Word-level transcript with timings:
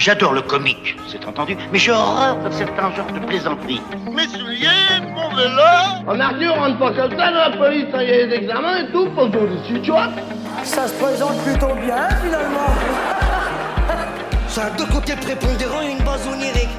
J'adore 0.00 0.32
le 0.32 0.40
comique, 0.40 0.96
c'est 1.06 1.26
entendu, 1.26 1.58
mais 1.70 1.78
j'ai 1.78 1.92
horreur 1.92 2.38
de 2.42 2.50
certains 2.50 2.90
genres 2.94 3.12
de 3.12 3.18
plaisanteries. 3.26 3.82
Mes 4.10 4.26
souliers, 4.28 4.66
mon 5.14 5.28
vélo 5.36 5.60
En 6.06 6.18
Arthur, 6.18 6.54
on 6.56 6.60
rentre 6.60 6.78
pas 6.78 6.92
comme 6.92 7.10
ça 7.18 7.30
dans 7.30 7.50
la 7.50 7.56
police, 7.58 7.84
il 7.92 8.08
y 8.08 8.12
a 8.14 8.26
des 8.26 8.34
examens 8.36 8.78
et 8.78 8.92
tout, 8.92 9.10
pour 9.10 9.30
tout 9.30 9.46
dessus, 9.46 9.78
tu 9.82 9.90
vois 9.90 10.08
Ça 10.64 10.88
se 10.88 10.94
présente 10.94 11.36
plutôt 11.42 11.74
bien, 11.74 12.08
finalement. 12.24 12.70
Ça 14.48 14.64
a 14.64 14.70
deux 14.70 14.86
côtés 14.86 15.16
prépondérants 15.16 15.82
et 15.82 15.90
une 15.90 16.02
base 16.02 16.26
onirique. 16.32 16.70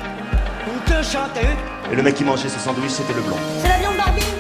Une 0.66 0.92
queue 0.92 1.06
t'as 1.14 1.42
vu 1.42 1.56
Et 1.92 1.96
le 1.96 2.02
mec 2.02 2.16
qui 2.16 2.24
mangeait 2.24 2.50
ses 2.50 2.58
sandwichs, 2.58 2.90
c'était 2.90 3.14
le 3.14 3.22
blanc. 3.22 3.38
C'est 3.60 3.70
la 3.70 3.78
viande 3.78 3.98
Barbie 3.98 4.34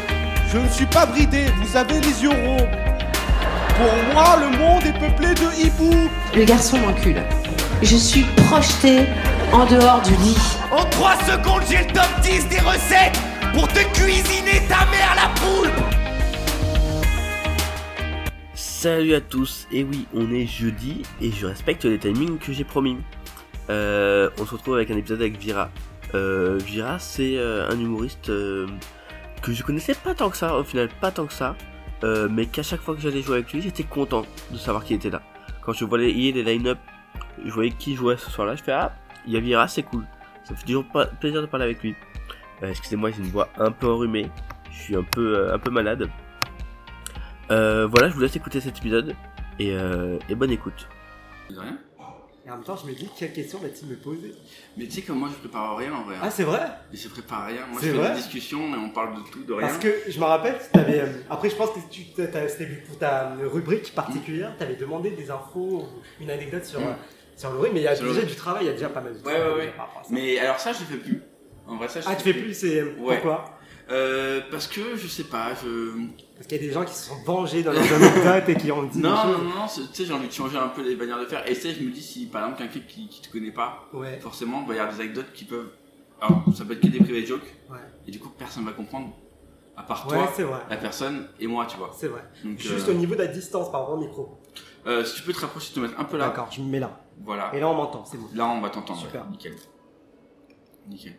Je 0.52 0.58
ne 0.58 0.68
suis 0.70 0.88
pas 0.88 1.06
bridé, 1.06 1.46
vous 1.62 1.78
avez 1.78 2.02
les 2.02 2.24
yeux 2.24 2.30
ronds. 2.30 2.68
Pour 3.78 4.14
moi, 4.16 4.38
le 4.40 4.58
monde 4.58 4.84
est 4.88 5.00
peuplé 5.00 5.36
de 5.36 5.66
hiboux. 5.68 6.10
Le 6.36 6.46
garçon 6.46 6.80
m'encule. 6.80 7.22
Je 7.84 7.96
suis 7.96 8.24
projetée 8.48 9.06
en 9.52 9.66
dehors 9.66 10.02
du 10.04 10.12
lit. 10.12 10.38
En 10.72 10.86
3 10.86 11.16
secondes, 11.24 11.64
j'ai 11.68 11.80
le 11.80 11.88
top 11.92 12.22
10 12.22 12.48
des 12.50 12.60
recettes 12.60 13.20
pour 13.54 13.68
te 13.68 13.80
cuisiner 13.96 14.62
ta 14.70 14.86
mère 14.92 15.16
la 15.16 15.30
poule 15.40 15.72
Salut 18.54 19.16
à 19.16 19.22
tous, 19.22 19.68
et 19.72 19.84
oui, 19.84 20.06
on 20.14 20.32
est 20.32 20.46
jeudi 20.46 21.02
et 21.22 21.32
je 21.32 21.48
respecte 21.48 21.86
les 21.86 21.98
timings 21.98 22.38
que 22.38 22.54
j'ai 22.54 22.64
promis. 22.64 22.98
Euh, 23.72 24.30
on 24.40 24.46
se 24.46 24.52
retrouve 24.52 24.76
avec 24.76 24.92
un 24.92 24.98
épisode 24.98 25.22
avec 25.22 25.38
Vira. 25.40 25.70
Euh, 26.14 26.60
Vira, 26.64 27.00
c'est 27.00 27.38
euh, 27.38 27.68
un 27.68 27.80
humoriste 27.80 28.30
euh, 28.30 28.68
que 29.42 29.54
je 29.54 29.64
connaissais 29.64 29.96
pas 29.96 30.14
tant 30.14 30.30
que 30.30 30.38
ça, 30.38 30.56
au 30.56 30.64
final, 30.64 30.90
pas 31.00 31.10
tant 31.10 31.26
que 31.26 31.34
ça, 31.34 31.56
euh, 32.04 32.28
mais 32.30 32.46
qu'à 32.46 32.64
chaque 32.64 32.82
fois 32.82 32.96
que 32.96 33.02
j'allais 33.02 33.24
jouer 33.24 33.38
avec 33.38 33.52
lui, 33.54 33.62
j'étais 33.62 33.84
content 33.84 34.24
de 34.52 34.58
savoir 34.58 34.84
qu'il 34.84 34.96
était 34.96 35.10
là. 35.10 35.24
Quand 35.64 35.74
je 35.74 35.86
voyais 35.86 36.32
les 36.32 36.44
line-up, 36.44 36.78
je 37.46 37.52
voyais 37.52 37.72
qui 37.72 37.96
jouait 37.96 38.18
ce 38.18 38.30
soir-là, 38.30 38.56
je 38.56 38.64
fais 38.64 38.72
ah, 38.72 38.94
il 39.28 39.34
y 39.34 39.38
a 39.38 39.40
Vira, 39.40 39.68
c'est 39.68 39.84
cool. 39.84 40.06
Ça 40.44 40.54
me 40.54 40.58
fait 40.58 40.66
toujours 40.66 40.86
pas 40.86 41.06
plaisir 41.06 41.42
de 41.42 41.46
parler 41.48 41.66
avec 41.66 41.82
lui. 41.84 41.96
Euh, 42.64 42.70
excusez-moi, 42.70 43.12
j'ai 43.12 43.20
une 43.20 43.30
voix 43.30 43.50
un 43.58 43.72
peu 43.72 43.88
enrhumée, 43.88 44.30
je 44.72 44.78
suis 44.82 44.96
un 44.96 45.04
peu, 45.04 45.52
un 45.54 45.60
peu 45.60 45.70
malade. 45.72 46.10
Euh, 47.52 47.88
voilà, 47.88 48.10
je 48.10 48.14
vous 48.14 48.22
laisse 48.22 48.36
écouter 48.36 48.62
cet 48.62 48.78
épisode 48.78 49.16
et, 49.60 49.74
euh, 49.76 50.18
et 50.30 50.36
bonne 50.36 50.52
écoute. 50.52 50.88
Rien. 51.50 51.78
Et 52.46 52.50
en 52.50 52.56
même 52.56 52.64
temps, 52.64 52.76
je 52.76 52.88
me 52.90 52.96
dis 52.96 53.08
quelle 53.16 53.34
question 53.34 53.60
va-t-il 53.60 53.88
me 53.88 53.96
poser? 53.96 54.34
Mais 54.76 54.86
tu 54.86 54.92
sais 54.94 55.02
que 55.04 55.12
moi 55.12 55.30
je 55.32 55.38
prépare 55.38 55.78
rien 55.78 55.94
en 55.94 56.02
vrai. 56.04 56.16
Ah, 56.22 56.32
c'est 56.32 56.44
vrai? 56.44 56.62
Je 56.92 57.08
prépare 57.08 57.46
rien. 57.46 57.68
Moi 57.70 57.80
C'est 57.80 57.88
je 57.88 57.92
fais 57.92 57.98
vrai? 58.00 58.10
des 58.10 58.16
discussions 58.16 58.74
et 58.74 58.78
on 58.78 58.90
parle 58.90 59.16
de 59.16 59.30
tout, 59.30 59.44
de 59.44 59.54
rien. 59.54 59.68
Parce 59.68 59.78
que 59.78 59.94
je 60.10 60.20
me 60.20 60.26
rappelle, 60.26 60.56
t'avais, 60.74 61.02
euh, 61.02 61.08
après 61.30 61.52
je 61.52 61.56
pense 61.56 61.70
que 61.72 61.80
c'était 61.92 62.66
pour 62.88 62.98
ta 62.98 63.36
rubrique 63.52 63.94
particulière, 63.94 64.54
tu 64.58 64.64
avais 64.64 64.76
demandé 64.76 65.12
des 65.12 65.30
infos 65.30 65.84
ou 65.84 66.24
une 66.24 66.32
anecdote 66.32 66.66
sur, 66.66 66.80
Mm. 66.80 66.96
Laurie, 67.50 67.70
mais 67.74 67.80
il 67.82 67.84
y 67.84 67.88
a 67.88 67.96
déjà 67.96 68.22
du 68.22 68.36
travail, 68.36 68.64
il 68.64 68.68
y 68.68 68.70
a 68.70 68.74
déjà 68.74 68.90
pas 68.90 69.02
mal 69.02 69.14
de 69.14 69.18
Ouais, 69.26 69.34
travail 69.34 69.52
ouais, 69.52 69.58
ouais. 69.66 69.74
ça. 70.04 70.10
Mais 70.10 70.38
alors 70.40 70.60
ça 70.60 70.72
je 70.74 70.80
fais 70.84 70.98
plus. 70.98 71.22
En 71.68 71.78
vrai 71.78 71.88
ça 71.88 72.02
je 72.02 72.08
Ah, 72.10 72.16
tu 72.16 72.24
fais 72.24 72.34
plus, 72.34 72.54
c'est 72.54 72.84
Ouais. 72.84 73.16
pourquoi? 73.16 73.46
Euh, 73.90 74.40
parce 74.50 74.68
que 74.68 74.96
je 74.96 75.08
sais 75.08 75.26
pas, 75.26 75.50
je. 75.62 75.92
Parce 76.36 76.48
qu'il 76.48 76.62
y 76.62 76.64
a 76.64 76.68
des 76.68 76.72
gens 76.74 76.86
qui 76.86 76.94
se 76.94 77.10
sont 77.10 77.18
vengés 77.26 77.62
dans 77.62 77.72
les 77.74 77.80
anecdotes 77.94 78.48
et 78.50 78.56
qui 78.56 78.72
ont 78.72 78.84
dit. 78.84 79.00
Non, 79.02 79.10
non, 79.26 79.38
non, 79.44 79.68
c'est- 79.68 79.82
tu 79.90 79.96
sais, 79.96 80.06
j'ai 80.06 80.14
envie 80.14 80.28
de 80.28 80.34
changer 80.34 80.58
un 80.58 80.70
peu 80.70 80.82
les 80.82 80.96
manières 80.96 81.20
de 81.20 81.26
faire. 81.26 81.46
Et 81.50 81.54
tu 81.54 81.74
je 81.74 81.82
me 81.84 81.92
dis, 81.92 82.02
si 82.02 82.26
par 82.28 82.44
exemple 82.44 82.60
quelqu'un 82.64 82.80
qui, 82.88 83.08
qui 83.10 83.22
te 83.22 83.30
connaît 83.32 83.52
pas, 83.52 83.90
Ouais. 83.94 84.18
forcément, 84.22 84.62
il 84.64 84.68
va 84.70 84.76
y 84.76 84.80
avoir 84.80 84.96
des 84.96 85.02
anecdotes 85.02 85.34
qui 85.34 85.44
peuvent. 85.46 85.72
Alors, 86.22 86.44
ça 86.56 86.64
peut 86.64 86.74
être 86.74 86.80
que 86.82 86.88
des 86.88 87.00
private 87.00 87.26
jokes, 87.26 87.56
Ouais. 87.70 87.78
et 88.08 88.12
du 88.12 88.20
coup, 88.20 88.30
personne 88.30 88.64
va 88.66 88.72
comprendre. 88.72 89.10
À 89.76 89.84
part 89.84 90.06
Ouais, 90.08 90.18
toi, 90.18 90.32
c'est 90.36 90.44
vrai. 90.44 90.60
la 90.70 90.78
personne 90.78 91.28
et 91.40 91.48
moi, 91.48 91.66
tu 91.66 91.78
vois. 91.78 91.92
C'est 91.98 92.08
vrai. 92.08 92.22
Donc, 92.46 92.60
Juste 92.60 92.88
euh, 92.88 92.92
au 92.92 92.96
niveau 92.96 93.16
de 93.16 93.20
la 93.22 93.28
distance 93.28 93.72
par 93.72 93.82
rapport 93.82 93.96
au 93.98 94.00
micro. 94.00 94.38
euh, 94.86 95.04
si 95.04 95.16
tu 95.16 95.24
peux 95.24 95.34
te 95.34 95.40
rapprocher, 95.42 95.74
te 95.74 95.80
mettre 95.80 96.00
un 96.00 96.04
peu 96.04 96.18
là. 96.18 96.28
D'accord, 96.28 96.50
je 96.52 96.62
me 96.62 96.68
mets 96.68 96.80
là. 96.80 97.00
Voilà. 97.24 97.54
Et 97.56 97.60
là, 97.60 97.70
on 97.70 97.76
m'entend, 97.76 98.04
c'est 98.06 98.18
bon. 98.18 98.28
Là, 98.34 98.48
on 98.50 98.62
va 98.62 98.70
t'entendre. 98.70 99.00
Super. 99.00 99.22
ouais. 99.24 99.30
Nickel. 99.32 99.56
Nickel. 100.88 101.14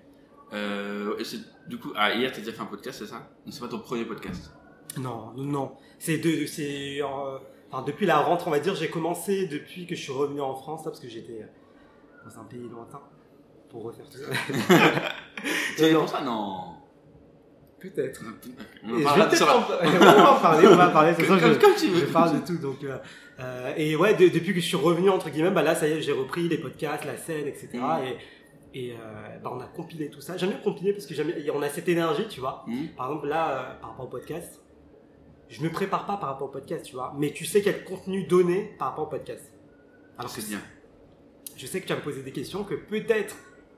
Euh, 0.52 1.16
et 1.18 1.24
c'est- 1.24 1.38
du 1.68 1.78
coup, 1.78 1.92
ah, 1.96 2.12
hier, 2.12 2.30
t'as 2.32 2.40
déjà 2.40 2.52
fait 2.52 2.60
un 2.62 2.66
podcast, 2.66 2.98
c'est 2.98 3.06
ça? 3.06 3.30
C'est 3.48 3.60
pas 3.60 3.68
ton 3.68 3.78
premier 3.78 4.04
podcast? 4.04 4.52
Non, 4.98 5.32
non. 5.36 5.72
C'est 5.98 6.18
de, 6.18 6.44
c'est, 6.46 7.00
euh, 7.00 7.38
enfin, 7.70 7.82
depuis 7.86 8.04
la 8.04 8.18
rentrée, 8.18 8.48
on 8.48 8.50
va 8.50 8.58
dire, 8.60 8.74
j'ai 8.74 8.90
commencé 8.90 9.46
depuis 9.46 9.86
que 9.86 9.94
je 9.94 10.02
suis 10.02 10.12
revenu 10.12 10.40
en 10.40 10.54
France, 10.54 10.84
là, 10.84 10.90
parce 10.90 11.00
que 11.00 11.08
j'étais 11.08 11.42
euh, 11.42 12.28
dans 12.28 12.40
un 12.40 12.44
pays 12.44 12.68
lointain 12.68 13.00
pour 13.70 13.84
refaire 13.84 14.04
tout 14.10 14.18
ça. 14.18 14.28
Non. 15.92 16.00
pour 16.00 16.08
ça? 16.08 16.20
Non. 16.22 16.74
Peut-être. 17.82 18.22
On 18.84 18.98
sur 18.98 19.46
la- 19.46 19.56
en- 19.56 19.64
on 19.82 19.98
va 19.98 20.32
en 20.32 20.40
parler, 20.40 20.68
on 20.68 20.76
va 20.76 20.88
en 20.88 20.92
parler, 20.92 21.14
Comme- 21.14 21.38
je, 21.38 21.58
comme 21.58 21.74
tu 21.76 21.88
veux, 21.88 22.00
je 22.00 22.12
parle 22.12 22.40
de 22.40 22.46
tout, 22.46 22.56
donc, 22.58 22.82
euh, 22.84 22.96
euh, 23.40 23.72
et 23.76 23.96
ouais, 23.96 24.14
de- 24.14 24.28
depuis 24.28 24.54
que 24.54 24.60
je 24.60 24.66
suis 24.66 24.76
revenu, 24.76 25.10
entre 25.10 25.30
guillemets, 25.30 25.50
bah 25.50 25.62
là, 25.62 25.74
ça 25.74 25.88
y 25.88 25.92
est, 25.92 26.02
j'ai 26.02 26.12
repris 26.12 26.48
les 26.48 26.58
podcasts, 26.58 27.04
la 27.04 27.16
scène, 27.16 27.46
etc. 27.46 27.68
Mm. 27.74 28.04
Et, 28.74 28.84
et 28.88 28.92
euh, 28.92 28.96
bah, 29.42 29.50
on 29.54 29.60
a 29.60 29.66
compilé 29.66 30.08
tout 30.10 30.20
ça. 30.20 30.36
J'aime 30.36 30.50
bien 30.50 30.58
compiler 30.60 30.92
parce 30.92 31.06
que 31.06 31.14
j'aime 31.14 31.32
on 31.54 31.60
a 31.62 31.68
cette 31.68 31.88
énergie, 31.88 32.26
tu 32.28 32.40
vois. 32.40 32.64
Hmm 32.66 32.86
Par 32.96 33.06
exemple, 33.08 33.26
là, 33.28 33.48
euh, 33.50 33.80
par 33.80 33.90
rapport 33.90 34.06
au 34.06 34.08
podcast, 34.08 34.60
je 35.48 35.60
me 35.62 35.68
prépare 35.70 36.06
pas 36.06 36.16
par 36.16 36.30
rapport 36.30 36.48
au 36.48 36.52
podcast, 36.52 36.84
tu 36.86 36.94
vois. 36.94 37.12
Mais 37.18 37.30
tu 37.32 37.44
sais 37.44 37.60
quel 37.62 37.84
contenu 37.84 38.24
donner 38.24 38.74
par 38.78 38.88
rapport 38.90 39.04
au 39.04 39.10
podcast. 39.10 39.52
Alors 40.18 40.30
c'est 40.30 40.46
bien. 40.48 40.60
Je 41.56 41.66
sais 41.66 41.80
que 41.80 41.86
tu 41.86 41.92
vas 41.92 41.98
me 41.98 42.04
poser 42.04 42.22
des 42.22 42.32
questions 42.32 42.64
que 42.64 42.74
peut-être 42.74 43.36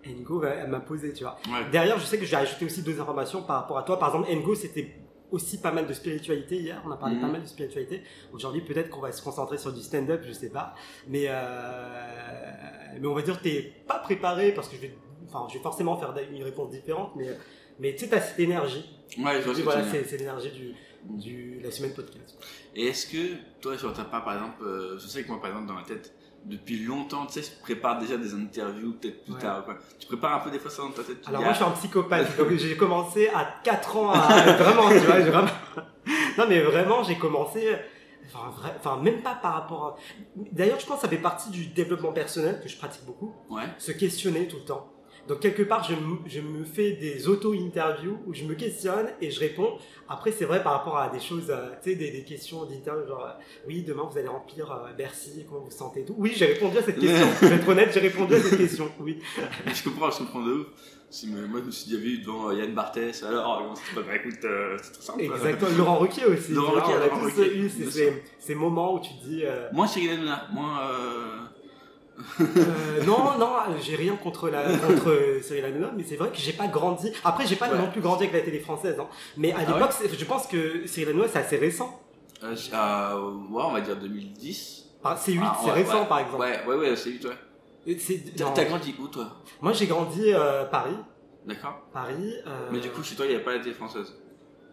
Engo 0.08 0.40
va- 0.40 0.50
elle 0.50 0.70
m'a 0.70 0.80
posé, 0.80 1.12
tu 1.12 1.24
vois. 1.24 1.36
Ouais. 1.46 1.68
Derrière, 1.70 1.98
je 1.98 2.04
sais 2.04 2.18
que 2.18 2.24
j'ai 2.24 2.36
ajouté 2.36 2.64
aussi 2.64 2.82
deux 2.82 3.00
informations 3.00 3.42
par 3.42 3.60
rapport 3.62 3.78
à 3.78 3.82
toi. 3.82 3.98
Par 3.98 4.08
exemple, 4.14 4.30
Engo, 4.30 4.54
c'était 4.54 4.94
aussi 5.30 5.60
pas 5.60 5.72
mal 5.72 5.86
de 5.86 5.92
spiritualité 5.92 6.56
hier. 6.56 6.80
On 6.86 6.90
a 6.92 6.96
parlé 6.96 7.16
Mhm. 7.16 7.20
pas 7.22 7.26
mal 7.28 7.42
de 7.42 7.46
spiritualité. 7.46 8.02
Aujourd'hui, 8.32 8.60
peut-être 8.60 8.88
qu'on 8.90 9.00
va 9.00 9.10
se 9.12 9.22
concentrer 9.22 9.58
sur 9.58 9.72
du 9.72 9.80
stand-up, 9.82 10.22
je 10.26 10.32
sais 10.32 10.50
pas. 10.50 10.74
Mais, 11.08 11.24
euh, 11.28 12.98
mais 13.00 13.06
on 13.06 13.14
va 13.14 13.22
dire 13.22 13.38
que 13.38 13.42
t'es 13.44 13.72
pas 13.86 13.98
préparé 13.98 14.52
parce 14.52 14.68
que 14.68 14.76
je 14.76 14.82
vais, 14.82 14.94
enfin, 15.28 15.46
je 15.48 15.54
vais 15.54 15.62
forcément 15.62 15.96
faire 15.96 16.14
une 16.32 16.42
réponse 16.42 16.70
différente. 16.70 17.12
Mais, 17.16 17.28
mais 17.78 17.92
tu 17.94 18.04
sais, 18.04 18.08
t'as 18.10 18.20
cette 18.20 18.38
énergie. 18.38 18.84
Ouais, 19.18 19.40
je 19.40 19.50
vois 19.50 19.62
voilà, 19.62 19.84
c'est 19.90 20.04
c'est 20.04 20.16
l'énergie 20.16 20.50
du, 20.50 20.74
du, 21.18 21.60
la 21.62 21.70
semaine 21.70 21.92
podcast. 21.94 22.38
Et 22.74 22.86
est-ce 22.86 23.06
que 23.06 23.34
toi, 23.60 23.76
sur 23.78 23.92
ta 23.92 24.04
part, 24.04 24.24
par 24.24 24.34
exemple, 24.34 24.62
euh, 24.64 24.98
je 24.98 25.06
sais 25.06 25.22
que 25.22 25.28
moi, 25.28 25.40
par 25.40 25.50
exemple, 25.50 25.66
dans 25.68 25.74
ma 25.74 25.82
tête, 25.82 26.14
depuis 26.44 26.84
longtemps, 26.84 27.26
tu 27.26 27.40
sais, 27.40 27.42
je 27.42 27.62
prépare 27.62 27.98
déjà 27.98 28.16
des 28.16 28.34
interviews, 28.34 28.92
peut-être 28.94 29.24
plus 29.24 29.34
Ouais. 29.34 29.40
tard. 29.40 29.64
Quoi. 29.64 29.76
Tu 29.98 30.06
prépares 30.06 30.34
un 30.34 30.38
peu 30.40 30.50
des 30.50 30.58
fois 30.58 30.70
ça 30.70 30.82
dans 30.82 30.90
ta 30.90 31.02
tête 31.02 31.20
tu 31.22 31.28
Alors 31.28 31.40
moi 31.40 31.50
ah, 31.50 31.54
je 31.54 31.58
suis 31.62 31.70
un 31.70 31.74
psychopathe, 31.74 32.36
donc 32.36 32.52
j'ai 32.52 32.76
commencé 32.76 33.28
à 33.28 33.46
4 33.64 33.96
ans 33.96 34.10
à... 34.10 34.18
vraiment, 34.56 34.88
tu 34.90 34.98
vois, 34.98 35.20
vraiment... 35.20 35.48
Non 36.38 36.44
mais 36.48 36.60
vraiment 36.60 37.02
j'ai 37.02 37.16
commencé... 37.16 37.74
Enfin, 38.26 38.50
vrai- 38.58 38.74
enfin, 38.78 38.96
même 39.02 39.22
pas 39.22 39.34
par 39.34 39.54
rapport 39.54 39.86
à... 39.86 39.96
D'ailleurs 40.52 40.80
je 40.80 40.86
pense 40.86 40.96
que 40.96 41.02
ça 41.02 41.08
fait 41.08 41.16
partie 41.18 41.50
du 41.50 41.66
développement 41.66 42.12
personnel 42.12 42.60
que 42.62 42.68
je 42.68 42.76
pratique 42.76 43.04
beaucoup, 43.04 43.34
Ouais. 43.50 43.62
se 43.78 43.92
questionner 43.92 44.46
tout 44.48 44.56
le 44.56 44.64
temps. 44.64 44.90
Donc 45.28 45.40
quelque 45.40 45.62
part 45.62 45.82
je, 45.84 45.94
me- 45.94 46.18
je 46.26 46.40
me 46.40 46.64
fais 46.64 46.92
des 46.92 47.28
auto-interviews 47.28 48.18
où 48.26 48.34
je 48.34 48.44
me 48.44 48.54
questionne 48.54 49.06
et 49.20 49.30
je 49.30 49.40
réponds. 49.40 49.78
Après 50.08 50.32
c'est 50.32 50.44
vrai 50.44 50.62
par 50.62 50.72
rapport 50.72 50.98
à 50.98 51.08
des 51.08 51.20
choses, 51.20 51.46
euh, 51.50 51.70
tu 51.82 51.90
sais, 51.90 51.96
des, 51.96 52.10
des 52.10 52.24
questions 52.24 52.64
d'interview 52.64 53.06
genre... 53.06 53.24
euh, 53.24 53.42
oui 53.66 53.82
demain 53.82 54.06
vous 54.10 54.18
allez 54.18 54.28
remplir 54.28 54.70
euh, 54.70 54.92
Bercy, 54.92 55.44
comment 55.48 55.60
vous 55.60 55.66
vous 55.66 55.70
sentez 55.72 56.04
tout. 56.04 56.14
Oui 56.18 56.32
j'ai 56.36 56.46
répondu 56.46 56.78
à 56.78 56.82
cette 56.82 56.98
question, 57.00 57.26
je 57.40 57.46
vais 57.46 57.54
être 57.56 57.68
honnête, 57.68 57.90
j'ai 57.94 58.00
répondu 58.00 58.34
à 58.34 58.40
cette 58.40 58.58
question, 58.58 58.90
oui. 59.00 59.18
Je 59.74 59.82
comprends, 59.82 60.10
je 60.10 60.18
comprends 60.18 60.44
de 60.44 60.52
ouf. 60.52 60.66
Si, 61.10 61.28
mais 61.28 61.46
moi, 61.46 61.60
je 61.60 61.66
me 61.66 61.70
suis 61.70 61.90
déjà 61.90 62.02
vu 62.02 62.18
devant 62.18 62.48
euh, 62.50 62.54
Yann 62.54 62.74
Barthès, 62.74 63.22
alors, 63.22 63.72
c'est 63.76 63.94
pas 63.94 64.00
bah, 64.04 64.16
écoute, 64.16 64.44
euh, 64.44 64.76
c'est 64.82 64.92
très 64.94 65.02
simple. 65.02 65.20
Exactement, 65.22 65.70
Laurent 65.78 65.98
Ruquier 65.98 66.24
aussi. 66.24 66.52
Laurent 66.52 66.72
Ruquier, 66.72 66.94
on 66.98 67.02
a 67.04 67.30
tous 67.30 67.40
eu 67.40 67.70
ces, 68.40 68.54
moments 68.56 68.94
où 68.94 68.98
tu 69.00 69.12
dis 69.22 69.42
euh, 69.44 69.68
Moi, 69.72 69.86
Cyril 69.86 70.10
Hanouna, 70.10 70.48
moi, 70.52 70.80
euh... 70.90 71.36
euh, 72.40 73.04
non 73.04 73.36
non 73.38 73.48
j'ai 73.80 73.96
rien 73.96 74.14
contre 74.16 74.48
la 74.48 74.62
contre 74.78 75.40
Cyril 75.42 75.64
Hanouna 75.64 75.90
mais 75.96 76.04
c'est 76.04 76.16
vrai 76.16 76.30
que 76.30 76.36
j'ai 76.38 76.52
pas 76.52 76.68
grandi 76.68 77.12
après 77.24 77.46
j'ai 77.46 77.56
pas 77.56 77.68
Ouais. 77.70 77.78
non 77.78 77.90
plus 77.90 78.00
grandi 78.00 78.24
avec 78.24 78.34
la 78.34 78.40
télé 78.42 78.60
française 78.60 78.96
hein. 79.00 79.08
mais 79.36 79.52
à 79.52 79.56
Ah 79.66 79.72
l'époque 79.72 79.90
je 80.16 80.24
pense 80.24 80.46
que 80.46 80.86
Cyril 80.86 81.08
Hanouna 81.10 81.28
c'est 81.28 81.38
assez 81.40 81.56
récent 81.56 82.00
euh, 82.42 82.54
euh, 82.74 83.30
ouais, 83.50 83.62
on 83.64 83.72
va 83.72 83.80
dire 83.80 83.96
2010. 83.96 84.84
Par- 85.02 85.16
c'est 85.18 85.32
8 85.32 85.40
Ah, 85.42 85.58
c'est 85.64 85.70
récent 85.72 86.04
par 86.04 86.18
exemple 86.20 86.40
Ouais, 86.42 86.60
ouais, 86.66 86.76
ouais, 86.76 86.96
c'est 86.96 87.10
8, 87.10 87.26
ouais. 87.26 87.96
T'as 88.54 88.64
grandi 88.64 88.94
où, 88.98 89.08
toi? 89.08 89.28
Moi 89.62 89.72
j'ai 89.72 89.86
grandi 89.86 90.32
euh, 90.32 90.64
Paris 90.64 90.96
D'accord 91.46 91.80
Paris 91.92 92.34
euh, 92.46 92.68
Mais 92.70 92.80
du 92.80 92.90
coup, 92.90 93.02
chez 93.02 93.14
toi, 93.14 93.24
il 93.26 93.30
n'y 93.30 93.34
avait 93.34 93.44
pas 93.44 93.52
la 93.52 93.58
télé 93.60 93.74
française. 93.74 94.14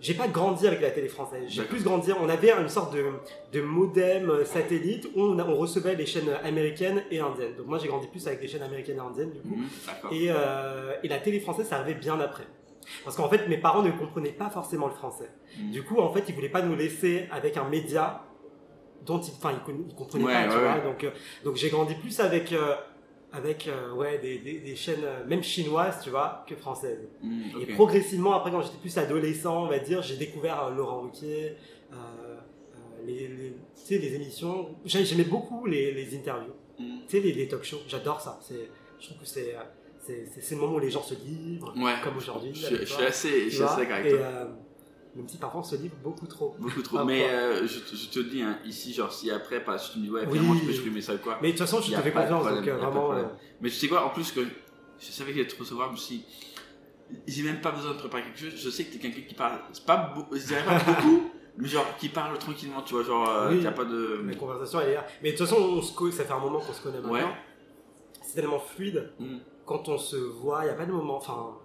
J'ai 0.01 0.15
pas 0.15 0.27
grandi 0.27 0.65
avec 0.67 0.81
la 0.81 0.89
télé 0.91 1.07
française. 1.07 1.43
J'ai 1.47 1.61
plus 1.63 1.83
grandi. 1.83 2.11
On 2.19 2.27
avait 2.27 2.51
une 2.51 2.67
sorte 2.69 2.93
de, 2.93 3.05
de 3.53 3.61
modem 3.61 4.29
euh, 4.31 4.43
satellite 4.45 5.07
où 5.15 5.21
on, 5.21 5.37
a- 5.39 5.45
on 5.45 5.55
recevait 5.55 5.95
les 5.95 6.05
chaînes 6.07 6.29
américaines 6.43 7.03
et 7.11 7.19
indiennes. 7.19 7.55
Donc 7.55 7.67
moi 7.67 7.77
j'ai 7.77 7.87
grandi 7.87 8.07
plus 8.07 8.25
avec 8.27 8.41
les 8.41 8.47
chaînes 8.47 8.63
américaines 8.63 8.97
et 8.97 8.99
indiennes 8.99 9.31
du 9.31 9.39
coup. 9.41 9.55
Mhm. 9.55 9.67
Et, 10.11 10.27
euh, 10.29 10.93
et 11.03 11.07
la 11.07 11.19
télé 11.19 11.39
française, 11.39 11.67
ça 11.67 11.77
arrivait 11.77 11.99
bien 11.99 12.19
après. 12.19 12.45
Parce 13.05 13.15
qu'en 13.15 13.29
fait, 13.29 13.47
mes 13.47 13.57
parents 13.57 13.83
ne 13.83 13.91
comprenaient 13.91 14.31
pas 14.31 14.49
forcément 14.49 14.87
le 14.87 14.93
français. 14.93 15.29
Mhm. 15.59 15.71
Du 15.71 15.83
coup, 15.83 15.99
en 15.99 16.11
fait, 16.11 16.23
ils 16.27 16.33
voulaient 16.35 16.49
pas 16.49 16.63
nous 16.63 16.75
laisser 16.75 17.27
avec 17.31 17.55
un 17.57 17.69
média 17.69 18.23
dont 19.05 19.19
ils, 19.21 19.31
enfin, 19.37 19.51
ils, 19.53 19.95
comprenaient 19.95 20.25
Ouais, 20.25 20.33
pas, 20.33 20.43
tu 20.47 20.55
ouais, 20.55 20.61
vois. 20.63 20.73
ouais. 20.75 20.83
Donc, 20.83 21.03
euh, 21.03 21.11
donc 21.43 21.55
j'ai 21.57 21.69
grandi 21.69 21.93
plus 21.95 22.19
avec, 22.19 22.51
euh, 22.53 22.73
avec 23.33 23.67
euh, 23.67 23.93
ouais, 23.93 24.17
des, 24.19 24.39
des, 24.39 24.59
des 24.59 24.75
chaînes, 24.75 25.03
euh, 25.03 25.25
même 25.25 25.41
chinoises, 25.43 26.01
tu 26.03 26.09
vois, 26.09 26.43
que 26.47 26.55
françaises. 26.55 27.07
Mhm, 27.23 27.61
Et 27.61 27.65
progressivement, 27.73 28.33
après, 28.33 28.51
quand 28.51 28.61
j'étais 28.61 28.77
plus 28.81 28.97
adolescent, 28.97 29.63
on 29.63 29.67
va 29.67 29.79
dire, 29.79 30.01
j'ai 30.01 30.17
découvert 30.17 30.65
euh, 30.65 30.71
Laurent 30.75 31.01
Ruquier, 31.01 31.55
les, 33.05 33.27
les, 33.27 33.53
tu 33.75 33.81
sais, 33.85 33.97
les 33.97 34.13
émissions. 34.15 34.75
J'ai- 34.85 35.05
J'aimais 35.05 35.23
beaucoup 35.23 35.65
les, 35.65 35.91
les 35.91 36.15
interviews, 36.15 36.53
Mhm. 36.79 36.99
tu 37.07 37.17
sais, 37.17 37.19
les, 37.19 37.31
les 37.33 37.47
talk 37.47 37.63
shows. 37.63 37.79
J'adore 37.87 38.21
ça. 38.21 38.39
Je 38.99 39.05
trouve 39.07 39.17
que 39.19 39.25
c'est 39.27 39.55
c'est 40.03 40.55
le 40.55 40.61
moment 40.61 40.75
où 40.75 40.79
les 40.79 40.89
gens 40.89 41.01
se 41.03 41.13
livrent, 41.13 41.73
Ouais. 41.77 41.93
comme 42.03 42.17
aujourd'hui. 42.17 42.51
Je, 42.53 42.83
suis 42.85 43.03
assez, 43.03 43.45
je 43.45 43.49
suis 43.49 43.57
vois, 43.59 43.71
assez 43.71 43.81
d'accord 43.81 43.95
avec 43.97 44.13
et, 44.13 44.17
toi. 44.17 44.27
Même 45.15 45.27
si 45.27 45.37
parfois 45.37 45.61
on 45.61 45.63
se 45.63 45.75
livre 45.75 45.95
beaucoup 46.03 46.25
trop. 46.27 46.55
Beaucoup 46.59 46.81
trop. 46.81 47.03
Mais 47.03 47.29
euh, 47.29 47.67
je, 47.67 47.79
te- 47.79 47.95
je 47.95 48.09
te 48.09 48.19
dis, 48.19 48.41
hein, 48.41 48.57
ici, 48.65 48.93
genre, 48.93 49.11
si 49.11 49.29
après, 49.31 49.63
la 49.65 49.77
suite, 49.77 49.93
tu 49.93 49.99
me 49.99 50.03
dis, 50.05 50.11
ouais, 50.11 50.21
Oui. 50.27 50.37
finalement, 50.39 50.55
je 50.59 50.65
peux 50.65 50.73
supprimer 50.73 51.01
ça 51.01 51.13
ou 51.15 51.17
quoi. 51.17 51.37
Mais 51.41 51.49
de 51.51 51.57
toute 51.57 51.67
façon, 51.67 51.81
je 51.81 51.91
te 51.93 52.01
fais 52.01 52.11
pas 52.11 52.21
confiance, 52.23 52.45
donc, 52.55 52.67
euh, 52.67 52.77
pas 52.79 52.89
vraiment, 52.89 53.13
euh, 53.13 53.23
Mais 53.61 53.69
tu 53.69 53.75
sais 53.75 53.87
quoi, 53.87 54.05
en 54.05 54.09
plus, 54.09 54.31
que 54.31 54.41
je 54.99 55.05
savais 55.05 55.31
qu'il 55.31 55.41
allait 55.41 55.49
te 55.49 55.59
recevoir, 55.59 55.87
je 55.87 55.91
me 55.93 55.97
suis 55.97 56.15
dit, 56.17 56.25
j'ai 57.27 57.43
même 57.43 57.59
pas 57.61 57.71
besoin 57.71 57.91
de 57.93 57.97
préparer 57.99 58.23
quelque 58.23 58.39
chose. 58.39 58.53
Je 58.55 58.69
sais 58.69 58.85
que 58.85 58.93
t'es 58.93 58.99
quelqu'un 58.99 59.21
qui 59.27 59.33
parle, 59.35 59.59
c'est 59.73 59.85
pas 59.85 59.97
pas 59.97 60.13
beaucoup, 60.87 61.23
mais 61.57 61.67
genre, 61.67 61.85
qui 61.99 62.07
parle 62.07 62.37
tranquillement, 62.37 62.81
tu 62.83 62.93
vois, 62.93 63.03
genre, 63.03 63.27
euh, 63.29 63.51
Oui. 63.51 63.65
a 63.67 63.71
pas 63.71 63.83
de. 63.85 64.23
La 64.25 64.35
conversation, 64.35 64.79
elle 64.79 64.89
est 64.89 64.93
là. 64.95 65.05
Mais 65.21 65.33
de 65.33 65.37
toute 65.37 65.45
façon, 65.47 65.61
on 65.61 65.81
se 65.81 65.93
co- 65.93 66.09
ça 66.11 66.23
fait 66.23 66.31
un 66.33 66.39
moment 66.39 66.59
qu'on 66.59 66.71
se 66.73 66.81
connaît 66.81 66.97
maintenant. 67.01 67.13
Ouais. 67.13 67.35
C'est 68.23 68.35
tellement 68.35 68.59
fluide. 68.59 69.11
Mm. 69.19 69.37
Quand 69.65 69.89
on 69.89 69.97
se 69.97 70.15
voit, 70.15 70.61
il 70.61 70.65
n'y 70.65 70.71
a 70.71 70.75
pas 70.75 70.85
de 70.85 70.91
moment. 70.93 71.17
Enfin, 71.17 71.57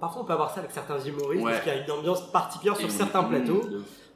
parfois, 0.00 0.22
on 0.22 0.24
peut 0.24 0.32
avoir 0.32 0.50
ça 0.50 0.60
avec 0.60 0.70
certains 0.72 0.98
humoristes 1.00 1.44
Ouais. 1.44 1.52
parce 1.52 1.64
qu'il 1.64 1.72
y 1.74 1.76
a 1.78 1.84
une 1.84 1.90
ambiance 1.90 2.30
particulière 2.30 2.76
sur 2.76 2.86
Et- 2.88 2.90
certains 2.92 3.22
mm, 3.22 3.28
plateaux. 3.28 3.62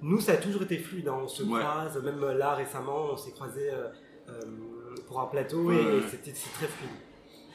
Nous, 0.01 0.21
ça 0.21 0.33
a 0.33 0.37
toujours 0.37 0.63
été 0.63 0.79
fluide. 0.79 1.09
hein. 1.09 1.19
On 1.23 1.29
se 1.29 1.43
Ouais. 1.43 1.61
croise. 1.61 2.03
Même 2.03 2.25
là, 2.33 2.55
récemment, 2.55 3.09
on 3.13 3.17
s'est 3.17 3.33
croisés 3.33 3.71
euh, 3.71 3.89
euh, 4.29 4.41
pour 5.07 5.21
un 5.21 5.27
plateau 5.27 5.63
Ouais, 5.65 5.77
et 5.77 5.87
ouais. 5.97 6.03
c'était 6.09 6.33
c'est 6.35 6.51
très 6.53 6.67
fluide. 6.67 6.91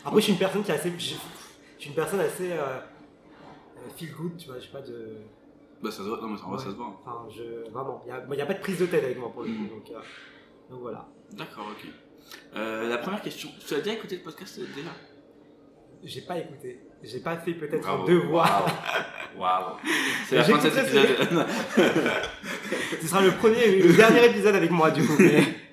Après, 0.05 0.19
je 0.19 0.23
suis 0.25 0.33
une 0.33 0.39
personne 0.39 0.63
qui 0.63 0.71
est 0.71 0.75
assez. 0.75 0.91
Je 0.91 0.97
je 0.97 1.79
suis 1.79 1.89
une 1.89 1.95
personne 1.95 2.19
assez. 2.19 2.51
euh, 2.51 2.55
euh, 2.57 3.89
feel 3.95 4.13
good, 4.13 4.37
tu 4.37 4.47
vois. 4.49 4.59
J'ai 4.59 4.69
pas 4.69 4.81
de. 4.81 5.17
Bah, 5.81 5.91
ça 5.91 5.97
se 5.97 6.03
voit, 6.03 6.19
non, 6.21 6.27
mais 6.29 6.39
en 6.41 6.49
vrai, 6.49 6.57
Ouais. 6.57 6.63
ça 6.63 6.71
se 6.71 6.75
voit. 6.75 6.97
Enfin, 7.05 7.25
je, 7.29 7.69
vraiment, 7.69 8.01
il 8.05 8.35
n'y 8.35 8.41
a, 8.41 8.45
pas 8.45 8.53
de 8.53 8.59
prise 8.59 8.79
de 8.79 8.85
tête 8.85 9.03
avec 9.03 9.17
moi 9.19 9.29
pour 9.31 9.43
le 9.43 9.49
Mm. 9.49 9.67
coup. 9.69 9.75
Donc, 9.75 9.91
euh, 9.91 9.99
donc 10.69 10.79
voilà. 10.81 11.05
D'accord, 11.33 11.65
ok. 11.71 11.87
Euh, 12.55 12.87
la 12.89 12.97
première 12.99 13.21
question, 13.21 13.49
tu 13.65 13.73
as 13.73 13.79
déjà 13.79 13.93
écouté 13.93 14.15
le 14.17 14.23
podcast 14.23 14.59
euh, 14.59 14.65
déjà? 14.75 14.89
J'ai 16.03 16.21
pas 16.21 16.37
écouté. 16.39 16.79
J'ai 17.03 17.19
pas 17.19 17.37
fait 17.37 17.53
peut-être 17.53 17.87
un 17.89 18.05
devoir. 18.05 18.65
Waouh. 19.37 19.41
Waouh. 19.41 19.77
C'est 20.27 20.35
la 20.35 20.43
fin 20.43 20.57
de 20.57 20.69
cet 20.69 20.77
épisode. 20.77 21.45
Ce 23.01 23.07
sera 23.07 23.21
le 23.21 23.31
premier 23.31 23.59
et 23.61 23.81
le 23.81 23.93
dernier 23.93 24.25
épisode 24.25 24.55
avec 24.55 24.71
moi 24.71 24.89
du 24.91 25.05
coup. 25.05 25.15
mais 25.19 25.43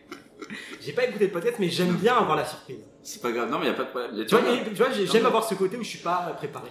J'ai 0.80 0.92
pas 0.92 1.04
écouté 1.04 1.26
le 1.26 1.32
podcast, 1.32 1.56
mais 1.60 1.68
j'aime 1.68 1.94
bien 1.96 2.16
avoir 2.16 2.36
la 2.36 2.44
surprise. 2.44 2.80
C'est 3.02 3.20
pas 3.20 3.30
grave, 3.32 3.50
non, 3.50 3.58
mais 3.58 3.66
y 3.66 3.68
a 3.68 3.74
pas 3.74 3.84
de 3.84 3.90
problème. 3.90 4.26
Tu 4.26 4.34
vois, 4.34 4.90
tu 4.90 5.06
j'aime 5.06 5.26
avoir 5.26 5.44
ce 5.44 5.54
côté 5.54 5.76
où 5.76 5.82
je 5.82 5.88
suis 5.88 5.98
pas 5.98 6.32
préparé. 6.36 6.70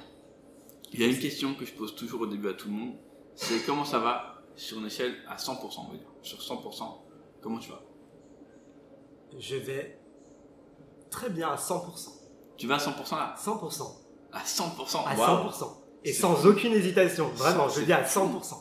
Il 0.92 1.00
y 1.00 1.04
a 1.04 1.08
une 1.08 1.20
question 1.20 1.54
que 1.54 1.66
je 1.66 1.72
pose 1.74 1.96
toujours 1.96 2.22
au 2.22 2.28
début 2.28 2.50
à 2.50 2.54
tout 2.54 2.68
le 2.68 2.74
monde, 2.74 2.96
c'est 3.36 3.64
comment 3.66 3.86
ça 3.86 4.00
va 4.00 4.42
sur 4.56 4.80
une 4.80 4.88
échelle 4.88 5.14
à 5.30 5.36
100%, 5.38 5.54
on 5.54 5.92
va 5.92 5.98
dire. 5.98 6.08
Sur 6.24 6.40
100%, 6.40 6.84
comment 7.42 7.60
tu 7.60 7.70
vas? 7.70 7.82
Je 9.40 9.56
vais 9.56 10.00
très 11.12 11.30
bien 11.30 11.50
à 11.50 11.56
100%. 11.56 12.10
Tu 12.58 12.68
vas 12.68 12.76
à 12.76 12.78
100% 12.80 13.16
là? 13.16 13.36
100%. 13.38 13.99
À 14.32 14.44
100% 14.44 14.98
À 15.06 15.16
waouh. 15.16 15.50
100%. 15.50 15.68
Et 16.06 16.14
sans 16.14 16.46
aucune 16.46 16.74
hésitation. 16.74 17.28
Vraiment, 17.36 17.68
je 17.68 17.82
dis 17.82 17.94
à 17.94 18.04
fou. 18.04 18.20
100%. 18.20 18.56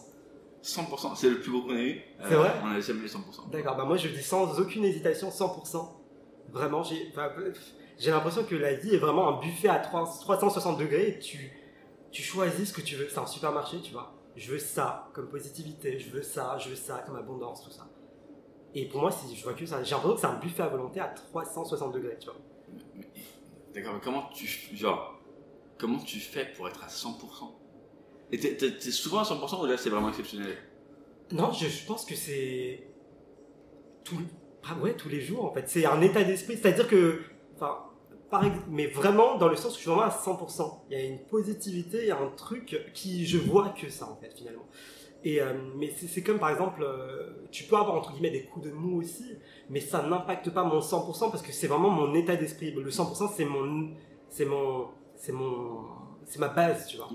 100%, 0.63 1.17
c'est 1.17 1.31
le 1.31 1.41
plus 1.41 1.53
gros 1.53 1.63
qu'on 1.63 1.77
ait 1.77 1.85
eu. 1.85 2.01
C'est 2.29 2.35
vrai 2.35 2.53
On 2.63 2.69
n'a 2.69 2.81
jamais 2.81 3.03
eu 3.03 3.07
100%. 3.07 3.51
D'accord, 3.51 3.77
bah 3.77 3.85
moi 3.85 3.97
je 3.97 4.09
dis 4.09 4.23
sans 4.23 4.59
aucune 4.59 4.85
hésitation, 4.85 5.31
100%. 5.31 5.89
Vraiment, 6.51 6.83
j'ai 6.83 8.11
l'impression 8.11 8.43
que 8.45 8.57
la 8.57 8.75
vie 8.75 8.95
est 8.95 8.99
vraiment 8.99 9.29
un 9.29 9.41
buffet 9.41 9.69
à 9.69 9.79
3 9.79 10.05
360 10.21 10.79
degrés 10.79 11.09
et 11.09 11.19
tu, 11.21 11.53
tu 12.11 12.23
choisis 12.23 12.71
ce 12.71 12.75
que 12.75 12.81
tu 12.81 12.97
veux. 12.97 13.09
C'est 13.09 13.19
un 13.19 13.27
supermarché, 13.27 13.81
tu 13.81 13.93
vois. 13.93 14.15
Je 14.35 14.51
veux 14.51 14.59
ça 14.59 15.09
comme 15.15 15.29
positivité, 15.29 15.99
je 15.99 16.11
veux 16.11 16.23
ça, 16.23 16.59
je 16.59 16.71
veux 16.71 16.77
ça 16.77 17.03
comme 17.07 17.17
abondance, 17.17 17.63
tout 17.63 17.71
ça. 17.71 17.87
Et 18.75 18.87
pour 18.87 19.01
moi, 19.01 19.11
si 19.11 19.35
je 19.35 19.43
vois 19.45 19.55
que 19.55 19.65
ça, 19.65 19.83
j'ai 19.83 19.93
l'impression 19.95 20.15
que 20.15 20.21
c'est 20.21 20.27
un 20.27 20.39
buffet 20.39 20.63
à 20.63 20.69
volonté 20.69 21.01
à 21.01 21.09
360 21.09 21.93
degrés, 21.93 22.17
tu 22.21 22.27
vois. 22.27 22.37
D'accord, 23.75 23.95
mais 23.95 24.01
comment 24.03 24.29
tu, 24.35 24.47
genre, 24.77 25.18
comment 25.79 25.99
tu 25.99 26.19
fais 26.19 26.47
pour 26.57 26.69
être 26.69 26.83
à 26.85 26.89
100% 26.89 27.59
Et 28.33 28.39
t'es- 28.39 28.81
souvent 28.91 29.21
à 29.21 29.25
100% 29.25 29.63
ou 29.63 29.67
là 29.67 29.77
c'est 29.77 29.91
vraiment 29.91 30.09
exceptionnel? 30.09 30.57
Non, 31.33 31.53
je, 31.53 31.87
pense 31.87 32.05
que 32.07 32.15
c'est 32.15 32.85
tout, 34.03 34.17
ah 34.65 34.77
ouais, 34.83 34.95
tous 34.95 35.09
les 35.09 35.21
jours 35.21 35.45
en 35.45 35.53
fait. 35.53 35.69
C'est 35.69 35.85
un 35.85 36.01
état 36.01 36.25
d'esprit, 36.25 36.57
c'est-à-dire 36.57 36.89
que, 36.89 37.21
enfin, 37.55 37.77
par 38.31 38.45
mais 38.71 38.87
vraiment 38.87 39.37
dans 39.37 39.49
le 39.49 39.57
sens 39.57 39.73
où 39.73 39.75
je 39.77 39.81
suis 39.81 39.91
vraiment 39.91 40.05
à 40.05 40.11
100%. 40.11 40.85
Il 40.91 40.99
y 40.99 41.01
a 41.01 41.05
une 41.05 41.19
positivité, 41.21 41.99
il 42.03 42.09
y 42.09 42.11
a 42.11 42.19
un 42.19 42.31
truc 42.31 42.91
qui 42.95 43.27
je 43.27 43.39
vois 43.39 43.71
que 43.71 43.91
ça 43.91 44.11
en 44.11 44.17
fait 44.17 44.33
finalement. 44.35 44.67
Et 45.25 45.41
euh, 45.41 45.53
mais 45.77 45.93
c'est 45.97 46.07
c'est 46.07 46.23
comme 46.23 46.39
par 46.39 46.51
exemple, 46.51 46.83
euh, 46.83 47.47
tu 47.51 47.65
peux 47.65 47.77
avoir 47.77 47.97
entre 47.97 48.13
guillemets 48.13 48.31
des 48.31 48.45
coups 48.45 48.67
de 48.67 48.71
mou 48.71 49.01
aussi, 49.01 49.25
mais 49.69 49.81
ça 49.81 50.03
n'impacte 50.03 50.51
pas 50.51 50.63
mon 50.63 50.81
100% 50.81 51.31
parce 51.31 51.43
que 51.43 51.53
c'est 51.53 51.67
vraiment 51.67 51.91
mon 51.91 52.15
état 52.15 52.37
d'esprit. 52.37 52.73
Le 52.73 52.91
100% 52.91 53.33
c'est 53.37 53.45
mon, 53.45 53.91
c'est 54.29 54.45
mon, 54.45 54.89
c'est 55.19 55.33
mon, 55.33 55.85
c'est 56.25 56.39
ma 56.39 56.49
base, 56.49 56.87
tu 56.87 56.97
vois. 56.97 57.09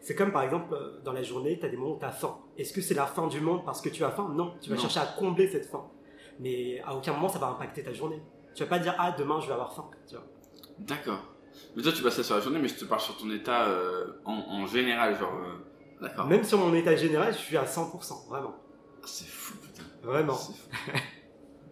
C'est 0.00 0.14
comme 0.14 0.30
par 0.32 0.42
exemple 0.42 0.72
euh, 0.74 1.00
dans 1.04 1.12
la 1.12 1.22
journée, 1.22 1.58
tu 1.58 1.66
as 1.66 1.68
des 1.68 1.76
moments 1.76 1.96
où 1.96 1.98
tu 1.98 2.04
as 2.04 2.12
faim. 2.12 2.36
Est-ce 2.56 2.72
que 2.72 2.80
c'est 2.80 2.94
la 2.94 3.06
fin 3.06 3.26
du 3.26 3.40
monde 3.40 3.64
parce 3.64 3.80
que 3.80 3.88
tu 3.88 4.04
as 4.04 4.10
faim? 4.10 4.30
Non, 4.34 4.54
tu 4.60 4.70
vas 4.70 4.76
Non. 4.76 4.82
chercher 4.82 5.00
à 5.00 5.06
combler 5.06 5.48
cette 5.48 5.66
faim. 5.66 5.84
Mais 6.38 6.80
à 6.86 6.94
aucun 6.94 7.12
moment 7.12 7.28
ça 7.28 7.38
va 7.40 7.48
impacter 7.48 7.82
ta 7.82 7.92
journée. 7.92 8.22
Tu 8.54 8.62
vas 8.62 8.68
pas 8.68 8.78
dire 8.78 8.94
ah 8.98 9.12
demain 9.18 9.40
je 9.40 9.46
vais 9.48 9.52
avoir 9.54 9.72
faim, 9.74 9.90
tu 10.08 10.14
vois. 10.14 10.24
D'accord. 10.78 11.20
Mais 11.74 11.82
toi 11.82 11.90
tu 11.92 12.02
passes 12.02 12.14
ça 12.14 12.22
sur 12.22 12.36
la 12.36 12.40
journée, 12.40 12.60
mais 12.60 12.68
je 12.68 12.76
te 12.76 12.84
parle 12.84 13.00
sur 13.00 13.16
ton 13.16 13.28
état 13.32 13.66
euh, 13.66 14.06
en, 14.24 14.34
en 14.34 14.66
général, 14.66 15.18
genre. 15.18 15.34
euh, 15.34 16.00
D'accord. 16.00 16.26
Même 16.26 16.44
sur 16.44 16.58
mon 16.58 16.72
état 16.74 16.94
général, 16.94 17.32
je 17.32 17.38
suis 17.38 17.56
à 17.56 17.64
100%, 17.64 18.28
vraiment. 18.28 18.54
C'est 19.04 19.26
fou, 19.26 19.56
putain. 19.58 19.82
Vraiment. 20.02 20.34
Fou. 20.34 20.52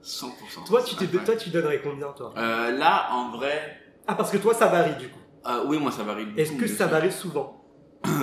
100%. 0.02 0.66
Toi 0.66 0.82
tu, 0.82 0.94
te, 0.96 1.04
toi, 1.24 1.36
tu 1.36 1.50
donnerais 1.50 1.80
combien, 1.82 2.08
toi? 2.12 2.32
Euh, 2.36 2.72
là, 2.72 3.08
en 3.12 3.30
vrai. 3.36 3.80
Ah, 4.06 4.14
parce 4.14 4.30
que 4.30 4.36
toi, 4.38 4.54
ça 4.54 4.66
varie, 4.68 4.96
du 4.96 5.08
coup. 5.08 5.18
Euh, 5.48 5.64
oui, 5.66 5.78
moi 5.78 5.90
ça 5.90 6.02
varie 6.02 6.24
beaucoup. 6.26 6.40
Est-ce 6.40 6.52
que 6.52 6.66
ça 6.66 6.86
varie 6.86 7.12
souvent 7.12 7.64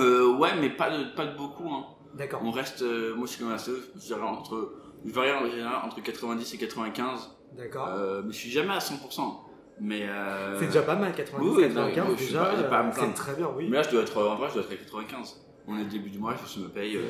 Euh, 0.00 0.36
Ouais, 0.38 0.50
mais 0.60 0.70
pas 0.70 0.90
de, 0.90 1.14
pas 1.14 1.26
de 1.26 1.36
beaucoup. 1.36 1.68
Hein. 1.68 1.84
D'accord. 2.14 2.40
On 2.44 2.50
reste. 2.50 2.82
euh, 2.82 3.14
moi 3.14 3.26
je 3.26 3.32
suis 3.32 3.40
quand 3.40 3.46
même 3.46 3.56
assez. 3.56 3.72
Je 3.96 4.00
dirais 4.00 4.22
entre. 4.22 4.72
Je 5.04 5.12
varie 5.12 5.32
en 5.32 5.46
général 5.50 5.74
entre 5.84 6.00
90 6.02 6.54
et 6.54 6.58
95. 6.58 7.30
D'accord. 7.56 7.88
Euh, 7.88 8.22
mais 8.24 8.32
je 8.32 8.38
suis 8.38 8.50
jamais 8.50 8.72
à 8.74 8.78
100%. 8.78 9.40
Mais. 9.80 10.06
euh, 10.08 10.58
C'est 10.58 10.66
déjà 10.66 10.82
pas 10.82 10.94
mal, 10.96 11.12
90, 11.14 11.44
oui, 11.48 11.54
oui, 11.56 11.62
non, 11.74 11.86
95, 11.90 12.04
moi, 12.06 12.14
je 12.16 12.22
suis 12.22 12.32
déjà, 12.32 12.44
pas- 12.44 12.82
pas 12.84 12.92
c'est 12.92 13.12
très 13.14 13.34
bien, 13.34 13.48
oui. 13.56 13.68
Mais 13.68 13.76
là, 13.78 13.82
je 13.82 13.90
dois 13.90 14.02
être. 14.02 14.16
En 14.22 14.36
vrai, 14.36 14.48
je 14.48 14.54
dois 14.54 14.62
être 14.62 14.72
à 14.72 14.76
95. 14.76 15.44
On 15.66 15.78
est 15.78 15.84
début 15.86 16.10
du 16.10 16.18
mois, 16.18 16.34
je 16.54 16.60
me 16.60 16.68
paye. 16.68 16.96
euh, 16.96 17.02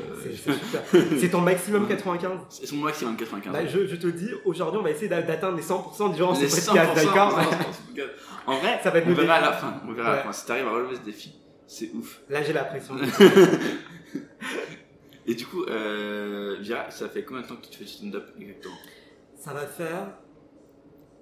C'est- 1.19 1.29
ton 1.31 1.41
maximum 1.41 1.89
95 1.89 2.39
C'est 2.49 2.71
mon 2.73 2.85
maximum 2.85 3.17
95. 3.17 3.53
Bah, 3.53 3.67
je, 3.67 3.87
je 3.87 3.97
te 3.97 4.07
le 4.07 4.13
dis, 4.13 4.31
aujourd'hui, 4.45 4.79
on 4.79 4.83
va 4.85 4.91
essayer 4.91 5.09
d'a- 5.09 5.23
d'atteindre 5.23 5.57
les 5.57 5.63
100% 5.63 6.15
durant 6.15 6.39
Les 6.39 6.49
ce 6.49 6.67
podcast, 6.67 6.97
100%, 6.97 7.05
d'accord? 7.05 7.41
En 8.47 8.59
vrai, 8.59 8.79
Ça 8.83 8.91
va 8.91 8.99
être 9.01 9.09
on 9.09 9.15
verra 9.15 9.35
à 9.35 9.41
la 9.41 9.53
fin. 9.53 9.81
On 9.89 9.93
verra 9.93 10.13
à 10.13 10.17
la 10.17 10.23
fin. 10.23 10.33
Si 10.33 10.47
t'arrives 10.47 10.67
à 10.69 10.71
relever 10.71 10.95
ce 10.97 11.01
défi, 11.01 11.35
c'est 11.67 11.91
ouf. 11.95 12.21
Là, 12.29 12.43
j'ai 12.45 12.53
la 12.53 12.65
pression. 12.65 12.95
Et 15.27 15.35
du 15.35 15.47
coup, 15.47 15.65
euh, 15.65 16.57
Vira, 16.61 16.91
ça 16.91 17.09
fait 17.09 17.25
combien 17.25 17.43
de 17.43 17.49
temps 17.49 17.57
que 17.57 17.67
tu 17.67 17.79
fais 17.79 17.85
du 17.85 17.91
stand-up 17.91 18.27
exactement? 18.39 18.75
Ça 19.37 19.53
va 19.55 19.67
faire. 19.67 20.09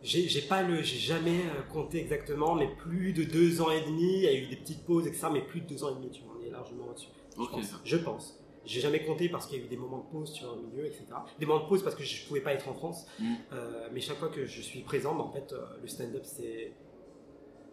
J'ai 0.03 0.41
pas 0.43 0.63
le, 0.63 0.83
j'ai 0.83 0.99
jamais 0.99 1.39
euh, 1.47 1.63
compté 1.73 2.01
exactement, 2.01 2.57
mais 2.57 2.69
plus 2.77 3.13
de 3.13 3.23
deux 3.23 3.61
ans 3.63 3.71
et 3.71 3.81
demi. 3.83 4.17
Il 4.17 4.23
y 4.25 4.27
a 4.27 4.35
eu 4.35 4.47
des 4.49 4.57
petites 4.57 4.85
pauses, 4.85 5.07
etc. 5.07 5.29
Mais 5.33 5.43
plus 5.43 5.61
de 5.61 5.69
deux 5.69 5.85
ans 5.85 5.93
et 5.93 5.95
demi, 5.95 6.11
tu 6.11 6.23
vois, 6.23 6.35
on 6.41 6.45
est 6.45 6.51
largement 6.51 6.89
au-dessus. 6.91 7.07
Je 7.39 7.45
pense. 7.47 7.81
Je 7.85 7.97
pense. 7.97 8.39
J'ai 8.65 8.81
jamais 8.81 9.05
compté 9.05 9.29
parce 9.29 9.47
qu'il 9.47 9.59
y 9.59 9.63
a 9.63 9.65
eu 9.65 9.69
des 9.69 9.77
moments 9.77 9.99
de 9.99 10.11
pause, 10.11 10.39
vois, 10.41 10.53
au 10.53 10.57
milieu, 10.61 10.87
etc. 10.87 11.05
Des 11.39 11.47
moments 11.47 11.65
de 11.65 11.69
pause 11.69 11.83
parce 11.83 11.97
que 11.97 12.05
je 12.05 12.27
pouvais 12.29 12.41
pas 12.41 12.53
être 12.53 12.69
en 12.69 12.75
France. 12.75 13.07
Mm. 13.19 13.35
Euh, 13.53 13.89
mais 13.93 14.01
chaque 14.01 14.19
fois 14.19 14.29
que 14.29 14.47
je 14.47 14.61
suis 14.61 14.81
présent, 14.83 15.15
bah, 15.15 15.25
en 15.25 15.33
fait, 15.33 15.53
euh, 15.53 15.65
le 15.81 15.89
stand-up, 15.89 16.23
c'est. 16.25 16.73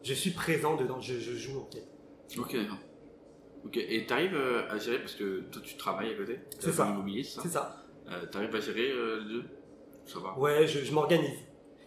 Je 0.02 0.14
suis 0.14 0.32
présent 0.32 0.76
dedans, 0.78 1.00
je, 1.00 1.20
je 1.20 1.34
joue 1.36 1.60
en 1.60 1.70
fait. 1.72 1.88
Ok. 2.40 2.56
Ok, 3.66 3.76
et 3.78 4.06
t'arrives 4.06 4.36
euh, 4.36 4.64
à 4.70 4.78
gérer, 4.78 5.00
parce 5.00 5.16
que 5.16 5.42
toi 5.52 5.62
tu 5.62 5.76
travailles 5.76 6.14
à 6.14 6.16
côté 6.16 6.40
C'est 6.60 6.72
ça. 6.72 6.96
c'est 7.06 7.24
ça 7.24 7.42
C'est 7.44 7.50
ça. 7.50 7.86
Euh, 8.10 8.26
T'arrives 8.28 8.56
à 8.56 8.60
gérer 8.62 8.88
les 8.88 9.26
deux 9.34 9.44
Ça 10.06 10.20
va. 10.20 10.40
Ouais, 10.40 10.66
je, 10.66 10.80
je 10.80 10.94
m'organise. 10.94 11.38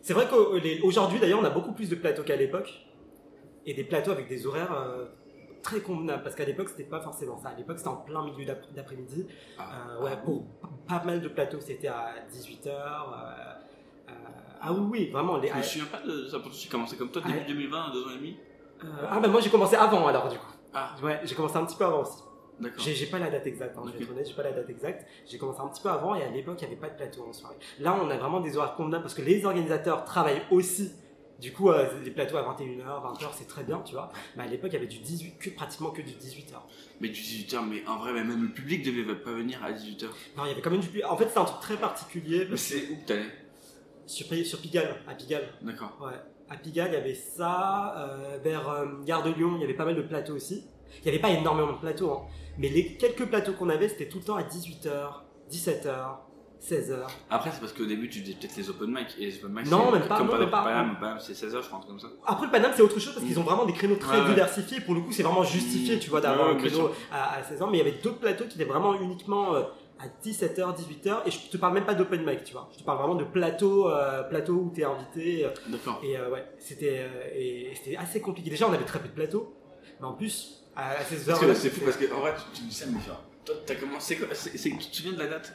C'est 0.02 0.12
vrai 0.12 0.28
qu'aujourd'hui, 0.28 1.18
d'ailleurs, 1.18 1.40
on 1.40 1.44
a 1.44 1.50
beaucoup 1.50 1.72
plus 1.72 1.88
de 1.88 1.94
plateaux 1.94 2.22
qu'à 2.24 2.36
l'époque. 2.36 2.86
Et 3.64 3.72
des 3.74 3.84
plateaux 3.84 4.10
avec 4.10 4.28
des 4.28 4.46
horaires 4.46 4.76
très 5.62 5.80
convenables. 5.80 6.22
Parce 6.22 6.34
qu'à 6.34 6.44
l'époque, 6.44 6.68
c'était 6.68 6.84
pas 6.84 7.00
forcément 7.00 7.38
ça. 7.38 7.50
À 7.50 7.54
l'époque, 7.54 7.78
c'était 7.78 7.88
en 7.90 7.96
plein 7.96 8.24
milieu 8.24 8.44
d'ap- 8.44 8.72
d'après-midi. 8.74 9.26
Ah. 9.58 9.62
Euh, 9.98 10.04
ouais, 10.04 10.16
pour 10.24 10.44
pas 10.88 11.02
mal 11.04 11.20
de 11.20 11.28
plateaux, 11.28 11.60
c'était 11.60 11.88
à 11.88 12.14
18h. 12.30 12.70
ah 14.60 14.72
oui, 14.72 14.80
oui, 14.90 15.10
vraiment. 15.10 15.38
Les, 15.38 15.48
Je 15.48 15.54
me 15.56 15.62
souviens 15.62 15.86
pas 15.86 16.00
de 16.06 16.26
ça, 16.28 16.38
pourtant 16.38 16.56
j'ai 16.56 16.68
commencé 16.68 16.96
comme 16.96 17.10
toi 17.10 17.22
début 17.22 17.38
Ah. 17.42 17.48
2020, 17.48 17.92
deux 17.92 18.04
ans 18.04 18.10
et 18.14 18.16
demi 18.16 18.36
Euh, 18.84 18.86
ah 19.10 19.20
bah 19.20 19.28
moi 19.28 19.40
j'ai 19.40 19.48
commencé 19.50 19.76
avant 19.76 20.06
alors 20.08 20.28
du 20.28 20.36
coup. 20.38 20.52
Ah. 20.74 20.90
Ouais, 21.02 21.20
j'ai 21.24 21.34
commencé 21.36 21.56
un 21.56 21.64
petit 21.64 21.76
peu 21.76 21.84
avant 21.84 22.02
aussi. 22.02 22.22
D'accord. 22.60 22.78
J'ai 22.84 23.06
pas 23.06 23.18
la 23.18 23.30
date 23.30 23.46
exacte, 23.46 23.76
hein, 23.76 23.82
je 23.86 23.92
vais 23.96 24.02
être 24.04 24.10
honnête, 24.10 24.26
j'ai 24.28 24.34
pas 24.34 24.42
la 24.42 24.52
date 24.52 24.68
exacte. 24.70 25.06
J'ai 25.26 25.38
commencé 25.38 25.60
un 25.60 25.68
petit 25.68 25.82
peu 25.82 25.88
avant 25.88 26.14
et 26.16 26.22
à 26.22 26.28
l'époque 26.28 26.56
il 26.60 26.66
n'y 26.68 26.72
avait 26.72 26.80
pas 26.80 26.88
de 26.90 26.96
plateau 26.96 27.24
en 27.28 27.32
soirée. 27.32 27.56
Là 27.80 27.96
on 28.00 28.08
a 28.10 28.16
vraiment 28.16 28.40
des 28.40 28.56
horaires 28.56 28.74
convenables 28.74 29.02
parce 29.02 29.14
que 29.14 29.22
les 29.22 29.44
organisateurs 29.44 30.04
travaillent 30.04 30.42
aussi. 30.50 30.92
Du 31.42 31.52
coup 31.52 31.70
euh, 31.70 31.88
les 32.04 32.12
plateaux 32.12 32.36
à 32.36 32.42
21h, 32.42 32.84
20h 32.84 33.26
c'est 33.36 33.48
très 33.48 33.64
bien 33.64 33.80
tu 33.84 33.94
vois. 33.94 34.12
Mais 34.36 34.44
à 34.44 34.46
l'époque 34.46 34.70
il 34.72 34.74
y 34.74 34.76
avait 34.76 34.86
du 34.86 34.98
18, 35.00 35.38
que, 35.38 35.50
pratiquement 35.50 35.90
que 35.90 36.00
du 36.00 36.12
18h. 36.12 36.54
Mais 37.00 37.08
du 37.08 37.20
18h, 37.20 37.66
mais 37.68 37.84
en 37.88 37.98
vrai, 37.98 38.12
même 38.12 38.40
le 38.40 38.48
public 38.52 38.84
devait 38.84 39.14
pas 39.16 39.32
venir 39.32 39.62
à 39.64 39.72
18h. 39.72 40.04
Non 40.36 40.44
il 40.44 40.48
y 40.48 40.52
avait 40.52 40.60
quand 40.62 40.70
même 40.70 40.80
du... 40.80 41.02
En 41.02 41.16
fait 41.16 41.28
c'est 41.28 41.38
un 41.38 41.44
truc 41.44 41.60
très 41.60 41.76
particulier. 41.76 42.46
Mais 42.48 42.56
c'est 42.56 42.88
où 42.90 42.96
que 42.96 43.06
t'allais? 43.06 43.26
Sur, 44.06 44.26
sur 44.46 44.60
Pigalle, 44.60 44.96
à 45.08 45.14
Pigalle. 45.14 45.48
D'accord. 45.62 45.98
Ouais. 46.00 46.14
à 46.48 46.56
Pigalle, 46.56 46.90
il 46.90 46.94
y 46.94 46.96
avait 46.96 47.14
ça. 47.14 47.94
euh, 47.98 48.38
vers 48.42 48.68
euh, 48.68 48.86
Gare 49.04 49.24
de 49.24 49.30
Lyon, 49.30 49.52
il 49.56 49.60
y 49.62 49.64
avait 49.64 49.74
pas 49.74 49.84
mal 49.84 49.96
de 49.96 50.02
plateaux 50.02 50.34
aussi. 50.34 50.64
Il 50.98 51.02
n'y 51.04 51.08
avait 51.08 51.18
pas 51.20 51.30
énormément 51.30 51.72
de 51.72 51.78
plateaux, 51.78 52.12
hein. 52.12 52.22
mais 52.58 52.68
les 52.68 52.96
quelques 52.96 53.26
plateaux 53.26 53.54
qu'on 53.54 53.68
avait, 53.70 53.88
c'était 53.88 54.08
tout 54.08 54.18
le 54.18 54.24
temps 54.24 54.36
à 54.36 54.42
18h, 54.42 55.22
17h, 55.50 56.16
16h. 56.62 56.96
Après, 57.28 57.50
c'est 57.52 57.58
parce 57.60 57.72
qu'au 57.72 57.86
début, 57.86 58.08
tu 58.08 58.20
disais 58.20 58.36
peut-être 58.40 58.56
les 58.56 58.70
open 58.70 58.88
mic. 58.90 59.16
Et 59.18 59.26
les 59.26 59.36
open 59.38 59.52
mic, 59.52 59.66
Non, 59.66 59.90
même 59.90 60.02
pas, 60.06 60.18
Comme 60.18 60.28
non, 60.28 60.38
même 60.38 60.50
pas. 60.50 60.62
Paname, 60.62 60.96
Paname, 61.00 61.18
c'est 61.20 61.32
16h, 61.32 61.60
je 61.62 61.68
truc 61.68 61.86
comme 61.86 61.98
ça. 61.98 62.06
Après 62.26 62.46
le 62.46 62.52
Paname 62.52 62.72
c'est 62.76 62.82
autre 62.82 63.00
chose 63.00 63.14
parce 63.14 63.26
qu'ils 63.26 63.38
ont 63.40 63.42
vraiment 63.42 63.64
des 63.64 63.72
créneaux 63.72 63.96
très 63.96 64.20
Ouais, 64.20 64.28
diversifiés 64.28 64.80
pour 64.80 64.94
le 64.94 65.00
coup 65.00 65.10
c'est 65.12 65.22
vraiment 65.24 65.42
justifié 65.42 65.98
tu 65.98 66.08
vois 66.10 66.20
d'avoir 66.20 66.48
Ouais, 66.48 66.54
un 66.54 66.56
créneau 66.56 66.90
à, 67.10 67.38
à 67.38 67.42
16 67.42 67.62
ans 67.62 67.66
mais 67.70 67.78
il 67.78 67.84
y 67.84 67.88
avait 67.88 67.98
d'autres 68.02 68.18
plateaux 68.20 68.44
qui 68.44 68.54
étaient 68.60 68.70
vraiment 68.70 68.94
uniquement 68.94 69.54
euh, 69.54 69.62
à 69.98 70.06
17h 70.24 70.76
18h 70.76 71.16
et 71.26 71.30
je 71.30 71.48
te 71.50 71.56
parle 71.56 71.74
même 71.74 71.84
pas 71.84 71.94
d'open 71.94 72.24
mic 72.24 72.44
tu 72.44 72.52
vois 72.52 72.68
je 72.72 72.78
te 72.78 72.84
parle 72.84 72.98
vraiment 72.98 73.14
de 73.16 73.24
plateau 73.24 73.88
euh, 73.90 74.22
plateau 74.24 74.54
où 74.54 74.72
t'es 74.74 74.84
invité 74.84 75.44
euh, 75.46 75.50
D'accord. 75.68 76.00
et 76.04 76.16
euh, 76.16 76.30
ouais 76.30 76.44
c'était 76.58 77.00
euh, 77.00 77.74
c'était 77.74 77.96
assez 77.96 78.20
compliqué 78.20 78.50
déjà 78.50 78.68
on 78.68 78.72
avait 78.72 78.84
très 78.84 78.98
peu 79.00 79.08
de 79.08 79.14
plateaux 79.14 79.54
mais 80.00 80.06
en 80.06 80.12
plus 80.12 80.62
à, 80.76 80.90
à 80.92 81.04
ces 81.04 81.28
heures 81.28 81.38
Parce 81.38 81.40
que 81.40 81.46
là, 81.46 81.54
c'est 81.54 81.70
fou 81.70 81.80
parce 81.84 81.96
que, 81.98 82.12
en 82.14 82.20
vrai, 82.20 82.32
tu, 82.54 82.60
tu 82.60 82.66
dis 82.66 82.74
ça, 82.74 82.86
mais 82.90 82.98
genre, 83.06 83.22
toi, 83.44 83.54
t'as 83.66 83.74
commencé 83.74 84.16
Tu 84.16 84.26
te 84.90 84.96
souviens 84.96 85.12
de 85.12 85.18
la 85.18 85.26
date? 85.26 85.54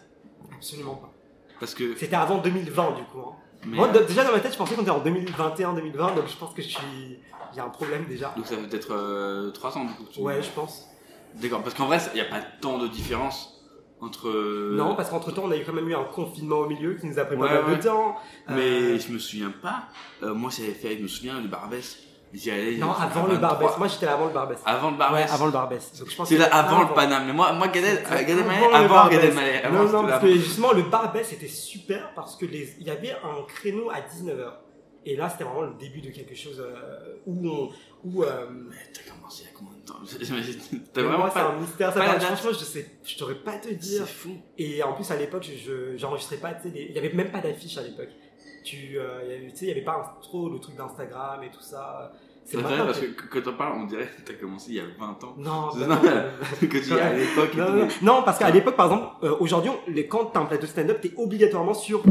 Absolument 0.57 0.95
pas 0.95 1.11
Parce 1.59 1.73
que. 1.73 1.95
c'était 1.95 2.15
avant 2.15 2.37
2020 2.39 2.91
du 2.97 3.03
coup 3.03 3.19
hein. 3.19 3.35
Mais, 3.65 3.77
Moi, 3.77 3.87
euh, 3.95 4.05
déjà 4.05 4.23
dans 4.23 4.31
ma 4.33 4.39
tête 4.39 4.53
je 4.53 4.57
pensais 4.57 4.75
qu'on 4.75 4.81
était 4.83 4.91
en 4.91 4.99
2021-2020 5.03 6.15
donc 6.15 6.27
je 6.27 6.37
pense 6.37 6.53
que 6.53 6.61
je 6.61 6.67
suis 6.67 7.19
il 7.53 7.57
y 7.57 7.59
a 7.59 7.65
un 7.65 7.69
problème 7.69 8.05
déjà 8.05 8.33
Donc 8.35 8.45
ça 8.45 8.55
fait 8.55 8.67
peut-être 8.67 9.51
3 9.53 9.77
ans 9.77 9.85
du 9.85 9.93
coup. 9.93 10.21
ouais 10.23 10.41
je 10.41 10.49
pense 10.51 10.87
D'accord, 11.41 11.61
parce 11.61 11.75
qu'en 11.75 11.85
vrai, 11.85 11.99
il 12.13 12.15
n'y 12.15 12.21
a 12.21 12.29
pas 12.29 12.41
tant 12.61 12.77
de 12.79 12.87
différence 12.87 13.53
entre. 14.01 14.29
Non, 14.75 14.95
parce 14.95 15.09
qu'entre 15.09 15.31
temps, 15.31 15.43
on 15.45 15.51
a 15.51 15.57
eu 15.57 15.63
quand 15.63 15.73
même 15.73 15.87
eu 15.87 15.93
un 15.93 16.03
confinement 16.05 16.59
au 16.59 16.67
milieu 16.67 16.95
qui 16.95 17.05
nous 17.05 17.19
a 17.19 17.25
pris 17.25 17.35
Ouais, 17.35 17.47
pas 17.47 17.61
mal 17.61 17.71
ouais. 17.71 17.77
de 17.77 17.83
temps. 17.83 18.15
Mais 18.49 18.55
Euh, 18.95 18.97
je 18.99 19.11
me 19.11 19.19
souviens 19.19 19.53
pas. 19.61 19.83
Euh, 20.23 20.33
moi, 20.33 20.49
j'avais 20.55 20.71
fait, 20.71 20.97
je 20.97 21.03
me 21.03 21.07
souviens, 21.07 21.39
le 21.39 21.47
Barbès. 21.47 21.97
J'y 22.33 22.51
allais. 22.51 22.77
non, 22.77 22.91
à 22.91 23.03
avant 23.03 23.23
le 23.25 23.35
23. 23.35 23.39
Barbès. 23.39 23.77
Moi, 23.77 23.87
j'étais 23.87 24.07
avant 24.07 24.25
le 24.27 24.33
Barbès. 24.33 24.57
Avant 24.65 24.91
le 24.91 24.97
Barbès. 24.97 25.25
Ouais, 25.25 25.31
avant 25.31 25.45
le 25.45 25.51
Barbès. 25.51 25.99
Donc, 25.99 26.09
je 26.09 26.15
pense 26.15 26.29
C'est 26.29 26.37
là 26.37 26.45
avant 26.53 26.81
le. 26.81 26.93
Paname. 26.93 27.25
Mais 27.27 27.33
moi, 27.33 27.53
moi 27.53 27.67
Gad 27.69 27.83
Elmaleh, 27.85 28.73
avant. 28.73 29.07
Gad 29.07 29.23
Elmaleh. 29.23 29.61
Non, 29.71 29.85
non, 29.89 30.07
parce 30.07 30.21
que 30.23 30.33
justement, 30.33 30.73
le 30.73 30.83
Barbès 30.83 31.31
était 31.33 31.47
super 31.47 32.13
parce 32.15 32.35
que 32.35 32.45
les... 32.45 32.75
il 32.79 32.87
y 32.87 32.89
avait 32.89 33.11
un 33.11 33.43
créneau 33.47 33.89
à 33.89 33.99
19h. 34.01 34.51
Et 35.09 35.15
là, 35.15 35.29
c'était 35.29 35.45
vraiment 35.45 35.61
le 35.61 35.73
début 35.79 36.01
de 36.01 36.09
quelque 36.09 36.35
chose 36.35 36.59
euh, 36.59 37.15
où 37.25 37.47
on. 37.47 37.69
Où, 38.03 38.23
euh, 38.23 38.45
Mais 38.69 38.75
t'as 38.93 39.09
commencé 39.09 39.43
il 39.43 39.45
y 39.45 39.47
a 39.47 39.57
combien 39.57 39.73
de 39.73 39.85
temps 39.85 39.95
T'as 40.93 41.01
vraiment 41.01 41.17
moi, 41.19 41.29
c'est 41.33 41.39
pas. 41.39 41.47
un 41.47 41.59
mystère. 41.59 41.93
Ça, 41.93 42.01
franchement, 42.19 42.51
je 42.51 42.65
sais, 42.65 42.91
je 43.05 43.17
t'aurais 43.17 43.35
pas 43.35 43.53
te 43.53 43.69
C'est 43.69 43.75
dire. 43.75 44.05
fou. 44.07 44.35
Et 44.57 44.83
en 44.83 44.91
plus, 44.93 45.09
à 45.09 45.15
l'époque, 45.15 45.43
je- 45.43 45.57
je 45.57 45.97
j'enregistrais 45.97 46.37
pas, 46.37 46.53
tu 46.55 46.63
sais, 46.69 46.73
il 46.75 46.93
y 46.93 46.97
avait 46.99 47.13
même 47.13 47.31
pas 47.31 47.39
d'affiche 47.39 47.77
à 47.77 47.83
l'époque. 47.83 48.09
Tu, 48.67 48.97
euh, 48.99 49.21
il 49.25 49.31
y 49.31 49.33
avait- 49.35 49.51
tu 49.51 49.55
sais, 49.57 49.65
il 49.65 49.67
y 49.69 49.71
avait 49.71 49.81
pas 49.93 50.17
trop 50.21 50.49
le 50.49 50.59
truc 50.59 50.75
d'Instagram 50.75 51.41
et 51.43 51.49
tout 51.49 51.61
ça. 51.61 52.11
C'est 52.43 52.57
vrai 52.57 52.77
parce 52.77 52.99
que- 52.99 53.05
que 53.07 53.27
quand 53.39 53.49
on 53.51 53.55
parle, 53.57 53.73
on 53.81 53.85
dirait 53.85 54.07
que 54.07 54.21
t'as 54.25 54.33
commencé 54.33 54.65
il 54.71 54.75
y 54.75 54.79
a 54.79 54.83
20 54.99 55.21
ans. 55.23 55.33
Non, 55.37 55.67
Non, 55.75 55.87
bah, 56.03 56.23
que 56.61 56.77
tu 56.85 56.93
à 56.99 57.13
l'époque. 57.13 57.53
non, 57.55 57.69
non, 57.71 57.87
non, 58.01 58.23
parce 58.23 58.39
qu'à 58.39 58.49
l'époque, 58.49 58.75
par 58.75 58.87
exemple, 58.87 59.07
euh, 59.23 59.35
aujourd'hui, 59.39 59.71
quand 60.09 60.25
t'as 60.33 60.39
un 60.41 60.45
plateau 60.45 60.65
stand-up, 60.65 60.99
t'es 61.01 61.11
obligatoirement 61.17 61.73
sur 61.73 62.01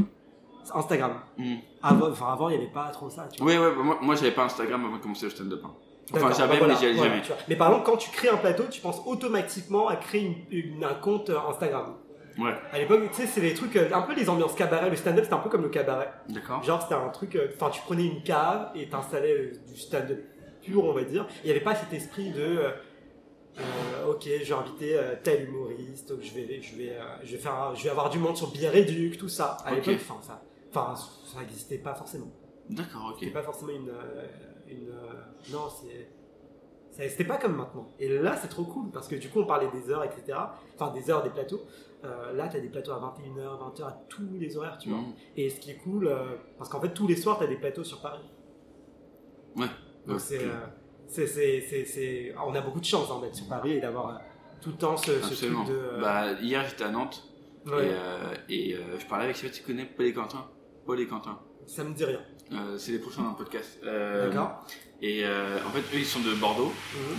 Instagram. 0.75 1.13
Hmm. 1.39 1.57
Avant, 1.83 2.11
enfin, 2.11 2.33
avant, 2.33 2.49
il 2.49 2.55
y 2.57 2.59
avait 2.59 2.73
pas 2.73 2.89
trop 2.89 3.09
ça. 3.09 3.29
Tu 3.33 3.43
vois. 3.43 3.53
Ouais, 3.53 3.59
ouais, 3.59 3.71
bah, 3.77 3.83
moi, 3.83 3.99
moi 4.03 4.15
j'avais 4.15 4.33
pas 4.33 4.45
Instagram 4.45 4.85
avant 4.85 4.97
de 4.97 5.03
commencer 5.03 5.25
le 5.27 5.31
stand-up. 5.31 5.63
hein. 5.65 5.71
Enfin, 6.15 6.31
j'avais, 6.37 6.59
voilà, 6.59 6.75
mais 6.75 6.79
j'y 6.81 6.87
allais 6.87 6.95
voilà, 6.97 7.11
jamais. 7.13 7.23
tu. 7.23 7.33
Mais 7.49 7.57
par 7.57 7.69
exemple, 7.69 7.87
quand 7.87 7.97
tu 7.97 8.11
crées 8.11 8.29
un 8.29 8.37
plateau, 8.37 8.65
tu 8.71 8.81
penses 8.81 9.01
automatiquement 9.07 9.89
à 9.89 9.97
créer 9.97 10.23
une, 10.23 10.37
une- 10.77 10.85
un 10.85 10.95
compte 10.95 11.31
euh, 11.31 11.39
Instagram. 11.51 11.95
Ouais, 12.39 12.53
À 12.73 12.79
l'époque, 12.79 13.11
tu 13.13 13.23
sais, 13.23 13.27
c'est 13.27 13.41
les 13.41 13.55
trucs, 13.55 13.75
euh, 13.77 13.89
un 13.93 14.03
peu 14.03 14.15
les 14.15 14.29
ambiances 14.29 14.55
cabaret. 14.55 14.91
Le 14.91 14.97
stand-up, 14.97 15.25
c'était 15.25 15.35
un 15.35 15.39
peu 15.39 15.49
comme 15.49 15.63
le 15.63 15.69
cabaret. 15.71 16.11
d'accord. 16.29 16.63
Genre, 16.63 16.83
c'était 16.83 16.95
un 16.95 17.09
truc, 17.09 17.35
euh, 17.37 17.49
enfin, 17.55 17.71
tu 17.71 17.81
prenais 17.83 18.05
une 18.05 18.23
cave 18.23 18.71
et 18.75 18.89
t'installais 18.89 19.33
euh, 19.33 19.53
du 19.73 19.79
stand-up 19.81 20.23
pur, 20.63 20.85
on 20.85 20.93
va 20.93 21.03
dire. 21.05 21.27
Il 21.43 21.47
n'y 21.47 21.51
avait 21.53 21.61
pas 21.65 21.75
cet 21.75 21.93
esprit 21.93 22.31
de, 22.31 22.59
euh, 23.59 24.07
ok, 24.11 24.23
je 24.25 24.45
vais 24.45 24.53
inviter 24.53 24.99
euh, 24.99 25.15
tel 25.23 25.49
humoriste, 25.49 26.13
je 26.21 26.35
vais, 26.35 26.61
je 26.61 26.77
vais, 26.77 26.91
euh, 26.91 27.03
je 27.25 27.33
vais 27.33 27.39
faire, 27.39 27.75
je 27.75 27.85
vais 27.85 27.91
avoir 27.91 28.11
du 28.11 28.19
monde 28.19 28.37
sur 28.37 28.51
billet 28.51 28.69
réduc, 28.69 29.17
tout 29.17 29.29
ça. 29.31 29.57
À 29.65 29.75
l'époque, 29.75 29.97
enfin, 29.97 30.21
ça, 30.21 30.43
enfin, 30.71 30.95
ça 31.25 31.41
n'existait 31.41 31.79
pas 31.79 31.95
forcément. 31.95 32.31
D'accord, 32.69 33.11
ok. 33.13 33.17
C'était 33.21 33.33
pas 33.33 33.43
forcément 33.43 33.71
une, 33.73 33.93
une, 34.69 34.93
non, 35.53 35.69
c'est, 35.71 36.09
c'était 36.97 37.25
pas 37.25 37.37
comme 37.37 37.57
maintenant. 37.57 37.91
Et 37.99 38.09
là, 38.09 38.37
c'est 38.37 38.49
trop 38.49 38.65
cool 38.65 38.91
parce 38.91 39.09
que 39.09 39.17
du 39.17 39.29
coup, 39.29 39.41
on 39.41 39.47
parlait 39.47 39.69
des 39.71 39.91
heures, 39.91 40.05
etc. 40.05 40.39
Enfin, 40.75 40.93
des 40.93 41.11
heures 41.11 41.23
des 41.23 41.31
plateaux. 41.31 41.61
Euh, 42.05 42.33
là, 42.33 42.49
t'as 42.49 42.61
des 42.61 42.69
plateaux 42.69 42.93
à 42.93 42.99
21h, 42.99 43.81
20h, 43.81 43.85
à 43.85 44.01
tous 44.09 44.39
les 44.39 44.57
horaires, 44.57 44.79
tu 44.79 44.89
vois. 44.91 44.99
Mhm. 44.99 45.13
Et 45.37 45.51
ce 45.51 45.61
qui 45.61 45.71
est 45.71 45.77
cool, 45.77 46.07
euh, 46.07 46.37
parce 46.59 46.71
qu'en 46.71 46.81
fait, 46.81 46.95
tous 46.95 47.07
les 47.07 47.17
soirs, 47.17 47.39
tu 47.39 47.45
as 47.45 47.49
des 47.49 47.57
plateaux 47.57 47.85
sur 47.85 48.01
Paris. 48.01 48.25
Ouais. 49.57 49.67
Donc, 50.07 50.21
c'est, 50.21 50.41
euh, 50.43 51.27
c'est, 51.27 52.35
On 52.45 52.55
a 52.55 52.61
beaucoup 52.61 52.81
de 52.81 52.85
chance 52.85 53.11
hein, 53.11 53.21
d'être 53.21 53.35
sur 53.35 53.49
Paris 53.49 53.73
et 53.73 53.81
d'avoir 53.81 54.21
tout 54.61 54.71
le 54.71 54.77
temps 54.77 54.97
ce, 54.97 55.21
ce 55.21 55.47
truc 55.47 55.67
de. 55.67 56.01
Bah, 56.01 56.33
hier 56.41 56.65
j'étais 56.69 56.85
à 56.85 56.91
Nantes 56.91 57.29
ouais, 57.67 57.91
et, 58.49 58.71
et 58.71 58.77
je 58.99 59.07
parlais 59.07 59.25
avec, 59.25 59.37
je 59.37 59.43
sais 59.43 59.49
pas 59.49 59.53
si 59.53 59.61
tu 59.61 59.67
connais 59.67 59.87
Paul 59.87 60.07
et 60.07 60.13
Quentin. 60.13 60.47
Paul 60.85 61.01
et 61.01 61.07
Quentin. 61.07 61.39
Ça 61.67 61.83
me 61.83 61.93
dit 61.93 62.05
rien. 62.05 62.21
Euh, 62.53 62.79
c'est 62.79 62.93
les 62.93 62.99
prochains 62.99 63.23
dans 63.23 63.31
le 63.31 63.37
podcast. 63.37 63.79
Euh, 63.85 64.29
D'accord 64.29 64.65
Et 65.03 65.25
euh, 65.25 65.59
en 65.67 65.71
fait, 65.71 65.81
eux 65.95 65.99
ils 65.99 66.07
sont 66.07 66.21
de 66.21 66.35
Bordeaux. 66.35 66.73
Mhm. 66.95 67.17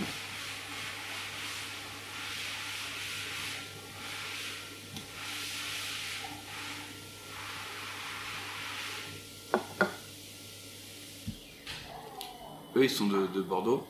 Eux 12.76 12.84
ils 12.84 12.90
sont 12.90 13.06
de, 13.06 13.26
de 13.26 13.42
Bordeaux. 13.42 13.86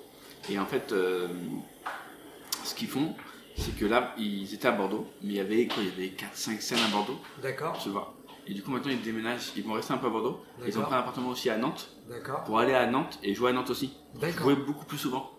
Et 0.50 0.58
en 0.58 0.66
fait, 0.66 0.94
ce 2.64 2.74
qu'ils 2.74 2.88
font, 2.88 3.14
c'est 3.56 3.76
que 3.76 3.84
là, 3.84 4.14
ils 4.16 4.54
étaient 4.54 4.68
à 4.68 4.72
Bordeaux, 4.72 5.06
mais 5.22 5.34
il 5.34 5.36
y 5.36 5.40
avait 5.40 5.66
quoi 5.66 5.82
Il 5.82 5.88
y 5.88 5.92
avait 5.92 6.16
4-5 6.16 6.60
scènes 6.60 6.78
à 6.78 6.88
Bordeaux, 6.88 7.18
D'accord, 7.42 7.78
tu 7.82 7.90
vois. 7.90 8.14
Et 8.48 8.54
du 8.54 8.62
coup, 8.62 8.70
maintenant 8.70 8.92
ils 8.92 9.02
déménagent, 9.02 9.52
ils 9.56 9.62
vont 9.62 9.74
rester 9.74 9.92
un 9.92 9.98
peu 9.98 10.06
à 10.06 10.10
Bordeaux. 10.10 10.40
Ils 10.66 10.78
ont 10.78 10.82
pris 10.82 10.94
un 10.94 10.98
appartement 10.98 11.28
aussi 11.30 11.50
à 11.50 11.56
Nantes 11.58 11.90
pour 12.46 12.58
aller 12.58 12.74
à 12.74 12.86
Nantes 12.86 13.18
et 13.22 13.34
jouer 13.34 13.50
à 13.50 13.52
Nantes 13.52 13.70
aussi. 13.70 13.92
d'accord. 14.20 14.42
Jouer 14.44 14.56
beaucoup 14.56 14.86
plus 14.86 14.98
souvent. 14.98 15.30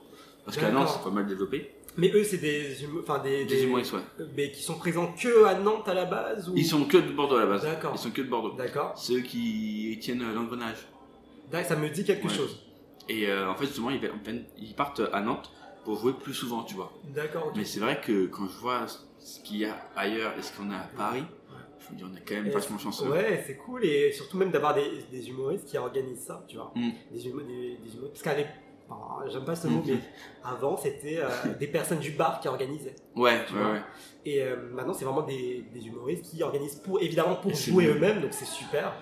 Parce 0.46 0.58
qu'à. 0.58 0.72
Nantes, 0.72 0.90
c'est 0.94 1.04
pas 1.04 1.10
mal 1.10 1.26
développé. 1.26 1.72
Mais 1.98 2.12
eux, 2.14 2.24
c'est 2.24 2.38
des, 2.38 2.76
humo- 2.84 3.02
enfin 3.02 3.18
des, 3.20 3.46
Des 3.46 3.64
humoristes, 3.64 3.94
ouais. 3.94 4.26
mais 4.38 4.52
qui 4.52 4.62
sont 4.62 4.76
présents 4.78 5.12
que 5.20 5.44
à 5.46 5.56
Nantes 5.56 5.88
à 5.90 5.94
la 5.96 6.06
base 6.06 6.48
ou... 6.48 6.54
Ils 6.56 6.64
sont 6.66 6.86
que 6.86 6.98
de 6.98 7.12
Bordeaux 7.12 7.36
à 7.38 7.40
la 7.42 7.46
base. 7.48 7.64
D'accord. 7.64 7.92
Ils 7.96 8.00
sont 8.00 8.12
que 8.12 8.22
de 8.22 8.30
Bordeaux. 8.30 8.54
D'accord. 8.56 8.94
C'est 8.96 9.14
eux 9.16 9.22
qui 9.22 9.98
tiennent 10.00 10.22
euh, 10.22 10.34
l'engrenage. 10.34 10.78
Ça 11.64 11.76
me 11.76 11.90
dit 11.90 12.06
quelque 12.06 12.28
Ouais. 12.28 12.34
chose. 12.34 12.60
Et 13.10 13.28
euh, 13.28 13.50
en 13.50 13.56
fait, 13.56 13.66
justement, 13.66 13.90
ils, 13.90 14.00
ils 14.60 14.76
partent 14.76 15.02
à 15.12 15.20
Nantes 15.22 15.52
pour 15.84 16.00
jouer 16.00 16.14
plus 16.14 16.36
souvent, 16.36 16.64
tu 16.64 16.76
vois. 16.76 16.94
D'accord. 17.06 17.52
Mais 17.56 17.66
c'est 17.66 17.80
vrai 17.80 18.00
que 18.00 18.28
quand 18.28 18.46
je 18.48 18.58
vois 18.60 18.86
ce 19.18 19.40
qu'il 19.42 19.58
y 19.58 19.66
a 19.66 19.76
ailleurs 19.96 20.34
et 20.38 20.44
ce 20.44 20.56
qu'on 20.56 20.70
a 20.70 20.76
à 20.76 20.88
Paris, 20.96 21.24
me 21.94 21.98
dis, 21.98 22.04
on 22.04 22.16
est 22.16 22.22
quand 22.28 22.36
même 22.36 22.50
vachement 22.50 22.78
chanceux. 22.78 23.10
Ouais, 23.10 23.44
c'est 23.46 23.56
cool 23.58 23.86
et 23.86 24.12
surtout 24.12 24.38
même 24.38 24.52
d'avoir 24.52 24.74
des, 24.74 24.84
des 25.12 25.30
humoristes 25.30 25.66
qui 25.66 25.78
organisent 25.78 26.26
ça, 26.26 26.44
tu 26.48 26.58
vois. 26.58 26.72
Mm. 26.76 26.90
Des, 27.12 27.28
humo- 27.28 27.46
des, 27.46 27.78
des 27.78 27.94
humoristes. 27.96 28.12
Parce 28.14 28.22
qu'à 28.24 28.36
l'époque, 28.36 28.54
j'aime 29.32 29.46
pas 29.46 29.56
ce 29.56 29.68
mot, 29.68 29.80
Mm. 29.82 29.84
mais 29.88 30.00
avant 30.44 30.78
c'était 30.78 31.20
euh, 31.20 31.30
des 31.60 31.68
personnes 31.68 32.00
du 32.00 32.12
bar 32.12 32.40
qui 32.40 32.48
organisaient. 32.48 32.96
Ouais, 33.16 33.46
Tu 33.48 33.54
ouais, 33.54 33.62
vois. 33.62 33.72
ouais. 33.74 33.82
Et 34.26 34.42
euh, 34.44 34.56
maintenant 34.74 34.94
c'est 34.94 35.06
vraiment 35.06 35.22
des, 35.24 35.64
des 35.74 35.88
humoristes 35.88 36.26
qui 36.26 36.42
organisent 36.44 36.76
pour, 36.84 37.02
évidemment 37.02 37.36
pour 37.36 37.52
Et 37.52 37.56
jouer 37.56 37.86
eux-mêmes, 37.88 38.22
donc 38.22 38.34
c'est 38.34 38.46
super. 38.46 38.94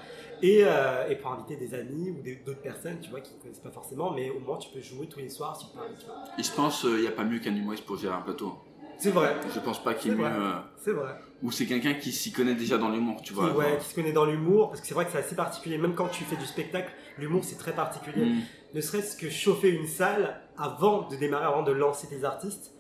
Et, 0.43 0.59
euh, 0.63 1.07
et 1.09 1.15
pour 1.15 1.31
inviter 1.31 1.55
des 1.55 1.73
amis 1.73 2.11
ou 2.11 2.21
d'autres 2.45 2.61
personnes, 2.61 2.99
tu 3.01 3.09
vois, 3.09 3.21
qui 3.21 3.33
ne 3.33 3.39
connaissent 3.41 3.59
pas 3.59 3.71
forcément, 3.71 4.11
mais 4.11 4.29
au 4.29 4.39
moins 4.39 4.57
tu 4.57 4.69
peux 4.69 4.81
jouer 4.81 5.07
tous 5.07 5.17
les 5.17 5.29
soirs 5.29 5.57
Paris, 5.73 5.87
tu 5.99 6.05
vois. 6.05 6.15
Et 6.37 6.43
je 6.43 6.51
pense 6.51 6.81
qu'il 6.81 6.97
n'y 7.01 7.07
a 7.07 7.11
pas 7.11 7.23
mieux 7.23 7.39
qu'un 7.39 7.55
humoriste 7.55 7.85
pour 7.85 7.97
gérer 7.97 8.13
un 8.13 8.21
plateau. 8.21 8.53
C'est 8.99 9.11
vrai, 9.11 9.35
Je 9.53 9.59
pense 9.59 9.83
pas 9.83 9.93
qu'il 9.93 10.11
y 10.11 10.13
ait 10.13 10.17
C'est 10.17 10.23
mieux. 10.23 10.29
vrai. 10.29 10.39
euh, 10.39 10.53
c'est 10.77 10.91
vrai. 10.91 11.15
Ou 11.43 11.51
c'est 11.51 11.65
quelqu'un 11.67 11.93
qui 11.93 12.11
s'y 12.11 12.31
connaît 12.31 12.55
déjà 12.55 12.77
dans 12.79 12.89
l'humour, 12.89 13.17
tu 13.21 13.33
Qui, 13.33 13.39
vois. 13.39 13.51
ouais, 13.55 13.69
genre. 13.69 13.77
qui 13.79 13.85
se 13.89 13.95
connaît 13.95 14.11
dans 14.11 14.25
l'humour, 14.25 14.69
parce 14.69 14.81
que 14.81 14.87
c'est 14.87 14.95
vrai 14.95 15.05
que 15.05 15.11
c'est 15.11 15.19
assez 15.19 15.35
particulier, 15.35 15.77
même 15.77 15.93
quand 15.93 16.07
tu 16.07 16.23
fais 16.23 16.35
du 16.35 16.45
spectacle, 16.45 16.91
l'humour 17.19 17.43
c'est 17.43 17.57
très 17.57 17.73
particulier. 17.73 18.25
Mm. 18.25 18.41
ne 18.73 18.81
serait-ce 18.81 19.15
que 19.15 19.29
chauffer 19.29 19.69
une 19.69 19.87
salle 19.87 20.41
avant 20.57 21.07
de 21.07 21.15
démarrer, 21.15 21.45
avant 21.45 21.63
de 21.63 21.71
lancer 21.71 22.07
tes 22.07 22.23
artistes, 22.23 22.73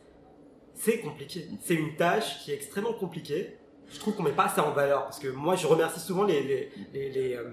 c'est 0.73 0.99
compliqué. 0.99 1.47
C'est 1.61 1.75
une 1.75 1.95
tâche 1.95 2.39
qui 2.43 2.51
est 2.51 2.55
extrêmement 2.55 2.93
compliquée. 2.93 3.55
Je 3.89 3.99
trouve 3.99 4.15
qu'on 4.15 4.23
met 4.23 4.31
pas 4.31 4.45
assez 4.45 4.59
en 4.59 4.71
valeur 4.71 5.03
parce 5.05 5.17
que 5.19 5.27
moi 5.29 5.55
je 5.55 5.65
remercie 5.65 5.99
souvent 6.01 6.23
les, 6.23 6.43
les, 6.43 6.69
les, 6.93 7.09
les, 7.09 7.33
euh, 7.35 7.43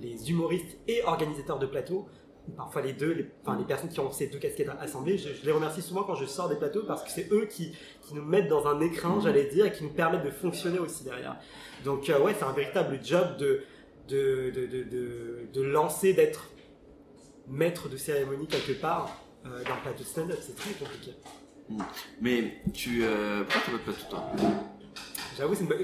les 0.00 0.30
humoristes 0.30 0.78
et 0.86 1.02
organisateurs 1.02 1.58
de 1.58 1.66
plateaux, 1.66 2.06
parfois 2.56 2.82
les 2.82 2.92
deux, 2.92 3.12
les, 3.12 3.26
enfin 3.42 3.56
les 3.58 3.64
personnes 3.64 3.90
qui 3.90 4.00
ont 4.00 4.10
ces 4.12 4.26
deux 4.28 4.38
casquettes 4.38 4.70
assemblées. 4.80 5.18
Je, 5.18 5.28
je 5.34 5.44
les 5.46 5.52
remercie 5.52 5.82
souvent 5.82 6.02
quand 6.04 6.14
je 6.14 6.26
sors 6.26 6.48
des 6.48 6.56
plateaux 6.56 6.82
parce 6.86 7.02
que 7.02 7.10
c'est 7.10 7.28
eux 7.32 7.46
qui, 7.46 7.72
qui 8.06 8.14
nous 8.14 8.22
mettent 8.24 8.48
dans 8.48 8.66
un 8.66 8.80
écran, 8.80 9.20
j'allais 9.20 9.44
dire, 9.46 9.66
et 9.66 9.72
qui 9.72 9.84
nous 9.84 9.90
permettent 9.90 10.24
de 10.24 10.30
fonctionner 10.30 10.78
aussi 10.78 11.04
derrière. 11.04 11.36
Donc 11.84 12.08
euh, 12.08 12.20
ouais, 12.20 12.34
c'est 12.38 12.44
un 12.44 12.52
véritable 12.52 12.98
job 13.02 13.36
de, 13.38 13.62
de, 14.08 14.50
de, 14.50 14.66
de, 14.66 15.46
de, 15.52 15.62
lancer, 15.62 16.12
d'être 16.12 16.50
maître 17.48 17.88
de 17.88 17.96
cérémonie 17.96 18.46
quelque 18.46 18.72
part 18.80 19.20
euh, 19.46 19.62
d'un 19.64 19.76
plateau 19.82 20.02
de 20.02 20.08
stand-up. 20.08 20.38
C'est 20.40 20.56
très 20.56 20.72
compliqué. 20.72 21.12
Mais 22.20 22.54
tu. 22.72 23.04
Euh... 23.04 23.44
Pourquoi 23.44 23.62
t'as 23.64 23.72
pas 23.72 23.78
de 23.78 23.82
plateau, 23.96 24.10
toi? 24.10 24.50
J'avoue, 25.36 25.54
c'est 25.54 25.62
une 25.62 25.68
bonne- 25.68 25.78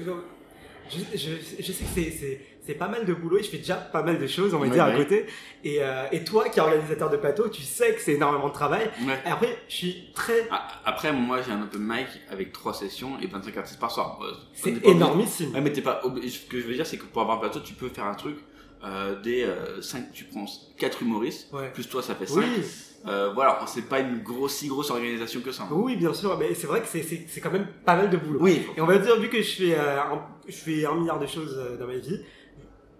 Je, 0.89 0.99
je, 1.17 1.61
je 1.61 1.71
sais 1.71 1.83
que 1.83 2.11
c'est- 2.11 2.41
c'est 2.67 2.75
pas 2.75 2.87
mal 2.89 3.05
de 3.05 3.13
boulot 3.13 3.37
et 3.39 3.43
je 3.43 3.49
fais 3.49 3.57
déjà 3.57 3.75
pas 3.75 4.03
mal 4.03 4.19
de 4.19 4.27
choses, 4.27 4.53
on 4.53 4.59
va 4.59 4.65
Ouais, 4.67 4.71
dire, 4.73 4.83
à 4.83 4.91
côté. 4.91 5.25
Et, 5.63 5.77
euh, 5.81 6.03
et 6.11 6.23
toi, 6.23 6.47
qui 6.49 6.59
es 6.59 6.61
organisateur 6.61 7.09
de 7.09 7.17
plateau, 7.17 7.47
tu 7.49 7.63
sais 7.63 7.95
que 7.95 8.01
c'est 8.01 8.13
énormément 8.13 8.49
de 8.49 8.53
travail. 8.53 8.89
Ouais. 9.07 9.17
Et 9.25 9.29
après, 9.29 9.57
je 9.69 9.75
suis 9.75 10.11
très. 10.13 10.47
Ah, 10.51 10.67
Après, 10.85 11.11
moi, 11.13 11.41
j'ai 11.41 11.51
un 11.51 11.63
open 11.63 11.81
mic 11.81 12.07
avec 12.29 12.51
3 12.51 12.73
sessions 12.73 13.17
et 13.21 13.27
25 13.27 13.57
artistes 13.57 13.79
par 13.79 13.89
soir. 13.91 14.19
Euh, 14.21 14.33
C'est 14.53 14.69
obligé- 14.71 14.89
énormissime. 14.91 15.51
Mais 15.63 15.71
t'es 15.71 15.81
pas 15.81 16.01
obligé. 16.03 16.29
Ce 16.29 16.45
que 16.45 16.59
je 16.59 16.67
veux 16.67 16.73
dire, 16.75 16.85
c'est 16.85 16.97
que 16.97 17.05
pour 17.05 17.21
avoir 17.23 17.37
un 17.37 17.39
plateau, 17.39 17.61
tu 17.61 17.73
peux 17.73 17.89
faire 17.89 18.05
un 18.05 18.13
truc. 18.15 18.37
Euh, 18.85 19.19
des 19.21 19.47
5, 19.81 20.11
tu 20.13 20.25
prends 20.25 20.45
4 20.77 21.01
humoristes, 21.01 21.51
Ouais. 21.51 21.71
plus 21.73 21.89
toi, 21.89 22.03
ça 22.03 22.13
fait 22.13 22.27
5. 22.27 22.41
Oui. 22.41 22.63
Euh, 23.07 23.31
voilà, 23.33 23.59
c'est 23.67 23.87
pas 23.89 23.99
une 24.01 24.19
grosse, 24.21 24.53
si 24.55 24.67
grosse 24.67 24.91
organisation 24.91 25.39
que 25.41 25.51
ça. 25.51 25.63
hein. 25.63 25.67
Oui, 25.71 25.95
bien 25.95 26.13
sûr, 26.13 26.37
mais 26.37 26.53
c'est 26.53 26.67
vrai 26.67 26.81
que 26.81 26.87
c'est- 26.87 27.39
quand 27.41 27.51
même 27.51 27.67
pas 27.85 27.95
mal 27.95 28.09
de 28.09 28.17
boulot. 28.17 28.39
Oui. 28.41 28.67
Et 28.75 28.81
on 28.81 28.85
va 28.85 28.97
dire, 28.99 29.15
vu 29.19 29.29
que 29.29 29.41
je 29.41 29.55
fais, 29.55 29.75
euh, 29.75 29.99
un, 30.01 30.21
je 30.47 30.53
fais 30.55 30.85
un 30.85 30.93
milliard 30.93 31.17
de 31.19 31.25
choses 31.25 31.55
euh, 31.57 31.77
dans 31.77 31.87
ma 31.87 31.95
vie, 31.95 32.19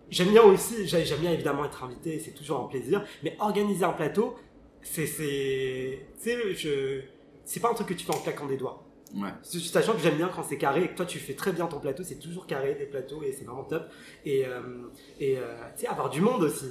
j'aime 0.09 0.29
bien 0.29 0.43
aussi, 0.43 0.87
j'ai- 0.87 1.05
j'aime 1.05 1.19
bien 1.19 1.31
évidemment 1.31 1.65
être 1.65 1.83
invité, 1.83 2.19
c'est 2.19 2.31
toujours 2.31 2.61
un 2.61 2.67
plaisir, 2.67 3.03
mais 3.23 3.35
organiser 3.39 3.83
un 3.85 3.93
plateau, 3.93 4.35
c'est, 4.81 5.05
c'est, 5.05 5.99
tu 6.21 6.29
sais, 6.29 6.53
je, 6.55 7.01
c'est 7.45 7.59
pas 7.59 7.69
un 7.71 7.73
truc 7.73 7.87
que 7.87 7.93
tu 7.93 8.05
fais 8.05 8.13
en 8.15 8.19
claquant 8.19 8.45
des 8.45 8.57
doigts. 8.57 8.83
Ouais. 9.15 9.29
Sachant 9.41 9.93
que 9.93 9.99
j'aime 9.99 10.17
bien 10.17 10.29
quand 10.33 10.43
c'est 10.43 10.57
carré 10.57 10.83
et 10.83 10.87
que 10.89 10.95
toi 10.95 11.05
tu 11.05 11.17
fais 11.17 11.33
très 11.33 11.53
bien 11.53 11.65
ton 11.67 11.79
plateau, 11.79 12.03
c'est 12.03 12.19
toujours 12.19 12.45
carré 12.45 12.75
des 12.75 12.85
plateaux 12.85 13.23
et 13.23 13.31
c'est 13.31 13.45
vraiment 13.45 13.63
top. 13.63 13.83
Et, 14.25 14.45
euh, 14.45 14.59
et 15.19 15.37
euh, 15.37 15.43
tu 15.75 15.81
sais, 15.83 15.87
avoir 15.87 16.09
du 16.09 16.19
monde 16.19 16.43
aussi. 16.43 16.65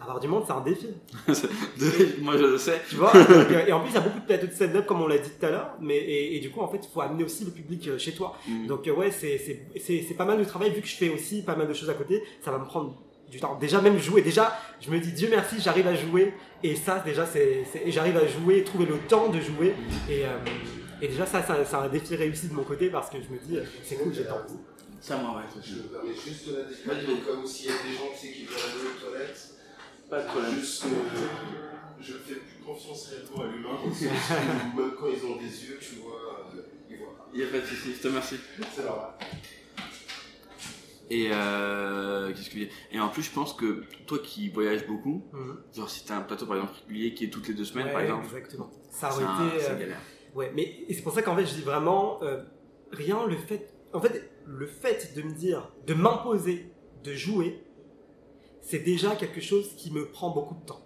Avoir 0.00 0.20
du 0.20 0.28
monde, 0.28 0.44
c'est 0.46 0.52
un 0.52 0.60
défi. 0.60 0.86
moi, 2.20 2.36
je 2.36 2.44
le 2.44 2.58
sais. 2.58 2.80
Tu 2.88 2.96
vois 2.96 3.14
euh, 3.16 3.66
Et 3.66 3.72
en 3.72 3.80
plus, 3.80 3.90
il 3.90 3.94
y 3.94 3.98
a 3.98 4.00
beaucoup 4.00 4.20
de 4.20 4.24
plateaux 4.26 4.46
de 4.46 4.52
stand-up, 4.52 4.86
comme 4.86 5.02
on 5.02 5.06
l'a 5.06 5.18
dit 5.18 5.30
tout 5.38 5.44
à 5.46 5.50
l'heure. 5.50 5.70
Mais, 5.80 5.96
et, 5.96 6.36
et 6.36 6.40
du 6.40 6.50
coup, 6.50 6.60
en 6.60 6.68
fait, 6.68 6.78
il 6.82 6.88
faut 6.92 7.00
amener 7.00 7.24
aussi 7.24 7.44
le 7.44 7.50
public 7.50 7.88
euh, 7.88 7.98
chez 7.98 8.12
toi. 8.12 8.36
Mm. 8.46 8.66
Donc, 8.66 8.86
euh, 8.86 8.92
ouais, 8.92 9.10
c'est- 9.10 9.38
c'est 9.38 9.66
c'est- 9.80 10.04
c'est 10.06 10.14
pas 10.14 10.24
mal 10.24 10.38
de 10.38 10.44
travail. 10.44 10.70
Vu 10.72 10.80
que 10.80 10.86
je 10.88 10.94
fais 10.96 11.10
aussi 11.10 11.42
pas 11.42 11.56
mal 11.56 11.68
de 11.68 11.74
choses 11.74 11.90
à 11.90 11.94
côté, 11.94 12.22
ça 12.44 12.50
va 12.50 12.58
me 12.58 12.64
prendre 12.64 12.94
du 13.30 13.38
temps. 13.40 13.56
Déjà, 13.60 13.80
même 13.80 13.98
jouer. 13.98 14.22
Déjà, 14.22 14.56
je 14.80 14.90
me 14.90 14.98
dis, 15.00 15.12
Dieu 15.12 15.28
merci, 15.30 15.56
j'arrive 15.60 15.86
à 15.88 15.94
jouer. 15.94 16.32
Et 16.62 16.74
ça, 16.76 17.02
déjà, 17.04 17.26
c'est 17.26 17.64
et 17.84 17.90
j'arrive 17.90 18.16
à 18.16 18.26
jouer, 18.26 18.64
trouver 18.64 18.86
le 18.86 18.98
temps 19.08 19.28
de 19.28 19.40
jouer. 19.40 19.74
Et, 20.08 20.24
euh, 20.24 20.28
et 21.02 21.08
déjà, 21.08 21.26
ça, 21.26 21.42
ça- 21.42 21.64
c'est 21.64 21.76
un 21.76 21.88
défi 21.88 22.14
réussi 22.16 22.48
de 22.48 22.54
mon 22.54 22.62
côté 22.64 22.88
parce 22.88 23.10
que 23.10 23.18
je 23.18 23.28
me 23.32 23.38
dis, 23.38 23.58
c'est 23.84 23.96
cool, 23.96 24.12
j'ai 24.14 24.22
le 24.22 24.28
temps. 24.28 24.40
Ça, 25.00 25.16
moi, 25.16 25.36
ouais. 25.36 25.62
Je 25.64 25.74
me 25.74 25.82
permets 25.82 26.14
juste 26.14 26.48
de 26.48 26.56
la 26.56 27.04
comme 27.26 27.46
s'il 27.46 27.66
y 27.66 27.68
a 27.68 27.72
des 27.72 27.94
gens 27.96 28.10
qui 28.18 28.44
veulent 28.44 28.56
aller 28.56 28.88
aux 28.88 29.10
toilettes. 29.10 29.54
Pas 30.10 30.22
de 30.22 30.26
problème. 30.28 30.54
Juste 30.54 30.82
que 30.84 30.88
je 32.00 32.12
fais 32.12 32.34
plus 32.34 32.64
confiance 32.64 33.08
réellement 33.08 33.42
à 33.42 33.46
l'humain. 33.54 33.78
Même 34.76 34.92
quand 34.98 35.06
ils 35.08 35.24
ont 35.26 35.36
des 35.36 35.64
yeux, 35.66 35.78
tu 35.80 35.96
vois, 35.96 36.46
euh, 36.54 36.60
ils 36.90 36.96
voient. 36.98 37.28
Il 37.34 37.40
y 37.40 37.42
a 37.42 37.46
pas 37.48 37.58
de 37.58 37.64
soucis, 37.66 37.94
je 37.96 38.00
te 38.02 38.08
remercie. 38.08 38.36
C'est 38.74 38.84
normal. 38.84 39.10
Et 41.10 41.28
euh, 41.32 42.32
qu'est-ce 42.34 42.50
que 42.50 42.58
Et 42.92 43.00
en 43.00 43.08
plus, 43.08 43.22
je 43.22 43.30
pense 43.30 43.54
que 43.54 43.82
toi 44.06 44.18
qui 44.22 44.50
voyages 44.50 44.86
beaucoup, 44.86 45.24
Mhm. 45.32 45.56
genre 45.74 45.88
si 45.90 46.04
t'as 46.04 46.16
un 46.18 46.20
plateau 46.22 46.44
par 46.46 46.56
exemple 46.56 46.74
régulier 46.86 47.14
qui 47.14 47.24
est 47.24 47.28
toutes 47.30 47.48
les 47.48 47.54
deux 47.54 47.64
semaines 47.64 47.86
Ouais, 47.86 47.92
par 47.92 48.02
exemple, 48.02 48.24
Exactement. 48.26 48.70
Ça 48.90 49.10
aurait 49.12 49.24
un- 49.24 49.48
été. 49.48 49.60
c'est 49.60 49.70
euh, 49.70 49.78
galère. 49.78 50.00
Ouais, 50.34 50.52
mais 50.54 50.84
et 50.86 50.92
c'est 50.94 51.02
pour 51.02 51.14
ça 51.14 51.22
qu'en 51.22 51.34
fait, 51.34 51.46
je 51.46 51.54
dis 51.54 51.62
vraiment, 51.62 52.22
euh, 52.22 52.42
rien 52.92 53.26
le 53.26 53.36
fait. 53.36 53.72
En 53.94 54.00
fait, 54.02 54.30
le 54.44 54.66
fait 54.66 55.14
de 55.16 55.22
me 55.22 55.32
dire, 55.32 55.72
de 55.86 55.94
m'imposer, 55.94 56.70
de 57.04 57.14
jouer, 57.14 57.62
c'est 58.68 58.80
déjà 58.80 59.16
quelque 59.16 59.40
chose 59.40 59.74
qui 59.76 59.90
me 59.92 60.06
prend 60.10 60.30
beaucoup 60.30 60.54
de 60.54 60.64
temps. 60.66 60.80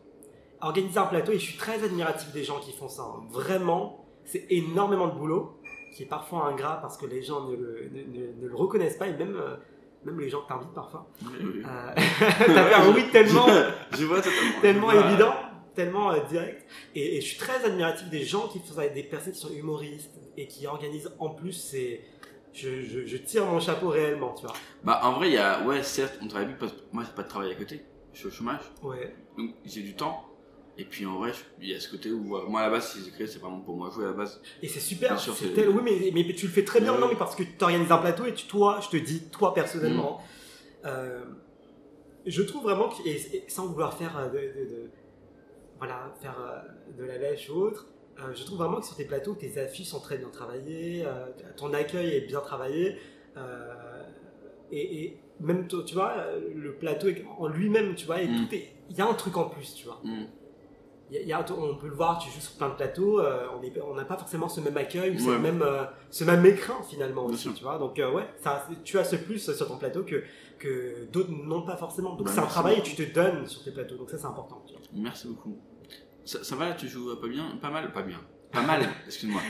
Organiser 0.61 0.99
un 0.99 1.07
plateau, 1.07 1.33
et 1.33 1.39
je 1.39 1.45
suis 1.45 1.57
très 1.59 1.83
admiratif 1.83 2.31
des 2.33 2.45
gens 2.45 2.61
qui 2.61 2.73
font 2.73 2.89
ça. 2.89 3.03
hein. 3.03 3.23
Vraiment, 3.31 4.05
c'est 4.25 4.47
énormément 4.51 5.09
de 5.09 5.19
boulot, 5.19 5.59
qui 5.95 6.05
est 6.05 6.07
parfois 6.07 6.47
ingrat 6.47 6.79
parce 6.81 6.97
que 6.97 7.07
les 7.07 7.23
gens 7.23 7.41
ne 7.49 7.57
le, 7.57 7.91
ne- 7.93 8.19
ne- 8.43 8.49
le 8.49 8.55
reconnaissent 8.55 8.97
pas, 8.97 9.09
et 9.09 9.12
même, 9.12 9.35
euh, 9.37 9.57
même 10.05 10.21
les 10.21 10.29
gens 10.29 10.43
que 10.43 10.49
t'invitent 10.49 10.73
parfois. 10.75 11.09
Oui, 11.23 11.29
oui. 11.43 11.62
Euh, 11.67 11.95
T'as 12.47 12.83
un 12.83 12.95
oui 12.95 13.03
tellement 13.11 13.47
Je 13.91 14.05
vois 14.05 14.19
totalement. 14.23 14.61
tellement 14.62 14.91
Je 14.91 14.97
vois. 14.99 15.07
évident, 15.11 15.35
tellement 15.75 16.12
euh, 16.12 16.21
direct. 16.31 16.65
Et, 16.95 17.17
et 17.17 17.21
je 17.21 17.27
suis 17.27 17.39
très 17.39 17.65
admiratif 17.65 18.09
des 18.11 18.25
gens 18.25 18.47
qui 18.49 18.61
font 18.61 18.75
ça, 18.75 18.87
des 18.89 19.03
personnes 19.03 19.33
qui 19.33 19.41
sont 19.41 19.53
humoristes 19.53 20.15
et 20.37 20.47
qui 20.47 20.67
organisent 20.69 21.11
en 21.19 21.31
plus. 21.31 21.53
C'est, 21.53 22.01
je, 22.53 22.83
je, 22.83 23.07
je 23.07 23.17
tire 23.17 23.47
mon 23.47 23.61
chapeau 23.61 23.88
réellement, 23.88 24.35
tu 24.35 24.45
vois. 24.47 24.55
Bah 24.85 25.01
en 25.05 25.12
vrai, 25.15 25.29
il 25.29 25.35
y 25.35 25.38
a, 25.38 25.65
ouais, 25.65 25.83
certes, 25.83 26.19
on 26.23 26.29
travaille 26.29 26.49
plus 26.49 26.57
parce 26.59 26.73
que 26.73 26.79
moi 26.93 27.03
j'ai 27.05 27.12
pas 27.15 27.23
de 27.23 27.29
travail 27.29 27.51
à 27.53 27.55
côté, 27.55 27.83
je 28.12 28.19
suis 28.19 28.29
au 28.29 28.31
chômage, 28.31 28.61
Ouais. 28.83 29.15
donc 29.38 29.51
j'ai 29.65 29.83
du 29.83 29.95
temps. 29.95 30.29
Et 30.79 30.87
puis 30.87 31.05
en 31.05 31.19
vrai, 31.19 31.33
il 31.61 31.69
y 31.69 31.75
a 31.75 31.81
ce 31.81 31.91
côté 31.91 32.11
où 32.11 32.21
moi 32.49 32.61
à 32.61 32.65
la 32.65 32.71
base, 32.71 32.93
si 32.93 33.05
j'écris, 33.05 33.29
c'est 33.29 33.38
vraiment 33.38 33.61
pour 33.61 33.77
moi 33.77 33.91
jouer 33.91 34.05
à 34.05 34.09
la 34.09 34.12
base. 34.15 34.41
Et 34.62 34.69
c'est 34.69 34.81
super. 34.81 35.21
C'est 35.21 35.53
tel- 35.55 35.69
Oui, 35.69 35.83
mais, 35.85 36.11
mais 36.25 36.35
tu 36.35 36.47
le 36.47 36.53
fais 36.53 36.65
très 36.65 36.81
bien, 36.81 36.95
Ouais. 36.95 36.99
non, 37.01 37.09
mais 37.09 37.15
parce 37.17 37.37
que 37.37 37.43
tu 37.43 37.62
organises 37.62 37.93
un 37.93 37.99
plateau 37.99 38.25
et 38.25 38.33
tu, 38.33 38.47
toi, 38.47 38.81
je 38.83 38.88
te 38.88 38.97
dis, 38.97 39.29
toi 39.29 39.53
personnellement, 39.53 40.21
Mm. 40.83 40.87
euh, 40.87 41.25
je 42.25 42.43
trouve 42.43 42.62
vraiment 42.62 42.88
que, 42.88 43.07
et, 43.07 43.37
et 43.37 43.45
sans 43.49 43.67
vouloir 43.67 43.97
faire 43.99 44.17
euh, 44.17 44.29
de, 44.29 44.38
de- 44.38 44.71
de- 44.71 44.91
voilà, 45.79 46.15
faire 46.23 46.38
euh, 46.41 46.99
de 46.99 47.05
la 47.05 47.19
lèche 47.19 47.51
ou 47.51 47.55
autre, 47.55 47.87
euh, 48.18 48.33
je 48.35 48.44
trouve 48.44 48.59
vraiment 48.59 48.81
que 48.81 48.87
sur 48.87 48.96
tes 48.96 49.05
plateaux, 49.05 49.35
tes 49.35 49.59
affiches 49.59 49.88
sont 49.88 50.01
très 50.01 50.18
bien 50.18 50.29
travaillées, 50.29 51.05
euh, 51.07 51.27
ton 51.57 51.72
accueil 51.72 52.14
est 52.16 52.27
bien 52.27 52.40
travaillé, 52.40 52.96
euh, 53.37 54.03
et, 54.70 55.05
et 55.05 55.20
même 55.40 55.66
tu 55.66 55.94
vois, 55.94 56.14
le 56.55 56.75
plateau 56.75 57.09
est- 57.09 57.25
en 57.38 57.48
lui-même, 57.48 57.94
tu 57.94 58.07
vois, 58.07 58.18
Mm. 58.18 58.48
il 58.90 58.96
y 58.96 59.01
a 59.01 59.07
un 59.09 59.14
truc 59.14 59.37
en 59.37 59.44
plus, 59.48 59.75
tu 59.75 59.87
vois. 59.87 60.01
Mm. 60.05 60.27
Il 61.11 61.16
y 61.16 61.18
a- 61.18 61.22
il 61.22 61.29
y 61.29 61.33
a- 61.33 61.44
on 61.59 61.75
peut 61.77 61.88
le 61.88 61.94
voir, 61.94 62.18
tu 62.18 62.31
joues 62.31 62.40
sur 62.40 62.53
plein 62.57 62.70
de 62.70 62.75
plateaux, 62.75 63.20
on 63.20 63.94
n'a 63.94 64.05
pas 64.05 64.16
forcément 64.16 64.48
ce 64.48 64.61
même 64.61 64.77
accueil 64.79 65.14
ou 65.14 65.18
ce, 65.18 65.29
Ouais. 65.31 65.38
même, 65.38 65.62
ce 66.11 66.25
même 66.25 66.44
écran 66.46 66.83
finalement 66.83 67.25
aussi, 67.27 67.37
sûr. 67.42 67.55
tu 67.55 67.64
vois. 67.64 67.79
Donc 67.79 67.96
ouais, 67.98 68.27
ça, 68.42 68.66
tu 68.85 68.98
as 68.98 69.05
ce 69.05 69.16
plus 69.16 69.53
sur 69.55 69.68
ton 69.68 69.77
plateau 69.77 70.05
que, 70.05 70.22
que 70.59 71.05
d'autres 71.12 71.31
n'ont 71.31 71.62
pas 71.66 71.77
forcément. 71.77 72.14
Donc 72.14 72.29
Bah, 72.29 72.33
c'est 72.35 72.40
un 72.40 72.46
travail 72.46 72.79
et 72.79 72.83
tu 72.83 72.94
te 72.96 73.14
donnes 73.14 73.46
sur 73.46 73.62
tes 73.62 73.72
plateaux, 73.72 73.96
donc 73.96 74.09
ça 74.09 74.16
c'est 74.16 74.27
important. 74.27 74.62
tu 74.66 74.72
vois. 74.72 74.83
Merci 74.94 75.29
beaucoup. 75.29 75.59
Ça, 76.25 76.43
ça 76.45 76.57
va 76.57 76.73
tu 76.73 76.89
joues 76.89 77.11
euh, 77.11 77.21
pas 77.21 77.29
bien? 77.29 77.59
Pas 77.61 77.71
mal 77.71 77.93
Pas 77.93 78.03
bien. 78.03 78.21
Pas 78.51 78.63
mal, 78.63 78.83
excuse-moi. 79.07 79.41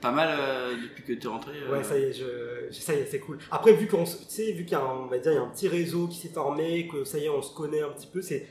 Pas 0.00 0.10
mal 0.12 0.28
euh, 0.38 0.74
depuis 0.82 1.02
que 1.04 1.12
t'es 1.12 1.28
rentré 1.28 1.52
euh, 1.62 1.70
Ouais, 1.72 1.84
ça 1.84 1.98
y 1.98 2.02
est, 2.04 2.12
je, 2.12 2.24
je- 2.70 2.80
ça 2.80 2.94
y 2.94 2.98
est, 2.98 3.06
c'est 3.06 3.20
cool. 3.20 3.38
Après, 3.50 3.72
vu 3.72 3.86
qu'on, 3.86 4.04
tu 4.04 4.42
vu 4.52 4.64
qu'il 4.64 4.72
y 4.72 4.74
a, 4.74 4.80
un- 4.80 4.98
on 5.00 5.06
va 5.06 5.18
dire, 5.18 5.32
il 5.32 5.34
y 5.36 5.38
a 5.38 5.42
un 5.42 5.48
petit 5.50 5.68
réseau 5.68 6.08
qui 6.08 6.16
s'est 6.18 6.28
formé, 6.32 6.88
que 6.88 7.04
ça 7.04 7.18
y 7.18 7.24
est, 7.24 7.28
on 7.28 7.42
se 7.42 7.54
connaît 7.54 7.82
un 7.82 7.90
petit 7.90 8.06
peu, 8.08 8.20
c'est, 8.22 8.46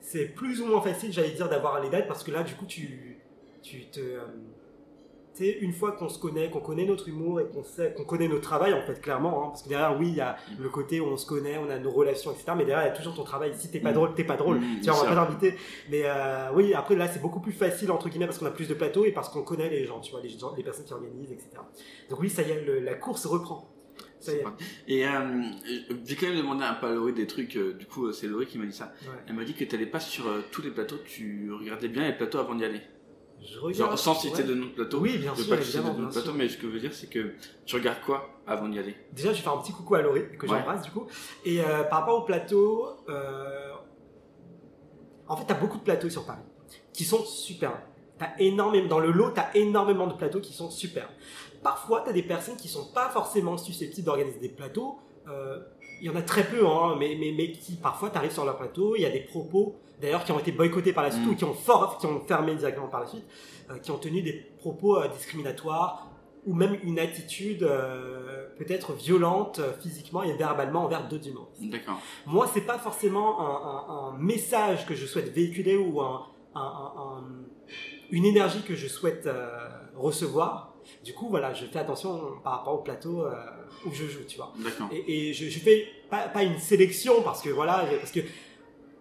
c'est 0.00 0.26
plus 0.26 0.60
ou 0.60 0.66
moins 0.66 0.80
facile, 0.80 1.12
j'allais 1.12 1.32
dire, 1.32 1.48
d'avoir 1.48 1.82
les 1.82 1.90
dates 1.90 2.06
parce 2.08 2.22
que 2.24 2.30
là, 2.30 2.42
du 2.42 2.54
coup, 2.54 2.64
tu, 2.66 3.18
tu 3.62 3.86
te, 3.86 4.00
euh, 4.00 4.20
tu 5.44 5.58
une 5.64 5.72
fois 5.72 5.92
qu'on 5.92 6.08
se 6.08 6.18
connaît, 6.18 6.50
qu'on 6.50 6.60
connaît 6.60 6.84
notre 6.84 7.08
humour 7.08 7.40
et 7.40 7.44
qu'on 7.46 7.62
sait, 7.64 7.92
qu'on 7.96 8.04
connaît 8.04 8.28
notre 8.28 8.42
travail, 8.42 8.72
en 8.74 8.82
fait, 8.82 9.00
clairement, 9.00 9.42
hein, 9.44 9.48
parce 9.48 9.62
que 9.62 9.68
derrière, 9.68 9.98
oui, 9.98 10.08
il 10.08 10.16
y 10.16 10.20
a 10.20 10.36
le 10.58 10.68
côté 10.68 11.00
où 11.00 11.06
on 11.06 11.16
se 11.16 11.26
connaît, 11.26 11.56
on 11.58 11.70
a 11.70 11.78
nos 11.78 11.90
relations, 11.90 12.30
etc. 12.32 12.52
Mais 12.56 12.64
derrière, 12.64 12.86
il 12.86 12.90
y 12.90 12.92
a 12.92 12.96
toujours 12.96 13.14
ton 13.14 13.24
travail. 13.24 13.52
Si 13.54 13.70
t'es 13.70 13.80
pas 13.80 13.90
Mm. 13.90 13.94
drôle, 13.94 14.14
t'es 14.14 14.24
pas 14.24 14.36
drôle. 14.36 14.58
Mm, 14.58 14.80
Tiens, 14.82 14.92
on 14.92 14.96
va 14.96 15.02
pas 15.02 15.12
sûr. 15.12 15.20
l'inviter. 15.20 15.54
Mais 15.90 16.02
euh, 16.04 16.50
oui, 16.54 16.74
après, 16.74 16.96
là, 16.96 17.08
c'est 17.08 17.20
beaucoup 17.22 17.40
plus 17.40 17.52
facile, 17.52 17.90
entre 17.90 18.08
guillemets, 18.08 18.26
parce 18.26 18.38
qu'on 18.38 18.46
a 18.46 18.50
plus 18.50 18.68
de 18.68 18.74
plateaux 18.74 19.04
et 19.04 19.12
parce 19.12 19.28
qu'on 19.28 19.42
connaît 19.42 19.68
les 19.70 19.84
gens, 19.84 20.00
tu 20.00 20.10
vois, 20.12 20.20
les, 20.20 20.28
gens, 20.28 20.54
les 20.56 20.62
personnes 20.62 20.84
qui 20.84 20.92
organisent, 20.92 21.32
etc. 21.32 21.48
Donc 22.08 22.20
oui, 22.20 22.28
ça 22.30 22.42
y 22.42 22.50
est, 22.50 22.64
le- 22.64 22.80
la 22.80 22.94
course 22.94 23.26
reprend. 23.26 23.68
Ça 24.18 24.32
y 24.32 24.36
est. 24.36 24.44
Et 24.86 25.06
euh, 25.06 25.10
j'ai 26.04 26.14
quand 26.16 26.26
même 26.26 26.36
demandé 26.36 26.62
à 26.62 26.78
Laurie 26.92 27.14
des 27.14 27.26
trucs, 27.26 27.56
euh, 27.56 27.72
du 27.72 27.86
coup 27.86 28.12
c'est 28.12 28.26
Laurie 28.26 28.44
qui 28.46 28.58
m'a 28.58 28.66
dit 28.66 28.72
ça. 28.76 28.92
Ouais. 29.02 29.08
Elle 29.26 29.34
m'a 29.34 29.44
dit 29.44 29.54
que 29.54 29.64
t'allais 29.64 29.86
pas 29.86 29.98
sur 30.00 30.26
euh, 30.28 30.40
tous 30.50 30.60
les 30.60 30.70
plateaux, 30.70 30.96
tu 31.06 31.50
regardais 31.58 31.88
bien 31.88 32.06
les 32.06 32.12
plateaux 32.14 32.38
avant 32.38 32.54
d'y 32.54 32.64
aller. 32.66 32.80
Je 33.42 33.58
regarde. 33.58 33.90
Genre 33.90 33.98
sans 33.98 34.14
citer 34.14 34.42
ouais. 34.42 34.48
de 34.48 34.54
nom 34.54 34.66
de 34.66 34.70
plateau. 34.72 34.98
Oui, 34.98 35.16
bien 35.18 35.32
je 35.34 35.38
veux 35.38 35.44
sûr, 35.46 35.56
pas 35.56 35.62
citer 35.62 35.78
de 35.78 35.82
nom 35.84 35.92
de 35.94 36.04
plateau, 36.12 36.20
sûr. 36.20 36.34
mais 36.34 36.48
ce 36.48 36.56
que 36.56 36.62
je 36.68 36.72
veux 36.72 36.80
dire 36.80 36.92
c'est 36.94 37.08
que 37.08 37.32
tu 37.64 37.76
regardes 37.76 38.00
quoi 38.04 38.28
avant 38.46 38.68
d'y 38.68 38.78
aller? 38.78 38.94
Déjà, 39.12 39.30
je 39.32 39.36
vais 39.38 39.42
faire 39.42 39.52
un 39.52 39.58
petit 39.62 39.72
coucou 39.72 39.94
à 39.94 40.02
Laurie, 40.02 40.24
que 40.38 40.46
Ouais. 40.46 40.58
j'embrasse 40.58 40.82
du 40.82 40.90
coup. 40.90 41.06
Et 41.44 41.60
euh, 41.60 41.84
par 41.84 42.00
rapport 42.00 42.18
au 42.18 42.24
plateau, 42.24 42.86
euh, 43.08 43.70
en 45.28 45.36
fait, 45.36 45.44
tu 45.46 45.52
as 45.52 45.56
beaucoup 45.56 45.78
de 45.78 45.82
plateaux 45.84 46.10
sur 46.10 46.24
Paris 46.26 46.42
qui 46.92 47.04
sont 47.04 47.24
superbes. 47.24 47.78
T'as 48.18 48.30
énormément, 48.38 48.88
dans 48.88 48.98
le 48.98 49.10
lot, 49.12 49.30
tu 49.32 49.40
as 49.40 49.56
énormément 49.56 50.06
de 50.06 50.12
plateaux 50.14 50.40
qui 50.40 50.52
sont 50.52 50.68
superbes. 50.70 51.08
Parfois, 51.62 52.02
tu 52.02 52.10
as 52.10 52.12
des 52.12 52.22
personnes 52.22 52.56
qui 52.56 52.68
sont 52.68 52.92
pas 52.92 53.08
forcément 53.08 53.56
susceptibles 53.56 54.04
d'organiser 54.06 54.38
des 54.40 54.48
plateaux. 54.48 54.98
Euh, 55.28 55.60
Il 56.02 56.06
y 56.06 56.10
en 56.10 56.16
a 56.16 56.22
très 56.22 56.44
peu, 56.44 56.66
hein, 56.66 56.96
mais, 56.98 57.16
mais, 57.20 57.32
mais 57.36 57.52
qui 57.52 57.76
parfois 57.76 58.08
t'arrives 58.10 58.32
sur 58.32 58.44
leur 58.44 58.56
plateau, 58.56 58.96
il 58.96 59.02
y 59.02 59.06
a 59.06 59.10
des 59.10 59.20
propos, 59.20 59.76
d'ailleurs, 60.00 60.24
qui 60.24 60.32
ont 60.32 60.38
été 60.38 60.52
boycottés 60.52 60.92
par 60.92 61.04
la 61.04 61.10
suite 61.10 61.26
Mm. 61.26 61.30
ou 61.30 61.34
qui 61.36 61.44
ont, 61.44 61.54
fort, 61.54 61.98
qui 61.98 62.06
ont 62.06 62.20
fermé 62.26 62.54
directement 62.54 62.88
par 62.88 63.00
la 63.00 63.06
suite, 63.06 63.24
euh, 63.70 63.78
qui 63.78 63.90
ont 63.90 63.98
tenu 63.98 64.22
des 64.22 64.32
propos 64.58 64.96
euh, 64.98 65.08
discriminatoires 65.08 66.06
ou 66.46 66.54
même 66.54 66.78
une 66.84 66.98
attitude 66.98 67.62
euh, 67.62 68.48
peut-être 68.58 68.94
violente 68.94 69.60
physiquement 69.82 70.22
et 70.22 70.32
verbalement 70.32 70.84
envers 70.84 71.06
d'autres. 71.06 71.28
D'accord. 71.60 71.98
Moi, 72.26 72.48
c'est 72.52 72.62
pas 72.62 72.78
forcément 72.78 73.40
un, 73.40 73.44
un- 73.70 74.14
un 74.14 74.18
message 74.18 74.86
que 74.86 74.94
je 74.94 75.04
souhaite 75.06 75.28
véhiculer 75.34 75.76
ou 75.76 76.00
un, 76.00 76.22
un- 76.54 76.60
un- 76.60 76.92
un- 77.18 77.24
une 78.10 78.24
énergie 78.24 78.62
que 78.62 78.74
je 78.74 78.88
souhaite 78.88 79.28
recevoir. 79.96 80.74
Du 81.04 81.12
coup, 81.14 81.28
voilà, 81.28 81.52
je 81.52 81.66
fais 81.66 81.78
attention 81.78 82.20
par 82.42 82.54
rapport 82.58 82.74
au 82.74 82.82
plateau 82.82 83.24
où 83.86 83.92
je 83.92 84.06
joue, 84.06 84.24
tu 84.26 84.36
vois. 84.38 84.52
D'accord. 84.58 84.88
Et, 84.92 85.28
et 85.28 85.32
je, 85.34 85.48
je 85.48 85.58
fais 85.58 85.86
pas, 86.08 86.28
pas 86.28 86.42
une 86.42 86.58
sélection 86.58 87.22
parce 87.22 87.42
que 87.42 87.50
voilà, 87.50 87.84
parce 88.00 88.10
que 88.12 88.20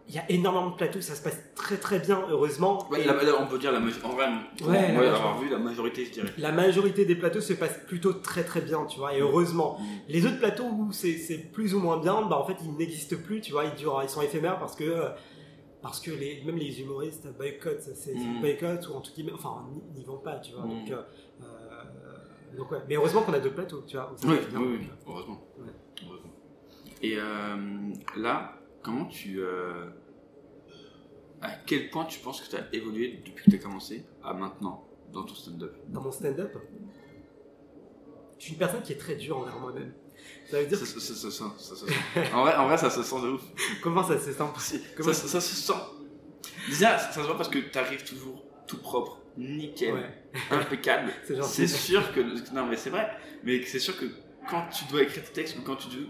il 0.10 0.16
y 0.16 0.18
a 0.18 0.30
énormément 0.32 0.72
de 0.72 0.76
plateaux, 0.76 1.02
ça 1.02 1.14
se 1.16 1.22
passe 1.22 1.38
très 1.56 1.78
très 1.78 2.00
bien, 2.00 2.24
heureusement. 2.30 2.90
Ouais, 2.90 3.02
Et 3.02 3.06
la- 3.06 3.14
la- 3.24 3.40
on 3.42 3.46
peut 3.48 3.60
dire 3.60 3.72
la 3.72 3.80
majorité. 3.80 4.06
En 4.08 4.10
vrai, 4.16 4.28
pour 4.58 4.68
Ouais, 4.70 4.78
avoir 5.08 5.38
vu 5.40 5.50
la 5.50 5.60
majorité, 5.60 6.04
je 6.06 6.12
dirais. 6.12 6.34
la 6.40 6.52
majorité 6.52 7.06
des 7.06 7.16
plateaux 7.16 7.42
se 7.42 7.54
passent 7.54 7.80
plutôt 7.88 8.14
très 8.14 8.44
très 8.44 8.62
bien, 8.62 8.86
tu 8.88 8.98
vois, 9.00 9.16
et 9.16 9.22
heureusement. 9.22 9.78
Mm. 9.80 9.84
Les 10.08 10.26
autres 10.26 10.40
plateaux 10.40 10.66
où 10.66 10.92
c'est 10.92 11.38
plus 11.54 11.76
ou 11.76 11.80
moins 11.80 11.98
bien, 11.98 12.24
bah 12.24 12.38
en 12.38 12.44
fait 12.46 12.58
ils 12.64 12.76
n'existent 12.76 13.18
plus, 13.24 13.40
tu 13.42 13.52
vois, 13.52 13.66
ils 13.66 13.76
durent, 13.76 14.02
ils 14.04 14.10
sont 14.10 14.22
éphémères 14.24 14.58
parce 14.60 14.76
que 14.76 14.84
euh, 14.84 15.10
parce 15.82 16.00
que 16.02 16.12
les, 16.12 16.42
même 16.44 16.58
les 16.58 16.82
humoristes 16.82 17.28
boycottent, 17.38 17.90
c'est 17.96 18.14
Mm. 18.16 18.42
boycott 18.42 18.88
ou 18.90 18.96
en 18.96 19.02
tout 19.02 19.12
cas, 19.16 19.22
enfin 19.34 19.64
n'y- 19.94 20.00
n'y 20.00 20.06
vont 20.06 20.18
pas, 20.18 20.38
tu 20.40 20.52
vois. 20.54 20.66
Mm. 20.66 20.70
Donc, 20.70 20.92
euh, 20.92 21.02
donc 22.58 22.72
ouais. 22.72 22.80
Mais 22.90 22.96
heureusement 22.96 23.22
qu'on 23.22 23.34
a 23.34 23.40
deux 23.40 23.52
plateaux, 23.52 23.84
tu 23.88 23.96
vois. 23.96 24.12
Oui, 24.26 24.36
passe 24.38 24.48
oui, 24.56 24.78
oui, 24.80 24.88
heureusement. 25.08 25.40
Heureusement. 25.58 26.32
Et 27.02 27.16
euh, 27.18 27.56
là, 28.18 28.56
comment 28.82 29.06
tu. 29.06 29.40
euh, 29.40 29.86
à 31.42 31.52
quel 31.66 31.90
point 31.90 32.06
tu 32.06 32.20
penses 32.20 32.42
que 32.42 32.50
tu 32.50 32.56
as 32.56 32.68
évolué 32.74 33.22
depuis 33.26 33.44
que 33.46 33.50
tu 33.50 33.56
as 33.56 33.60
commencé 33.60 34.06
à 34.24 34.34
maintenant 34.34 34.88
dans 35.12 35.24
ton 35.24 35.36
stand-up 35.36 35.76
Dans 35.88 36.02
mon 36.02 36.12
stand-up, 36.12 36.56
je 38.38 38.44
suis 38.44 38.54
une 38.54 38.60
personne 38.60 38.82
qui 38.82 38.94
est 38.94 38.98
très 38.98 39.16
dure 39.16 39.38
envers 39.38 39.58
moi-même. 39.60 39.94
Ça 40.50 40.60
veut 40.60 40.66
dire 40.68 40.78
ça, 40.78 40.86
ça, 40.86 41.00
ça, 41.00 41.14
ça, 41.14 41.32
ça, 41.32 41.54
ça 41.58 41.76
se 41.76 41.86
sent. 41.88 41.94
En 42.34 42.42
vrai, 42.44 42.56
en 42.56 42.68
vrai, 42.68 42.78
ça 42.78 42.90
se 42.90 43.04
sent 43.04 43.22
de 43.22 43.30
ouf. 43.30 43.42
Comment 43.82 44.04
ça 44.04 44.18
se 44.20 44.32
sent 44.32 44.44
ça, 45.00 45.14
ça, 45.14 45.42
se 45.42 45.56
sent. 45.56 45.74
Déjà, 46.68 46.98
ça, 46.98 47.12
se 47.14 47.20
voit 47.26 47.38
parce 47.38 47.50
que 47.50 47.60
tu 47.60 47.78
arrives 47.78 48.04
toujours 48.04 48.44
tout 48.68 48.78
propre, 48.78 49.20
nickel, 49.38 49.94
Ouais. 49.94 50.10
impeccable. 50.52 51.12
C'est 51.44 51.68
sûr 51.68 52.14
que. 52.14 52.20
Non, 52.54 52.66
mais 52.66 52.76
c'est 52.76 52.90
vrai. 52.90 53.10
Mais 53.44 53.64
c'est 53.64 53.80
sûr 53.80 53.98
que 53.98 54.06
quand 54.50 54.68
tu 54.70 54.86
dois 54.92 55.04
écrire 55.04 55.24
tes 55.24 55.32
textes 55.34 55.58
ou 55.58 55.62
quand 55.62 55.78
tu 55.78 55.88
dois. 55.88 56.06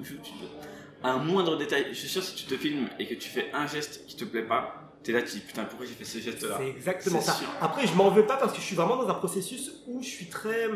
Un 1.01 1.17
moindre 1.17 1.57
détail. 1.57 1.87
Je 1.89 1.93
suis 1.97 2.09
sûr, 2.09 2.21
si 2.21 2.35
tu 2.35 2.43
te 2.45 2.55
filmes 2.57 2.89
et 2.99 3.07
que 3.07 3.13
tu 3.13 3.29
fais 3.29 3.51
un 3.53 3.67
geste 3.67 4.05
qui 4.05 4.17
te 4.17 4.25
plaît 4.25 4.43
pas, 4.43 4.88
t'es 5.03 5.11
là, 5.11 5.21
tu 5.21 5.33
dis 5.35 5.39
putain, 5.39 5.63
pourquoi 5.65 5.85
j'ai 5.85 5.93
fait 5.93 6.03
ce 6.05 6.19
geste-là 6.19 6.57
C'est 6.59 6.67
exactement 6.69 7.21
ça. 7.21 7.33
sûr. 7.33 7.47
Après, 7.61 7.87
je 7.87 7.93
m'en 7.95 8.09
veux 8.09 8.25
pas 8.25 8.37
parce 8.37 8.53
que 8.53 8.59
je 8.59 8.65
suis 8.65 8.75
vraiment 8.75 8.97
dans 8.97 9.07
un 9.09 9.13
processus 9.15 9.83
où 9.87 10.01
je 10.01 10.07
suis 10.07 10.27
très. 10.27 10.67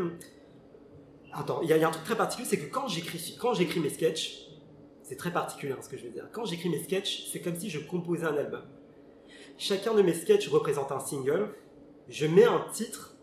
Attends, 1.34 1.62
il 1.64 1.70
y, 1.70 1.74
a- 1.74 1.78
il 1.78 1.82
y 1.82 1.84
a 1.84 1.88
un 1.88 1.92
truc 1.92 2.04
très 2.06 2.16
particulier, 2.16 2.48
c'est 2.48 2.60
que 2.60 2.72
quand 2.72 2.88
j'écris, 2.88 3.36
quand 3.40 3.54
j'écris 3.54 3.80
mes 3.80 3.90
sketchs, 3.90 4.48
c'est 5.02 5.16
très 5.16 5.32
particulier 5.34 5.74
hein, 5.74 5.80
ce 5.82 5.90
que 5.90 5.98
je 5.98 6.04
veux 6.04 6.12
dire. 6.12 6.28
Quand 6.32 6.46
j'écris 6.46 6.70
mes 6.70 6.82
sketchs, 6.84 7.28
c'est 7.32 7.42
comme 7.42 7.56
si 7.60 7.70
je 7.70 7.80
composais 7.80 8.26
un 8.26 8.36
album. 8.38 8.62
Chacun 9.58 9.94
de 9.96 10.02
mes 10.02 10.14
sketchs 10.14 10.48
représente 10.50 10.92
un 10.92 11.00
single. 11.00 11.50
Je 12.08 12.26
mets 12.28 12.46
un 12.46 12.64
titre. 12.72 13.16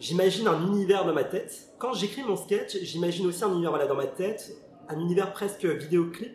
J'imagine 0.00 0.46
un 0.48 0.66
univers 0.66 1.04
dans 1.04 1.12
ma 1.12 1.24
tête. 1.24 1.72
Quand 1.78 1.92
j'écris 1.92 2.22
mon 2.22 2.36
sketch, 2.36 2.76
j'imagine 2.82 3.26
aussi 3.26 3.42
un 3.44 3.50
univers 3.52 3.70
voilà, 3.70 3.86
dans 3.86 3.96
ma 3.96 4.06
tête, 4.06 4.52
un 4.88 4.98
univers 5.00 5.32
presque 5.32 5.64
vidéoclip. 5.64 6.34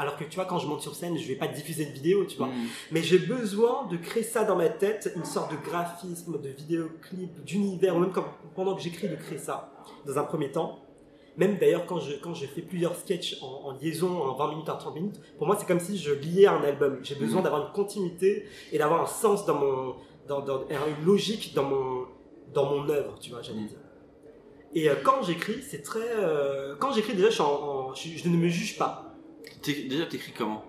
Alors 0.00 0.16
que 0.16 0.24
tu 0.24 0.36
vois, 0.36 0.46
quand 0.46 0.58
je 0.58 0.66
monte 0.66 0.80
sur 0.80 0.94
scène, 0.94 1.16
je 1.18 1.28
vais 1.28 1.34
pas 1.34 1.46
diffuser 1.48 1.84
de 1.84 1.90
vidéo, 1.92 2.24
tu 2.24 2.36
vois. 2.38 2.46
Mm. 2.46 2.66
Mais 2.92 3.02
j'ai 3.02 3.18
besoin 3.18 3.86
de 3.90 3.96
créer 3.98 4.22
ça 4.22 4.44
dans 4.44 4.56
ma 4.56 4.68
tête, 4.70 5.12
une 5.14 5.24
sorte 5.26 5.50
de 5.52 5.56
graphisme, 5.68 6.40
de 6.40 6.48
vidéoclip, 6.48 7.44
d'univers, 7.44 7.94
ou 7.96 8.00
même 8.00 8.12
quand- 8.12 8.24
pendant 8.54 8.74
que 8.74 8.80
j'écris, 8.82 9.08
de 9.08 9.16
créer 9.16 9.38
ça, 9.38 9.70
dans 10.06 10.16
un 10.18 10.24
premier 10.24 10.50
temps. 10.50 10.78
Même 11.36 11.58
d'ailleurs, 11.58 11.84
quand 11.86 12.00
je, 12.00 12.14
quand 12.16 12.34
je 12.34 12.46
fais 12.46 12.62
plusieurs 12.62 12.94
sketchs 12.96 13.38
en, 13.42 13.68
en 13.68 13.72
liaison, 13.72 14.22
en 14.22 14.34
20 14.34 14.48
minutes, 14.50 14.68
en 14.70 14.76
30 14.78 14.94
minutes, 14.94 15.20
pour 15.38 15.46
moi, 15.46 15.56
c'est 15.58 15.66
comme 15.66 15.80
si 15.80 15.98
je 15.98 16.12
liais 16.12 16.46
un 16.46 16.62
album. 16.64 16.98
J'ai 17.02 17.14
besoin 17.14 17.38
Mhm. 17.38 17.44
d'avoir 17.44 17.66
une 17.66 17.72
continuité 17.72 18.46
et 18.72 18.78
d'avoir 18.78 19.02
un 19.02 19.06
sens 19.06 19.44
dans 19.46 19.54
mon. 19.56 19.94
Dans, 20.28 20.40
dans- 20.40 20.62
une 20.68 21.04
logique 21.04 21.54
dans 21.54 21.64
mon, 21.64 22.04
dans 22.54 22.66
mon 22.72 22.88
œuvre, 22.88 23.18
tu 23.20 23.30
vois, 23.30 23.42
j'allais 23.42 23.60
dire. 23.62 23.78
Et 24.74 24.88
euh, 24.88 24.94
quand 25.02 25.22
j'écris, 25.24 25.60
c'est 25.62 25.82
très. 25.82 26.08
euh, 26.18 26.76
quand 26.78 26.92
j'écris, 26.92 27.14
déjà, 27.14 27.28
je, 27.28 27.34
suis 27.34 27.42
en- 27.42 27.46
en- 27.90 27.94
je- 27.94 28.16
je 28.16 28.28
ne 28.28 28.36
me 28.36 28.48
juge 28.48 28.78
pas. 28.78 29.09
Déjà, 29.64 30.06
t'écris 30.06 30.32
comment? 30.36 30.64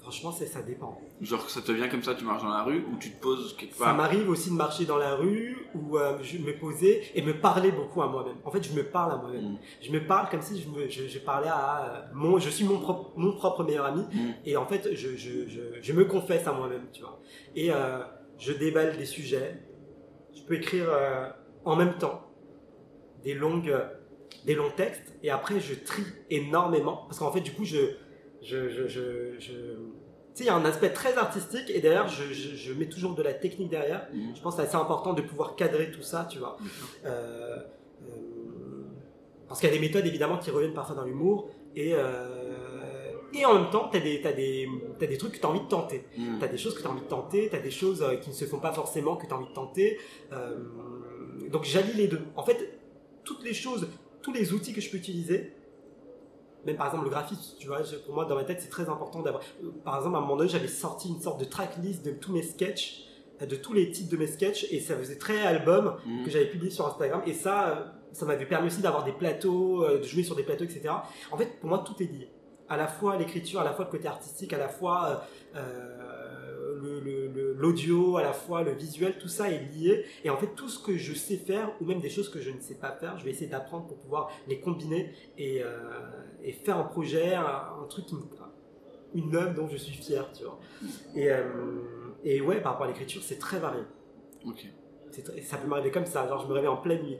Franchement, 0.00 0.32
c'est- 0.32 0.46
ça 0.46 0.62
dépend. 0.62 0.98
Genre, 1.20 1.48
ça 1.50 1.60
te 1.60 1.70
vient 1.72 1.86
comme 1.88 2.02
ça, 2.02 2.14
tu 2.14 2.24
marches 2.24 2.42
dans 2.42 2.48
la 2.48 2.62
rue 2.64 2.84
ou 2.90 2.96
tu 2.98 3.10
te 3.12 3.20
poses 3.20 3.54
quelque 3.56 3.74
Ça 3.76 3.84
part? 3.84 3.94
m'arrive 3.96 4.28
aussi 4.30 4.48
de 4.50 4.54
marcher 4.56 4.86
dans 4.86 4.96
la 4.96 5.14
rue 5.14 5.56
ou 5.74 5.98
euh, 5.98 6.18
je 6.22 6.38
me 6.38 6.58
poser 6.58 7.02
et 7.14 7.20
me 7.22 7.38
parler 7.38 7.70
beaucoup 7.70 8.00
à 8.02 8.08
moi-même. 8.08 8.36
En 8.44 8.50
fait, 8.50 8.62
je 8.62 8.72
me 8.72 8.82
parle 8.82 9.12
à 9.12 9.16
moi-même. 9.18 9.52
Mm. 9.52 9.58
Je 9.82 9.92
me 9.92 10.06
parle 10.06 10.30
comme 10.30 10.40
si 10.40 10.58
je, 10.60 10.68
me, 10.68 10.88
je, 10.88 11.06
je 11.06 11.18
parlais 11.18 11.48
à 11.48 11.84
euh, 11.84 12.00
mon, 12.14 12.38
je 12.38 12.48
suis 12.48 12.64
mon 12.64 12.78
propre, 12.80 13.12
mon 13.16 13.32
propre 13.36 13.62
meilleur 13.62 13.84
ami 13.84 14.02
Mm. 14.12 14.30
et 14.46 14.56
en 14.56 14.66
fait, 14.66 14.88
je, 14.94 15.92
me 15.92 16.04
confesse 16.06 16.46
à 16.46 16.52
moi-même, 16.54 16.86
tu 16.92 17.02
vois. 17.02 17.20
Et 17.54 17.70
euh, 17.70 17.98
je 18.38 18.52
déballe 18.54 18.96
des 18.96 19.04
sujets. 19.04 19.62
Je 20.34 20.42
peux 20.42 20.54
écrire 20.54 20.88
en 21.66 21.76
même 21.76 21.98
temps 21.98 22.22
des 23.22 23.34
longues, 23.34 23.76
des 24.44 24.54
longs 24.54 24.70
textes 24.76 25.14
et 25.22 25.30
après 25.30 25.60
je 25.60 25.74
trie 25.74 26.04
énormément 26.30 27.04
parce 27.06 27.18
qu'en 27.18 27.30
fait, 27.32 27.40
du 27.40 27.52
coup, 27.52 27.64
je, 27.64 27.78
je, 28.42 28.68
je, 28.68 28.86
je, 28.88 29.38
je- 29.38 29.50
tu 30.32 30.36
sais, 30.36 30.44
il 30.44 30.46
y 30.46 30.50
a 30.50 30.54
un 30.54 30.64
aspect 30.64 30.90
très 30.90 31.16
artistique 31.18 31.68
et 31.70 31.80
derrière, 31.80 32.06
je, 32.08 32.72
mets 32.72 32.88
toujours 32.88 33.14
de 33.14 33.22
la 33.22 33.34
technique 33.34 33.68
derrière. 33.68 34.06
Mhm. 34.14 34.36
Je 34.36 34.40
pense 34.40 34.54
que 34.54 34.62
c'est 34.62 34.68
assez 34.68 34.76
important 34.76 35.12
de 35.12 35.22
pouvoir 35.22 35.56
cadrer 35.56 35.90
tout 35.90 36.02
ça, 36.02 36.26
tu 36.30 36.38
vois. 36.38 36.56
Euh, 37.04 37.56
euh, 38.08 38.84
parce 39.48 39.60
qu'il 39.60 39.68
y 39.68 39.72
a 39.72 39.74
des 39.74 39.80
méthodes 39.80 40.06
évidemment 40.06 40.38
qui 40.38 40.50
reviennent 40.50 40.72
parfois 40.72 40.94
dans 40.94 41.04
l'humour 41.04 41.50
et, 41.74 41.92
euh, 41.94 43.10
et 43.34 43.44
en 43.44 43.54
même 43.54 43.70
temps, 43.70 43.88
tu 43.90 43.96
as 43.98 44.00
des, 44.00 44.20
t'as 44.20 44.32
des, 44.32 44.68
t'as 45.00 45.06
des 45.06 45.18
trucs 45.18 45.32
que 45.32 45.38
tu 45.40 45.44
as 45.46 45.48
envie 45.50 45.60
de 45.60 45.68
tenter. 45.68 46.04
Mm. 46.16 46.38
Tu 46.38 46.44
as 46.44 46.48
des 46.48 46.58
choses 46.58 46.74
que 46.76 46.80
tu 46.80 46.86
as 46.86 46.90
envie 46.90 47.00
de 47.02 47.06
tenter, 47.06 47.48
tu 47.50 47.56
as 47.56 47.60
des 47.60 47.70
choses 47.72 48.04
qui 48.22 48.30
ne 48.30 48.34
se 48.34 48.44
font 48.44 48.60
pas 48.60 48.72
forcément 48.72 49.16
que 49.16 49.26
tu 49.26 49.32
as 49.32 49.36
envie 49.36 49.48
de 49.48 49.54
tenter. 49.54 49.98
Donc 51.50 51.64
j'allie 51.64 51.94
les 51.94 52.06
deux. 52.06 52.20
En 52.36 52.44
fait, 52.44 52.78
toutes 53.24 53.42
les 53.44 53.54
choses, 53.54 53.88
tous 54.22 54.32
les 54.32 54.52
outils 54.52 54.72
que 54.72 54.80
je 54.80 54.90
peux 54.90 54.96
utiliser, 54.98 55.54
même 56.66 56.76
par 56.76 56.86
exemple 56.88 57.04
le 57.04 57.10
graphisme, 57.10 57.56
tu 57.58 57.66
vois, 57.68 57.80
pour 58.04 58.14
moi 58.14 58.24
dans 58.26 58.34
ma 58.34 58.44
tête 58.44 58.60
c'est 58.60 58.68
très 58.68 58.88
important 58.88 59.20
d'avoir. 59.22 59.42
euh, 59.64 59.70
Par 59.84 59.96
exemple, 59.96 60.16
à 60.16 60.18
un 60.18 60.22
moment 60.22 60.36
donné, 60.36 60.50
j'avais 60.50 60.68
sorti 60.68 61.08
une 61.08 61.20
sorte 61.20 61.40
de 61.40 61.46
tracklist 61.46 62.04
de 62.04 62.10
tous 62.12 62.32
mes 62.32 62.42
sketchs, 62.42 63.04
euh, 63.40 63.46
de 63.46 63.56
tous 63.56 63.72
les 63.72 63.90
titres 63.90 64.10
de 64.10 64.16
mes 64.18 64.26
sketchs, 64.26 64.66
et 64.70 64.80
ça 64.80 64.96
faisait 64.96 65.16
très 65.16 65.40
album 65.40 65.96
Mhm. 66.06 66.24
que 66.24 66.30
j'avais 66.30 66.46
publié 66.50 66.70
sur 66.70 66.86
Instagram, 66.86 67.22
et 67.26 67.32
ça, 67.32 67.68
euh, 67.70 67.84
ça 68.12 68.26
m'avait 68.26 68.44
permis 68.46 68.66
aussi 68.66 68.82
d'avoir 68.82 69.04
des 69.04 69.12
plateaux, 69.12 69.86
de 69.86 70.02
jouer 70.02 70.22
sur 70.22 70.34
des 70.36 70.42
plateaux, 70.42 70.64
etc. 70.64 70.90
En 71.30 71.36
fait, 71.38 71.58
pour 71.60 71.68
moi, 71.70 71.78
tout 71.86 71.94
est 72.02 72.06
lié. 72.06 72.28
À 72.68 72.76
la 72.76 72.86
fois 72.86 73.16
l'écriture, 73.16 73.60
à 73.60 73.64
la 73.64 73.72
fois 73.72 73.84
le 73.86 73.90
côté 73.90 74.06
artistique, 74.06 74.52
à 74.52 74.58
la 74.58 74.68
fois 74.68 75.24
euh, 75.56 76.76
le- 76.82 77.00
l'audio, 77.60 78.16
à 78.16 78.22
la 78.22 78.32
fois 78.32 78.62
le 78.62 78.72
visuel, 78.72 79.18
tout 79.18 79.28
ça 79.28 79.50
est 79.50 79.60
lié. 79.74 80.04
Et 80.24 80.30
en 80.30 80.36
fait, 80.36 80.48
tout 80.56 80.68
ce 80.68 80.78
que 80.78 80.96
je 80.96 81.14
sais 81.14 81.36
faire, 81.36 81.70
ou 81.80 81.84
même 81.84 82.00
des 82.00 82.10
choses 82.10 82.28
que 82.30 82.40
je 82.40 82.50
ne 82.50 82.60
sais 82.60 82.74
pas 82.74 82.92
faire, 82.92 83.18
je 83.18 83.24
vais 83.24 83.30
essayer 83.30 83.46
d'apprendre 83.50 83.86
pour 83.86 83.98
pouvoir 83.98 84.30
les 84.48 84.60
combiner 84.60 85.12
et, 85.38 85.62
euh, 85.62 85.68
et 86.42 86.52
faire 86.52 86.78
un 86.78 86.84
projet, 86.84 87.34
un, 87.34 87.44
un 87.44 87.86
truc, 87.88 88.06
qui 88.06 88.14
me- 88.16 88.20
une 89.14 89.34
œuvre 89.34 89.54
dont 89.54 89.68
je 89.68 89.76
suis 89.76 89.92
fier, 89.96 90.24
tu 90.32 90.44
vois. 90.44 90.58
Et, 91.14 91.30
euh, 91.30 91.42
et 92.24 92.40
ouais, 92.40 92.60
par 92.60 92.72
rapport 92.72 92.86
à 92.86 92.88
l'écriture, 92.88 93.22
c'est 93.22 93.38
très 93.38 93.58
varié. 93.58 93.82
Ok. 94.46 94.66
C'est 95.10 95.22
très- 95.22 95.42
ça 95.42 95.56
peut 95.56 95.66
m'arriver 95.68 95.90
comme 95.90 96.06
ça, 96.06 96.26
genre 96.28 96.40
je 96.42 96.46
me 96.46 96.52
réveille 96.52 96.68
en 96.68 96.76
pleine 96.76 97.02
nuit. 97.02 97.18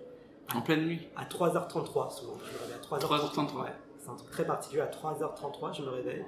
En 0.54 0.62
pleine 0.62 0.84
nuit 0.86 1.00
À 1.16 1.24
3h33 1.24 2.10
souvent. 2.10 2.38
Je 2.44 2.52
me 2.54 2.58
réveille 2.60 2.76
à 2.76 2.78
3h33. 2.78 2.98
3h33. 3.18 3.62
Ouais. 3.64 3.68
C'est 3.98 4.08
un 4.08 4.14
truc 4.14 4.30
très 4.30 4.44
particulier. 4.46 4.82
À 4.82 4.86
3h33, 4.86 5.72
je 5.72 5.82
me 5.82 5.88
réveille. 5.90 6.24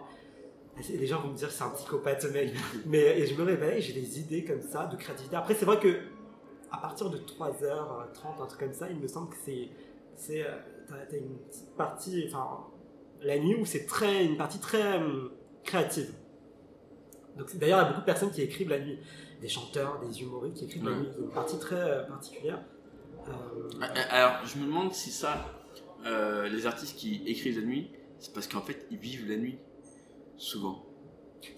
Les 0.77 1.07
gens 1.07 1.21
vont 1.21 1.29
me 1.29 1.37
dire 1.37 1.49
que 1.49 1.55
c'est 1.55 1.65
un 1.65 1.71
psychopathe 1.71 2.23
ce 2.23 2.29
mec. 2.29 2.53
Mais 2.87 3.21
et 3.21 3.27
je 3.27 3.35
me 3.35 3.43
réveille, 3.43 3.81
j'ai 3.83 3.93
des 3.93 4.21
idées 4.21 4.45
comme 4.45 4.63
ça, 4.63 4.87
de 4.87 4.97
créativité. 4.97 5.37
Après, 5.37 5.55
c'est 5.55 5.65
vrai 5.65 5.79
que 5.79 5.99
à 6.71 6.79
partir 6.79 7.11
de 7.11 7.19
3h30, 7.19 8.43
un 8.43 8.47
truc 8.47 8.61
comme 8.61 8.73
ça, 8.73 8.89
il 8.91 8.99
me 8.99 9.07
semble 9.07 9.31
que 9.31 9.37
c'est. 9.45 9.69
c'est 10.17 10.43
euh, 10.43 10.57
T'as 10.89 11.17
une 11.17 11.39
petite 11.39 11.75
partie. 11.77 12.25
Enfin, 12.29 12.67
la 13.23 13.39
nuit 13.39 13.55
où 13.55 13.65
c'est 13.65 13.87
très. 13.87 14.25
Une 14.25 14.37
partie 14.37 14.59
très 14.59 14.97
hum, 14.97 15.31
créative. 15.65 16.13
Donc 17.37 17.57
d'ailleurs, 17.57 17.79
il 17.79 17.83
y 17.83 17.85
a 17.85 17.89
beaucoup 17.89 18.01
de 18.01 18.07
personnes 18.07 18.31
qui 18.31 18.43
écrivent 18.43 18.71
la 18.71 18.81
nuit. 18.81 18.99
Des 19.41 19.49
chanteurs, 19.49 20.01
des 20.01 20.23
humoristes 20.23 20.57
qui 20.57 20.65
écrivent 20.65 20.89
la 20.89 20.97
nuit. 20.97 21.09
Une 21.19 21.31
partie 21.31 21.59
très 21.59 21.77
euh, 21.77 22.03
particulière. 22.05 22.61
Euh, 23.29 23.71
Alors, 24.11 24.47
je 24.47 24.59
me 24.59 24.67
demande 24.67 24.93
si 24.93 25.11
ça, 25.11 25.47
euh, 26.07 26.49
les 26.49 26.67
artistes 26.67 26.97
qui 26.97 27.23
écrivent 27.27 27.59
la 27.59 27.67
nuit, 27.67 27.91
c'est 28.19 28.33
parce 28.33 28.47
qu'en 28.47 28.61
fait, 28.61 28.87
ils 28.91 28.99
vivent 28.99 29.29
la 29.29 29.37
nuit, 29.37 29.59
souvent. 30.43 30.85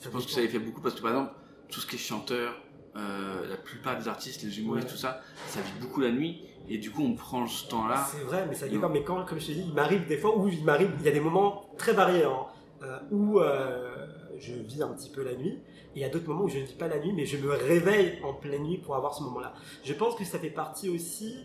Je 0.01 0.09
pense 0.09 0.27
que 0.27 0.31
ça 0.33 0.40
les 0.40 0.49
fait 0.49 0.59
beaucoup 0.59 0.81
parce 0.81 0.94
que, 0.94 1.03
par 1.03 1.11
exemple, 1.11 1.33
tout 1.70 1.81
ce 1.81 1.87
qui 1.87 1.97
est 1.97 1.99
chanteur, 1.99 2.55
euh, 2.97 3.49
la 3.49 3.57
plupart 3.57 3.99
des 3.99 4.09
artistes, 4.09 4.42
les 4.42 4.59
humoristes, 4.61 4.87
Ouais. 4.87 4.92
tout 4.92 4.99
ça, 4.99 5.20
ça 5.49 5.61
vit 5.61 5.81
beaucoup 5.81 6.01
la 6.01 6.12
nuit, 6.12 6.42
et 6.68 6.79
du 6.79 6.90
coup, 6.90 7.03
on 7.03 7.14
prend 7.14 7.47
ce 7.47 7.68
temps-là. 7.68 8.07
C'est 8.11 8.23
vrai, 8.25 8.47
mais 8.49 8.55
ça 8.55 8.68
dépend. 8.68 8.88
Mais 8.88 9.03
quand, 9.03 9.25
comme 9.25 9.40
je 9.40 9.47
te 9.49 9.53
dis, 9.53 9.64
il 9.66 9.75
m'arrive 9.75 10.07
des 10.07 10.16
fois 10.18 10.37
où 10.38 10.49
il 10.49 10.64
m'arrive, 10.64 10.90
il 11.01 11.05
y 11.05 11.09
a 11.09 11.12
des 11.12 11.20
moments 11.20 11.64
très 11.77 11.92
variés 11.92 12.25
hein, 12.25 12.47
euh, 12.83 12.99
où 13.11 13.40
euh, 13.40 14.07
je 14.38 14.53
vis 14.55 14.83
un 14.83 14.88
petit 14.88 15.11
peu 15.11 15.23
la 15.23 15.35
nuit. 15.35 15.59
Et 15.94 15.99
il 15.99 16.03
y 16.03 16.05
a 16.05 16.09
d'autres 16.09 16.29
moments 16.29 16.44
où 16.44 16.49
je 16.49 16.59
ne 16.59 16.64
vis 16.64 16.75
pas 16.75 16.88
la 16.88 16.99
nuit, 16.99 17.12
mais 17.12 17.25
je 17.27 17.37
me 17.37 17.51
réveille 17.51 18.18
en 18.25 18.33
pleine 18.35 18.62
nuit 18.62 18.79
pour 18.79 18.97
avoir 18.97 19.14
ce 19.14 19.23
moment-là. 19.25 19.55
Je 19.85 19.92
pense 19.92 20.14
que 20.16 20.25
ça 20.25 20.38
fait 20.38 20.51
partie 20.51 20.88
aussi. 20.88 21.37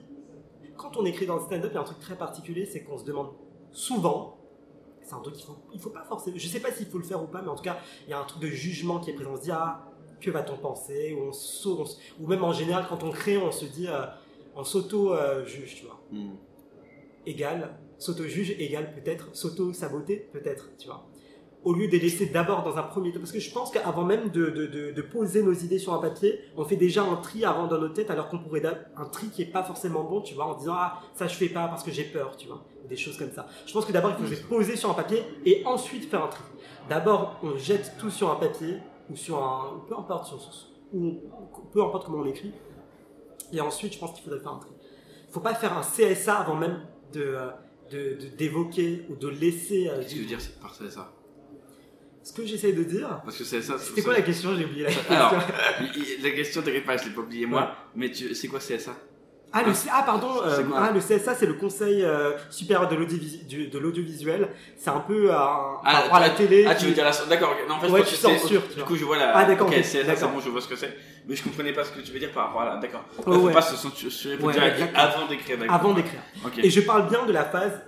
Quand 0.78 0.96
on 0.98 1.06
écrit 1.06 1.26
dans 1.26 1.36
le 1.36 1.42
stand-up, 1.42 1.70
il 1.72 1.76
y 1.76 1.78
a 1.78 1.82
un 1.82 1.84
truc 1.84 2.00
très 2.00 2.18
particulier, 2.18 2.66
c'est 2.66 2.84
qu'on 2.84 2.98
se 2.98 3.04
demande 3.06 3.32
souvent. 3.72 4.39
C'est 5.10 5.16
un 5.16 5.22
truc 5.22 5.34
qu'il 5.36 5.46
faut, 5.46 5.58
il 5.74 5.80
faut 5.80 5.90
pas 5.90 6.04
forcément. 6.04 6.38
Je 6.38 6.48
sais 6.48 6.60
pas 6.60 6.72
s'il 6.72 6.86
faut 6.86 7.00
le 7.00 7.04
faire 7.04 7.22
ou 7.24 7.26
pas, 7.26 7.42
mais 7.42 7.48
en 7.50 7.56
tout 7.56 7.64
cas, 7.64 7.80
il 8.08 8.12
y 8.12 8.14
a 8.14 8.20
un 8.20 8.24
truc 8.26 8.44
de 8.44 8.48
jugement 8.48 9.00
qui 9.00 9.10
est 9.10 9.14
présent. 9.14 9.32
On 9.34 9.38
se 9.38 9.42
dit 9.42 9.52
ah, 9.52 9.88
que 10.22 10.30
va-t-on 10.30 10.58
penser? 10.58 11.14
Ou, 11.20 11.32
on 11.32 11.86
ou 12.24 12.28
même 12.28 12.44
en 12.44 12.54
général, 12.54 12.86
quand 12.88 13.04
on 13.04 13.10
crée, 13.10 13.38
on 13.38 13.52
se 13.52 13.66
dit, 13.66 13.88
euh, 13.88 14.06
on 14.56 14.64
s'auto-juge, 14.64 15.76
tu 15.76 15.86
vois 15.86 16.00
Hmm. 16.12 16.36
égal 17.26 17.78
s'auto-juge 18.00 18.52
égale 18.60 18.94
peut-être 18.96 19.36
s'auto-saboter 19.36 20.28
peut-être 20.32 20.70
tu 20.80 20.88
vois 20.88 21.06
au 21.66 21.74
lieu 21.74 21.88
de 21.88 21.92
les 21.92 22.00
laisser 22.00 22.28
d'abord 22.28 22.64
dans 22.64 22.78
un 22.78 22.84
premier 22.84 23.12
temps. 23.12 23.20
Parce 23.20 23.32
que 23.34 23.40
je 23.40 23.52
pense 23.52 23.70
qu'avant 23.72 24.04
même 24.06 24.30
de, 24.30 24.50
de, 24.50 24.92
de, 24.92 25.02
poser 25.02 25.44
nos 25.44 25.54
idées 25.54 25.80
sur 25.80 25.94
un 25.94 26.00
papier, 26.00 26.40
on 26.56 26.64
fait 26.64 26.78
déjà 26.78 27.04
un 27.04 27.18
tri 27.18 27.44
avant 27.44 27.68
dans 27.68 27.78
nos 27.80 27.90
têtes, 27.90 28.10
alors 28.10 28.30
qu'on 28.30 28.40
pourrait 28.40 28.64
un 28.96 29.06
tri 29.06 29.28
qui 29.30 29.42
est 29.42 29.52
pas 29.52 29.64
forcément 29.64 30.04
bon, 30.04 30.22
tu 30.22 30.36
vois, 30.36 30.46
en 30.46 30.56
disant 30.58 30.74
ah 30.76 31.02
ça 31.14 31.28
je 31.28 31.36
fais 31.36 31.50
pas 31.50 31.68
parce 31.68 31.84
que 31.84 31.92
j'ai 31.92 32.06
peur, 32.06 32.38
tu 32.38 32.48
vois, 32.48 32.64
des 32.88 32.96
choses 32.96 33.18
comme 33.18 33.32
ça. 33.32 33.46
Je 33.66 33.74
pense 33.74 33.86
que 33.86 33.92
d'abord 33.92 34.12
il 34.20 34.26
faut 34.26 34.34
se 34.34 34.42
poser 34.44 34.76
sur 34.78 34.90
un 34.90 34.94
papier 34.94 35.22
et 35.46 35.64
ensuite 35.66 36.10
faire 36.10 36.24
un 36.24 36.28
tri. 36.30 36.44
D'abord 36.88 37.38
on 37.44 37.58
jette 37.58 37.94
tout 38.00 38.10
sur 38.10 38.32
un 38.32 38.36
papier 38.36 38.78
ou 39.10 39.16
sur 39.16 39.38
un 39.44 39.82
peu 39.88 39.96
importe 39.98 40.28
sur 40.28 40.40
ou 40.94 41.20
peu 41.74 41.84
importe 41.84 42.06
comment 42.06 42.20
on 42.24 42.26
écrit. 42.26 42.54
Et 43.52 43.60
ensuite 43.62 43.94
je 43.94 44.00
pense 44.00 44.14
qu'il 44.14 44.24
faudrait 44.24 44.40
faire 44.40 44.54
un 44.54 44.60
tri. 44.60 44.72
faut 45.30 45.40
pas 45.40 45.56
faire 45.56 45.78
un 45.78 45.82
CSA 45.82 46.36
avant 46.36 46.56
même 46.56 46.86
de 47.14 47.22
euh, 47.22 47.50
de- 47.92 48.18
d'évoquer 48.38 49.06
ou 49.10 49.16
de 49.16 49.28
laisser. 49.28 49.88
euh, 49.90 49.98
Qu'est-ce 49.98 50.08
que 50.10 50.14
tu 50.14 50.20
veux 50.22 50.26
dire 50.28 50.40
par 50.62 50.74
ça 50.74 51.12
ce 52.30 52.34
que 52.34 52.46
j'essaie 52.46 52.74
de 52.74 52.84
dire. 52.84 53.22
Parce 53.26 53.38
que 53.38 53.44
c'est 53.44 53.62
ça. 53.64 53.76
C'était 53.80 54.04
quoi 54.04 54.14
la 54.14 54.22
question? 54.22 54.56
J'ai 54.56 54.66
oublié 54.66 54.84
la 54.84 54.92
question. 54.92 55.16
Alors, 55.16 55.34
la 56.22 56.30
question, 56.30 56.62
t'inquiète 56.62 56.86
pas, 56.86 56.96
je 56.98 57.06
l'ai 57.06 57.10
pas 57.10 57.22
oublié 57.22 57.48
moi. 57.48 57.72
Mais 57.96 58.12
tu, 58.12 58.36
c'est 58.36 58.48
quoi 58.48 58.60
CSA 58.60 58.92
Ah, 59.52 59.64
le, 59.64 59.72
ah 59.92 60.04
pardon, 60.06 60.30
euh, 60.46 60.62
ah, 60.76 60.92
le 60.94 61.00
CSA, 61.00 61.34
c'est 61.34 61.48
le 61.48 61.56
Conseil 61.56 62.04
euh, 62.04 62.34
supérieur 62.52 62.88
de 62.88 62.96
l'audiovisuel. 63.80 64.50
C'est 64.78 64.92
un 64.92 65.00
peu 65.00 65.32
euh, 65.32 65.36
rapport 65.36 66.16
à 66.16 66.20
la 66.20 66.30
télé. 66.30 66.68
Ah, 66.70 66.76
tu 66.76 66.86
veux 66.86 66.92
dire 66.92 67.04
la. 67.04 67.26
D'accord, 67.28 67.56
non, 67.68 67.76
en 67.76 67.80
fait, 67.80 67.88
je 67.88 67.94
Ouais, 67.94 68.04
tu 68.04 68.14
censures, 68.14 68.62
Du 68.78 68.84
coup, 68.84 68.96
je 68.96 69.06
vois 69.06 69.18
la. 69.18 69.36
Ah, 69.36 69.46
d'accord, 69.46 69.68
ok, 69.68 69.74
ok, 69.76 69.82
CSA, 69.82 70.16
c'est 70.16 70.28
bon, 70.28 70.40
je 70.40 70.50
vois 70.50 70.62
ce 70.62 70.68
que 70.68 70.76
c'est. 70.76 70.96
Mais 71.28 71.36
je 71.36 71.42
comprenais 71.42 71.74
pas 71.74 71.84
ce 71.84 71.92
que 71.92 72.02
tu 72.02 72.12
veux 72.12 72.20
dire 72.20 72.32
par 72.32 72.48
rapport 72.48 72.62
à 72.62 72.76
la. 72.76 72.78
D'accord. 72.78 73.06
Oh, 73.18 73.24
faut 73.24 73.40
ouais. 73.40 73.54
pas 73.54 73.64
se 73.64 73.76
censurer, 73.76 74.36
Ouais, 74.36 74.54
avant 74.94 75.26
d'écrire. 75.26 75.58
Avant 75.68 75.94
d'écrire. 75.94 76.22
Et 76.62 76.70
je 76.70 76.82
parle 76.82 77.10
bien 77.10 77.26
de 77.26 77.32
la 77.32 77.46
phase. 77.46 77.82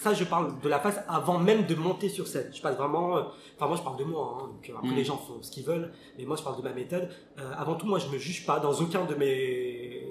Ça, 0.00 0.14
je 0.14 0.24
parle 0.24 0.60
de 0.60 0.68
la 0.68 0.78
phase 0.78 1.02
avant 1.08 1.38
même 1.38 1.66
de 1.66 1.74
monter 1.74 2.08
sur 2.08 2.26
scène. 2.28 2.50
Je 2.54 2.60
parle 2.62 2.76
vraiment. 2.76 3.16
euh, 3.16 3.22
Enfin, 3.56 3.66
moi, 3.66 3.76
je 3.76 3.82
parle 3.82 3.96
de 3.98 4.04
moi. 4.04 4.38
Hein, 4.40 4.46
donc, 4.46 4.70
euh, 4.70 4.74
après, 4.76 4.90
Mm. 4.90 4.94
les 4.96 5.04
gens 5.04 5.16
font 5.16 5.42
ce 5.42 5.50
qu'ils 5.50 5.64
veulent. 5.64 5.90
Mais 6.16 6.24
moi, 6.24 6.36
je 6.36 6.42
parle 6.42 6.56
de 6.56 6.62
ma 6.62 6.72
méthode. 6.72 7.08
Euh, 7.38 7.52
avant 7.56 7.74
tout, 7.74 7.86
moi, 7.86 7.98
je 7.98 8.06
me 8.08 8.16
juge 8.18 8.46
pas 8.46 8.60
dans 8.60 8.72
aucun 8.72 9.04
de 9.06 9.14
mes. 9.16 10.06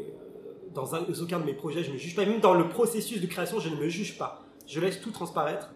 Dans 0.74 0.94
un- 0.94 1.06
aucun 1.22 1.40
de 1.40 1.46
mes 1.46 1.54
projets, 1.54 1.84
je 1.84 1.92
me 1.92 1.98
juge 1.98 2.16
pas. 2.16 2.26
Même 2.26 2.40
dans 2.42 2.54
le 2.54 2.68
processus 2.68 3.22
de 3.22 3.28
création, 3.28 3.60
je 3.60 3.70
ne 3.70 3.76
me 3.78 3.88
juge 3.88 4.18
pas. 4.18 4.44
Je 4.68 4.80
laisse 4.82 5.00
tout 5.02 5.12
transparaître, 5.12 5.70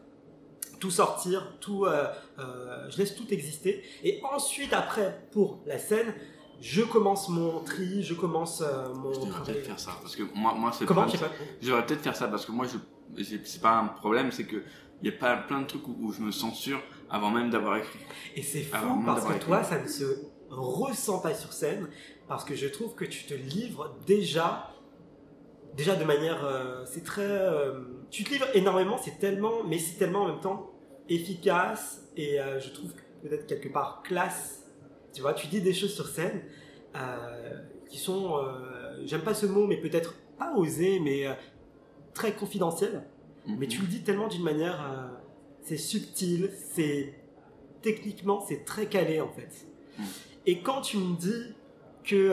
tout 0.82 0.92
sortir, 0.92 1.54
tout. 1.62 1.86
euh, 1.86 2.06
euh, 2.40 2.88
je 2.90 2.98
laisse 2.98 3.16
tout 3.16 3.34
exister. 3.34 3.82
Et 4.04 4.20
ensuite, 4.34 4.74
après, 4.74 5.22
pour 5.32 5.60
la 5.66 5.78
scène, 5.80 6.14
je 6.62 6.84
commence 6.84 7.28
mon 7.28 7.60
tri, 7.62 8.04
je 8.04 8.14
commence 8.14 8.62
euh, 8.62 8.94
mon. 8.94 9.12
Je 9.12 9.20
devrais 9.22 9.44
peut-être 9.44 9.66
faire 9.66 9.80
ça. 9.80 9.98
Parce 10.00 10.16
que 10.16 10.24
moi, 10.36 10.54
moi 10.54 10.72
c'est 10.72 10.86
Comment, 10.86 11.02
problème, 11.02 11.20
je 11.20 11.26
sais 11.26 11.30
pas. 11.30 11.46
Je 11.60 11.68
devrais 11.68 11.86
peut-être 11.86 12.02
faire 12.02 12.16
ça 12.16 12.28
parce 12.28 12.46
que 12.46 12.52
moi, 12.52 12.68
je, 12.68 13.24
c'est 13.44 13.62
pas 13.62 13.80
un 13.80 13.88
problème, 13.88 14.32
c'est 14.32 14.46
que 14.46 14.64
il 15.02 15.10
y 15.10 15.14
a 15.14 15.18
pas 15.18 15.36
plein 15.38 15.62
de 15.62 15.66
trucs 15.66 15.88
où, 15.88 15.98
où 16.00 16.12
je 16.12 16.22
me 16.22 16.32
censure 16.32 16.80
avant 17.10 17.32
même 17.32 17.50
d'avoir 17.50 17.78
écrit. 17.78 18.00
Et 18.36 18.44
c'est 18.44 18.62
fou 18.62 19.02
parce 19.04 19.26
que 19.26 19.44
toi, 19.44 19.64
ça 19.64 19.82
ne 19.82 19.88
se 19.88 20.06
ressent 20.50 21.20
pas 21.20 21.34
sur 21.34 21.52
scène 21.52 21.90
parce 22.28 22.46
que 22.46 22.54
je 22.54 22.68
trouve 22.68 22.94
que 22.94 23.06
tu 23.06 23.26
te 23.26 23.34
livres 23.34 23.96
déjà, 24.06 24.70
déjà 25.76 25.96
de 25.96 26.04
manière, 26.04 26.46
euh, 26.46 26.86
c'est 26.86 27.04
très, 27.04 27.24
euh, 27.24 27.80
tu 28.12 28.24
te 28.24 28.30
livres 28.30 28.48
énormément, 28.54 29.00
c'est 29.00 29.18
tellement, 29.18 29.64
mais 29.68 29.80
c'est 29.80 29.98
tellement 29.98 30.26
en 30.26 30.28
même 30.28 30.42
temps 30.42 30.70
efficace 31.10 32.04
et 32.16 32.38
je 32.60 32.70
trouve 32.70 32.94
peut-être 33.24 33.48
quelque 33.48 33.70
part 33.70 34.04
classe. 34.04 34.61
Tu 35.14 35.22
vois, 35.22 35.34
tu 35.34 35.48
dis 35.48 35.62
des 35.62 35.74
choses 35.74 35.94
sur 35.94 36.08
scène 36.08 36.42
euh, 36.96 37.54
qui 37.90 37.98
sont, 37.98 38.38
euh, 38.38 39.02
j'aime 39.06 39.22
pas 39.22 39.34
ce 39.34 39.46
mot, 39.46 39.68
mais 39.68 39.78
peut-être 39.78 40.16
pas 40.38 40.54
osées, 40.56 41.00
mais 41.00 41.28
euh, 41.28 41.34
très 42.14 42.32
confidentielles. 42.34 43.04
Mhm. 43.48 43.56
Mais 43.60 43.68
tu 43.68 43.82
le 43.82 43.88
dis 43.88 44.02
tellement 44.04 44.28
d'une 44.28 44.44
manière, 44.44 45.12
c'est 45.64 45.78
subtil, 45.78 46.50
c'est 46.74 47.14
techniquement 47.82 48.40
c'est 48.48 48.64
très 48.66 48.86
calé 48.86 49.20
en 49.22 49.30
fait. 49.30 49.50
Mm. 49.98 50.04
Et 50.46 50.60
quand 50.62 50.82
tu 50.82 50.98
me 50.98 51.16
dis 51.18 51.54
que, 52.04 52.30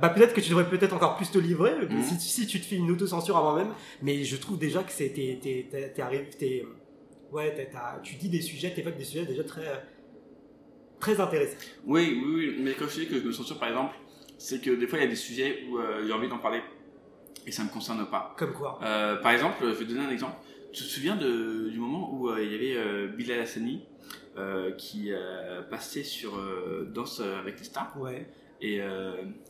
bah 0.00 0.08
peut-être 0.10 0.32
que 0.34 0.40
tu 0.40 0.50
devrais 0.50 0.68
peut-être 0.68 0.94
encore 0.94 1.16
plus 1.16 1.30
te 1.30 1.38
livrer 1.38 1.72
Mm. 1.88 2.02
si, 2.02 2.20
si 2.20 2.46
tu 2.46 2.60
te 2.60 2.66
fais 2.66 2.76
une 2.76 2.90
autocensure 2.90 3.36
avant 3.36 3.54
même, 3.56 3.72
mais 4.02 4.22
je 4.24 4.36
trouve 4.36 4.58
déjà 4.58 4.82
que 4.84 4.92
c'est 4.92 5.08
t'es 5.10 5.38
t'es 5.42 5.66
t'es- 5.70 5.90
t'es 5.92 6.02
arrivé- 6.02 6.28
t'es- 6.38 6.64
ouais 7.32 7.70
tu 8.02 8.14
dis 8.16 8.28
des 8.28 8.40
sujets, 8.42 8.72
t'évoques 8.72 8.96
des 8.96 9.04
sujets 9.04 9.26
déjà 9.26 9.42
très 9.44 9.62
très 11.00 11.18
intéressants. 11.20 11.56
Oui, 11.86 12.20
oui, 12.24 12.32
oui, 12.34 12.56
mais 12.60 12.74
quand 12.74 12.86
je 12.88 13.00
dis 13.00 13.06
que 13.08 13.18
je 13.18 13.26
me 13.26 13.32
censure, 13.32 13.58
par 13.58 13.68
exemple, 13.68 13.94
c'est 14.38 14.60
que 14.62 14.70
des 14.70 14.86
fois, 14.86 14.98
il 14.98 15.02
y 15.02 15.06
a 15.06 15.10
des 15.10 15.16
sujets 15.16 15.64
où 15.68 15.78
euh, 15.78 16.04
j'ai 16.06 16.12
envie 16.12 16.28
d'en 16.28 16.38
parler 16.38 16.60
et 17.46 17.52
ça 17.52 17.64
me 17.64 17.68
concerne 17.70 18.06
pas. 18.08 18.34
Comme 18.38 18.52
quoi 18.52 18.78
Euh, 18.82 19.16
Par 19.16 19.32
exemple, 19.32 19.56
je 19.62 19.66
vais 19.70 19.84
te 19.84 19.90
donner 19.92 20.04
un 20.04 20.10
exemple. 20.10 20.36
Tu 20.72 20.84
te 20.84 20.88
souviens 20.88 21.16
de, 21.16 21.68
du 21.68 21.78
moment 21.78 22.12
où 22.14 22.28
euh, 22.30 22.42
il 22.44 22.52
y 22.52 22.54
avait 22.54 22.76
euh, 22.76 23.08
Bilal 23.08 23.40
Hassani 23.40 23.82
qui 24.78 25.10
passait 25.68 26.02
sur 26.02 26.32
Danse 26.94 27.20
avec 27.20 27.58
les 27.58 27.64
stars? 27.64 27.94
Ouais. 28.00 28.26
et, 28.62 28.80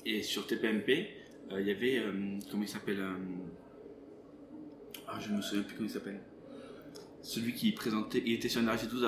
et 0.04 0.22
sur 0.24 0.48
TPMP, 0.48 1.06
il 1.52 1.64
y 1.66 1.70
avait, 1.70 2.02
comment 2.50 2.64
il 2.64 2.68
s'appelle 2.68 2.98
Ah, 5.06 5.18
je 5.20 5.30
me 5.32 5.40
souviens 5.42 5.62
plus 5.62 5.76
comment 5.76 5.88
il 5.88 5.92
s'appelle. 5.92 6.20
Celui 7.22 7.54
qui 7.54 7.70
présentait, 7.70 8.20
il 8.26 8.32
était 8.32 8.48
sur 8.48 8.60
Énergie 8.62 8.88
12 8.88 9.04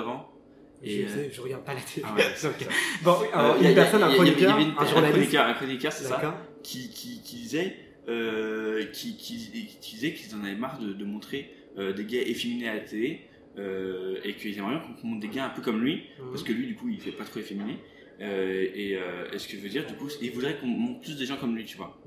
Je, 0.84 1.02
euh, 1.02 1.28
je 1.32 1.40
regarde 1.40 1.64
pas 1.64 1.74
la 1.74 1.80
télé. 1.80 2.04
Ah 2.08 2.14
ouais, 2.14 2.22
c'est 2.34 2.46
Ok. 2.48 2.54
ça. 2.60 2.68
Bon, 3.02 3.12
Euh, 3.12 3.26
alors, 3.38 3.56
il 3.58 3.64
y 3.64 3.66
a- 3.66 3.68
une 3.70 3.74
personne, 3.76 4.02
un 4.02 4.12
chroniqueur, 4.12 4.56
un 4.78 4.86
journaliste. 4.86 5.34
un 5.36 5.54
chroniqueur, 5.54 5.92
c'est 5.92 6.04
ça, 6.04 6.48
qui, 6.62 6.90
qui, 6.90 7.20
qui 7.22 7.36
disait, 7.36 7.76
euh, 8.08 8.84
qui, 8.92 9.16
qui, 9.16 9.50
qu'ils 9.80 10.34
en 10.34 10.42
avaient 10.44 10.54
marre 10.56 10.78
de, 10.80 10.92
de 10.92 11.04
montrer 11.04 11.50
euh, 11.78 11.92
des 11.92 12.04
gays 12.04 12.28
efféminés 12.30 12.68
à 12.68 12.74
la 12.74 12.80
télé 12.80 13.20
euh, 13.58 14.16
et 14.24 14.34
qu'ils 14.34 14.56
aimeraient 14.58 14.76
bien 14.76 14.82
qu'on 15.00 15.06
montre 15.06 15.20
des 15.20 15.28
gays 15.28 15.40
un 15.40 15.50
peu 15.50 15.62
comme 15.62 15.80
lui, 15.82 16.02
Mhm. 16.18 16.30
parce 16.30 16.42
que 16.42 16.52
lui, 16.52 16.66
du 16.66 16.74
coup, 16.74 16.88
il 16.88 17.00
fait 17.00 17.12
pas 17.12 17.24
trop 17.24 17.38
efféminé. 17.40 17.76
Euh, 18.20 18.68
et, 18.74 18.96
euh, 18.96 19.30
et 19.32 19.38
ce 19.38 19.48
que 19.48 19.56
je 19.56 19.62
veux 19.62 19.68
dire, 19.68 19.84
du 19.86 19.94
coup, 19.94 20.08
il 20.20 20.30
voudrait 20.30 20.56
qu'on 20.58 20.66
montre 20.66 21.00
plus 21.00 21.16
des 21.16 21.26
gens 21.26 21.36
comme 21.36 21.56
lui, 21.56 21.64
tu 21.64 21.76
vois. 21.76 21.98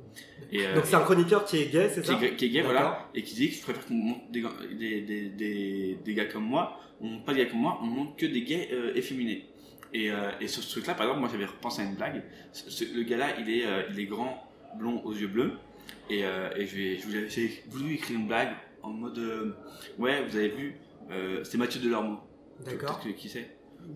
Et, 0.52 0.66
euh, 0.66 0.76
Donc 0.76 0.86
c'est 0.86 0.96
un 0.96 1.02
chroniqueur 1.02 1.44
qui 1.46 1.58
est 1.58 1.66
gay, 1.68 1.90
c'est 1.90 2.02
qui 2.02 2.08
ça 2.08 2.20
est, 2.24 2.36
qui 2.36 2.46
est 2.46 2.50
gay, 2.50 2.62
voilà, 2.62 3.10
et 3.16 3.22
qui 3.24 3.36
dit 3.36 3.50
que 3.50 3.56
je 3.56 3.62
préfère 3.62 3.86
qu'on 3.86 3.94
montre 3.96 4.22
des, 4.32 4.42
gars- 4.42 4.54
des, 4.80 5.02
des, 5.02 5.22
des, 5.30 5.98
des 6.06 6.14
gars 6.14 6.26
comme 6.26 6.46
moi, 6.46 6.80
on 7.02 7.08
montre 7.08 7.26
pas 7.26 7.34
des 7.34 7.44
gars 7.44 7.50
comme 7.50 7.60
moi, 7.60 7.80
on 7.82 7.86
montre 7.86 8.16
que 8.16 8.26
des 8.26 8.44
gays 8.44 8.70
efféminés. 8.96 9.46
Et, 9.94 10.10
et 10.42 10.48
sur 10.48 10.64
ce 10.64 10.72
truc-là, 10.72 10.94
par 10.94 11.04
exemple, 11.06 11.20
moi 11.22 11.30
j'avais 11.32 11.46
repensé 11.46 11.82
à 11.82 11.86
une 11.86 11.96
blague. 11.96 12.22
Ce- 12.54 12.70
ce- 12.70 12.96
le 12.96 13.04
gars-là, 13.04 13.28
il 13.40 13.50
est, 13.50 13.64
il 13.92 14.00
est 14.00 14.06
grand, 14.06 14.50
blond, 14.78 15.02
aux 15.04 15.14
yeux 15.14 15.28
bleus, 15.28 15.54
et, 16.10 16.20
et 16.20 16.66
je 16.66 16.76
vais- 16.76 16.98
je 16.98 17.06
voulais- 17.06 17.30
j'ai 17.30 17.64
voulu 17.70 17.96
écrire 17.96 18.18
une 18.20 18.28
blague 18.28 18.54
en 18.84 18.92
mode, 18.92 19.20
ouais, 19.98 20.24
vous 20.26 20.38
avez 20.38 20.50
vu, 20.50 20.76
c'est 21.44 21.58
Mathieu 21.58 21.82
Delormeau. 21.82 22.20
D'accord. 22.66 23.02
Qui 23.18 23.28
c'est 23.28 23.50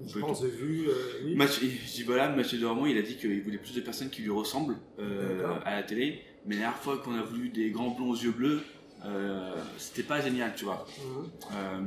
Je 0.07 0.19
pense 0.19 0.41
de 0.41 0.47
vue. 0.47 0.87
euh, 0.89 0.93
oui. 1.25 1.35
Mathieu, 1.35 1.67
voilà, 2.05 2.29
Mathieu 2.29 2.57
Delormeau, 2.57 2.87
il 2.87 2.97
a 2.97 3.01
dit 3.01 3.15
qu'il 3.17 3.41
voulait 3.43 3.57
plus 3.57 3.75
de 3.75 3.81
personnes 3.81 4.09
qui 4.09 4.21
lui 4.21 4.29
ressemblent 4.31 4.77
euh, 4.99 5.47
à 5.65 5.75
la 5.75 5.83
télé. 5.83 6.21
Mais 6.45 6.55
la 6.55 6.61
dernière 6.61 6.77
fois 6.79 6.97
qu'on 6.97 7.15
a 7.15 7.21
voulu 7.21 7.49
des 7.49 7.69
grands 7.71 7.89
blonds 7.89 8.09
aux 8.11 8.15
yeux 8.15 8.31
bleus, 8.31 8.61
euh, 9.05 9.53
c'était 9.77 10.03
pas 10.03 10.21
génial, 10.21 10.53
tu 10.55 10.65
vois. 10.65 10.85
Mhm. 10.99 11.29
Euh, 11.53 11.81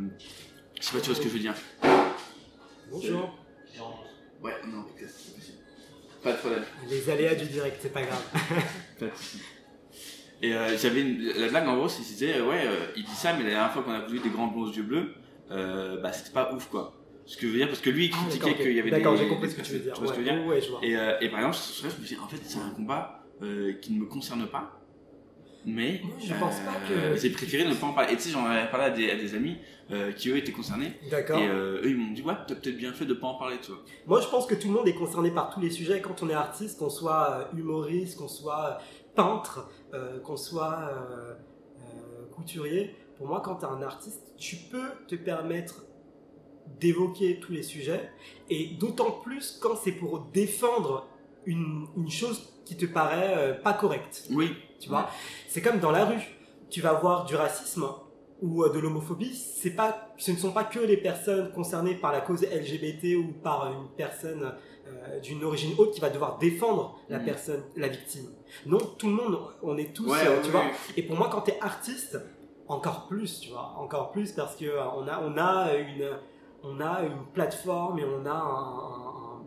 je 0.81 0.85
sais 0.87 0.93
pas, 0.93 1.01
tu 1.01 1.07
vois 1.07 1.15
ce 1.17 1.21
que 1.21 1.29
je 1.29 1.33
veux 1.35 1.39
dire. 1.41 1.55
Bonjour. 2.91 3.39
Ouais, 4.43 4.53
non, 4.67 4.85
c'est 4.99 5.05
pas 5.07 5.11
possible. 5.37 5.59
Pas 6.23 6.33
de 6.33 6.37
problème. 6.39 6.65
Les 6.91 7.11
aléas 7.11 7.35
du 7.35 7.47
direct, 7.47 7.79
c'est 7.81 7.93
pas 7.93 8.03
grave. 8.03 8.23
Pas 8.99 9.07
de 9.07 9.11
souci. 9.17 9.39
Et 10.43 10.51
j'avais 10.77 11.01
une- 11.03 11.23
la 11.37 11.49
blague 11.49 11.69
en 11.69 11.77
gros, 11.77 11.89
c'est 11.89 12.03
qu'il 12.03 12.13
disait 12.15 12.39
euh, 12.39 12.49
ouais, 12.49 12.65
il 12.97 13.05
dit 13.05 13.15
ça, 13.15 13.33
mais 13.33 13.45
la 13.45 13.51
dernière 13.51 13.73
fois 13.73 13.83
qu'on 13.85 13.93
a 13.93 14.01
voulu 14.07 14.19
des 14.19 14.29
grands 14.31 14.49
blonds 14.49 14.63
aux 14.65 14.73
yeux 14.73 14.83
bleus, 14.83 15.15
bah 15.49 16.13
c'était 16.13 16.33
pas 16.33 16.53
ouf 16.53 16.67
quoi. 16.69 16.95
Ce 17.25 17.37
que 17.37 17.47
je 17.47 17.53
veux 17.53 17.59
dire, 17.59 17.69
parce 17.69 17.81
que 17.81 17.91
lui 17.91 18.07
il 18.07 18.13
Ah, 18.15 18.19
critiquait 18.29 18.55
qu'il 18.57 18.73
y 18.73 18.81
avait 18.81 18.91
des. 18.91 18.97
D'accord, 18.99 19.17
j'ai 19.17 19.29
compris 19.29 19.51
ce 19.51 19.57
que 19.57 19.63
tu 19.63 19.73
veux 19.73 19.79
dire. 19.79 19.95
vois 19.95 20.07
ce 20.09 20.13
que 20.13 20.25
je 20.25 20.25
veux 20.25 20.31
Ouais, 20.33 20.39
dire 20.39 20.47
ouais, 20.49 20.61
je 20.61 20.71
vois. 20.71 20.81
Et, 20.85 20.97
euh, 20.97 21.19
et 21.21 21.29
par 21.29 21.39
exemple, 21.41 21.57
je 21.81 21.87
me 22.03 22.07
dis 22.07 22.17
en 22.17 22.27
fait 22.29 22.39
c'est 22.43 22.59
un 22.59 22.71
combat 22.71 23.29
euh, 23.43 23.75
qui 23.81 23.93
ne 23.93 24.01
me 24.01 24.07
concerne 24.07 24.47
pas. 24.49 24.79
Mais 25.65 26.01
Moi, 26.03 26.17
je 26.19 26.35
pense 26.35 26.59
pas 26.61 26.75
euh, 26.91 27.15
que- 27.15 27.21
j'ai 27.21 27.31
préféré 27.31 27.65
ne 27.65 27.75
pas 27.75 27.87
en 27.87 27.93
parler. 27.93 28.13
Et 28.13 28.17
tu 28.17 28.23
sais, 28.25 28.31
j'en 28.31 28.45
avais 28.47 28.69
parlé 28.69 28.87
à 28.87 28.91
des, 28.91 29.11
à 29.13 29.15
des 29.15 29.35
amis 29.37 29.59
euh, 29.93 30.11
qui 30.11 30.29
eux 30.31 30.37
étaient 30.37 30.51
concernés. 30.51 30.93
D'accord. 31.09 31.39
Et 31.39 31.47
euh, 31.47 31.81
eux 31.85 31.91
ils 31.91 31.97
m'ont 31.97 32.13
dit 32.13 32.23
ouais, 32.23 32.35
t'as 32.49 32.57
peut-être 32.57 32.77
bien 32.77 32.93
fait 32.93 33.07
de 33.07 33.15
pas 33.15 33.29
en 33.29 33.35
parler, 33.39 33.59
tu 33.63 33.71
vois. 33.71 33.81
Moi, 34.07 34.21
je 34.21 34.27
pense 34.27 34.47
que 34.47 34.57
tout 34.57 34.67
le 34.67 34.75
monde 34.75 34.89
est 34.89 34.95
concerné 34.95 35.31
par 35.31 35.51
tous 35.55 35.61
les 35.61 35.71
sujets. 35.71 36.01
Quand 36.01 36.21
on 36.25 36.29
est 36.29 36.35
artiste, 36.35 36.81
qu'on 36.81 36.91
soit 36.91 37.49
euh, 37.55 37.57
humoriste, 37.57 38.19
qu'on 38.19 38.27
soit 38.27 38.79
peintre, 39.15 39.71
euh, 39.95 40.19
qu'on 40.19 40.37
soit 40.37 40.81
euh, 40.91 41.35
euh, 41.79 42.27
couturier, 42.35 42.97
pour 43.17 43.29
moi, 43.29 43.41
quand 43.41 43.55
tu 43.57 43.65
es 43.65 43.69
un 43.69 43.83
artiste, 43.83 44.33
tu 44.37 44.57
peux 44.69 44.89
te 45.07 45.15
permettre 45.15 45.85
d'évoquer 46.81 47.39
tous 47.41 47.53
les 47.53 47.63
sujets. 47.63 48.11
Et 48.51 48.67
d'autant 48.79 49.11
plus 49.11 49.59
quand 49.61 49.77
c'est 49.77 49.93
pour 49.93 50.21
défendre 50.33 51.07
une, 51.47 51.87
une 51.97 52.11
chose 52.11 52.53
qui 52.65 52.77
te 52.77 52.87
paraît 52.87 53.35
euh, 53.37 53.55
pas 53.55 53.73
correcte. 53.73 54.25
Oui. 54.31 54.53
Tu 54.81 54.89
vois? 54.89 55.09
C'est 55.49 55.63
comme 55.63 55.79
dans 55.81 55.91
la 55.91 56.05
rue. 56.05 56.23
Tu 56.71 56.81
vas 56.81 56.93
voir 56.95 57.25
du 57.25 57.35
racisme 57.37 57.85
ou 58.41 58.63
euh, 58.65 58.73
de 58.73 58.79
l'homophobie. 58.79 59.35
C'est 59.35 59.71
pas, 59.73 60.13
ce 60.17 60.31
ne 60.33 60.37
sont 60.37 60.53
pas 60.53 60.65
que 60.65 60.79
les 60.81 60.97
personnes 60.97 61.53
concernées 61.53 61.95
par 61.95 62.13
la 62.13 62.21
cause 62.21 62.43
LGBT 62.43 63.17
ou 63.17 63.33
par 63.43 63.71
une 63.73 63.89
personne 63.97 64.53
euh, 64.89 65.21
d'une 65.21 65.43
origine 65.45 65.75
autre 65.79 65.93
qui 65.93 66.01
va 66.01 66.11
devoir 66.11 66.39
défendre 66.39 66.99
la 67.09 67.19
Mm. 67.19 67.25
personne, 67.25 67.63
la 67.77 67.89
victime. 67.89 68.27
Non, 68.67 68.79
tout 68.99 69.09
le 69.09 69.15
monde, 69.15 69.39
on 69.63 69.77
est 69.79 69.93
tous, 69.95 70.09
Ouais, 70.11 70.41
tu 70.43 70.51
vois? 70.51 70.65
Et 70.97 71.03
pour 71.03 71.17
moi, 71.17 71.29
quand 71.31 71.43
tu 71.43 71.51
es 71.53 71.61
artiste, 71.61 72.19
encore 72.69 73.07
plus, 73.07 73.41
tu 73.41 73.51
vois, 73.51 73.75
encore 73.79 74.13
plus 74.13 74.33
parce 74.33 74.57
que 74.57 74.67
on 74.97 75.07
a, 75.09 75.21
on 75.23 75.37
a 75.37 75.75
une, 75.77 76.09
on 76.65 76.81
a 76.81 77.03
une 77.03 77.25
plateforme 77.33 77.99
et 77.99 78.05
on 78.05 78.25
a 78.27 78.31
un, 78.33 79.43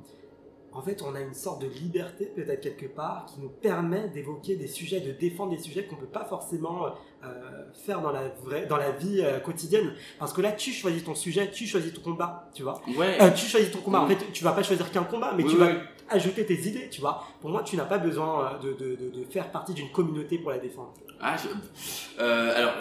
en 0.77 0.81
fait, 0.81 1.01
on 1.01 1.15
a 1.15 1.21
une 1.21 1.33
sorte 1.33 1.61
de 1.61 1.67
liberté 1.67 2.25
peut-être 2.25 2.59
quelque 2.59 2.87
part 2.93 3.25
qui 3.27 3.39
nous 3.39 3.47
permet 3.47 4.09
d'évoquer 4.09 4.57
des 4.57 4.67
sujets, 4.67 4.99
de 4.99 5.13
défendre 5.13 5.51
des 5.55 5.61
sujets 5.61 5.85
qu'on 5.85 5.95
peut 5.95 6.05
pas 6.05 6.25
forcément 6.25 6.87
euh, 7.23 7.63
faire 7.85 8.01
dans 8.01 8.11
la 8.11 8.27
vraie, 8.43 8.65
dans 8.65 8.75
la 8.75 8.91
vie 8.91 9.21
euh, 9.23 9.39
quotidienne. 9.39 9.93
Parce 10.19 10.33
que 10.33 10.41
là, 10.41 10.51
tu 10.51 10.71
choisis 10.73 11.03
ton 11.05 11.15
sujet, 11.15 11.49
tu 11.49 11.65
choisis 11.65 11.93
ton 11.93 12.01
combat, 12.01 12.49
tu 12.53 12.63
vois. 12.63 12.81
Ouais. 12.97 13.17
Euh, 13.21 13.31
tu 13.31 13.45
choisis 13.45 13.71
ton 13.71 13.79
combat. 13.79 14.01
En 14.01 14.05
Mm. 14.05 14.09
fait, 14.09 14.31
tu 14.33 14.43
vas 14.43 14.51
pas 14.51 14.63
choisir 14.63 14.91
qu'un 14.91 15.05
combat, 15.05 15.33
mais 15.37 15.43
Oui, 15.43 15.49
tu 15.51 15.55
oui. 15.55 15.65
vas 15.65 15.79
ajouter 16.09 16.45
tes 16.45 16.59
idées, 16.67 16.89
tu 16.89 16.99
vois. 16.99 17.23
Pour 17.39 17.49
moi, 17.51 17.63
tu 17.63 17.77
n'as 17.77 17.85
pas 17.85 17.97
besoin 17.97 18.59
de, 18.61 18.73
de, 18.73 18.95
de, 18.97 19.09
de 19.11 19.23
faire 19.31 19.49
partie 19.51 19.73
d'une 19.73 19.91
communauté 19.91 20.37
pour 20.39 20.51
la 20.51 20.57
défendre. 20.57 20.93
Ah, 21.21 21.37
je- 21.37 22.21
alors, 22.21 22.73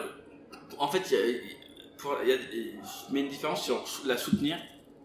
en 0.81 0.89
fait, 0.89 1.11
il 1.13 1.17
y 1.17 1.21
a, 1.21 1.39
pour, 2.05 2.23
y 2.23 2.33
a- 2.33 2.37
je 2.37 3.13
mets 3.13 3.21
une 3.21 3.29
différence 3.29 3.65
sur 3.65 3.83
la 4.07 4.17
soutenir, 4.17 4.59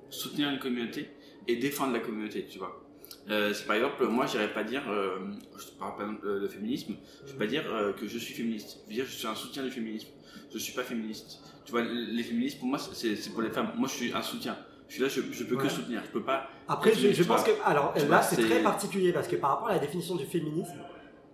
soutenir 0.09 0.49
une 0.49 0.59
communauté 0.59 1.09
et 1.47 1.55
défendre 1.55 1.93
la 1.93 1.99
communauté, 1.99 2.45
tu 2.45 2.59
vois. 2.59 2.85
Euh, 3.29 3.53
c'est 3.53 3.65
par 3.65 3.75
exemple, 3.77 4.05
moi, 4.07 4.25
j'irais 4.27 4.53
pas 4.53 4.63
dire, 4.63 4.83
euh, 4.89 5.17
je 5.57 5.65
parle 5.79 5.95
par 5.95 6.01
exemple 6.07 6.41
de 6.41 6.47
féminisme, 6.47 6.95
je 7.25 7.31
vais 7.31 7.37
pas 7.37 7.47
dire 7.47 7.63
euh, 7.67 7.93
que 7.93 8.07
je 8.07 8.17
suis 8.17 8.33
féministe. 8.33 8.79
Je 8.85 8.89
vais 8.89 8.95
dire, 8.95 9.05
je 9.05 9.11
suis 9.11 9.27
un 9.27 9.35
soutien 9.35 9.63
du 9.63 9.71
féminisme. 9.71 10.09
Je 10.53 10.57
suis 10.57 10.73
pas 10.73 10.83
féministe. 10.83 11.39
Tu 11.65 11.71
vois, 11.71 11.83
les 11.83 12.23
féministes, 12.23 12.59
pour 12.59 12.67
moi, 12.67 12.79
c'est 12.79 13.15
pour 13.31 13.41
les 13.41 13.49
femmes. 13.51 13.71
Moi, 13.77 13.87
je 13.87 13.93
suis 13.93 14.13
un 14.13 14.21
soutien. 14.21 14.57
Je 14.87 14.93
suis 14.95 15.03
là, 15.03 15.07
je, 15.09 15.21
je 15.31 15.43
peux 15.43 15.55
que 15.55 15.69
soutenir. 15.69 16.01
Je 16.05 16.09
peux 16.11 16.23
pas. 16.23 16.49
Après, 16.67 16.93
je, 16.93 17.23
pense 17.23 17.25
vois. 17.25 17.43
que. 17.43 17.51
Alors 17.63 17.93
Tu 17.95 18.07
là, 18.07 18.21
c'est 18.23 18.41
très 18.41 18.61
particulier 18.63 19.13
parce 19.13 19.27
que 19.27 19.35
par 19.35 19.51
rapport 19.51 19.67
à 19.69 19.73
la 19.73 19.79
définition 19.79 20.15
du 20.15 20.25
féminisme, 20.25 20.79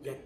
il 0.03 0.07
y 0.07 0.13
a 0.13 0.17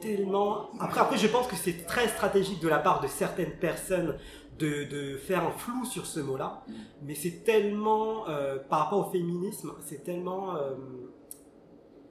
tellement. 0.00 0.70
Après, 0.78 1.00
après 1.00 1.16
je 1.16 1.26
pense 1.28 1.46
que 1.46 1.56
c'est 1.56 1.86
très 1.86 2.08
stratégique 2.08 2.60
de 2.60 2.68
la 2.68 2.78
part 2.78 3.00
de 3.00 3.08
certaines 3.08 3.56
personnes 3.58 4.18
de, 4.58 4.84
de 4.84 5.16
faire 5.16 5.44
un 5.44 5.52
flou 5.52 5.84
sur 5.84 6.06
ce 6.06 6.20
mot-là. 6.20 6.64
Mais 7.02 7.14
c'est 7.14 7.44
tellement. 7.44 8.28
euh, 8.28 8.58
par 8.58 8.80
rapport 8.80 9.08
au 9.08 9.10
féminisme, 9.10 9.72
c'est 9.80 10.04
tellement. 10.04 10.56
euh, 10.56 10.74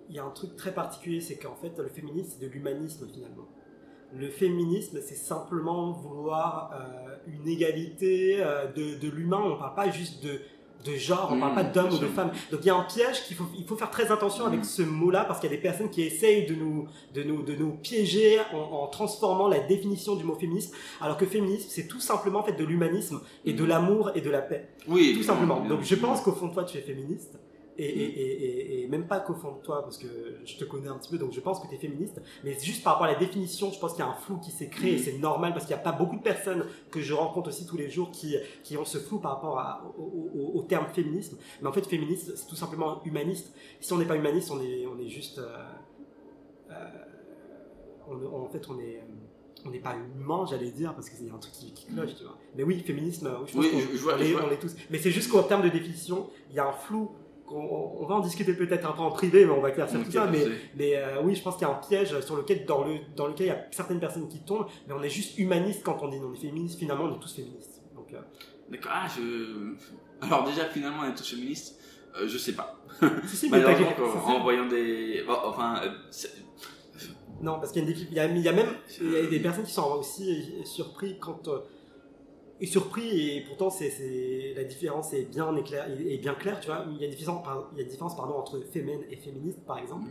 il 0.10 0.16
y 0.16 0.20
a 0.20 0.26
un 0.26 0.32
truc 0.32 0.56
très 0.56 0.74
particulier, 0.74 1.22
c'est 1.22 1.38
qu'en 1.38 1.56
fait, 1.56 1.78
le 1.80 1.88
féminisme, 1.88 2.36
c'est 2.38 2.46
de 2.46 2.52
l'humanisme 2.52 3.08
finalement. 3.12 3.48
Le 4.14 4.30
féminisme, 4.30 5.00
c'est 5.02 5.16
simplement 5.16 5.92
vouloir 5.92 6.72
euh, 6.74 7.16
une 7.26 7.48
égalité 7.48 8.38
de, 8.76 9.00
de 9.00 9.10
l'humain. 9.10 9.42
On 9.44 9.58
parle 9.58 9.76
pas 9.76 9.90
juste 9.90 10.24
de, 10.24 10.40
de 10.84 10.96
genre, 10.96 11.30
on 11.32 11.40
parle 11.40 11.52
Mmh, 11.52 11.56
pas 11.56 11.64
d'homme 11.64 11.94
ou 11.94 11.98
de 11.98 12.08
femme. 12.08 12.32
Donc 12.52 12.60
il 12.64 12.68
y 12.68 12.70
a 12.70 12.76
un 12.76 12.84
piège 12.84 13.24
qu'il 13.26 13.36
faut, 13.36 13.46
il 13.58 13.66
faut 13.66 13.76
faire 13.76 13.90
très 13.90 14.12
attention 14.12 14.46
avec 14.46 14.62
Mm. 14.62 14.64
ce 14.66 14.82
mot-là 14.82 15.26
parce 15.26 15.40
qu'il 15.40 15.50
y 15.50 15.54
a 15.54 15.56
des 15.56 15.62
personnes 15.62 15.90
qui 15.90 16.02
essayent 16.02 16.46
de 16.46 16.56
nous, 16.56 16.88
de 17.14 17.24
nous, 17.24 17.42
de 17.44 17.54
nous 17.56 17.72
piéger 17.72 18.40
en, 18.54 18.58
en 18.58 18.88
transformant 18.88 19.48
la 19.48 19.60
définition 19.60 20.16
du 20.16 20.24
mot 20.24 20.36
féminisme. 20.36 20.74
Alors 21.02 21.18
que 21.18 21.26
féminisme, 21.26 21.68
c'est 21.70 21.88
tout 21.88 22.00
simplement 22.00 22.40
en 22.40 22.44
fait 22.44 22.54
de 22.54 22.64
l'humanisme 22.64 23.22
et 23.46 23.54
de 23.54 23.64
l'amour 23.64 24.12
et 24.16 24.22
de 24.22 24.30
la 24.30 24.42
paix. 24.42 24.68
Oui, 24.88 25.14
tout 25.16 25.24
simplement. 25.24 25.62
Donc 25.62 25.82
je 25.84 25.96
pense 25.96 26.22
qu'au 26.22 26.34
fond 26.34 26.48
de 26.48 26.54
toi, 26.54 26.64
tu 26.64 26.78
es 26.78 26.82
féministe. 26.82 27.38
Et, 27.76 27.86
et, 27.86 28.04
et, 28.04 28.44
et- 28.82 28.84
et 28.84 28.88
même 28.88 29.08
pas 29.08 29.20
qu'au 29.20 29.34
fond 29.34 29.54
de 29.56 29.62
toi, 29.64 29.82
parce 29.82 29.98
que 29.98 30.06
je 30.46 30.58
te 30.58 30.64
connais 30.64 30.90
un 30.90 30.98
petit 31.00 31.10
peu, 31.10 31.18
donc 31.18 31.32
je 31.32 31.40
pense 31.40 31.60
que 31.60 31.68
tu 31.68 31.74
es 31.74 31.78
féministe. 31.80 32.22
Mais 32.44 32.54
juste 32.60 32.84
par 32.84 32.94
rapport 32.94 33.08
à 33.08 33.12
la 33.14 33.18
définition, 33.18 33.72
je 33.72 33.80
pense 33.80 33.94
qu'il 33.94 34.04
y 34.06 34.08
a 34.08 34.12
un 34.12 34.14
flou 34.14 34.38
qui 34.38 34.52
s'est 34.52 34.70
créé, 34.70 34.94
et 34.94 34.98
c'est 35.00 35.18
normal, 35.18 35.54
parce 35.54 35.66
qu'il 35.66 35.76
n'y 35.76 35.82
a 35.82 35.84
pas 35.84 35.92
beaucoup 35.92 36.16
de 36.18 36.22
personnes 36.22 36.66
que 36.92 37.02
je 37.02 37.14
rencontre 37.16 37.50
aussi 37.50 37.66
tous 37.66 37.76
les 37.78 37.90
jours 37.90 38.12
qui, 38.12 38.36
qui 38.64 38.78
ont 38.78 38.86
ce 38.86 39.00
flou 39.00 39.18
par 39.18 39.32
rapport 39.36 39.58
à- 39.58 39.92
au, 39.98 40.04
au- 40.04 40.60
au 40.60 40.62
terme 40.64 40.86
féminisme. 40.94 41.38
Mais 41.64 41.68
en 41.68 41.74
fait, 41.74 41.86
féministe, 41.88 42.34
c'est 42.36 42.46
tout 42.48 42.56
simplement 42.56 43.02
humaniste. 43.06 43.52
Si 43.82 43.92
on 43.92 43.98
n'est 43.98 44.06
pas 44.06 44.18
humaniste, 44.18 44.52
on 44.52 44.62
est, 44.62 44.86
on 44.86 45.00
est 45.00 45.10
juste... 45.10 45.40
euh, 45.40 45.58
euh, 46.70 46.76
on- 48.08 48.44
en 48.44 48.50
fait, 48.50 48.68
on 48.70 48.80
est... 48.80 48.98
euh, 48.98 49.02
on 49.66 49.70
n'est 49.70 49.80
pas 49.80 49.96
humain, 49.96 50.46
j'allais 50.50 50.72
dire, 50.72 50.94
parce 50.94 51.10
qu'il 51.10 51.26
y 51.26 51.30
a 51.30 51.34
un 51.34 51.38
truc 51.38 51.54
qui, 51.54 51.72
qui 51.74 51.86
cloche, 51.86 52.16
tu 52.18 52.24
vois. 52.24 52.38
Mais 52.56 52.64
oui, 52.64 52.82
féminisme, 52.82 53.28
oui, 53.42 53.48
je 53.48 53.54
pense 53.56 53.64
Oui, 53.66 53.72
qu'on 53.72 53.80
je- 53.80 53.98
je 53.98 54.04
vois- 54.04 54.14
on 54.16 54.18
je 54.18 54.24
est- 54.26 54.34
vois. 54.34 54.46
on 54.46 54.52
est 54.52 54.60
tous. 54.60 54.76
Mais 54.90 54.98
c'est 55.00 55.10
juste 55.12 55.32
qu'en 55.32 55.42
termes 55.44 55.64
de 55.64 55.70
définition, 55.70 56.30
il 56.50 56.56
y 56.58 56.60
a 56.60 56.68
un 56.68 56.74
flou. 56.74 57.12
On, 57.56 58.06
va 58.06 58.16
en 58.16 58.20
discuter 58.20 58.54
peut-être 58.54 58.90
un 58.90 58.94
peu 58.94 59.02
en 59.02 59.12
privé, 59.12 59.46
mais 59.46 59.52
on 59.52 59.62
va 59.62 59.70
éclaircir 59.70 60.00
Ok, 60.00 60.06
tout 60.06 60.12
ça. 60.12 60.30
Mais, 60.76 60.96
euh, 60.96 61.22
oui, 61.24 61.36
je 61.36 61.42
pense 61.42 61.56
qu'il 61.56 61.68
y 61.68 61.70
a 61.70 61.74
un 61.74 61.80
piège 61.80 62.20
sur 62.22 62.36
lequel, 62.36 62.66
dans, 62.66 62.84
le, 62.84 62.96
dans 63.16 63.28
lequel 63.28 63.46
il 63.48 63.50
y 63.50 63.54
a 63.54 63.66
certaines 63.72 64.00
personnes 64.00 64.28
qui 64.28 64.40
tombent, 64.40 64.66
mais 64.88 64.94
on 64.94 65.04
est 65.04 65.10
juste 65.10 65.38
humaniste 65.38 65.84
quand 65.84 66.00
on 66.02 66.08
dit 66.08 66.18
on 66.24 66.34
est 66.34 66.38
féministe. 66.38 66.80
Finalement, 66.80 67.06
on 67.06 67.16
est 67.16 67.20
tous 67.20 67.36
féministes. 67.36 67.82
Donc, 67.96 68.14
euh, 68.14 68.20
D'accord. 68.70 68.92
Ah, 68.94 69.08
je. 69.16 69.76
Alors, 70.26 70.44
déjà, 70.46 70.66
finalement, 70.66 71.04
on 71.04 71.10
est 71.10 71.16
tous 71.16 71.30
féministes. 71.30 71.80
Euh, 72.20 72.28
je 72.28 72.38
sais 72.38 72.54
pas. 72.54 72.80
Si, 73.28 73.36
si, 73.36 73.50
mais 73.50 73.60
Malheureusement, 73.60 74.28
en, 74.28 74.44
voyant 74.44 74.68
des. 74.68 75.24
bon, 75.26 75.36
enfin. 75.46 75.82
euh, 75.84 75.90
Non, 77.42 77.60
parce 77.60 77.72
qu'il 77.72 77.90
y 77.90 78.20
a, 78.20 78.26
y 78.26 78.28
a, 78.28 78.34
il 78.34 78.40
y 78.42 78.50
a 78.50 78.54
même 78.54 78.70
y 79.02 79.16
a 79.16 79.26
des 79.28 79.40
personnes 79.40 79.66
qui 79.66 79.74
sont 79.74 79.92
aussi 79.94 80.54
surpris 80.66 81.18
quand. 81.20 81.50
Et 82.62 82.66
surpris, 82.66 83.38
et 83.38 83.42
pourtant 83.42 83.70
c'est, 83.70 84.54
la 84.56 84.64
différence 84.64 85.14
est 85.14 85.24
bien, 85.24 85.56
éclair, 85.56 85.86
est 85.90 86.18
bien 86.18 86.34
claire, 86.34 86.60
tu 86.60 86.68
vois. 86.68 86.86
Il 86.90 86.98
y 86.98 87.04
a 87.04 87.06
une 87.08 87.12
différence, 87.14 87.46
il 87.74 87.78
y 87.78 87.82
a 87.82 87.84
une 87.84 87.90
différence 87.90 88.16
pardon, 88.16 88.36
entre 88.36 88.60
féminin 88.72 89.00
et 89.10 89.18
féministe, 89.18 89.60
par 89.66 89.80
exemple. 89.80 90.08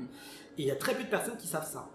Et 0.58 0.62
il 0.62 0.66
y 0.66 0.70
a 0.70 0.76
très 0.76 0.94
peu 0.94 1.02
de 1.04 1.08
personnes 1.08 1.36
qui 1.38 1.46
savent 1.46 1.68
ça. 1.70 1.88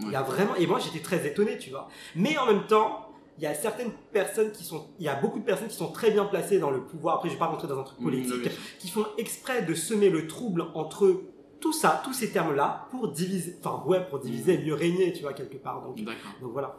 Il 0.00 0.10
y 0.10 0.16
a 0.16 0.22
vraiment, 0.22 0.54
et 0.54 0.66
moi 0.66 0.78
j'étais 0.78 1.00
très 1.00 1.26
étonné, 1.26 1.58
tu 1.58 1.70
vois. 1.70 1.88
Mais 2.14 2.36
en 2.38 2.46
même 2.46 2.66
temps, 2.66 3.06
il 3.38 3.44
y 3.44 3.46
a 3.46 3.54
certaines 3.54 3.92
personnes 4.12 4.52
qui 4.52 4.64
sont, 4.64 4.88
il 4.98 5.06
y 5.06 5.08
a 5.08 5.14
beaucoup 5.14 5.38
de 5.38 5.44
personnes 5.44 5.68
qui 5.68 5.76
sont 5.76 5.92
très 5.92 6.10
bien 6.10 6.24
placées 6.24 6.58
dans 6.58 6.70
le 6.70 6.82
pouvoir. 6.84 7.16
Après, 7.16 7.28
je 7.28 7.34
vais 7.34 7.38
pas 7.38 7.46
rentrer 7.46 7.68
dans 7.68 7.78
un 7.78 7.84
truc 7.84 7.98
Mhm, 8.00 8.04
politique, 8.04 8.50
qui 8.78 8.88
font 8.88 9.06
exprès 9.16 9.62
de 9.62 9.74
semer 9.74 10.10
le 10.10 10.26
trouble 10.26 10.66
entre 10.74 11.22
tout 11.60 11.72
ça, 11.72 12.00
tous 12.04 12.12
ces 12.12 12.30
termes-là, 12.30 12.86
pour 12.90 13.08
diviser, 13.08 13.56
enfin 13.62 13.82
ouais, 13.86 14.06
pour 14.08 14.18
diviser 14.20 14.54
et 14.54 14.58
mieux 14.64 14.74
régner, 14.74 15.12
tu 15.12 15.22
vois, 15.22 15.32
quelque 15.32 15.56
part. 15.56 15.82
Donc, 15.82 15.96
D'accord. 16.04 16.30
donc 16.40 16.52
voilà. 16.52 16.76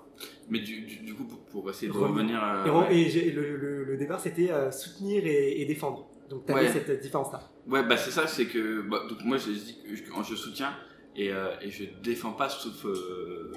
Mais 0.49 0.59
du, 0.59 0.81
du, 0.81 0.97
du 0.99 1.13
coup, 1.15 1.25
pour, 1.25 1.39
pour 1.45 1.69
essayer 1.69 1.91
de 1.91 1.97
Revenir. 1.97 2.41
euh, 2.43 2.65
et, 2.65 2.69
ouais. 2.69 2.95
et 3.27 3.31
le, 3.31 3.57
le, 3.57 3.83
le 3.83 3.97
départ, 3.97 4.19
c'était 4.19 4.51
euh, 4.51 4.71
soutenir 4.71 5.25
et, 5.25 5.61
et 5.61 5.65
défendre. 5.65 6.07
Donc 6.29 6.45
tu 6.45 6.51
avais 6.51 6.67
Ouais. 6.67 6.71
cette 6.71 7.01
différence-là. 7.01 7.41
Ouais, 7.67 7.83
bah 7.83 7.97
c'est 7.97 8.11
ça, 8.11 8.27
c'est 8.27 8.45
que 8.45 8.81
bah, 8.81 9.01
donc 9.09 9.17
moi 9.25 9.37
je 9.37 9.51
dis 9.51 9.77
que 9.83 9.95
je, 9.95 10.03
je 10.29 10.35
soutiens 10.35 10.73
et, 11.15 11.31
euh, 11.31 11.49
et 11.61 11.71
je 11.71 11.85
défends 12.03 12.33
pas 12.33 12.49
sauf. 12.49 12.85
euh, 12.85 13.51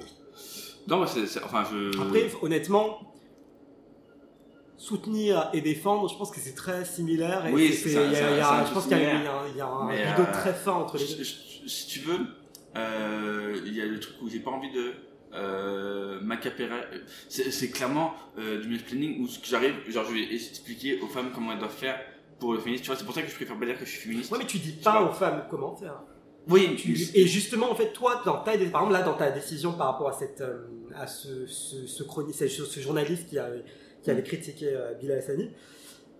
Non, 0.87 1.05
c'est- 1.05 1.43
enfin 1.43 1.63
je. 1.71 1.99
Après, 2.01 2.29
honnêtement, 2.41 3.12
soutenir 4.83 5.49
et 5.53 5.61
défendre, 5.61 6.09
je 6.09 6.17
pense 6.17 6.29
que 6.31 6.39
c'est 6.39 6.55
très 6.55 6.83
similaire. 6.85 7.45
Et 7.47 7.51
Oui, 7.53 7.73
c'est- 7.73 7.89
ça, 7.89 8.01
a- 8.01 8.61
a- 8.61 8.65
je 8.65 8.73
pense 8.73 8.83
qu'il 8.87 8.97
y 8.97 9.01
a, 9.01 9.03
y 9.03 9.05
a 9.05 9.33
un- 9.33 9.47
y 9.55 9.61
a 9.61 10.11
rideau 10.15 10.27
euh, 10.29 10.33
très 10.33 10.53
fin 10.53 10.73
entre 10.73 10.97
les 10.97 11.05
deux. 11.05 11.23
si 11.23 11.87
tu 11.87 11.99
veux, 11.99 12.19
euh, 12.77 13.55
il 13.65 13.73
y 13.75 13.81
a 13.81 13.85
le 13.85 13.99
truc 13.99 14.15
où 14.21 14.29
j'ai 14.29 14.39
pas 14.39 14.51
envie 14.51 14.71
de 14.71 14.93
euh. 15.35 16.19
C'est, 17.29 17.69
clairement 17.71 18.13
euh, 18.37 18.61
du 18.61 18.67
mansplaining 18.69 19.21
où 19.21 19.27
ce 19.27 19.39
que 19.39 19.47
j'arrive, 19.47 19.73
genre 19.89 20.05
je 20.07 20.13
vais 20.13 20.33
expliquer 20.35 20.99
aux 21.01 21.07
femmes 21.07 21.31
comment 21.33 21.53
elles 21.53 21.59
doivent 21.59 21.71
faire 21.71 21.99
pour 22.39 22.53
le 22.53 22.59
féminisme. 22.59 22.83
Tu 22.83 22.89
vois, 22.89 22.97
c'est 22.97 23.05
pour 23.05 23.15
ça 23.15 23.21
que 23.21 23.29
je 23.29 23.35
préfère 23.35 23.57
pas 23.57 23.65
dire 23.65 23.77
que 23.79 23.85
je 23.85 23.91
suis 23.91 24.01
féministe. 24.01 24.31
Ouais, 24.31 24.37
mais 24.39 24.45
tu 24.45 24.57
dis 24.59 24.73
pas 24.73 25.01
aux 25.03 25.11
femmes 25.13 25.45
comment 25.49 25.75
faire. 25.75 26.01
Oui, 26.49 26.75
Tu- 26.75 26.97
et 27.15 27.25
justement, 27.25 27.71
en 27.71 27.75
fait, 27.75 27.93
toi, 27.93 28.21
dans 28.25 28.33
ta, 28.39 28.51
par 28.51 28.53
exemple, 28.53 28.91
là, 28.91 29.01
dans 29.01 29.13
ta 29.13 29.31
décision 29.31 29.71
par 29.73 29.87
rapport 29.93 30.09
à 30.09 30.13
cette, 30.13 30.43
à 30.93 31.07
ce, 31.07 31.47
ce, 31.47 31.87
ce 31.87 32.03
ce, 32.49 32.65
ce 32.65 32.79
journaliste 32.81 33.29
qui 33.29 33.39
avait, 33.39 33.63
qui 34.03 34.11
avait 34.11 34.23
critiqué 34.23 34.67
euh, 34.69 34.93
Bilal 34.95 35.17
Hassani, 35.19 35.49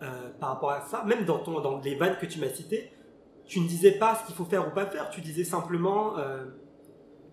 euh, 0.01 0.05
par 0.39 0.49
rapport 0.49 0.71
à 0.71 0.81
ça, 0.81 1.03
même 1.05 1.25
dans 1.25 1.39
ton, 1.39 1.59
dans 1.59 1.79
les 1.79 1.95
vannes 1.95 2.17
que 2.19 2.25
tu 2.25 2.39
m'as 2.39 2.49
citées, 2.49 2.91
tu 3.45 3.59
ne 3.59 3.67
disais 3.67 3.91
pas 3.91 4.15
ce 4.15 4.25
qu'il 4.25 4.35
faut 4.35 4.45
faire 4.45 4.67
ou 4.67 4.71
pas 4.71 4.85
faire, 4.85 5.09
tu 5.09 5.21
disais 5.21 5.43
simplement, 5.43 6.17
euh, 6.17 6.45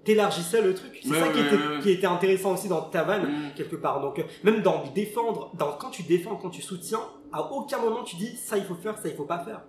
t'élargissais 0.04 0.62
le 0.62 0.74
truc. 0.74 0.98
C'est 1.02 1.10
Ouais, 1.10 1.20
ça 1.20 1.26
ouais, 1.28 1.32
qui, 1.32 1.40
était, 1.40 1.56
ouais, 1.56 1.68
ouais. 1.76 1.80
qui 1.82 1.90
était 1.90 2.06
intéressant 2.06 2.52
aussi 2.54 2.68
dans 2.68 2.82
ta 2.82 3.02
vanne, 3.04 3.22
Mm. 3.26 3.54
quelque 3.54 3.76
part. 3.76 4.00
Donc, 4.00 4.24
même 4.44 4.62
dans 4.62 4.84
défendre, 4.94 5.52
dans, 5.56 5.72
quand 5.72 5.90
tu 5.90 6.02
défends, 6.02 6.36
quand 6.36 6.50
tu 6.50 6.62
soutiens, 6.62 7.00
à 7.32 7.52
aucun 7.52 7.78
moment 7.78 8.02
tu 8.02 8.16
dis 8.16 8.36
ça 8.36 8.56
il 8.56 8.64
faut 8.64 8.74
faire, 8.74 8.98
ça 8.98 9.08
il 9.08 9.14
faut 9.14 9.24
pas 9.24 9.38
faire. 9.40 9.62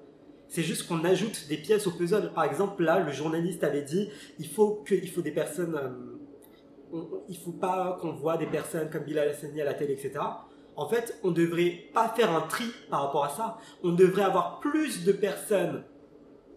C'est 0.47 0.63
juste 0.63 0.87
qu'on 0.87 1.03
ajoute 1.05 1.47
des 1.47 1.57
pièces 1.57 1.85
au 1.87 1.91
puzzle. 1.91 2.31
Par 2.33 2.43
exemple, 2.43 2.83
là, 2.83 2.99
le 2.99 3.11
journaliste 3.11 3.63
avait 3.63 3.83
dit 3.83 4.09
il 4.39 4.47
faut 4.47 4.81
que, 4.85 4.95
il 4.95 5.09
faut 5.09 5.21
des 5.21 5.31
personnes, 5.31 5.75
euh, 5.75 5.89
on- 6.93 7.07
il 7.29 7.37
faut 7.37 7.51
pas 7.53 7.97
qu'on 8.01 8.11
voit 8.13 8.37
des 8.37 8.47
personnes 8.47 8.89
comme 8.89 9.03
Bilal 9.03 9.29
Hassani 9.29 9.61
à 9.61 9.65
la 9.65 9.73
télé, 9.75 9.93
etc. 9.93 10.11
En 10.75 10.87
fait, 10.87 11.19
on 11.23 11.31
devrait 11.31 11.77
pas 11.93 12.07
faire 12.09 12.31
un 12.31 12.41
tri 12.41 12.65
par 12.89 13.03
rapport 13.03 13.25
à 13.25 13.29
ça. 13.29 13.57
On 13.83 13.91
devrait 13.91 14.23
avoir 14.23 14.59
plus 14.61 15.03
de 15.03 15.11
personnes, 15.11 15.83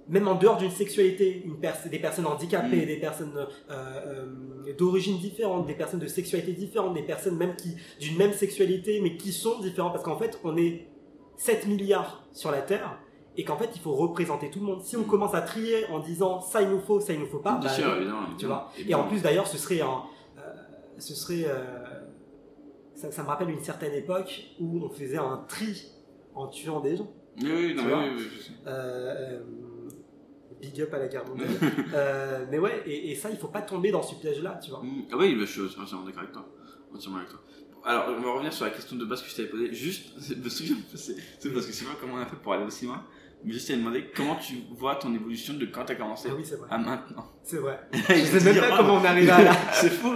même 0.09 0.29
en 0.29 0.35
dehors 0.37 0.57
d'une 0.57 0.71
sexualité, 0.71 1.43
une 1.45 1.57
pers- 1.59 1.77
des 1.91 1.99
personnes 1.99 2.27
handicapées, 2.27 2.83
Mm. 2.83 2.87
des 2.87 2.97
personnes 2.97 3.37
euh, 3.37 3.47
euh, 3.71 4.73
d'origine 4.79 5.19
différente, 5.19 5.67
des 5.67 5.75
personnes 5.75 6.01
de 6.01 6.07
sexualité 6.07 6.53
différente, 6.53 6.95
des 6.95 7.03
personnes 7.03 7.37
même 7.37 7.57
qui 7.57 7.77
d'une 8.01 8.17
même 8.17 8.33
sexualité, 8.33 9.01
mais 9.03 9.17
qui 9.17 9.33
sont 9.33 9.59
différentes, 9.61 9.93
parce 9.93 10.05
qu'en 10.05 10.17
fait, 10.19 10.39
on 10.45 10.57
est 10.57 10.87
7 11.37 11.67
milliards 11.67 12.23
sur 12.33 12.51
la 12.53 12.63
Terre 12.63 12.99
et 13.37 13.43
qu'en 13.45 13.57
fait 13.57 13.71
il 13.75 13.81
faut 13.81 13.95
représenter 13.95 14.49
tout 14.49 14.61
le 14.61 14.67
monde. 14.67 14.83
Si 14.83 14.97
on 14.97 15.03
commence 15.03 15.35
à 15.35 15.43
trier 15.43 15.87
en 15.91 15.99
disant 15.99 16.41
ça 16.41 16.63
il 16.63 16.69
nous 16.69 16.79
faut, 16.79 17.01
ça 17.01 17.13
il 17.13 17.19
nous 17.19 17.27
faut 17.27 17.41
pas, 17.41 17.57
Bien 17.59 17.69
bah, 17.69 17.75
sûr, 17.75 17.87
non, 18.03 18.37
tu 18.39 18.47
vois. 18.47 18.71
Et 18.89 18.95
en 18.95 19.09
plus 19.09 19.21
d'ailleurs 19.23 19.49
ce 19.49 19.59
serait 19.59 19.81
un, 19.81 20.03
euh, 20.39 20.41
ce 20.99 21.15
serait, 21.17 21.45
euh, 21.47 21.65
ça, 23.05 23.11
ça 23.11 23.23
me 23.23 23.29
rappelle 23.29 23.51
une 23.51 23.63
certaine 23.63 23.93
époque 23.95 24.45
où 24.61 24.85
on 24.85 24.89
faisait 24.89 25.19
un 25.19 25.45
tri 25.49 25.91
en 26.35 26.49
tuant 26.49 26.81
des 26.81 26.97
gens. 26.97 27.13
Oui, 27.41 27.51
oui, 27.53 27.75
non, 27.75 27.85
oui, 27.85 27.93
oui, 27.95 28.11
oui, 28.17 28.29
je 28.37 28.43
sais. 28.43 28.53
Euh, 28.67 29.41
euh, 29.41 29.43
big 30.61 30.81
up 30.81 30.95
à 30.95 30.99
la 30.99 31.09
guerre 31.09 31.27
mondiale. 31.27 31.49
Euh, 31.95 32.45
mais 32.51 32.59
ouais, 32.59 32.83
et, 32.87 33.13
et 33.13 33.15
ça 33.15 33.31
il 33.31 33.37
faut 33.37 33.49
pas 33.49 33.63
tomber 33.63 33.91
dans 33.91 34.03
ce 34.03 34.15
piège 34.17 34.43
là, 34.43 34.59
tu 34.63 34.71
vois. 34.71 34.81
Mm. 34.83 35.07
Ah 35.13 35.17
oui, 35.17 35.35
bah, 35.35 35.45
je 35.47 35.67
suis 35.69 35.81
entièrement 35.81 36.05
d'accord 36.05 36.23
avec 36.23 36.33
toi. 36.33 36.49
Entièrement 36.95 37.19
avec 37.19 37.31
toi. 37.31 37.41
alors, 37.85 38.07
on 38.17 38.21
va 38.21 38.33
revenir 38.33 38.53
sur 38.53 38.65
la 38.65 38.71
question 38.71 38.97
de 38.97 39.05
base 39.05 39.23
que 39.23 39.29
je 39.29 39.37
t'avais 39.37 39.49
posée. 39.49 39.73
Juste, 39.73 40.13
je 40.19 40.35
me 40.35 40.49
souviens, 40.49 40.77
c'est 40.95 41.53
parce 41.53 41.67
que 41.67 41.73
c'est 41.73 41.85
pas 41.85 41.97
comment 42.01 42.15
on 42.15 42.19
a 42.19 42.27
fait 42.27 42.37
pour 42.37 42.53
aller 42.53 42.65
aussi 42.65 42.87
loin. 42.87 43.05
Mais 43.45 43.53
juste, 43.53 43.69
t'avais 43.69 43.79
demandé 43.81 44.11
comment 44.15 44.37
tu 44.37 44.55
vois 44.77 44.97
ton 44.97 45.15
évolution 45.15 45.55
de 45.55 45.67
quand 45.67 45.85
t'as 45.85 45.95
commencé 45.97 46.29
Ah 46.31 46.35
oui, 46.37 46.45
c'est 46.45 46.57
vrai. 46.57 46.69
à 46.71 46.79
maintenant. 46.79 47.31
C'est 47.43 47.59
vrai. 47.59 47.79
Je 47.93 47.99
faut 47.99 48.39
sais 48.39 48.53
même 48.53 48.61
pas 48.71 48.77
comment 48.79 48.95
on 48.95 49.05
arrive 49.05 49.29
à 49.31 49.43
là. 49.43 49.53
C'est 49.73 49.91
fou. 49.91 50.15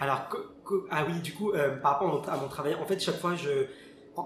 Alors, 0.00 0.28
ah 0.90 1.04
oui, 1.08 1.20
du 1.20 1.34
coup, 1.34 1.52
euh, 1.52 1.76
par 1.76 1.92
rapport 1.92 2.28
à 2.28 2.36
mon, 2.36 2.48
travail, 2.48 2.74
en 2.74 2.84
fait, 2.84 3.00
chaque 3.00 3.18
fois, 3.18 3.34
je, 3.34 3.66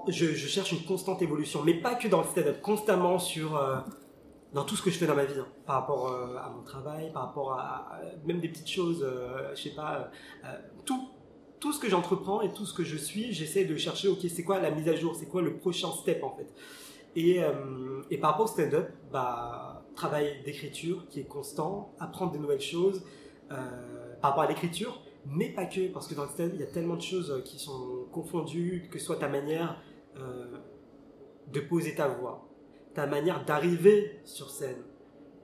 je, 0.09 0.47
cherche 0.47 0.72
une 0.72 0.84
constante 0.84 1.22
évolution, 1.22 1.62
mais 1.64 1.74
pas 1.74 1.95
que 1.95 2.09
dans 2.09 2.20
le 2.20 2.26
stand-up, 2.26 2.61
constamment 2.61 3.18
sur, 3.18 3.57
euh, 3.57 3.76
dans 4.53 4.64
tout 4.64 4.76
ce 4.76 4.82
que 4.82 4.91
je 4.91 4.99
fais 4.99 5.07
dans 5.07 5.14
ma 5.14 5.24
vie, 5.24 5.38
hein, 5.38 5.47
par 5.66 5.76
rapport 5.76 6.09
euh, 6.09 6.36
à 6.38 6.51
mon 6.51 6.62
travail, 6.62 7.12
par 7.12 7.26
rapport 7.26 7.53
à, 7.53 8.01
même 8.24 8.41
des 8.41 8.49
petites 8.49 8.70
choses, 8.70 9.07
je 9.55 9.61
sais 9.61 9.74
pas, 9.74 10.11
tout. 10.84 11.09
Tout 11.59 11.74
ce 11.74 11.78
que 11.78 11.91
j'entreprends 11.91 12.41
et 12.41 12.51
tout 12.55 12.64
ce 12.64 12.72
que 12.72 12.84
je 12.84 12.97
suis, 12.97 13.34
j'essaie 13.34 13.66
de 13.66 13.76
chercher, 13.76 14.09
ok, 14.09 14.20
c'est 14.34 14.45
quoi 14.45 14.61
la 14.61 14.70
mise 14.70 14.88
à 14.88 14.97
jour, 14.97 15.14
c'est 15.14 15.26
quoi 15.26 15.43
le 15.43 15.59
prochain 15.59 15.91
step 15.93 16.24
en 16.24 16.34
fait. 16.34 16.51
Et, 17.16 17.38
et 18.11 18.16
par 18.16 18.30
rapport 18.30 18.47
au 18.47 18.49
stand-up, 18.49 18.88
bah, 19.12 19.82
travail 19.95 20.43
d'écriture 20.43 21.07
qui 21.11 21.20
est 21.20 21.28
constant, 21.28 21.93
apprendre 22.01 22.32
des 22.32 22.38
nouvelles 22.38 22.62
choses 22.62 23.03
par 23.51 24.30
rapport 24.30 24.45
à 24.45 24.47
l'écriture, 24.47 25.03
mais 25.27 25.51
pas 25.51 25.66
que, 25.66 25.89
parce 25.89 26.09
que 26.09 26.14
dans 26.14 26.29
stand 26.29 26.53
il 26.55 26.61
y 26.61 26.64
a 26.64 26.66
tellement 26.66 26.97
de 26.97 27.03
choses 27.03 27.31
euh, 27.31 27.41
qui 27.43 27.59
sont 27.59 28.07
confondues, 28.12 28.89
que 28.91 28.99
ce 28.99 29.07
soit 29.07 29.16
ta 29.16 29.29
manière 29.29 29.81
euh, 30.18 30.59
de 31.53 31.61
poser 31.61 31.95
ta 31.95 32.09
voix, 32.09 32.49
ta 32.95 33.07
manière 33.07 33.45
d'arriver 33.45 34.21
sur 34.25 34.51
scène, 34.51 34.83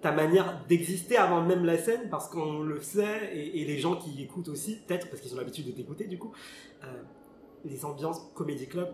ta 0.01 0.13
manière 0.13 0.65
d'exister 0.69 1.17
avant 1.17 1.43
même 1.43 1.65
la 1.65 1.79
scène, 1.79 2.09
parce 2.11 2.29
qu'on 2.29 2.61
le 2.61 2.81
sait, 2.81 3.31
et, 3.35 3.63
et 3.63 3.65
les 3.65 3.79
gens 3.79 3.97
qui 3.97 4.23
écoutent 4.23 4.49
aussi, 4.49 4.77
peut-être 4.87 5.09
parce 5.09 5.21
qu'ils 5.21 5.35
ont 5.35 5.39
l'habitude 5.39 5.67
de 5.67 5.73
t'écouter 5.73 6.05
du 6.07 6.19
coup, 6.19 6.33
euh, 6.85 7.03
les 7.65 7.85
ambiances 7.85 8.21
comédie 8.35 8.69
club 8.69 8.89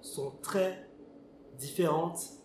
sont 0.00 0.32
très 0.42 0.88
différentes 1.58 2.37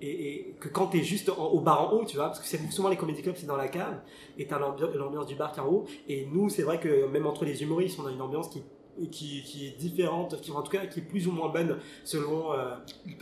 et, 0.00 0.08
et 0.32 0.54
que 0.60 0.68
quand 0.68 0.88
tu 0.88 0.98
es 0.98 1.02
juste 1.04 1.28
en- 1.30 1.48
au 1.48 1.60
bar 1.60 1.88
en 1.92 1.96
haut, 1.96 2.04
tu 2.04 2.16
vois, 2.16 2.26
parce 2.26 2.40
que 2.40 2.46
c'est 2.46 2.60
souvent 2.70 2.88
les 2.88 2.96
comédie 2.96 3.22
clubs, 3.22 3.36
c'est 3.36 3.46
dans 3.46 3.56
la 3.56 3.68
cave, 3.68 4.00
et 4.38 4.46
tu 4.46 4.52
as 4.54 4.58
l'ambiance 4.58 5.26
du 5.26 5.34
bar 5.34 5.52
qui 5.52 5.58
est 5.60 5.62
en 5.62 5.68
haut, 5.68 5.84
et 6.08 6.26
nous, 6.32 6.48
c'est 6.48 6.62
vrai 6.62 6.78
que 6.80 7.06
même 7.06 7.26
entre 7.26 7.44
les 7.44 7.62
humoristes, 7.62 7.98
on 8.02 8.06
a 8.06 8.12
une 8.12 8.20
ambiance 8.20 8.48
qui, 8.48 8.62
qui, 9.10 9.42
qui 9.42 9.66
est 9.66 9.76
différente, 9.78 10.40
qui 10.40 10.50
en 10.52 10.62
tout 10.62 10.70
cas 10.72 10.86
qui 10.86 11.00
est 11.00 11.02
plus 11.02 11.26
ou 11.28 11.32
moins 11.32 11.48
bonne 11.50 11.76
selon, 12.04 12.52
euh, 12.52 12.74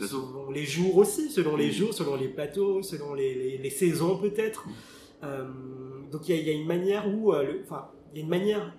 selon 0.07 0.49
les 0.51 0.63
jours 0.65 0.95
aussi, 0.97 1.29
selon 1.29 1.55
les 1.57 1.71
jours, 1.71 1.93
selon 1.93 2.15
les 2.15 2.27
plateaux, 2.29 2.81
selon 2.81 3.13
les, 3.13 3.33
les- 3.35 3.57
les 3.57 3.69
saisons 3.69 4.17
peut-être. 4.17 4.65
Euh, 5.23 5.45
donc 6.11 6.27
il 6.29 6.35
y, 6.35 6.37
a- 6.37 6.41
il 6.41 6.47
y 6.47 6.49
a 6.49 6.53
une 6.53 6.67
manière 6.67 7.07
où, 7.13 7.33
euh, 7.33 7.61
enfin, 7.63 7.89
il 8.13 8.19
y 8.19 8.21
a 8.21 8.23
une 8.23 8.29
manière 8.29 8.73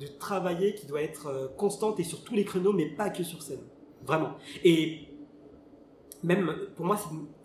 de 0.00 0.06
travailler 0.06 0.74
qui 0.74 0.86
doit 0.86 1.02
être 1.02 1.52
constante 1.56 1.98
et 1.98 2.04
sur 2.04 2.22
tous 2.22 2.34
les 2.34 2.44
créneaux, 2.44 2.72
mais 2.72 2.86
pas 2.86 3.10
que 3.10 3.22
sur 3.24 3.42
scène. 3.42 3.62
Vraiment. 4.06 4.34
Et 4.64 5.07
même, 6.22 6.52
pour 6.76 6.84
moi, 6.86 6.96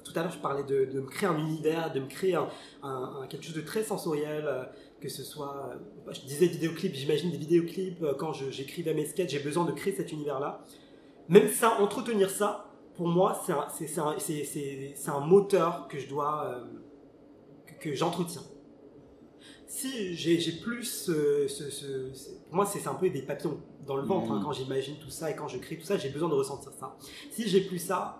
tout 0.03 0.11
à 0.15 0.23
l'heure, 0.23 0.31
je 0.31 0.39
parlais 0.39 0.63
de, 0.63 0.85
de 0.85 0.99
me 0.99 1.07
créer 1.07 1.29
un 1.29 1.37
univers, 1.37 1.91
de 1.93 1.99
me 1.99 2.07
créer 2.07 2.35
un, 2.35 2.47
un- 2.81 3.21
un- 3.21 3.27
quelque 3.27 3.45
chose 3.45 3.55
de 3.55 3.61
très 3.61 3.83
sensoriel, 3.83 4.45
euh, 4.47 4.63
que 4.99 5.09
ce 5.09 5.23
soit, 5.23 5.69
euh, 6.07 6.11
je 6.13 6.21
disais 6.21 6.47
vidéoclip, 6.47 6.93
j'imagine 6.93 7.29
des 7.31 7.37
vidéoclips, 7.37 8.01
euh, 8.03 8.13
quand 8.15 8.33
j'écrivais 8.33 8.93
mes 8.93 9.05
sketchs, 9.05 9.31
j'ai 9.31 9.39
besoin 9.39 9.65
de 9.65 9.71
créer 9.73 9.93
cet 9.93 10.11
univers-là. 10.11 10.63
Même 11.29 11.47
ça, 11.49 11.79
entretenir 11.81 12.29
ça, 12.29 12.69
pour 12.95 13.07
moi, 13.07 13.41
c'est 13.45 13.53
un, 13.99 15.19
moteur 15.19 15.87
que 15.87 15.97
je 15.99 16.07
dois, 16.07 16.45
euh, 16.45 16.63
que, 17.65 17.89
que 17.89 17.95
j'entretiens. 17.95 18.41
Si 19.65 20.13
j'ai 20.15 20.51
plus 20.61 20.83
ce, 20.83 21.47
ce- 21.47 21.69
ce- 21.71 22.13
ce- 22.13 22.29
pour 22.45 22.55
moi 22.55 22.65
c'est 22.65 22.85
un 22.87 22.93
peu 22.93 23.09
des 23.09 23.23
papillons 23.23 23.59
dans 23.87 23.95
le 23.95 24.03
ventre 24.03 24.31
hein, 24.31 24.35
Mhm. 24.37 24.43
quand 24.43 24.51
j'imagine 24.51 24.97
tout 24.99 25.09
ça 25.09 25.31
et 25.31 25.35
quand 25.35 25.47
je 25.47 25.57
crée 25.57 25.77
tout 25.79 25.85
ça 25.85 25.97
j'ai 25.97 26.09
besoin 26.09 26.29
de 26.29 26.35
ressentir 26.35 26.71
ça 26.73 26.95
si 27.31 27.47
j'ai 27.49 27.61
plus 27.61 27.79
ça 27.79 28.19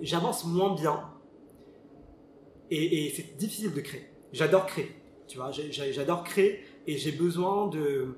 j'avance 0.00 0.44
moins 0.44 0.74
bien 0.74 0.98
et, 2.70 3.06
et 3.06 3.10
c'est 3.10 3.36
difficile 3.36 3.72
de 3.74 3.80
créer 3.80 4.06
j'adore 4.32 4.66
créer 4.66 4.94
tu 5.28 5.36
vois 5.38 5.50
j'adore 5.52 6.24
créer 6.24 6.60
et 6.86 6.96
j'ai 6.96 7.12
besoin 7.12 7.66
de 7.68 8.16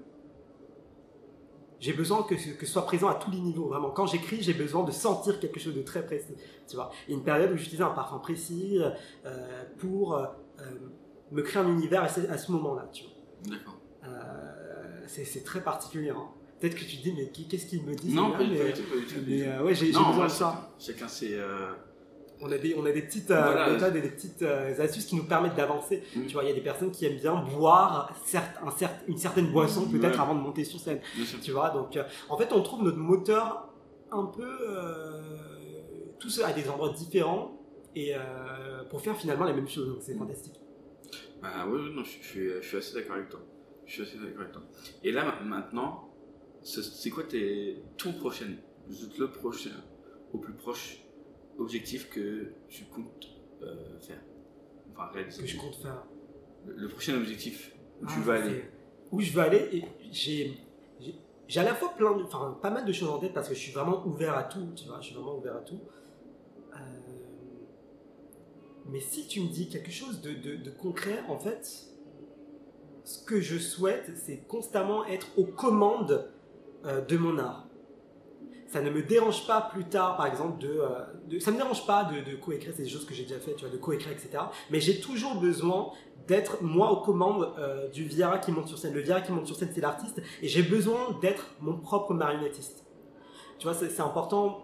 j'ai 1.81 1.93
besoin 1.93 2.23
que, 2.23 2.37
ce- 2.37 2.51
que 2.51 2.65
ce 2.67 2.73
soit 2.73 2.87
présent 2.87 3.09
à 3.09 3.15
tous 3.15 3.31
les 3.33 3.41
niveaux 3.41 3.67
vraiment 3.69 3.91
quand 3.91 4.07
j'écris 4.07 4.41
j'ai 4.43 4.55
besoin 4.55 4.85
de 4.85 4.93
sentir 4.93 5.41
quelque 5.41 5.59
chose 5.59 5.75
de 5.75 5.83
très 5.83 6.05
précis 6.07 6.35
tu 6.69 6.77
vois 6.77 6.91
il 7.09 7.13
y 7.13 7.15
a 7.15 7.19
une 7.19 7.25
période 7.25 7.51
où 7.53 7.57
j'utilisais 7.57 7.83
un 7.83 7.91
parfum 7.91 8.19
précis 8.19 8.79
euh, 9.27 9.65
pour 9.79 10.15
euh, 10.15 10.27
euh, 10.61 10.65
me 11.33 11.43
créer 11.43 11.63
un 11.63 11.69
univers 11.69 12.03
à 12.05 12.09
ce, 12.09 12.53
moment-là 12.53 12.89
tu 12.93 13.05
vois 13.05 13.13
D'accord. 13.57 13.77
euh, 14.05 15.01
c'est 15.09 15.25
c'est 15.25 15.43
très 15.43 15.63
particulier. 15.63 16.11
hein. 16.11 16.29
Peut-être 16.63 16.77
que 16.77 16.85
tu 16.85 16.97
te 16.99 17.03
dis, 17.03 17.13
mais 17.17 17.27
qu'est-ce 17.49 17.67
qu'il 17.67 17.83
me 17.85 17.93
dit 17.93 18.15
Non, 18.15 18.31
pas 18.31 18.45
du 18.45 18.51
tout, 18.51 18.53
mais, 18.53 18.71
pas 18.71 18.77
du 18.77 18.83
tout, 18.85 18.89
pas 18.89 18.97
du 18.97 19.05
tout, 19.07 19.15
pas 19.17 19.21
du 19.21 19.31
mais, 19.33 19.43
tout. 19.43 19.51
euh, 19.51 19.63
ouais, 19.65 19.75
j'ai 19.75 19.87
besoin 19.89 20.25
de 20.25 20.31
ça. 20.31 20.71
Chacun 20.79 21.09
c'est. 21.09 21.35
euh, 21.35 21.73
On 22.41 22.53
a 22.53 22.57
des, 22.57 22.77
on 22.79 22.87
a 22.87 22.93
des 22.93 23.03
petites 23.03 23.33
euh, 23.33 23.43
Voilà. 23.43 23.71
méthodes 23.73 23.97
et 23.97 24.01
des 24.01 24.11
petites 24.11 24.43
astuces 24.43 25.07
qui 25.07 25.17
nous 25.17 25.25
permettent 25.25 25.57
d'avancer. 25.57 26.05
Tu 26.13 26.33
vois, 26.33 26.45
il 26.45 26.49
y 26.51 26.53
a 26.53 26.55
des 26.55 26.61
personnes 26.61 26.93
qui 26.93 27.05
aiment 27.05 27.19
bien 27.19 27.35
boire 27.35 28.15
certes, 28.25 28.57
un 28.65 28.71
certes, 28.71 28.95
une 29.09 29.19
certaine 29.19 29.51
boisson 29.51 29.89
peut-être 29.91 30.15
Ouais. 30.15 30.21
avant 30.21 30.37
de 30.37 30.41
monter 30.41 30.63
sur 30.65 30.79
scène. 30.79 31.01
Tu 31.43 31.51
vois, 31.51 31.71
donc 31.71 31.99
en 32.29 32.37
fait, 32.39 32.53
on 32.53 32.63
trouve 32.63 32.85
notre 32.85 32.99
moteur 32.99 33.69
un 34.13 34.27
peu 34.27 34.49
tous 36.21 36.41
à 36.43 36.53
des 36.53 36.69
endroits 36.69 36.93
différents 36.93 37.59
et 37.97 38.13
pour 38.91 39.01
faire 39.01 39.17
finalement 39.17 39.45
la 39.47 39.53
même 39.53 39.69
chose. 39.69 39.89
Donc 39.89 39.99
c'est 40.01 40.15
fantastique. 40.17 40.55
Bah 41.43 41.67
oui, 41.69 41.93
non, 41.93 42.05
je, 42.05 42.11
je 42.23 42.27
suis, 42.29 42.49
je 42.61 42.67
suis 42.69 42.77
assez 42.77 42.95
d'accord 42.95 43.17
avec 43.17 43.29
toi. 43.29 43.41
Je 43.85 43.93
suis 43.95 44.03
assez 44.03 44.17
d'accord 44.17 44.43
avec 44.43 44.53
toi. 44.53 44.63
Et 45.03 45.11
là, 45.11 45.25
ma- 45.25 45.41
maintenant, 45.57 46.09
c'est 46.65 47.11
quoi 47.11 47.25
tes, 47.25 47.83
ton 47.99 48.13
prochain, 48.13 48.47
juste 48.89 49.19
le 49.19 49.31
prochain, 49.31 49.71
au 50.33 50.39
plus 50.39 50.55
proche 50.55 50.99
objectif 51.59 52.09
que 52.11 52.53
tu 52.69 52.85
comptes 52.85 53.29
euh, 53.63 53.99
faire? 54.01 54.21
Enfin, 54.93 55.07
réaliser? 55.13 55.43
Que 55.43 55.49
je 55.49 55.57
compte 55.59 55.77
faire. 55.77 56.05
Le, 56.67 56.75
le 56.75 56.89
prochain 56.89 57.15
objectif 57.17 57.75
où 58.01 58.07
tu 58.07 58.13
Ah, 58.19 58.21
vas 58.23 58.37
c'est- 58.39 58.43
aller. 58.49 58.65
Où 59.11 59.21
je 59.21 59.33
veux 59.33 59.41
aller, 59.43 59.85
j'ai 60.11 60.57
j'ai- 61.49 61.61
à 61.61 61.65
la 61.65 61.75
fois 61.75 61.91
plein 61.91 62.17
de, 62.17 62.23
enfin, 62.23 62.59
pas 62.63 62.71
mal 62.71 62.85
de 62.87 62.93
choses 62.93 63.11
en 63.11 63.19
tête 63.19 63.35
parce 63.35 63.49
que 63.49 63.55
je 63.55 63.61
suis 63.61 63.73
vraiment 63.73 64.07
ouvert 64.07 64.35
à 64.39 64.45
tout, 64.45 64.69
tu 64.75 64.87
vois, 64.87 65.01
je 65.01 65.07
suis 65.07 65.15
vraiment 65.15 65.37
ouvert 65.37 65.57
à 65.57 65.61
tout. 65.61 65.81
Euh, 66.73 66.77
mais 68.89 69.01
si 69.01 69.27
tu 69.27 69.41
me 69.41 69.49
dis 69.49 69.69
quelque 69.69 69.91
chose 69.91 70.21
de, 70.23 70.33
de- 70.33 70.57
de 70.57 70.71
concret, 70.71 71.21
en 71.29 71.39
fait, 71.39 71.89
ce 73.05 73.25
que 73.25 73.41
je 73.41 73.59
souhaite, 73.59 74.13
c'est 74.17 74.39
constamment 74.47 75.05
être 75.07 75.27
aux 75.37 75.45
commandes 75.45 76.31
de 76.85 77.17
mon 77.17 77.39
art. 77.39 77.67
Ça 78.69 78.81
ne 78.81 78.89
me 78.91 79.03
dérange 79.03 79.47
pas 79.47 79.61
plus 79.61 79.85
tard, 79.85 80.17
par 80.17 80.27
exemple, 80.27 80.59
de, 80.63 80.69
euh, 80.69 80.89
de- 81.29 81.39
ça 81.39 81.51
me 81.51 81.59
dérange 81.59 81.87
pas 81.87 82.05
de, 82.05 82.31
de 82.31 82.37
coécrire, 82.37 82.75
des 82.75 82.89
choses 82.89 83.05
que 83.05 83.13
j'ai 83.13 83.25
déjà 83.25 83.39
fait, 83.39 83.55
tu 83.55 83.65
vois, 83.67 83.73
de 83.73 83.77
coécrire, 83.79 84.13
etc. 84.13 84.31
Mais 84.71 84.81
j'ai 84.81 84.99
toujours 84.99 85.35
besoin 85.39 85.91
d'être 86.27 86.63
moi 86.63 86.91
aux 86.91 87.03
commandes 87.03 87.53
euh, 87.59 87.89
du 87.91 88.05
Viera 88.05 88.39
qui 88.39 88.51
monte 88.51 88.69
sur 88.69 88.79
scène. 88.79 88.95
Le 88.95 89.01
Viera 89.01 89.21
qui 89.21 89.31
monte 89.31 89.47
sur 89.47 89.57
scène, 89.57 89.71
c'est 89.75 89.83
l'artiste, 89.83 90.23
et 90.41 90.49
j'ai 90.49 90.63
besoin 90.63 91.19
d'être 91.21 91.49
mon 91.61 91.77
propre 91.77 92.15
marionnettiste. 92.15 92.87
Tu 93.59 93.67
vois, 93.69 93.75
c'est 93.75 94.01
important 94.01 94.63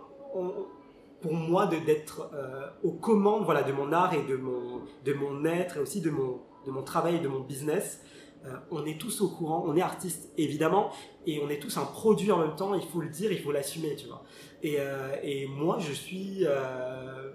pour 1.21 1.35
moi 1.35 1.67
d'être 1.67 2.31
euh, 2.33 2.67
aux 2.83 2.93
commandes 2.93 3.45
voilà, 3.45 3.63
de 3.63 3.73
mon 3.73 3.93
art 3.93 4.15
et 4.15 4.23
de 4.25 4.37
mon, 4.37 4.81
de 5.05 5.13
mon 5.13 5.45
être, 5.45 5.77
et 5.77 5.81
aussi 5.81 6.01
de 6.01 6.11
mon, 6.11 6.41
de 6.65 6.71
mon 6.71 6.83
travail 6.83 7.17
et 7.17 7.21
de 7.21 7.29
mon 7.29 7.41
business. 7.41 8.01
Euh, 8.47 8.51
on 8.71 8.87
est 8.87 9.01
tous 9.01 9.21
au 9.21 9.29
courant, 9.29 9.65
on 9.67 9.77
est 9.77 9.83
artiste 9.83 10.31
évidemment, 10.37 10.91
et 11.29 11.39
on 11.45 11.51
est 11.51 11.59
tous 11.59 11.77
un 11.77 11.85
produit 11.85 12.33
en 12.33 12.39
même 12.39 12.57
temps, 12.57 12.75
il 12.75 12.87
faut 12.89 13.03
le 13.03 13.11
dire, 13.11 13.31
il 13.31 13.39
faut 13.39 13.53
l'assumer, 13.53 13.95
tu 13.97 14.07
vois. 14.07 14.25
Et, 14.63 14.77
euh, 14.79 15.47
moi, 15.51 15.79
je 15.79 15.93
suis... 15.93 16.47
euh, 16.47 17.31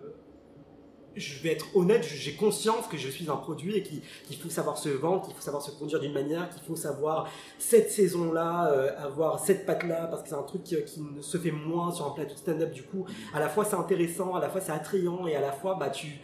je 1.16 1.44
vais 1.44 1.52
être 1.52 1.68
honnête, 1.76 2.04
j'ai 2.04 2.34
conscience 2.34 2.88
que 2.88 2.98
je 2.98 3.08
suis 3.08 3.30
un 3.30 3.36
produit 3.36 3.78
et 3.78 3.84
qu'il 3.84 4.36
faut 4.36 4.50
savoir 4.50 4.80
se 4.80 4.90
vendre, 4.90 5.24
qu'il 5.24 5.36
faut 5.36 5.42
savoir 5.42 5.62
se 5.62 5.70
conduire 5.70 6.00
d'une 6.00 6.12
manière, 6.12 6.50
qu'il 6.50 6.64
faut 6.64 6.76
savoir 6.76 7.30
cette 7.60 7.92
saison-là, 7.92 8.72
euh, 8.72 8.90
avoir 8.98 9.40
cette 9.40 9.68
patte-là, 9.68 10.08
parce 10.08 10.24
que 10.24 10.30
c'est 10.30 10.36
un 10.36 10.42
truc 10.42 10.64
qui, 10.64 10.76
ne 10.76 11.22
se 11.22 11.38
fait 11.38 11.52
moins 11.52 11.92
sur 11.92 12.08
un 12.08 12.16
plateau 12.16 12.34
de 12.34 12.40
stand-up. 12.40 12.72
Du 12.72 12.82
coup, 12.82 13.06
à 13.32 13.40
la 13.40 13.48
fois 13.48 13.64
c'est 13.64 13.76
intéressant, 13.76 14.34
à 14.34 14.42
la 14.42 14.50
fois 14.50 14.60
c'est 14.60 14.72
attrayant, 14.72 15.28
et 15.28 15.36
à 15.36 15.42
la 15.42 15.52
fois 15.52 15.76
bah, 15.80 15.92
tu, 15.92 16.20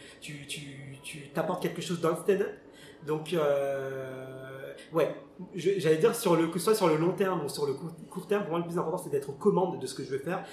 t'apportes 1.36 1.62
quelque 1.62 1.84
chose 1.84 2.02
dans 2.02 2.10
le 2.10 2.16
stand-up. 2.16 2.50
Donc, 3.06 3.36
ouais, 4.94 5.16
j'allais 5.56 5.98
dire 5.98 6.16
sur 6.16 6.36
le, 6.36 6.48
que 6.48 6.60
ce 6.60 6.66
soit 6.66 6.76
sur 6.76 6.88
le 6.88 6.98
long 6.98 7.14
terme 7.14 7.46
ou 7.46 7.50
sur 7.50 7.66
le 7.66 7.74
court, 7.74 7.92
court 8.10 8.28
terme, 8.28 8.44
pour 8.44 8.52
moi 8.52 8.60
le 8.60 8.66
plus 8.66 8.78
important 8.78 8.98
c'est 8.98 9.10
d'être 9.10 9.30
aux 9.30 9.34
commandes 9.34 9.80
de 9.82 9.88
ce 9.88 9.96
que 9.96 10.04
je 10.04 10.10
veux 10.12 10.20
faire. 10.20 10.46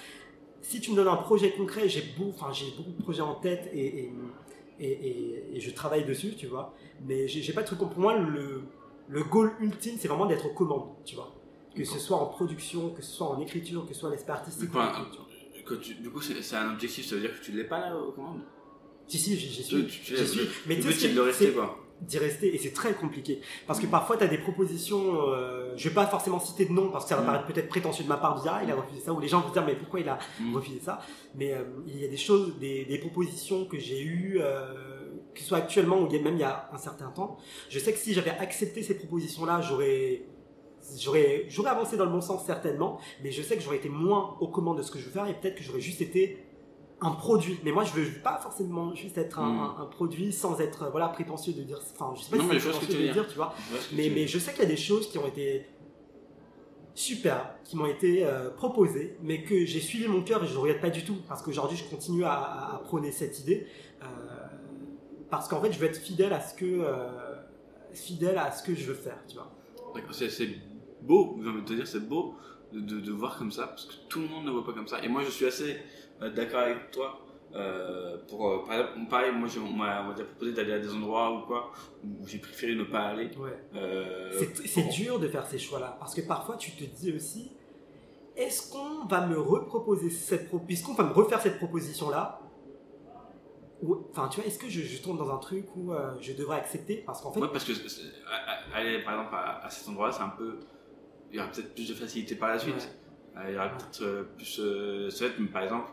Si 0.63 0.81
tu 0.81 0.91
me 0.91 0.97
donnes 0.97 1.09
un 1.09 1.17
projet 1.17 1.53
concret, 1.53 1.89
j'ai 1.89 2.03
beaucoup, 2.19 2.31
enfin, 2.31 2.53
j'ai 2.53 2.67
beaucoup 2.77 2.91
de 2.91 3.03
projets 3.03 3.21
en 3.23 3.35
tête 3.37 3.71
et, 3.73 4.11
et, 4.81 5.55
et, 5.55 5.61
je 5.61 5.71
travaille 5.71 6.05
dessus, 6.05 6.35
tu 6.37 6.47
vois. 6.47 6.75
Mais 7.07 7.29
j'ai 7.29 7.53
pas 7.53 7.63
de 7.63 7.67
truc. 7.67 7.79
Pour 7.79 7.97
moi, 7.99 8.19
le, 8.19 8.63
le 9.09 9.23
goal 9.25 9.53
ultime, 9.61 9.97
c'est 9.99 10.09
vraiment 10.09 10.27
d'être 10.27 10.47
aux 10.47 10.55
commandes, 10.55 10.89
tu 11.05 11.15
vois. 11.15 11.33
Que 11.75 11.85
ce 11.85 11.99
soit 11.99 12.17
en 12.17 12.27
production, 12.27 12.91
que 12.91 13.03
ce 13.03 13.13
soit 13.13 13.29
en 13.29 13.41
écriture, 13.41 13.87
que 13.87 13.95
ce 13.95 14.01
soit 14.01 14.11
l'aspect 14.11 14.33
artistique. 14.33 14.71
Enfin, 14.71 14.93
quand 15.65 15.77
tu- 15.81 15.95
du 15.97 16.11
coup, 16.11 16.21
c'est 16.21 16.57
un 16.57 16.73
objectif, 16.73 17.07
ça 17.07 17.15
veut 17.17 17.21
dire 17.21 17.39
que 17.39 17.45
tu 17.45 17.53
l'es 17.53 17.65
pas 17.65 17.79
là 17.81 17.97
aux 17.97 18.13
commandes? 18.13 18.41
Si, 19.07 19.19
si, 19.19 19.37
j'y 19.37 19.49
Tu- 19.59 19.63
suis. 19.63 19.87
tu- 19.87 20.01
tu- 20.03 20.15
le- 20.15 20.49
Mais 20.67 20.77
tu 20.81 20.91
sais, 20.93 21.09
de 21.13 21.21
rester, 21.21 21.53
quoi. 21.53 21.79
D'y 22.03 22.19
rester 22.19 22.55
et 22.55 22.59
c'est 22.59 22.73
très 22.73 22.93
compliqué 22.93 23.41
parce 23.67 23.81
que 23.81 23.87
parfois 23.87 24.17
tu 24.19 24.25
as 24.25 24.27
des 24.27 24.39
propositions 24.39 25.31
euh, 25.31 25.73
je 25.77 25.89
vais 25.89 25.95
pas 25.95 26.07
forcément 26.07 26.39
citer 26.39 26.67
de 26.67 26.73
nom 26.73 26.91
parce 26.91 27.05
que 27.05 27.09
ça 27.11 27.17
va 27.17 27.23
Mm. 27.23 27.27
paraître 27.27 27.47
peut-être 27.47 27.69
prétentieux 27.69 28.05
de 28.05 28.09
ma 28.09 28.19
part 28.19 28.37
de 28.37 28.43
dire 28.43 28.53
ah 28.55 28.61
il 28.63 28.71
a 28.71 28.75
refusé 28.77 29.01
ça 29.01 29.13
ou 29.15 29.21
les 29.21 29.29
gens 29.29 29.41
vont 29.41 29.51
dire 29.51 29.65
mais 29.65 29.75
pourquoi 29.75 30.01
il 30.01 30.09
a 30.09 30.19
Mm. 30.41 30.55
refusé 30.55 30.81
ça? 30.81 31.01
Mais 31.35 31.53
euh, 31.55 31.65
il 31.87 31.99
y 32.01 32.05
a 32.05 32.09
des 32.09 32.17
choses 32.17 32.59
des, 32.59 32.85
des 32.85 32.99
propositions 32.99 33.65
que 33.65 33.79
j'ai 33.79 34.03
eues 34.03 34.39
euh, 34.41 34.75
que 35.35 35.41
ce 35.41 35.47
soit 35.47 35.59
actuellement 35.59 35.99
ou 36.01 36.09
même 36.11 36.35
il 36.35 36.41
y 36.41 36.45
a 36.45 36.69
un 36.73 36.79
certain 36.79 37.09
temps 37.11 37.39
je 37.71 37.79
sais 37.79 37.93
que 37.93 37.99
si 37.99 38.13
j'avais 38.13 38.31
accepté 38.31 38.83
ces 38.83 38.97
propositions 38.99 39.45
là 39.47 39.61
j'aurais 39.63 40.23
j'aurais 40.99 41.47
j'aurais 41.49 41.71
avancé 41.71 41.97
dans 41.97 42.05
le 42.05 42.11
bon 42.13 42.21
sens 42.21 42.45
certainement 42.45 43.01
mais 43.23 43.33
je 43.33 43.43
sais 43.43 43.57
que 43.57 43.63
j'aurais 43.63 43.77
été 43.79 43.89
moins 43.89 44.37
aux 44.41 44.49
commandes 44.49 44.79
de 44.79 44.83
ce 44.83 44.91
que 44.91 44.99
je 44.99 45.07
veux 45.07 45.11
faire 45.11 45.27
et 45.27 45.35
peut-être 45.35 45.57
que 45.57 45.63
j'aurais 45.63 45.81
juste 45.81 46.01
été 46.01 46.46
un 47.03 47.11
produit 47.11 47.59
mais 47.63 47.73
moi 47.73 47.85
je 47.85 47.93
veux 47.93 48.11
pas 48.23 48.39
forcément 48.39 48.95
juste 48.95 49.19
être 49.19 49.39
un, 49.39 49.49
Mm. 49.53 49.59
un- 49.61 49.83
un 49.83 49.87
produit 49.87 50.33
sans 50.33 50.59
être 50.61 50.85
euh, 50.85 50.91
voilà 50.91 51.09
prétentieux 51.09 51.53
de 51.53 51.63
dire 51.63 51.79
enfin 51.93 52.15
je 52.17 52.23
sais 52.23 52.31
pas 52.31 52.37
Non, 52.39 52.45
si 52.45 52.49
mais 52.51 52.59
je 52.59 52.65
vois 52.65 52.73
ce 52.73 52.79
que 52.81 52.85
prétentieux 52.87 53.03
de 53.03 53.07
veux 53.09 53.13
dire 53.13 53.23
dire. 53.25 53.31
tu 53.33 53.37
vois 53.37 53.55
Je 53.91 53.97
mais, 53.97 54.03
tu 54.05 54.09
veux 54.09 54.15
mais 54.15 54.27
je 54.27 54.39
sais 54.39 54.53
qu'il 54.53 54.63
y 54.63 54.67
a 54.67 54.69
des 54.71 54.77
choses 54.79 55.09
qui 55.11 55.19
ont 55.19 55.27
été 55.27 55.67
super 56.95 57.55
qui 57.65 57.77
m'ont 57.77 57.87
été 57.87 58.25
euh, 58.25 58.49
proposées 58.51 59.17
mais 59.23 59.43
que 59.43 59.67
j'ai 59.67 59.81
suivi 59.81 60.09
mon 60.09 60.23
cœur 60.23 60.43
et 60.43 60.47
je 60.47 60.55
ne 60.55 60.59
regrette 60.59 60.81
pas 60.81 60.89
du 60.91 61.05
tout 61.05 61.17
parce 61.29 61.43
qu'aujourd'hui 61.43 61.77
je 61.77 61.85
continue 61.85 62.25
à, 62.25 62.33
à- 62.77 62.79
prôner 62.85 63.13
cette 63.13 63.41
idée 63.41 63.67
euh, 64.03 64.07
parce 65.31 65.49
qu'en 65.49 65.61
fait 65.61 65.73
je 65.73 65.79
veux 65.79 65.87
être 65.87 65.99
fidèle 66.01 66.33
à 66.33 66.41
ce 66.41 66.55
que 66.55 66.65
euh, 66.65 67.35
fidèle 67.93 68.39
à 68.39 68.51
ce 68.53 68.63
que 68.63 68.75
je 68.75 68.87
veux 68.87 68.95
faire 68.95 69.19
tu 69.29 69.35
vois 69.35 69.51
D'accord, 69.95 70.15
c'est 70.15 70.49
beau, 71.03 71.37
envie 71.47 71.63
de 71.63 71.67
te 71.67 71.73
dire, 71.73 71.87
c'est 71.87 72.07
beau 72.07 72.35
de, 72.73 72.81
de, 72.81 73.01
de 73.01 73.13
voir 73.13 73.39
comme 73.39 73.51
ça, 73.51 73.67
parce 73.69 73.87
que 73.87 73.95
tout 74.11 74.21
le 74.21 74.29
monde 74.29 74.45
ne 74.45 74.51
voit 74.51 74.63
pas 74.65 74.75
comme 74.75 74.89
ça. 74.89 75.03
Et 75.03 75.09
moi, 75.09 75.23
je 75.25 75.31
suis 75.31 75.47
assez 75.47 75.79
d'accord 76.21 76.61
avec 76.61 76.91
toi. 76.91 77.21
euh, 77.55 78.19
pour, 78.29 78.47
euh, 78.51 78.65
par 78.67 78.75
exemple, 78.75 79.09
pareil, 79.09 79.33
moi, 79.33 79.49
j'ai- 79.49 79.61
on 79.61 79.71
m'a 79.73 80.03
proposé 80.13 80.53
d'aller 80.53 80.75
à 80.75 80.79
des 80.79 80.93
endroits 80.93 81.31
ou 81.33 81.47
quoi, 81.47 81.71
où 82.05 82.27
j'ai 82.27 82.39
préféré 82.39 82.75
ne 82.75 82.85
pas 82.85 83.03
aller. 83.07 83.31
Ouais. 83.39 83.57
Euh, 83.75 84.31
C'est- 84.67 84.89
dur 84.91 85.19
de 85.19 85.29
faire 85.29 85.47
ces 85.47 85.59
choix-là 85.59 85.97
parce 85.99 86.15
que 86.15 86.21
parfois 86.23 86.57
tu 86.57 86.73
te 86.73 86.85
dis 86.85 87.13
aussi 87.15 87.53
est-ce 88.37 88.71
qu'on 88.73 89.07
va 89.07 89.27
me 89.27 89.39
reproposer 89.39 90.11
cette 90.11 90.51
puisqu'on 90.67 90.93
va 90.95 91.05
me 91.05 91.13
refaire 91.13 91.41
cette 91.41 91.57
proposition 91.57 92.11
là 92.11 92.41
enfin 94.11 94.29
tu 94.29 94.41
vois 94.41 94.47
est-ce 94.49 94.59
que 94.59 94.69
je, 94.69 94.81
je 94.83 95.03
tombe 95.03 95.19
dans 95.19 95.31
un 95.35 95.39
truc 95.39 95.67
où 95.77 95.93
euh, 95.93 96.11
je 96.21 96.33
devrais 96.33 96.57
accepter? 96.57 97.03
Parce 97.07 97.21
qu'en 97.21 97.33
fait 97.33 97.41
Ouais, 97.41 97.49
parce 97.53 97.65
que 97.65 97.73
aller 98.75 99.03
par 99.03 99.15
exemple 99.15 99.35
à, 99.35 99.65
à 99.65 99.71
cet 99.71 99.89
endroit-là, 99.89 100.13
c'est 100.13 100.23
un 100.23 100.29
peu. 100.31 100.59
Il 101.31 101.37
y 101.37 101.41
aura 101.41 101.49
peut-être 101.51 101.75
plus 101.75 101.89
de 101.89 101.95
facilité 101.95 102.35
par 102.35 102.49
la 102.51 102.59
suite. 102.59 102.97
Euh, 103.37 103.41
Il 103.49 103.55
y 103.55 103.57
aura 103.57 103.69
peut-être 103.69 104.03
euh, 104.03 104.25
plus. 104.37 104.61
Euh, 104.61 105.11
ça 105.11 105.25
va 105.27 105.31
être, 105.31 105.39
mais 105.39 105.49
par 105.49 105.63
exemple, 105.63 105.89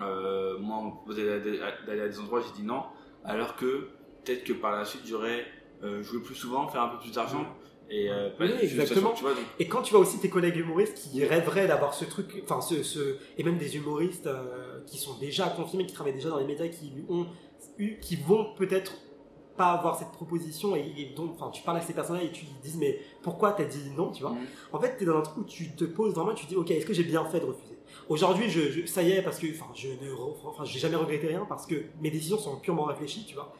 euh, 0.00 0.58
moi, 0.58 0.78
on 0.78 0.82
m'a 0.84 0.90
proposé 0.92 1.24
d'aller 1.26 1.60
à 2.02 2.08
des 2.08 2.18
endroits, 2.18 2.40
j'ai 2.40 2.60
dit 2.60 2.66
non, 2.66 2.82
alors 3.24 3.56
que 3.56 3.88
peut-être 4.24 4.44
que 4.44 4.52
par 4.52 4.72
la 4.72 4.84
suite, 4.84 5.02
j'aurais 5.06 5.44
euh, 5.82 6.02
joué 6.02 6.20
plus 6.20 6.34
souvent, 6.34 6.68
faire 6.68 6.82
un 6.82 6.88
peu 6.88 6.98
plus 6.98 7.12
d'argent. 7.12 7.44
Et 7.90 8.08
euh, 8.10 8.30
Oui, 8.40 8.48
bah, 8.48 8.54
exactement. 8.62 9.10
ça, 9.10 9.16
tu 9.16 9.22
vois, 9.22 9.34
donc- 9.34 9.44
Et 9.58 9.68
quand 9.68 9.82
tu 9.82 9.90
vois 9.92 10.00
aussi 10.00 10.18
tes 10.18 10.30
collègues 10.30 10.56
humoristes 10.56 10.94
qui 10.94 11.24
rêveraient 11.24 11.66
d'avoir 11.66 11.92
ce 11.92 12.04
truc, 12.06 12.40
enfin 12.44 12.60
ce, 12.60 12.82
ce- 12.82 13.16
et 13.36 13.42
même 13.44 13.58
des 13.58 13.76
humoristes 13.76 14.28
qui 14.86 14.96
sont 14.98 15.18
déjà 15.18 15.48
confirmés, 15.48 15.84
qui 15.86 15.92
travaillent 15.92 16.14
déjà 16.14 16.30
dans 16.30 16.38
les 16.38 16.46
médias, 16.46 16.68
qui 16.68 16.92
ont 17.08 17.26
eu, 17.78 17.98
qui 18.00 18.16
vont 18.16 18.54
peut-être 18.56 18.92
pas 19.56 19.72
avoir 19.72 19.98
cette 19.98 20.12
proposition 20.12 20.74
et, 20.74 20.94
et 20.96 21.14
donc, 21.14 21.32
enfin, 21.34 21.50
tu 21.50 21.62
parles 21.62 21.76
à 21.76 21.80
ces 21.82 21.92
personnes-là 21.92 22.22
et 22.22 22.32
tu 22.32 22.46
lui 22.46 22.52
dis 22.62 22.74
mais 22.78 22.98
pourquoi 23.22 23.52
t'as 23.52 23.64
dit 23.64 23.90
non, 23.94 24.10
tu 24.10 24.22
vois? 24.22 24.34
En 24.72 24.80
fait, 24.80 24.96
t'es 24.96 25.04
dans 25.04 25.18
un 25.18 25.22
truc 25.22 25.38
où 25.38 25.44
tu 25.44 25.74
te 25.74 25.84
poses 25.84 26.14
vraiment, 26.14 26.32
tu 26.32 26.44
te 26.46 26.50
dis 26.50 26.56
ok, 26.56 26.70
est-ce 26.70 26.86
que 26.86 26.94
j'ai 26.94 27.04
bien 27.04 27.22
fait 27.26 27.40
de 27.40 27.44
refuser? 27.44 27.71
Aujourd'hui, 28.08 28.48
je, 28.50 28.60
je- 28.70 28.86
ça 28.86 29.02
y 29.02 29.12
est, 29.12 29.22
parce 29.22 29.38
que, 29.38 29.46
je 29.74 29.88
ne, 29.88 30.10
re- 30.12 30.34
enfin, 30.46 30.64
j'ai 30.64 30.78
jamais 30.78 30.96
regretté 30.96 31.26
rien 31.28 31.46
parce 31.48 31.66
que 31.66 31.74
mes 32.00 32.10
décisions 32.10 32.38
sont 32.38 32.56
purement 32.56 32.84
réfléchies, 32.84 33.24
tu 33.26 33.34
vois. 33.34 33.52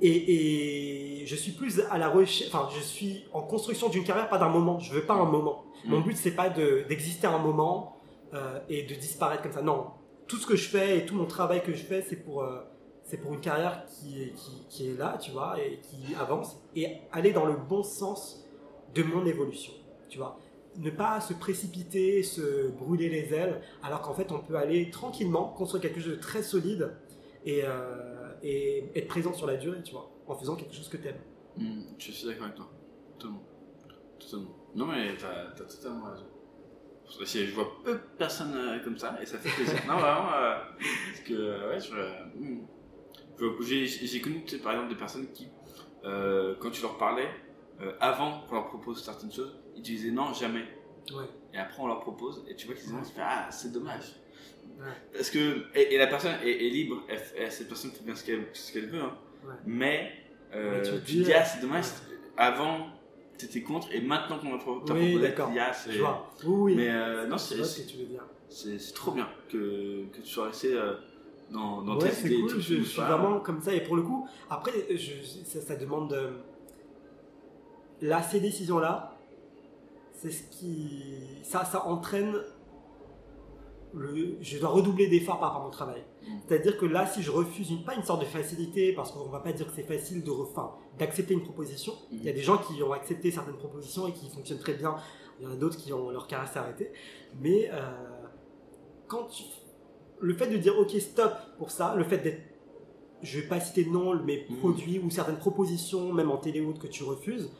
Et, 0.00 1.20
et 1.22 1.26
je 1.26 1.36
suis 1.36 1.52
plus 1.52 1.80
à 1.90 1.98
la 1.98 2.08
recherche, 2.08 2.50
enfin, 2.52 2.68
je 2.76 2.80
suis 2.82 3.24
en 3.32 3.42
construction 3.42 3.88
d'une 3.88 4.04
carrière, 4.04 4.28
pas 4.28 4.38
d'un 4.38 4.48
moment. 4.48 4.78
Je 4.80 4.92
veux 4.92 5.02
pas 5.04 5.14
un 5.14 5.24
moment. 5.24 5.64
Mon 5.84 6.00
Mm. 6.00 6.04
but, 6.04 6.16
c'est 6.16 6.32
pas 6.32 6.48
de- 6.50 6.84
d'exister 6.88 7.26
un 7.26 7.38
moment 7.38 7.96
euh, 8.34 8.58
et 8.68 8.82
de 8.82 8.94
disparaître 8.94 9.42
comme 9.44 9.52
ça. 9.52 9.62
Non, 9.62 9.86
tout 10.26 10.36
ce 10.36 10.46
que 10.46 10.56
je 10.56 10.68
fais 10.68 10.98
et 10.98 11.06
tout 11.06 11.14
mon 11.14 11.26
travail 11.26 11.62
que 11.62 11.72
je 11.72 11.84
fais, 11.84 12.02
c'est 12.02 12.16
pour, 12.16 12.42
euh, 12.42 12.60
c'est 13.04 13.18
pour 13.18 13.32
une 13.32 13.40
carrière 13.40 13.84
qui 13.86 14.22
est, 14.22 14.32
qui, 14.34 14.50
qui 14.68 14.88
est 14.90 14.98
là, 14.98 15.16
tu 15.22 15.30
vois, 15.30 15.56
et 15.62 15.78
qui 15.80 16.14
avance 16.16 16.56
et 16.74 16.88
aller 17.12 17.32
dans 17.32 17.44
le 17.46 17.54
bon 17.56 17.82
sens 17.84 18.44
de 18.94 19.02
mon 19.04 19.24
évolution, 19.26 19.72
tu 20.08 20.18
vois. 20.18 20.36
Ne 20.78 20.90
pas 20.90 21.20
se 21.20 21.34
précipiter, 21.34 22.22
se 22.22 22.68
brûler 22.68 23.08
les 23.08 23.32
ailes, 23.32 23.60
alors 23.82 24.00
qu'en 24.02 24.14
fait, 24.14 24.32
on 24.32 24.40
peut 24.40 24.56
aller 24.56 24.90
tranquillement, 24.90 25.48
construire 25.48 25.82
quelque 25.82 26.00
chose 26.00 26.16
de 26.16 26.20
très 26.20 26.42
solide 26.42 26.92
et, 27.44 27.60
euh, 27.64 28.32
et 28.42 28.90
être 28.96 29.06
présent 29.06 29.32
sur 29.32 29.46
la 29.46 29.56
durée, 29.56 29.82
tu 29.84 29.92
vois, 29.92 30.10
en 30.26 30.34
faisant 30.34 30.56
quelque 30.56 30.74
chose 30.74 30.88
que 30.88 30.96
tu 30.96 31.08
aimes. 31.08 31.20
Hmm, 31.56 31.82
je 31.98 32.10
suis 32.10 32.26
d'accord 32.26 32.44
avec 32.44 32.56
toi. 32.56 32.68
Totalement. 33.18 33.42
Totalement. 34.18 34.56
Non, 34.74 34.86
mais 34.86 35.16
t'as 35.16 35.50
as 35.62 35.66
totalement 35.68 36.10
raison. 36.10 36.24
Je 37.06 37.54
vois 37.54 37.70
peu 37.84 37.92
de 37.92 38.00
personnes 38.18 38.54
euh, 38.56 38.78
comme 38.82 38.96
ça 38.98 39.16
et 39.22 39.26
ça 39.26 39.38
fait 39.38 39.50
plaisir. 39.50 39.80
non, 39.88 39.98
vraiment. 39.98 40.32
euh, 40.32 40.56
parce 40.78 41.20
que, 41.20 41.68
ouais, 41.68 41.80
je. 41.80 41.94
euh, 41.94 42.24
hmm. 42.36 42.66
J'ai 43.60 44.20
connu, 44.20 44.44
par 44.62 44.72
exemple, 44.72 44.88
des 44.90 44.98
personnes 44.98 45.26
qui, 45.32 45.48
quand 46.02 46.70
tu 46.70 46.82
leur 46.82 46.96
parlais, 46.98 47.28
avant 48.00 48.42
qu'on 48.48 48.54
leur 48.54 48.68
propose 48.68 49.02
certaines 49.04 49.32
choses, 49.32 49.56
ils 49.76 49.82
te 49.82 49.86
disaient 49.86 50.10
non, 50.10 50.32
jamais. 50.32 50.64
Ouais. 51.12 51.24
Et 51.52 51.58
après, 51.58 51.82
on 51.82 51.86
leur 51.86 52.00
propose, 52.00 52.44
et 52.48 52.54
tu 52.56 52.66
vois 52.66 52.74
qu'ils 52.74 52.86
disent 52.90 53.10
fais 53.14 53.20
ah, 53.22 53.48
c'est 53.50 53.72
dommage. 53.72 54.14
Ouais. 54.78 54.86
Parce 55.12 55.30
que, 55.30 55.64
et, 55.74 55.94
et 55.94 55.98
la 55.98 56.06
personne 56.06 56.34
est, 56.42 56.66
est 56.66 56.70
libre, 56.70 57.02
elle, 57.08 57.20
elle- 57.38 57.52
cette 57.52 57.68
personne 57.68 57.90
fait 57.92 58.02
bien 58.04 58.14
ce 58.14 58.24
qu'elle 58.24 58.46
ce 58.52 58.72
qu'elle 58.72 58.88
veut, 58.88 59.00
hein. 59.02 59.16
Ouais. 59.46 59.52
mais, 59.66 60.12
euh, 60.54 60.80
Mais 60.82 60.82
tu 60.82 61.04
tu, 61.04 61.22
dis, 61.24 61.32
ah, 61.32 61.40
euh, 61.40 61.44
c'est 61.44 61.60
dommage, 61.60 61.84
avant 62.36 62.86
t'étais 63.38 63.62
contre, 63.62 63.88
et 63.92 64.00
maintenant 64.00 64.38
qu'on 64.38 64.56
t'a 64.58 64.94
Oui, 64.94 65.10
proposé, 65.12 65.18
d'accord. 65.20 65.46
tu 65.48 65.52
dis, 65.54 65.58
ah, 65.60 65.72
c'est. 65.72 65.90
Oui, 66.00 66.06
oui. 66.46 66.74
Mais 66.76 66.88
euh, 66.90 67.26
non, 67.26 67.36
c'est 67.38 67.62
ce 67.62 67.82
que 67.82 67.88
tu 67.90 67.96
veux 67.98 68.04
dire. 68.06 68.24
c'est- 68.48 68.94
trop 68.94 69.12
bien 69.12 69.28
que, 69.50 70.06
que 70.12 70.16
tu 70.22 70.26
sois 70.26 70.46
resté 70.46 70.72
euh, 70.74 70.94
dans, 71.50 71.82
dans 71.82 71.98
ouais, 72.00 72.08
tes 72.10 72.26
idées 72.26 72.36
et 72.36 72.40
cool, 72.40 72.50
tout. 72.50 72.60
je, 72.60 72.74
je 72.76 72.82
suis 72.82 73.00
vraiment 73.02 73.38
comme 73.40 73.60
ça. 73.60 73.72
Et 73.74 73.82
pour 73.82 73.96
le 73.96 74.02
coup, 74.02 74.26
après, 74.50 74.72
je, 74.90 75.12
ça, 75.44 75.60
ça 75.60 75.76
demande. 75.76 76.10
de- 76.10 76.30
Là, 78.02 78.22
ces 78.22 78.40
décisions-là, 78.40 79.13
c'est 80.14 80.30
ce 80.30 80.42
qui. 80.44 81.14
Ça, 81.42 81.64
ça 81.64 81.86
entraîne. 81.86 82.34
Le, 83.92 84.38
je 84.40 84.58
dois 84.58 84.70
redoubler 84.70 85.06
d'efforts 85.06 85.38
par 85.38 85.50
rapport 85.50 85.62
à 85.62 85.64
mon 85.66 85.70
travail. 85.70 86.02
C'est-à-dire 86.48 86.76
que 86.78 86.84
là, 86.86 87.06
si 87.06 87.22
je 87.22 87.30
refuse 87.30 87.70
une, 87.70 87.84
pas 87.84 87.94
une 87.94 88.02
sorte 88.02 88.22
de 88.22 88.26
facilité, 88.26 88.92
parce 88.92 89.12
qu'on 89.12 89.28
va 89.28 89.38
pas 89.38 89.52
dire 89.52 89.66
que 89.68 89.72
c'est 89.72 89.84
facile 89.84 90.24
de 90.24 90.32
enfin, 90.32 90.72
d'accepter 90.98 91.34
une 91.34 91.42
proposition. 91.42 91.92
Mm. 91.92 92.16
Il 92.16 92.24
y 92.24 92.28
a 92.28 92.32
des 92.32 92.40
gens 92.40 92.58
qui 92.58 92.82
ont 92.82 92.92
accepté 92.92 93.30
certaines 93.30 93.56
propositions 93.56 94.08
et 94.08 94.12
qui 94.12 94.28
fonctionnent 94.30 94.58
très 94.58 94.74
bien. 94.74 94.96
Il 95.38 95.44
y 95.44 95.46
en 95.46 95.52
a 95.52 95.56
d'autres 95.56 95.76
qui 95.76 95.92
ont 95.92 96.10
leur 96.10 96.26
carrière 96.26 96.50
s'est 96.50 96.58
arrêtée. 96.58 96.90
Mais 97.40 97.70
euh, 97.72 97.80
quand 99.06 99.26
tu, 99.26 99.44
le 100.20 100.34
fait 100.34 100.48
de 100.48 100.56
dire 100.56 100.76
ok 100.78 100.90
stop 101.00 101.32
pour 101.58 101.70
ça, 101.70 101.94
le 101.96 102.02
fait 102.04 102.18
d'être, 102.18 102.42
je 103.22 103.40
vais 103.40 103.46
pas 103.46 103.60
citer 103.60 103.84
de 103.84 103.90
nom, 103.90 104.14
mais 104.24 104.46
Mhm. 104.48 104.56
produits 104.58 104.98
ou 104.98 105.10
certaines 105.10 105.38
propositions, 105.38 106.12
même 106.12 106.30
en 106.30 106.36
télé 106.38 106.60
ou 106.60 106.70
autre, 106.70 106.80
que 106.80 106.88
tu 106.88 107.04
refuses, 107.04 107.50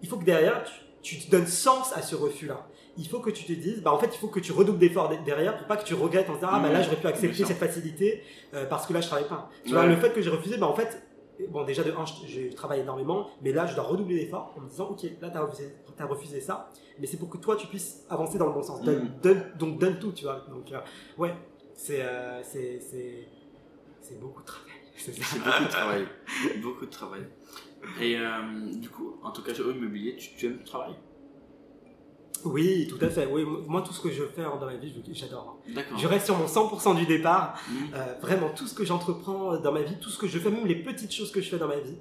il 0.00 0.08
faut 0.08 0.16
que 0.16 0.24
derrière 0.24 0.62
tu, 0.64 0.72
tu 1.02 1.18
te 1.18 1.30
donnes 1.30 1.46
sens 1.46 1.92
à 1.96 2.02
ce 2.02 2.14
refus-là. 2.16 2.66
Il 2.96 3.08
faut 3.08 3.20
que 3.20 3.30
tu 3.30 3.44
te 3.44 3.52
dises, 3.52 3.80
bah 3.82 3.92
en 3.92 3.98
fait 3.98 4.10
il 4.12 4.18
faut 4.18 4.26
que 4.28 4.40
tu 4.40 4.50
redoubles 4.52 4.78
d'efforts 4.78 5.08
de- 5.08 5.16
derrière 5.24 5.56
pour 5.56 5.66
pas 5.68 5.76
que 5.76 5.84
tu 5.84 5.94
regrettes 5.94 6.28
en 6.30 6.34
disant 6.34 6.48
ah 6.50 6.58
bah 6.60 6.70
là 6.70 6.78
Mhm. 6.78 6.84
j'aurais 6.84 6.96
pu 6.96 7.06
accepter 7.06 7.44
cette 7.44 7.58
facilité 7.58 8.22
euh, 8.54 8.66
parce 8.66 8.86
que 8.86 8.92
là 8.92 9.00
je 9.00 9.06
travaille 9.06 9.28
pas. 9.28 9.48
Tu 9.64 9.70
Ouais. 9.72 9.78
vois 9.78 9.86
le 9.86 9.96
fait 9.96 10.12
que 10.12 10.20
j'ai 10.20 10.30
refusé, 10.30 10.56
bah 10.58 10.66
en 10.66 10.74
fait 10.74 11.02
bon 11.50 11.62
déjà 11.64 11.84
de 11.84 11.92
un 11.92 12.04
je, 12.04 12.26
je 12.50 12.52
travaille 12.56 12.80
énormément, 12.80 13.28
mais 13.42 13.52
là 13.52 13.66
je 13.66 13.76
dois 13.76 13.84
redoubler 13.84 14.16
d'efforts 14.18 14.52
en 14.56 14.62
me 14.62 14.68
disant 14.68 14.88
ok 14.90 15.04
là 15.22 15.30
t'as 15.30 15.42
refusé, 15.42 15.72
t'as 15.96 16.06
refusé 16.06 16.40
ça, 16.40 16.70
mais 16.98 17.06
c'est 17.06 17.16
pour 17.18 17.28
que 17.30 17.38
toi 17.38 17.54
tu 17.54 17.68
puisses 17.68 18.04
avancer 18.10 18.36
dans 18.38 18.46
le 18.48 18.52
bon 18.52 18.62
sens. 18.62 18.82
Donne- 18.82 19.12
donne- 19.22 19.52
donc 19.56 19.78
donne 19.78 20.00
tout 20.00 20.10
tu 20.10 20.24
vois. 20.24 20.44
Donc 20.50 20.72
euh, 20.72 20.80
ouais 21.18 21.32
c'est 21.74 22.02
euh, 22.02 22.42
c'est 22.42 22.80
c'est 22.80 23.28
c'est 24.00 24.18
beaucoup 24.18 24.40
de 24.42 24.46
travail. 24.46 24.72
C'est 24.96 25.16
beaucoup 25.16 25.64
de 25.64 25.68
travail. 25.70 26.06
beaucoup 26.60 26.86
de 26.86 26.90
travail. 26.90 27.22
Et 28.00 28.16
euh, 28.16 28.26
du 28.74 28.88
coup, 28.88 29.16
en 29.22 29.30
tout 29.30 29.42
cas, 29.42 29.52
au 29.60 29.70
immobilier, 29.70 30.16
tu, 30.16 30.30
tu 30.36 30.46
aimes 30.46 30.58
ton 30.58 30.64
travail 30.64 30.94
Oui, 32.44 32.86
tout 32.88 32.98
à 33.04 33.08
fait. 33.08 33.26
Oui, 33.26 33.44
moi, 33.44 33.82
tout 33.82 33.92
ce 33.92 34.00
que 34.00 34.10
je 34.10 34.24
fais 34.24 34.42
dans 34.42 34.64
ma 34.64 34.76
vie, 34.76 34.94
j'adore. 35.12 35.60
Je 35.96 36.06
reste 36.06 36.26
sur 36.26 36.36
mon 36.36 36.46
100% 36.46 36.96
du 36.96 37.06
départ. 37.06 37.60
Mhm. 37.68 37.76
Euh, 37.94 38.14
vraiment, 38.20 38.50
tout 38.50 38.66
ce 38.66 38.74
que 38.74 38.84
j'entreprends 38.84 39.58
dans 39.58 39.72
ma 39.72 39.82
vie, 39.82 39.96
tout 40.00 40.10
ce 40.10 40.18
que 40.18 40.26
je 40.26 40.38
fais, 40.38 40.50
même 40.50 40.66
les 40.66 40.82
petites 40.82 41.12
choses 41.12 41.30
que 41.30 41.40
je 41.40 41.48
fais 41.48 41.58
dans 41.58 41.68
ma 41.68 41.78
vie, 41.78 41.98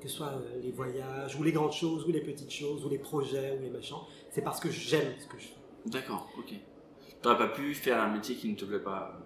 que 0.00 0.08
ce 0.08 0.16
soit 0.16 0.28
euh, 0.28 0.60
les 0.62 0.72
voyages, 0.72 1.36
ou 1.36 1.42
les 1.42 1.52
grandes 1.52 1.72
choses, 1.72 2.04
ou 2.06 2.12
les 2.12 2.20
petites 2.20 2.52
choses, 2.52 2.84
ou 2.84 2.88
les 2.88 2.98
projets, 2.98 3.56
ou 3.58 3.62
les 3.62 3.70
machins, 3.70 3.96
c'est 4.30 4.42
parce 4.42 4.60
que 4.60 4.70
j'aime 4.70 5.12
ce 5.18 5.26
que 5.26 5.38
je 5.38 5.46
fais. 5.46 5.60
D'accord, 5.86 6.28
ok. 6.38 6.54
T'aurais 7.22 7.38
pas 7.38 7.48
pu 7.48 7.74
faire 7.74 8.02
un 8.02 8.08
métier 8.08 8.36
qui 8.36 8.48
ne 8.48 8.56
te 8.56 8.64
plaît 8.64 8.78
pas 8.78 9.18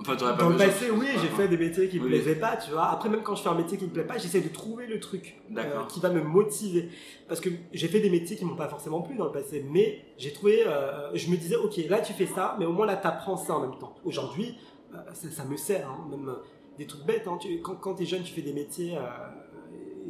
Enfin, 0.00 0.14
t'aurais 0.16 0.36
pas 0.36 0.44
Dans 0.44 0.50
le 0.50 0.56
passé, 0.56 0.90
oui, 0.92 1.06
j'ai 1.20 1.28
fait 1.28 1.48
des 1.48 1.56
métiers 1.56 1.88
qui 1.88 1.98
me 1.98 2.04
oui. 2.04 2.10
plaisaient 2.10 2.36
pas, 2.36 2.56
tu 2.56 2.70
vois. 2.70 2.86
Après, 2.90 3.08
même 3.08 3.22
quand 3.22 3.34
je 3.34 3.42
fais 3.42 3.48
un 3.48 3.54
métier 3.54 3.76
qui 3.78 3.84
me 3.84 3.90
plaît 3.90 4.04
pas, 4.04 4.16
j'essaie 4.16 4.40
de 4.40 4.48
trouver 4.48 4.86
le 4.86 5.00
truc 5.00 5.40
euh, 5.56 5.84
qui 5.88 5.98
va 5.98 6.10
me 6.10 6.22
motiver. 6.22 6.88
Parce 7.26 7.40
que 7.40 7.48
j'ai 7.72 7.88
fait 7.88 7.98
des 8.00 8.10
métiers 8.10 8.36
qui 8.36 8.44
m'ont 8.44 8.54
pas 8.54 8.68
forcément 8.68 9.02
plu 9.02 9.16
dans 9.16 9.24
le 9.26 9.32
passé, 9.32 9.64
mais 9.68 10.04
j'ai 10.16 10.32
trouvé, 10.32 10.62
euh, 10.66 11.10
je 11.14 11.28
me 11.30 11.36
disais, 11.36 11.56
ok, 11.56 11.76
là 11.88 12.00
tu 12.00 12.12
fais 12.12 12.26
ça, 12.26 12.54
mais 12.60 12.64
au 12.64 12.72
moins 12.72 12.86
là 12.86 12.96
t'apprends 12.96 13.36
ça 13.36 13.54
en 13.56 13.60
même 13.60 13.78
temps. 13.78 13.96
Aujourd'hui, 14.04 14.56
euh, 14.94 14.98
ça, 15.14 15.30
ça 15.30 15.44
me 15.44 15.56
sert. 15.56 15.88
hein, 15.90 16.06
même, 16.10 16.32
des 16.78 16.86
trucs 16.86 17.04
bêtes. 17.04 17.26
hein. 17.26 17.36
Tu- 17.40 17.60
quand 17.60 17.74
quand 17.74 17.94
tu 17.96 18.04
es 18.04 18.06
jeune, 18.06 18.22
tu 18.22 18.32
fais 18.32 18.42
des 18.42 18.52
métiers, 18.52 18.96
euh, 18.96 19.00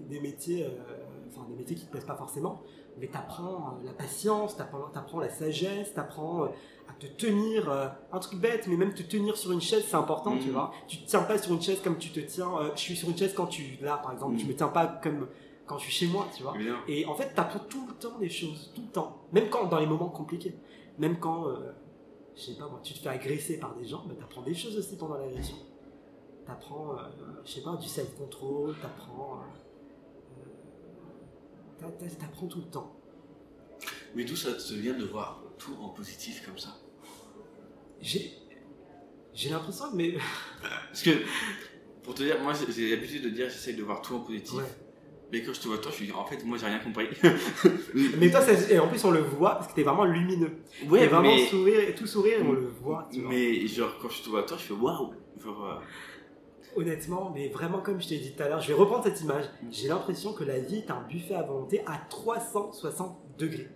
des 0.06 0.20
métiers, 0.20 0.64
euh, 0.64 0.68
enfin 1.30 1.46
des 1.48 1.56
métiers 1.56 1.74
qui 1.76 1.86
te 1.86 1.90
plaisent 1.90 2.04
pas 2.04 2.14
forcément, 2.16 2.62
mais 3.00 3.08
tu 3.08 3.16
apprends 3.16 3.78
la 3.84 3.92
patience, 3.92 4.54
tu 4.56 4.60
apprends, 4.62 5.20
la 5.20 5.30
sagesse, 5.30 5.94
tu 5.94 5.98
apprends 6.00 6.44
à 6.44 6.50
te 6.98 7.06
tenir, 7.06 7.68
euh, 7.70 7.88
un 8.12 8.18
truc 8.18 8.40
bête, 8.40 8.66
mais 8.66 8.76
même 8.76 8.92
te 8.94 9.02
tenir 9.02 9.36
sur 9.36 9.52
une 9.52 9.60
chaise, 9.60 9.84
c'est 9.88 9.96
important, 9.96 10.36
tu 10.38 10.46
Mhm. 10.46 10.52
vois. 10.52 10.72
Tu 10.88 10.98
te 10.98 11.06
tiens 11.08 11.22
pas 11.22 11.38
sur 11.38 11.52
une 11.54 11.62
chaise 11.62 11.80
comme 11.82 11.98
tu 11.98 12.10
te 12.10 12.20
tiens, 12.20 12.50
euh, 12.58 12.70
je 12.74 12.80
suis 12.80 12.96
sur 12.96 13.08
une 13.08 13.16
chaise 13.16 13.32
quand 13.34 13.46
tu, 13.46 13.78
là 13.80 13.98
par 13.98 14.12
exemple, 14.12 14.34
Mhm. 14.34 14.40
je 14.40 14.46
me 14.46 14.54
tiens 14.56 14.68
pas 14.68 14.86
comme 15.02 15.28
quand 15.66 15.78
je 15.78 15.84
suis 15.84 15.92
chez 15.92 16.06
moi, 16.06 16.26
tu 16.36 16.42
vois. 16.42 16.54
Et 16.88 17.04
en 17.06 17.14
fait, 17.14 17.32
tu 17.34 17.40
apprends 17.40 17.58
tout 17.60 17.86
le 17.88 17.94
temps 17.94 18.18
des 18.18 18.30
choses, 18.30 18.72
tout 18.74 18.82
le 18.82 18.88
temps. 18.88 19.22
Même 19.32 19.48
quand 19.50 19.66
dans 19.66 19.78
les 19.78 19.86
moments 19.86 20.08
compliqués. 20.08 20.54
Même 20.98 21.18
quand, 21.18 21.46
euh, 21.48 21.72
je 22.34 22.42
sais 22.42 22.54
pas 22.54 22.66
moi, 22.68 22.80
tu 22.82 22.94
te 22.94 22.98
fais 23.00 23.10
agresser 23.10 23.58
par 23.58 23.74
des 23.76 23.86
gens, 23.86 24.04
mais 24.08 24.14
tu 24.16 24.22
apprends 24.22 24.42
des 24.42 24.54
choses 24.54 24.76
aussi 24.78 24.96
pendant 24.96 25.16
l'agression. 25.18 25.56
Tu 26.46 26.50
apprends, 26.50 26.96
je 27.44 27.50
sais 27.52 27.60
pas, 27.60 27.76
du 27.76 27.86
self-control, 27.86 28.74
tu 28.80 28.86
apprends. 28.86 29.40
tu 31.78 32.24
apprends 32.24 32.46
tout 32.46 32.58
le 32.60 32.70
temps. 32.70 32.92
Mais 34.14 34.24
d'où 34.24 34.34
ça 34.34 34.52
te 34.54 34.72
vient 34.74 34.94
de 34.98 35.04
voir 35.04 35.40
tout 35.58 35.76
en 35.82 35.90
positif 35.90 36.44
comme 36.44 36.58
ça? 36.58 36.70
J'ai. 38.00 38.32
J'ai 39.34 39.50
l'impression, 39.50 39.86
mais. 39.94 40.14
Parce 40.88 41.02
que, 41.02 41.10
pour 42.02 42.14
te 42.14 42.22
dire, 42.22 42.36
moi 42.42 42.52
j'ai- 42.54 42.90
l'habitude 42.90 43.22
de 43.24 43.28
dire 43.30 43.48
j'essaye 43.48 43.74
de 43.76 43.82
voir 43.82 44.00
tout 44.02 44.14
en 44.14 44.20
positif. 44.20 44.54
Ouais. 44.54 44.64
Mais 45.30 45.42
quand 45.42 45.52
je 45.52 45.60
te 45.60 45.68
vois 45.68 45.76
toi, 45.78 45.90
je 45.90 45.96
suis 46.04 46.12
en 46.12 46.24
fait, 46.24 46.42
moi 46.44 46.56
j'ai 46.56 46.66
rien 46.66 46.78
compris. 46.78 47.06
Mais 48.18 48.30
toi, 48.30 48.40
ça- 48.40 48.72
et 48.72 48.78
en 48.78 48.88
plus, 48.88 49.04
on 49.04 49.10
le 49.10 49.20
voit 49.20 49.56
parce 49.56 49.68
que 49.68 49.74
t'es 49.74 49.82
vraiment 49.82 50.06
lumineux. 50.06 50.52
Ouais, 50.88 51.00
t'es 51.00 51.06
vraiment 51.08 51.34
mais- 51.34 51.46
sourire, 51.46 51.94
tout 51.94 52.06
sourire, 52.06 52.38
et 52.40 52.42
on 52.42 52.52
le 52.52 52.66
voit. 52.66 53.08
tu 53.12 53.20
vois. 53.20 53.28
Mais 53.30 53.66
genre, 53.66 53.94
quand 54.00 54.08
je 54.08 54.22
te 54.22 54.28
vois 54.30 54.42
toi, 54.44 54.56
je 54.56 54.62
fais 54.64 54.72
waouh 54.74 55.12
Genre, 55.42 55.64
euh, 55.66 55.74
Honnêtement, 56.76 57.30
mais 57.34 57.48
vraiment 57.48 57.80
comme 57.80 58.00
je 58.00 58.08
t'ai 58.08 58.18
dit 58.18 58.32
tout 58.34 58.42
à 58.42 58.48
l'heure, 58.48 58.60
je 58.60 58.68
vais 58.68 58.74
reprendre 58.74 59.04
cette 59.04 59.20
image. 59.20 59.44
J'ai 59.70 59.88
l'impression 59.88 60.32
que 60.32 60.44
la 60.44 60.58
vie 60.60 60.76
est 60.78 60.90
un 60.90 61.02
buffet 61.02 61.34
à 61.34 61.42
volonté 61.42 61.80
à 61.86 61.98
360 62.08 63.18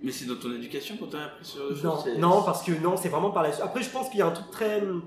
Mais 0.02 0.12
c'est 0.12 0.26
dans 0.26 0.36
ton 0.36 0.52
éducation 0.52 0.96
qu'on 0.96 1.06
t'a 1.06 1.24
appris 1.24 1.44
ce 1.44 1.58
genre 1.74 2.02
de 2.04 2.10
choses 2.10 2.18
Non, 2.18 2.42
parce 2.42 2.62
que 2.62 2.72
non, 2.72 2.96
c'est 2.96 3.08
vraiment 3.08 3.30
par 3.30 3.42
la. 3.42 3.50
Après, 3.62 3.82
je 3.82 3.90
pense 3.90 4.08
qu'il 4.10 4.18
y 4.18 4.22
a 4.22 4.26
un 4.26 4.32
truc 4.32 4.50
très, 4.50 4.80
euh, 4.82 4.98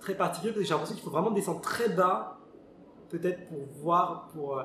très 0.00 0.14
particulier, 0.16 0.52
parce 0.52 0.62
que 0.62 0.66
j'ai 0.66 0.72
l'impression 0.74 0.94
qu'il 0.94 1.04
faut 1.04 1.10
vraiment 1.10 1.30
descendre 1.30 1.60
très 1.60 1.88
bas, 1.88 2.38
peut-être 3.10 3.46
pour 3.48 3.58
voir, 3.82 4.28
pour... 4.32 4.58
euh, 4.58 4.62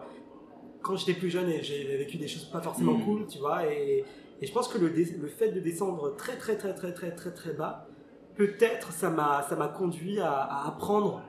quand 0.81 0.95
j'étais 0.97 1.13
plus 1.13 1.29
jeune, 1.29 1.49
et 1.49 1.63
j'ai 1.63 1.97
vécu 1.97 2.17
des 2.17 2.27
choses 2.27 2.45
pas 2.45 2.61
forcément 2.61 2.93
Mm. 2.93 3.05
cool, 3.05 3.27
tu 3.27 3.39
vois, 3.39 3.65
et, 3.71 4.03
et 4.41 4.45
je 4.45 4.51
pense 4.51 4.67
que 4.67 4.77
le, 4.77 4.89
le 4.89 5.27
fait 5.27 5.49
de 5.49 5.59
descendre 5.61 6.15
très 6.17 6.35
très 6.35 6.57
très 6.57 6.73
très 6.73 6.91
très 6.93 7.11
très 7.11 7.31
très 7.31 7.53
bas, 7.53 7.87
peut-être 8.35 8.91
ça 8.91 9.09
m'a 9.09 9.43
ça 9.47 9.55
m'a 9.55 9.69
conduit 9.69 10.19
à, 10.19 10.33
à 10.33 10.67
apprendre 10.67 11.21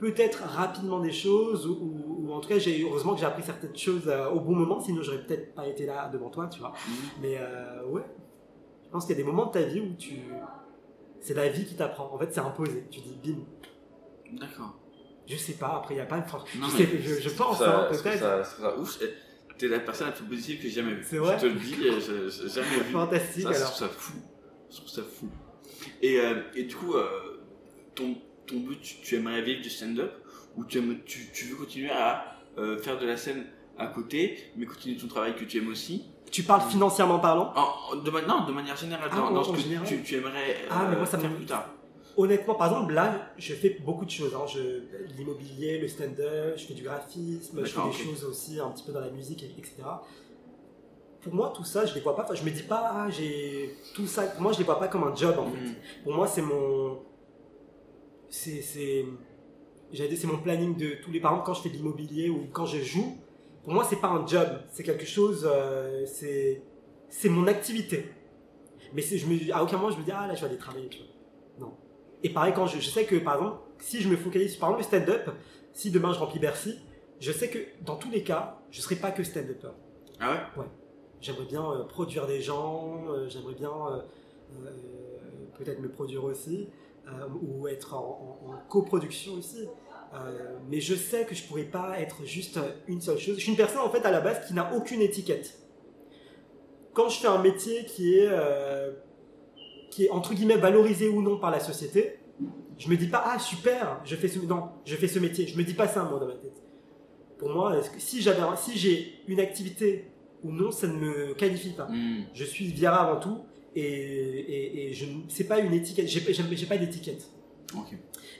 peut-être 0.00 0.42
rapidement 0.42 0.98
des 1.00 1.12
choses, 1.12 1.66
ou, 1.66 1.72
ou- 1.74 2.26
ou 2.28 2.32
en 2.32 2.40
tout 2.40 2.48
cas, 2.48 2.58
j'ai 2.58 2.82
heureusement 2.82 3.14
que 3.14 3.20
j'ai 3.20 3.26
appris 3.26 3.42
certaines 3.42 3.76
choses 3.76 4.08
euh, 4.08 4.28
au 4.30 4.40
bon 4.40 4.52
moment, 4.56 4.80
sinon 4.80 5.02
j'aurais 5.02 5.22
peut-être 5.22 5.54
pas 5.54 5.66
été 5.68 5.86
là 5.86 6.08
devant 6.12 6.30
toi, 6.30 6.48
tu 6.48 6.58
vois. 6.60 6.72
Mais 7.20 7.36
euh, 7.38 7.84
ouais, 7.86 8.02
je 8.84 8.88
pense 8.90 9.04
qu'il 9.06 9.14
y 9.16 9.20
a 9.20 9.22
des 9.22 9.26
moments 9.30 9.46
de 9.46 9.52
ta 9.52 9.62
vie 9.62 9.80
où 9.80 9.94
tu. 9.96 10.16
C'est 11.20 11.34
la 11.34 11.48
vie 11.50 11.66
qui 11.66 11.76
t'apprend. 11.76 12.10
En 12.12 12.18
fait, 12.18 12.32
c'est 12.32 12.40
imposé. 12.40 12.86
Tu 12.90 13.00
dis 13.00 13.18
bim. 13.22 13.40
D'accord. 14.40 14.74
Je 15.26 15.36
sais 15.36 15.52
pas, 15.52 15.76
après, 15.76 15.94
il 15.94 15.98
n'y 15.98 16.02
a 16.02 16.06
pas 16.06 16.18
de. 16.18 16.24
Enfin, 16.24 16.38
Non, 16.58 16.66
je, 16.68 16.78
mais 16.78 17.02
je, 17.02 17.20
je 17.20 17.28
pense, 17.28 17.58
ça- 17.58 17.82
hein, 17.82 17.88
peut-être. 17.90 18.18
ça- 18.18 18.42
ça 18.44 18.78
ouf. 18.78 18.98
T'es 19.58 19.68
la 19.68 19.80
personne 19.80 20.06
la 20.06 20.12
plus 20.14 20.24
positive 20.24 20.56
que 20.56 20.62
j'ai 20.62 20.70
jamais 20.70 20.94
vue. 20.94 21.04
C'est 21.04 21.18
vrai 21.18 21.36
Je 21.38 21.42
te 21.42 21.46
le 21.52 21.58
dis, 21.60 21.74
euh, 21.84 22.30
j'ai 22.30 22.48
jamais 22.48 22.66
vu. 22.82 22.92
Fantastique, 22.92 23.42
Ça, 23.42 23.52
je 23.52 23.56
alors. 23.58 23.70
trouve 23.74 23.88
ça 23.88 23.94
fou. 23.94 24.12
Je 24.70 24.76
trouve 24.78 24.88
ça 24.88 25.02
fou. 25.02 25.28
Et, 26.00 26.18
euh, 26.18 26.40
et 26.54 26.62
du 26.64 26.74
coup, 26.74 26.94
ton, 27.94 28.14
ton 28.50 28.60
but, 28.60 28.80
tu, 28.80 28.96
tu 29.02 29.16
aimerais 29.16 29.42
vivre 29.42 29.62
du 29.62 29.70
stand-up 29.70 30.12
ou 30.56 30.64
tu, 30.64 30.78
aimes- 30.78 30.98
tu, 31.06 31.30
tu 31.32 31.44
veux 31.46 31.56
continuer 31.56 31.90
à 31.90 32.24
euh, 32.58 32.78
faire 32.78 32.98
de 32.98 33.06
la 33.06 33.16
scène 33.16 33.44
à 33.78 33.86
côté, 33.86 34.38
mais 34.56 34.66
continuer 34.66 34.96
ton 34.96 35.06
travail 35.06 35.34
que 35.36 35.44
tu 35.44 35.58
aimes 35.58 35.68
aussi? 35.68 36.04
Tu 36.30 36.42
parles 36.42 36.68
financièrement 36.68 37.18
parlant? 37.18 37.52
En- 37.56 37.96
de, 37.96 38.10
Non, 38.28 38.44
de 38.46 38.52
manière 38.52 38.76
générale, 38.76 39.08
Ah, 39.12 39.16
dans, 39.16 39.26
en- 39.26 39.30
dans 39.32 39.44
ce 39.44 39.50
en 39.50 39.52
que 39.54 39.60
général? 39.60 39.86
tu, 39.86 40.02
tu 40.02 40.14
aimerais 40.16 40.56
Ah, 40.70 40.86
mais 40.88 40.94
euh, 40.94 40.98
moi, 40.98 41.06
ça 41.06 41.16
me- 41.16 41.22
faire 41.22 41.34
plus 41.34 41.46
tard. 41.46 41.68
Honnêtement, 42.16 42.54
par 42.54 42.68
exemple, 42.72 42.92
là, 42.92 43.32
je 43.38 43.54
fais 43.54 43.78
beaucoup 43.84 44.04
de 44.04 44.10
choses. 44.10 44.34
hein. 44.34 44.44
Je- 44.52 44.82
L'immobilier, 45.16 45.78
le 45.78 45.88
stand-up, 45.88 46.54
je 46.56 46.64
fais 46.66 46.74
du 46.74 46.82
graphisme, 46.82 47.60
je 47.64 47.70
fais 47.70 47.80
des 47.86 47.92
choses 48.04 48.24
aussi 48.24 48.60
un 48.60 48.68
petit 48.70 48.82
peu 48.84 48.92
dans 48.92 49.00
la 49.00 49.10
musique, 49.10 49.42
et- 49.42 49.54
etc. 49.58 49.76
Pour 51.22 51.34
moi, 51.34 51.52
tout 51.54 51.64
ça, 51.64 51.84
je 51.86 51.94
les 51.94 52.00
vois 52.00 52.16
pas. 52.16 52.24
Enfin, 52.24 52.34
je 52.34 52.42
me 52.42 52.50
dis 52.50 52.62
pas, 52.62 52.90
ah, 52.94 53.10
j'ai 53.10 53.74
tout 53.94 54.06
ça. 54.06 54.22
Pour 54.22 54.42
moi, 54.42 54.52
je 54.52 54.58
les 54.58 54.64
vois 54.64 54.78
pas 54.78 54.88
comme 54.88 55.04
un 55.04 55.14
job, 55.14 55.36
en 55.38 55.46
Mm. 55.48 55.52
fait. 55.52 56.02
Pour 56.04 56.14
moi, 56.14 56.26
c'est 56.26 56.42
mon. 56.42 56.98
C'est. 58.30 58.62
c'est- 58.62 59.04
j'allais 59.92 60.08
dire, 60.08 60.18
c'est 60.18 60.26
mon 60.26 60.38
planning 60.38 60.76
de 60.76 60.94
tous 61.02 61.10
les. 61.10 61.20
Par 61.20 61.32
exemple, 61.32 61.46
quand 61.46 61.54
je 61.54 61.62
fais 61.62 61.68
de 61.70 61.74
l'immobilier 61.76 62.30
ou 62.30 62.46
quand 62.52 62.64
je 62.66 62.78
joue, 62.80 63.18
pour 63.64 63.72
moi, 63.74 63.84
c'est 63.84 64.00
pas 64.00 64.08
un 64.08 64.26
job. 64.26 64.48
C'est 64.70 64.82
quelque 64.82 65.04
chose. 65.06 65.46
euh, 65.50 66.04
c'est. 66.06 66.62
C'est 67.08 67.28
mon 67.28 67.46
activité. 67.48 68.06
Mais 68.94 69.02
c'est- 69.02 69.18
je 69.18 69.26
me, 69.26 69.52
à 69.52 69.62
aucun 69.62 69.76
moment, 69.78 69.90
je 69.90 69.98
me 69.98 70.04
dis, 70.04 70.12
ah 70.12 70.26
là, 70.26 70.34
je 70.34 70.40
vais 70.42 70.46
aller 70.48 70.58
travailler. 70.58 70.88
tu 70.88 70.98
vois. 70.98 71.06
Non. 71.66 71.74
Et 72.22 72.30
pareil, 72.30 72.52
quand 72.54 72.66
je, 72.66 72.78
je 72.80 72.88
sais 72.88 73.04
que, 73.04 73.16
par 73.16 73.34
exemple, 73.36 73.58
si 73.78 74.00
je 74.00 74.08
me 74.08 74.16
focalise 74.16 74.52
sur, 74.52 74.60
par 74.60 74.70
exemple, 74.70 74.94
le 74.94 74.98
stand-up, 75.04 75.30
si 75.72 75.90
demain 75.90 76.12
je 76.12 76.18
remplis 76.18 76.38
Bercy, 76.38 76.76
je 77.18 77.32
sais 77.32 77.48
que 77.50 77.58
dans 77.84 77.96
tous 77.96 78.10
les 78.10 78.22
cas, 78.22 78.58
je 78.70 78.80
serai 78.80 78.96
pas 78.96 79.10
que 79.10 79.22
stand-upper. 79.24 79.70
Ah 80.20 80.30
ouais? 80.56 80.62
Ouais. 80.62 80.68
J'aimerais 81.20 81.44
bien 81.46 81.62
euh, 81.70 81.84
produire 81.84 82.26
des 82.26 82.40
gens, 82.40 83.04
euh, 83.08 83.28
j'aimerais 83.28 83.54
bien 83.54 83.70
peut-être 85.58 85.80
me 85.80 85.88
produire 85.88 86.24
aussi, 86.24 86.68
ou 87.42 87.68
être 87.68 87.94
en, 87.94 88.38
en- 88.46 88.52
en 88.52 88.56
coproduction 88.68 89.32
aussi. 89.34 89.66
Euh, 90.12 90.56
mais 90.68 90.80
je 90.80 90.94
sais 90.94 91.24
que 91.24 91.34
je 91.34 91.44
pourrais 91.44 91.62
pas 91.64 92.00
être 92.00 92.24
juste 92.24 92.56
euh, 92.56 92.70
une 92.88 93.00
seule 93.00 93.18
chose. 93.18 93.36
Je 93.36 93.40
suis 93.42 93.50
une 93.52 93.56
personne 93.56 93.80
en 93.80 93.90
fait 93.90 94.04
à 94.04 94.10
la 94.10 94.20
base 94.20 94.46
qui 94.46 94.54
n'a 94.54 94.74
aucune 94.74 95.00
étiquette. 95.02 95.58
Quand 96.92 97.08
je 97.08 97.20
fais 97.20 97.28
un 97.28 97.40
métier 97.40 97.84
qui 97.84 98.14
est, 98.18 98.26
euh, 98.28 98.92
qui 99.90 100.06
est 100.06 100.10
entre 100.10 100.34
guillemets 100.34 100.56
valorisé 100.56 101.08
ou 101.08 101.22
non 101.22 101.38
par 101.38 101.50
la 101.52 101.60
société, 101.60 102.18
je 102.78 102.88
me 102.88 102.96
dis 102.96 103.06
pas 103.06 103.22
ah 103.24 103.38
super, 103.38 104.00
je 104.04 104.16
fais 104.16 104.26
ce 104.28 104.38
non, 104.40 104.70
je 104.84 104.96
fais 104.96 105.06
ce 105.08 105.18
métier. 105.20 105.46
Je 105.46 105.56
me 105.56 105.62
dis 105.62 105.74
pas 105.74 105.86
ça 105.86 106.02
moi 106.02 106.18
dans 106.18 106.26
ma 106.26 106.34
tête. 106.34 106.60
Pour 107.38 107.50
moi, 107.50 107.74
que 107.80 108.00
si 108.00 108.20
j'avais, 108.20 108.42
si 108.56 108.76
j'ai 108.76 109.22
une 109.28 109.40
activité 109.40 110.10
ou 110.42 110.50
non, 110.50 110.70
ça 110.70 110.86
ne 110.88 110.94
me 110.94 111.34
qualifie 111.34 111.70
pas. 111.70 111.86
Mm. 111.86 112.24
Je 112.34 112.44
suis 112.44 112.66
Viera 112.66 113.08
avant 113.08 113.20
tout 113.20 113.38
et, 113.76 113.82
et, 113.82 114.86
et 114.88 114.92
je 114.94 115.06
c'est 115.28 115.46
pas 115.46 115.58
une 115.60 115.72
étiquette. 115.72 116.08
J'ai, 116.08 116.20
pas 116.66 116.76
d'étiquette. 116.78 117.28
Ok. 117.76 117.94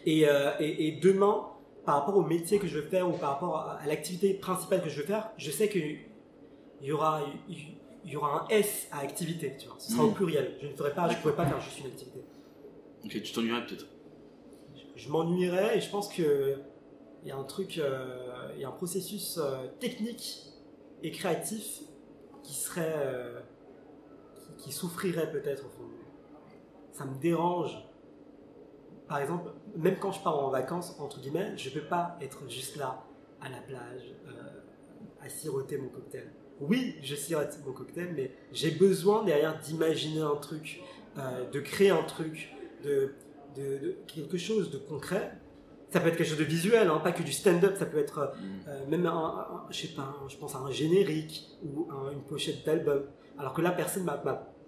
Et, 0.06 0.28
euh, 0.28 0.50
et, 0.60 0.88
et 0.88 0.92
demain, 0.92 1.46
par 1.84 1.96
rapport 1.96 2.16
au 2.16 2.22
métier 2.24 2.58
que 2.58 2.66
je 2.66 2.78
veux 2.78 2.88
faire 2.88 3.08
ou 3.08 3.12
par 3.12 3.30
rapport 3.30 3.56
à, 3.56 3.72
à 3.80 3.86
l'activité 3.86 4.34
principale 4.34 4.82
que 4.82 4.88
je 4.88 5.00
veux 5.00 5.06
faire, 5.06 5.30
je 5.36 5.50
sais 5.50 5.68
que 5.68 5.78
il 5.78 6.86
y 6.86 6.92
aura, 6.92 7.22
il 7.48 8.10
y 8.10 8.16
aura 8.16 8.44
un 8.44 8.48
S 8.48 8.88
à 8.90 9.00
activité. 9.00 9.54
Tu 9.58 9.66
vois. 9.66 9.76
Ce 9.78 9.92
sera 9.92 10.02
Mm. 10.04 10.06
au 10.08 10.10
pluriel. 10.12 10.56
Je 10.62 10.66
ne 10.68 10.72
ferai 10.74 10.92
pas, 10.94 11.08
je 11.08 11.16
pourrais 11.18 11.36
pas 11.36 11.46
faire 11.46 11.60
juste 11.60 11.78
une 11.80 11.86
activité. 11.86 12.20
Ok, 13.04 13.22
tu 13.22 13.32
t'ennuierais 13.32 13.66
peut-être. 13.66 13.86
Je 14.96 15.08
m'ennuierais 15.10 15.78
et 15.78 15.80
je 15.80 15.90
pense 15.90 16.08
que 16.12 16.56
il 17.22 17.28
y 17.28 17.30
a 17.32 17.36
un 17.36 17.44
truc, 17.44 17.76
euh, 17.78 18.48
il 18.56 18.62
y 18.62 18.64
a 18.64 18.68
un 18.68 18.72
processus 18.72 19.38
euh, 19.38 19.66
technique 19.78 20.46
et 21.02 21.10
créatif 21.10 21.80
qui 22.42 22.54
serait, 22.54 22.94
qui, 24.62 24.72
souffrirait 24.72 25.30
peut-être 25.30 25.64
au 25.66 25.68
fond. 25.70 25.84
Ça 26.92 27.04
me 27.04 27.14
dérange. 27.20 27.76
Par 29.08 29.18
exemple, 29.18 29.50
même 29.76 29.96
quand 29.98 30.12
je 30.12 30.22
pars 30.22 30.38
en 30.38 30.50
vacances, 30.50 30.96
entre 31.00 31.20
guillemets, 31.20 31.56
je 31.56 31.70
peux 31.70 31.86
pas 31.86 32.16
être 32.20 32.48
juste 32.48 32.76
là, 32.76 33.02
à 33.40 33.48
la 33.48 33.58
plage, 33.58 34.14
euh, 34.28 34.30
à 35.24 35.28
siroter 35.28 35.78
mon 35.78 35.88
cocktail. 35.88 36.30
Oui, 36.61 36.94
je 37.02 37.14
sirote 37.14 37.58
mon 37.66 37.72
cocktail, 37.72 38.12
mais 38.14 38.30
j'ai 38.52 38.70
besoin 38.70 39.24
derrière 39.24 39.58
d'imaginer 39.58 40.20
un 40.20 40.36
truc, 40.36 40.80
euh, 41.18 41.50
de 41.50 41.58
créer 41.61 41.90
un 41.90 42.02
truc, 42.02 42.52
de, 42.84 43.14
de, 43.56 43.78
de 43.78 43.96
quelque 44.06 44.36
chose 44.38 44.70
de 44.70 44.78
concret. 44.78 45.32
Ça 45.88 45.98
peut 45.98 46.08
être 46.08 46.16
quelque 46.16 46.28
chose 46.28 46.38
de 46.38 46.44
visuel, 46.44 46.86
hein, 46.88 46.98
pas 47.02 47.11
que 47.11 47.22
du 47.24 47.32
stand-up, 47.32 47.74
ça 47.76 47.86
peut 47.86 47.98
être 47.98 48.32
euh, 48.68 48.86
même 48.86 49.06
un, 49.06 49.11
un- 49.12 49.66
je 49.70 49.86
sais 49.88 49.94
pas, 49.94 50.14
je 50.28 50.36
pense 50.36 50.54
à 50.54 50.58
un 50.58 50.70
générique 50.70 51.48
ou 51.64 51.88
un- 51.90 52.12
une 52.12 52.22
pochette 52.22 52.64
d'album. 52.64 53.06
Alors 53.38 53.54
que 53.54 53.61
là, 53.62 53.72
personne 53.72 54.04
m'a. 54.04 54.22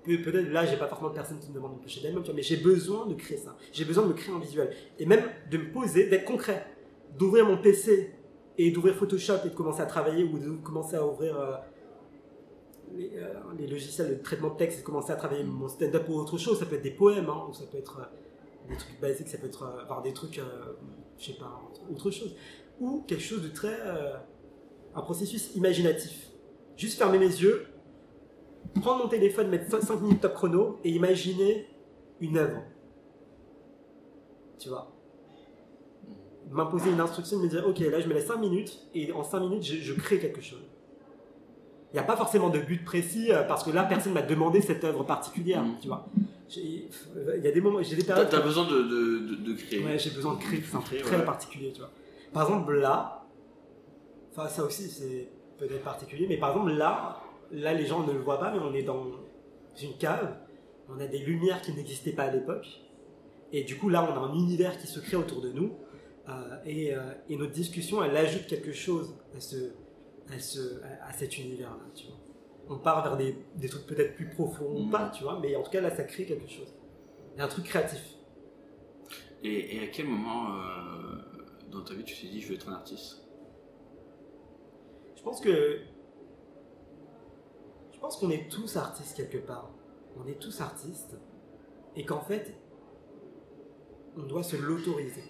Peut-être 0.04 0.50
là, 0.50 0.66
j'ai 0.66 0.76
pas 0.76 0.88
forcément 0.88 1.10
de 1.10 1.14
personne 1.14 1.38
qui 1.38 1.50
me 1.50 1.54
demande 1.54 1.78
d'album, 2.02 2.22
tu 2.22 2.30
vois, 2.30 2.34
mais 2.34 2.42
j'ai 2.42 2.56
besoin 2.56 3.06
de 3.06 3.14
créer 3.14 3.36
ça. 3.38 3.56
J'ai 3.72 3.84
besoin 3.84 4.04
de 4.04 4.08
me 4.08 4.14
créer 4.14 4.34
un 4.34 4.40
visuel. 4.40 4.74
Et 4.98 5.06
même 5.06 5.22
de 5.50 5.58
me 5.58 5.70
poser, 5.70 6.08
d'être 6.08 6.24
concret. 6.24 6.66
D'ouvrir 7.16 7.46
mon 7.46 7.58
PC 7.58 8.12
et 8.58 8.70
d'ouvrir 8.70 8.94
Photoshop 8.94 9.38
et 9.44 9.50
de 9.50 9.54
commencer 9.54 9.80
à 9.80 9.86
travailler 9.86 10.24
ou 10.24 10.38
de 10.38 10.50
commencer 10.56 10.96
à 10.96 11.06
ouvrir 11.06 11.38
euh, 11.38 11.54
les, 12.94 13.12
euh, 13.16 13.34
les 13.56 13.66
logiciels 13.68 14.08
de 14.08 14.22
traitement 14.22 14.50
de 14.50 14.56
texte 14.56 14.78
et 14.78 14.80
de 14.80 14.86
commencer 14.86 15.12
à 15.12 15.16
travailler 15.16 15.44
mon 15.44 15.68
stand-up 15.68 16.08
ou 16.08 16.14
autre 16.14 16.36
chose. 16.36 16.58
Ça 16.58 16.66
peut 16.66 16.76
être 16.76 16.82
des 16.82 16.90
poèmes, 16.90 17.28
hein, 17.28 17.46
ou 17.48 17.52
ça 17.52 17.64
peut 17.70 17.78
être 17.78 18.00
euh, 18.00 18.68
des 18.68 18.76
trucs 18.76 19.00
basiques, 19.00 19.28
ça 19.28 19.38
peut 19.38 19.46
être 19.46 19.84
enfin, 19.84 20.00
des 20.02 20.12
trucs, 20.12 20.40
je 21.18 21.24
sais 21.24 21.38
pas, 21.38 21.60
autre 21.90 22.10
chose. 22.10 22.34
Ou 22.80 23.04
quelque 23.06 23.22
chose 23.22 23.42
de 23.42 23.48
très. 23.48 23.76
un 24.94 25.00
processus 25.02 25.54
imaginatif. 25.54 26.28
Juste 26.76 26.98
fermer 26.98 27.18
mes 27.18 27.26
yeux, 27.26 27.66
prendre 28.80 29.04
mon 29.04 29.08
téléphone, 29.08 29.48
mettre 29.48 29.68
5 29.82 30.00
minutes 30.00 30.20
top 30.20 30.34
chrono 30.34 30.78
et 30.84 30.90
imaginer 30.90 31.66
une 32.20 32.38
œuvre. 32.38 32.62
Tu 34.58 34.68
vois 34.68 34.92
m'imposer 36.52 36.90
une 36.90 37.00
instruction, 37.00 37.38
de 37.38 37.44
me 37.44 37.48
dire, 37.48 37.66
ok, 37.66 37.78
là 37.78 38.00
je 38.00 38.06
me 38.06 38.14
laisse 38.14 38.26
5 38.26 38.36
minutes, 38.36 38.78
et 38.94 39.10
en 39.12 39.24
5 39.24 39.40
minutes, 39.40 39.64
je, 39.64 39.76
je 39.76 39.94
crée 39.94 40.18
quelque 40.18 40.40
chose. 40.42 40.62
Il 41.92 41.96
n'y 41.96 42.00
a 42.00 42.04
pas 42.04 42.16
forcément 42.16 42.48
de 42.50 42.58
but 42.58 42.84
précis, 42.84 43.32
euh, 43.32 43.42
parce 43.42 43.64
que 43.64 43.70
là, 43.70 43.84
personne 43.84 44.12
m'a 44.12 44.22
demandé 44.22 44.60
cette 44.60 44.82
œuvre 44.84 45.04
particulière, 45.04 45.64
tu 45.80 45.88
vois. 45.88 46.06
J'ai- 46.48 46.88
Il 47.38 47.44
y 47.44 47.48
a 47.48 47.52
des 47.52 47.60
moments, 47.60 47.82
j'ai 47.82 47.96
des 47.96 48.04
périodes... 48.04 48.28
t'as 48.30 48.40
besoin 48.40 48.66
de, 48.66 48.82
de, 48.82 49.34
de, 49.36 49.52
créer. 49.54 49.84
Ouais, 49.84 49.98
j'ai 49.98 50.10
besoin 50.10 50.34
de 50.34 50.40
créer, 50.40 50.62
c'est 50.62 50.76
un 50.76 50.80
truc 50.80 51.02
très 51.02 51.16
ouais. 51.16 51.24
particulier, 51.24 51.72
tu 51.72 51.80
vois. 51.80 51.90
Par 52.32 52.44
exemple, 52.44 52.74
là, 52.74 53.24
enfin, 54.30 54.48
ça 54.48 54.64
aussi, 54.64 54.88
c'est 54.88 55.28
peut-être 55.58 55.82
particulier, 55.82 56.26
mais 56.28 56.38
par 56.38 56.50
exemple, 56.50 56.72
là, 56.72 57.21
là, 57.52 57.74
les 57.74 57.86
gens 57.86 58.06
ne 58.06 58.12
le 58.12 58.18
voient 58.20 58.40
pas, 58.40 58.52
mais 58.52 58.58
on 58.58 58.74
est 58.74 58.82
dans 58.82 59.06
une 59.80 59.96
cave, 59.98 60.36
on 60.88 60.98
a 61.00 61.06
des 61.06 61.18
lumières 61.18 61.62
qui 61.62 61.72
n'existaient 61.72 62.12
pas 62.12 62.24
à 62.24 62.30
l'époque, 62.30 62.66
et 63.52 63.64
du 63.64 63.76
coup, 63.76 63.88
là, 63.88 64.02
on 64.02 64.14
a 64.14 64.18
un 64.18 64.34
univers 64.34 64.78
qui 64.78 64.86
se 64.86 65.00
crée 65.00 65.16
autour 65.16 65.40
de 65.40 65.50
nous, 65.52 65.72
euh, 66.28 66.56
et, 66.64 66.94
euh, 66.94 67.00
et 67.28 67.36
notre 67.36 67.52
discussion, 67.52 68.02
elle 68.02 68.16
ajoute 68.16 68.46
quelque 68.46 68.72
chose 68.72 69.14
à, 69.36 69.40
ce, 69.40 69.72
à, 70.30 70.38
ce, 70.38 70.80
à, 70.82 71.08
à 71.08 71.12
cet 71.12 71.38
univers-là, 71.38 71.84
tu 71.94 72.06
vois. 72.06 72.16
On 72.68 72.78
part 72.78 73.02
vers 73.02 73.16
des, 73.16 73.36
des 73.56 73.68
trucs 73.68 73.86
peut-être 73.86 74.14
plus 74.14 74.28
profonds 74.28 74.86
ou 74.86 74.88
pas, 74.88 75.10
tu 75.10 75.24
vois, 75.24 75.38
mais 75.40 75.54
en 75.56 75.62
tout 75.62 75.70
cas, 75.70 75.80
là, 75.80 75.90
ça 75.90 76.04
crée 76.04 76.24
quelque 76.24 76.48
chose. 76.48 76.72
Il 77.34 77.38
y 77.38 77.40
a 77.42 77.44
un 77.44 77.48
truc 77.48 77.64
créatif. 77.64 78.02
Et, 79.42 79.76
et 79.76 79.80
à 79.80 79.86
quel 79.88 80.06
moment 80.06 80.54
euh, 80.54 81.16
dans 81.70 81.82
ta 81.82 81.94
vie 81.94 82.04
tu 82.04 82.14
t'es 82.14 82.28
dit 82.28 82.40
je 82.40 82.48
veux 82.48 82.54
être 82.54 82.68
un 82.68 82.74
artiste? 82.74 83.26
Je 85.16 85.22
pense 85.22 85.40
que. 85.40 85.80
Pense 88.02 88.16
qu'on 88.16 88.30
est 88.30 88.50
tous 88.50 88.76
artistes 88.76 89.16
quelque 89.16 89.38
part. 89.38 89.70
On 90.22 90.28
est 90.28 90.38
tous 90.38 90.60
artistes. 90.60 91.16
Et 91.94 92.04
qu'en 92.04 92.20
fait, 92.20 92.52
on 94.16 94.24
doit 94.24 94.42
se 94.42 94.56
l'autoriser. 94.56 95.22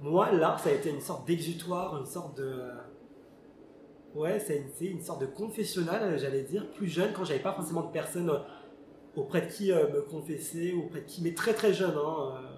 Moi, 0.00 0.30
l'art, 0.32 0.60
ça 0.60 0.70
a 0.70 0.72
été 0.72 0.88
une 0.88 1.00
sorte 1.00 1.26
d'exutoire, 1.26 1.98
une 1.98 2.06
sorte 2.06 2.38
de. 2.38 2.62
Ouais, 4.14 4.38
c'est 4.40 4.64
une, 4.80 4.86
une 4.92 5.02
sorte 5.02 5.20
de 5.20 5.26
confessionnal, 5.26 6.18
j'allais 6.18 6.42
dire, 6.42 6.70
plus 6.72 6.88
jeune, 6.88 7.12
quand 7.12 7.24
j'avais 7.24 7.40
pas 7.40 7.52
forcément 7.52 7.82
de 7.82 7.92
personnes 7.92 8.30
euh, 8.30 8.38
auprès 9.16 9.42
de 9.42 9.52
qui 9.52 9.72
euh, 9.72 9.88
me 9.92 10.02
confesser, 10.02 10.72
auprès 10.72 11.00
de 11.00 11.06
qui. 11.06 11.22
Mais 11.22 11.34
très 11.34 11.54
très 11.54 11.74
jeune, 11.74 11.96
hein. 11.96 12.34
euh, 12.36 12.50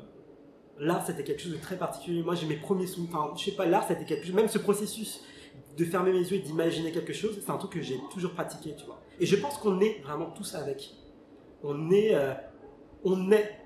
L'art, 0.78 1.04
c'était 1.06 1.24
quelque 1.24 1.40
chose 1.40 1.52
de 1.52 1.58
très 1.58 1.76
particulier. 1.76 2.22
Moi, 2.22 2.34
j'ai 2.34 2.46
mes 2.46 2.56
premiers 2.56 2.86
sous. 2.86 3.04
Enfin, 3.04 3.32
je 3.36 3.44
sais 3.44 3.52
pas, 3.52 3.66
l'art, 3.66 3.86
c'était 3.88 4.04
quelque 4.04 4.26
chose. 4.26 4.34
Même 4.34 4.48
ce 4.48 4.58
processus 4.58 5.22
de 5.76 5.84
fermer 5.84 6.12
mes 6.12 6.18
yeux 6.20 6.34
et 6.36 6.40
d'imaginer 6.40 6.92
quelque 6.92 7.12
chose, 7.12 7.38
c'est 7.44 7.50
un 7.50 7.56
truc 7.56 7.72
que 7.72 7.80
j'ai 7.80 7.98
toujours 8.10 8.32
pratiqué, 8.32 8.74
tu 8.76 8.84
vois. 8.86 9.00
Et 9.20 9.26
je 9.26 9.36
pense 9.36 9.56
qu'on 9.58 9.80
est 9.80 10.00
vraiment 10.02 10.30
tous 10.30 10.54
avec. 10.54 10.94
On 11.62 11.90
est. 11.90 12.14
euh, 12.14 12.32
on 13.04 13.30
est 13.32 13.58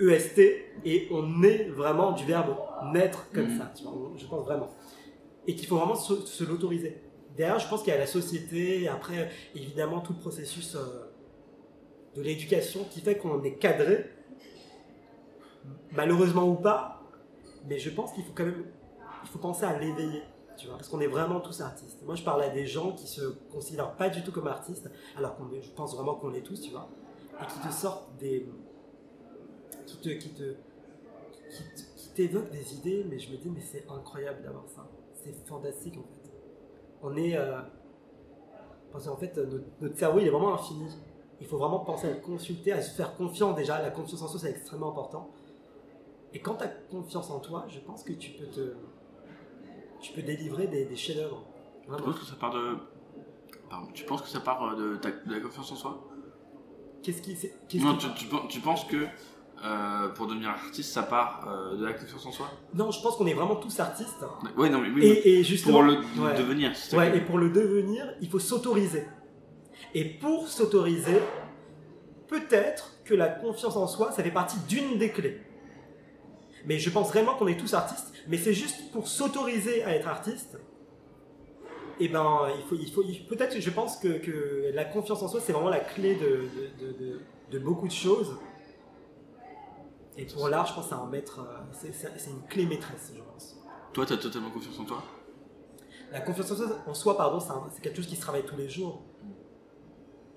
EST 0.00 0.40
et 0.84 1.08
on 1.10 1.42
est 1.42 1.64
vraiment 1.68 2.12
du 2.12 2.24
verbe 2.24 2.56
naître 2.92 3.30
comme 3.32 3.46
Mhm. 3.48 3.58
ça, 3.58 3.72
tu 3.76 3.84
vois. 3.84 3.92
On- 3.92 4.16
Je 4.16 4.26
pense 4.26 4.44
vraiment. 4.44 4.68
Et 5.46 5.54
qu'il 5.54 5.66
faut 5.68 5.76
vraiment 5.76 5.94
se, 5.94 6.14
se 6.26 6.44
l'autoriser. 6.44 6.98
Derrière, 7.36 7.58
je 7.58 7.68
pense 7.68 7.82
qu'il 7.82 7.92
y 7.92 7.96
a 7.96 7.98
la 7.98 8.06
société, 8.06 8.88
après, 8.88 9.30
évidemment, 9.54 10.00
tout 10.00 10.12
le 10.12 10.18
processus 10.18 10.74
euh, 10.74 10.80
de 12.16 12.22
l'éducation 12.22 12.84
qui 12.90 13.00
fait 13.00 13.16
qu'on 13.16 13.42
est 13.42 13.54
cadré, 13.54 14.04
malheureusement 15.92 16.48
ou 16.48 16.54
pas, 16.54 17.02
mais 17.68 17.78
je 17.78 17.90
pense 17.90 18.12
qu'il 18.12 18.24
faut 18.24 18.32
quand 18.34 18.44
même, 18.44 18.64
il 19.24 19.28
faut 19.28 19.38
penser 19.38 19.64
à 19.64 19.78
l'éveiller, 19.78 20.22
parce 20.70 20.88
qu'on 20.88 21.00
est 21.00 21.06
vraiment 21.06 21.40
tous 21.40 21.60
artistes. 21.60 22.02
Moi, 22.04 22.14
je 22.14 22.22
parle 22.22 22.42
à 22.42 22.48
des 22.48 22.66
gens 22.66 22.92
qui 22.92 23.06
se 23.06 23.22
considèrent 23.52 23.94
pas 23.96 24.08
du 24.08 24.22
tout 24.22 24.32
comme 24.32 24.46
artistes, 24.46 24.90
alors 25.16 25.36
qu'on, 25.36 25.48
je 25.60 25.70
pense 25.70 25.94
vraiment 25.94 26.14
qu'on 26.14 26.34
est 26.34 26.42
tous, 26.42 26.60
tu 26.60 26.70
vois, 26.70 26.88
et 27.40 27.46
qui 27.46 27.68
te 27.68 27.72
sortent 27.72 28.16
des, 28.18 28.48
qui 29.86 29.96
te, 29.98 30.08
qui 30.10 30.30
te, 30.30 30.54
t'évoquent 32.14 32.50
des 32.50 32.74
idées, 32.74 33.06
mais 33.08 33.18
je 33.18 33.32
me 33.32 33.36
dis, 33.36 33.50
mais 33.50 33.60
c'est 33.60 33.86
incroyable 33.88 34.42
d'avoir 34.42 34.68
ça, 34.68 34.88
c'est 35.14 35.34
fantastique 35.46 35.96
en 35.96 36.02
fait. 36.02 36.30
On 37.02 37.16
est, 37.16 37.36
euh, 37.36 37.60
parce 38.92 39.06
qu'en 39.06 39.16
fait, 39.16 39.36
notre, 39.36 39.64
notre 39.80 39.98
cerveau, 39.98 40.20
il 40.20 40.26
est 40.26 40.30
vraiment 40.30 40.54
infini. 40.54 40.86
Il 41.40 41.46
faut 41.48 41.58
vraiment 41.58 41.80
penser 41.80 42.06
à 42.06 42.10
le 42.10 42.20
consulter, 42.20 42.72
à 42.72 42.80
se 42.80 42.92
faire 42.92 43.16
confiance 43.16 43.56
déjà. 43.56 43.82
La 43.82 43.90
confiance 43.90 44.22
en 44.22 44.28
soi, 44.28 44.38
c'est 44.38 44.50
extrêmement 44.50 44.90
important. 44.90 45.30
Et 46.32 46.38
quand 46.38 46.54
tu 46.54 46.64
as 46.64 46.68
confiance 46.68 47.30
en 47.30 47.40
toi, 47.40 47.66
je 47.68 47.80
pense 47.80 48.04
que 48.04 48.12
tu 48.12 48.30
peux 48.30 48.46
te, 48.46 48.74
tu 50.02 50.12
peux 50.12 50.22
délivrer 50.22 50.66
des, 50.66 50.84
des 50.84 50.96
chefs-d'œuvre. 50.96 51.44
Tu 51.96 52.02
penses 52.02 52.18
que 52.20 52.26
ça 52.26 52.36
part 52.38 52.52
de. 52.52 52.76
Pardon, 53.70 53.88
tu 53.94 54.04
penses 54.04 54.22
que 54.22 54.28
ça 54.28 54.40
part 54.40 54.62
euh, 54.64 54.92
de, 54.92 54.96
ta- 54.96 55.10
de 55.10 55.32
la 55.34 55.40
confiance 55.40 55.72
en 55.72 55.76
soi? 55.76 56.08
Qu'est-ce 57.02 57.22
qui, 57.22 57.34
c'est- 57.36 57.54
qu'est-ce 57.68 57.82
Non, 57.84 57.96
qui- 57.96 58.06
tu, 58.08 58.14
tu, 58.14 58.26
pen- 58.26 58.48
tu 58.48 58.60
penses 58.60 58.84
que 58.84 59.06
euh, 59.64 60.08
pour 60.10 60.26
devenir 60.26 60.50
artiste, 60.50 60.92
ça 60.92 61.02
part 61.04 61.48
euh, 61.48 61.76
de 61.76 61.84
la 61.84 61.92
confiance 61.92 62.26
en 62.26 62.32
soi? 62.32 62.46
Non, 62.74 62.90
je 62.90 63.00
pense 63.00 63.16
qu'on 63.16 63.26
est 63.26 63.34
vraiment 63.34 63.56
tous 63.56 63.80
artistes. 63.80 64.24
Ouais, 64.56 64.68
non, 64.68 64.80
mais 64.80 64.90
oui. 64.90 65.04
Et, 65.04 65.38
et 65.40 65.44
justement, 65.44 65.78
pour 65.78 65.82
le 65.84 65.94
ouais. 65.94 66.34
devenir, 66.36 66.76
c'est 66.76 66.96
Ouais, 66.96 67.16
et 67.16 67.20
pour 67.20 67.38
le 67.38 67.50
devenir, 67.50 68.12
il 68.20 68.28
faut 68.28 68.38
s'autoriser. 68.38 69.04
Et 69.94 70.04
pour 70.04 70.48
s'autoriser, 70.48 71.18
peut-être 72.28 72.92
que 73.04 73.14
la 73.14 73.28
confiance 73.28 73.76
en 73.76 73.86
soi, 73.86 74.12
ça 74.12 74.22
fait 74.22 74.30
partie 74.30 74.58
d'une 74.68 74.98
des 74.98 75.10
clés. 75.10 75.40
Mais 76.66 76.78
je 76.78 76.90
pense 76.90 77.08
vraiment 77.08 77.34
qu'on 77.34 77.48
est 77.48 77.56
tous 77.58 77.74
artistes, 77.74 78.11
mais 78.28 78.36
c'est 78.38 78.54
juste 78.54 78.90
pour 78.92 79.08
s'autoriser 79.08 79.82
à 79.84 79.94
être 79.94 80.08
artiste. 80.08 80.58
Et 82.00 82.08
ben, 82.08 82.48
il 82.58 82.64
faut, 82.64 82.74
il 82.74 82.90
faut, 82.92 83.02
il- 83.02 83.26
peut-être, 83.26 83.60
je 83.60 83.70
pense 83.70 83.96
que, 83.98 84.18
que 84.18 84.70
la 84.74 84.84
confiance 84.84 85.22
en 85.22 85.28
soi, 85.28 85.40
c'est 85.40 85.52
vraiment 85.52 85.68
la 85.68 85.80
clé 85.80 86.16
de, 86.16 86.26
de, 86.80 86.86
de- 86.86 86.98
de- 86.98 87.20
de 87.50 87.58
beaucoup 87.58 87.86
de 87.86 87.92
choses. 87.92 88.36
Et 90.16 90.24
pour 90.24 90.48
l'art, 90.48 90.66
je 90.66 90.74
pense 90.74 90.88
que 90.88 90.94
c'est 91.72 91.92
c'est- 91.92 92.12
c'est 92.18 92.30
une 92.30 92.42
clé 92.48 92.66
maîtresse, 92.66 93.12
je 93.14 93.20
pense. 93.22 93.56
Toi, 93.92 94.06
t'as 94.06 94.16
totalement 94.16 94.50
confiance 94.50 94.78
en 94.78 94.84
toi? 94.84 95.02
La 96.10 96.20
confiance 96.20 96.50
en 96.52 96.56
soi, 96.56 96.78
en 96.86 96.94
soi, 96.94 97.16
pardon, 97.16 97.40
c'est 97.40 97.50
un- 97.50 97.68
c'est 97.72 97.80
quelque 97.82 97.96
chose 97.96 98.06
qui 98.06 98.16
se 98.16 98.20
travaille 98.20 98.44
tous 98.44 98.56
les 98.56 98.68
jours. 98.68 99.02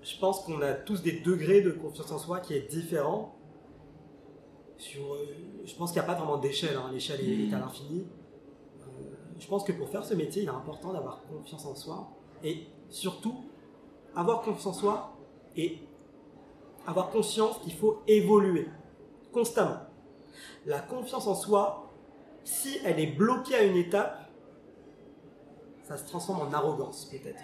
Je 0.02 0.18
pense 0.18 0.40
qu'on 0.44 0.60
a 0.62 0.72
tous 0.72 1.02
des 1.02 1.20
degrés 1.20 1.62
de 1.62 1.70
confiance 1.72 2.10
en 2.12 2.18
soi 2.18 2.40
qui 2.40 2.54
est 2.54 2.70
différent. 2.70 3.35
Sur, 4.78 5.14
euh, 5.14 5.26
je 5.64 5.74
pense 5.74 5.92
qu'il 5.92 6.00
n'y 6.00 6.04
a 6.04 6.08
pas 6.08 6.18
vraiment 6.18 6.36
d'échelle, 6.38 6.76
hein, 6.76 6.90
l'échelle 6.92 7.20
est, 7.20 7.48
est 7.48 7.54
à 7.54 7.58
l'infini. 7.58 8.06
Euh, 8.80 8.84
je 9.38 9.46
pense 9.46 9.64
que 9.64 9.72
pour 9.72 9.88
faire 9.88 10.04
ce 10.04 10.14
métier, 10.14 10.42
il 10.42 10.46
est 10.46 10.52
important 10.52 10.92
d'avoir 10.92 11.22
confiance 11.22 11.64
en 11.64 11.74
soi 11.74 12.08
et 12.44 12.66
surtout 12.90 13.44
avoir 14.14 14.42
confiance 14.42 14.66
en 14.66 14.72
soi 14.72 15.16
et 15.56 15.78
avoir 16.86 17.10
conscience 17.10 17.58
qu'il 17.60 17.72
faut 17.72 18.02
évoluer 18.06 18.68
constamment. 19.32 19.80
La 20.66 20.80
confiance 20.80 21.26
en 21.26 21.34
soi, 21.34 21.92
si 22.44 22.78
elle 22.84 23.00
est 23.00 23.06
bloquée 23.06 23.54
à 23.54 23.62
une 23.64 23.76
étape, 23.76 24.30
ça 25.82 25.96
se 25.96 26.06
transforme 26.06 26.40
en 26.40 26.52
arrogance 26.52 27.06
peut-être. 27.06 27.42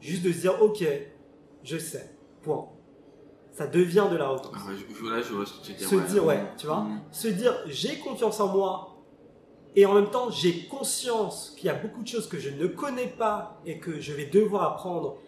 Juste 0.00 0.22
de 0.24 0.32
se 0.32 0.40
dire 0.40 0.60
ok, 0.62 0.84
je 1.62 1.78
sais, 1.78 2.14
point. 2.42 2.68
Ça 3.52 3.66
devient 3.66 4.06
de 4.10 4.16
l'arrogance. 4.16 4.50
Ah 4.54 4.68
ouais, 4.70 4.74
je, 4.76 4.94
je- 4.94 5.10
là, 5.10 5.20
je 5.20 5.32
vois 5.34 5.44
ce 5.46 5.60
que 5.60 5.64
tu 5.66 5.72
dire. 5.74 5.88
Se 5.88 5.94
dire 6.10 6.24
ouais, 6.24 6.42
tu 6.56 6.66
vois, 6.66 6.80
Mm. 6.80 7.00
se 7.10 7.28
dire 7.28 7.54
j'ai 7.66 7.98
confiance 7.98 8.40
en 8.40 8.48
moi 8.48 8.88
et 9.76 9.84
en 9.86 9.94
même 9.94 10.10
temps 10.10 10.30
j'ai 10.30 10.66
conscience 10.66 11.50
qu'il 11.56 11.66
y 11.66 11.68
a 11.70 11.74
beaucoup 11.74 12.02
de 12.02 12.08
choses 12.08 12.28
que 12.28 12.38
je 12.38 12.50
ne 12.50 12.66
connais 12.66 13.08
pas 13.08 13.60
et 13.66 13.78
que 13.78 14.00
je 14.00 14.12
vais 14.14 14.26
devoir 14.26 14.62
apprendre 14.72 15.18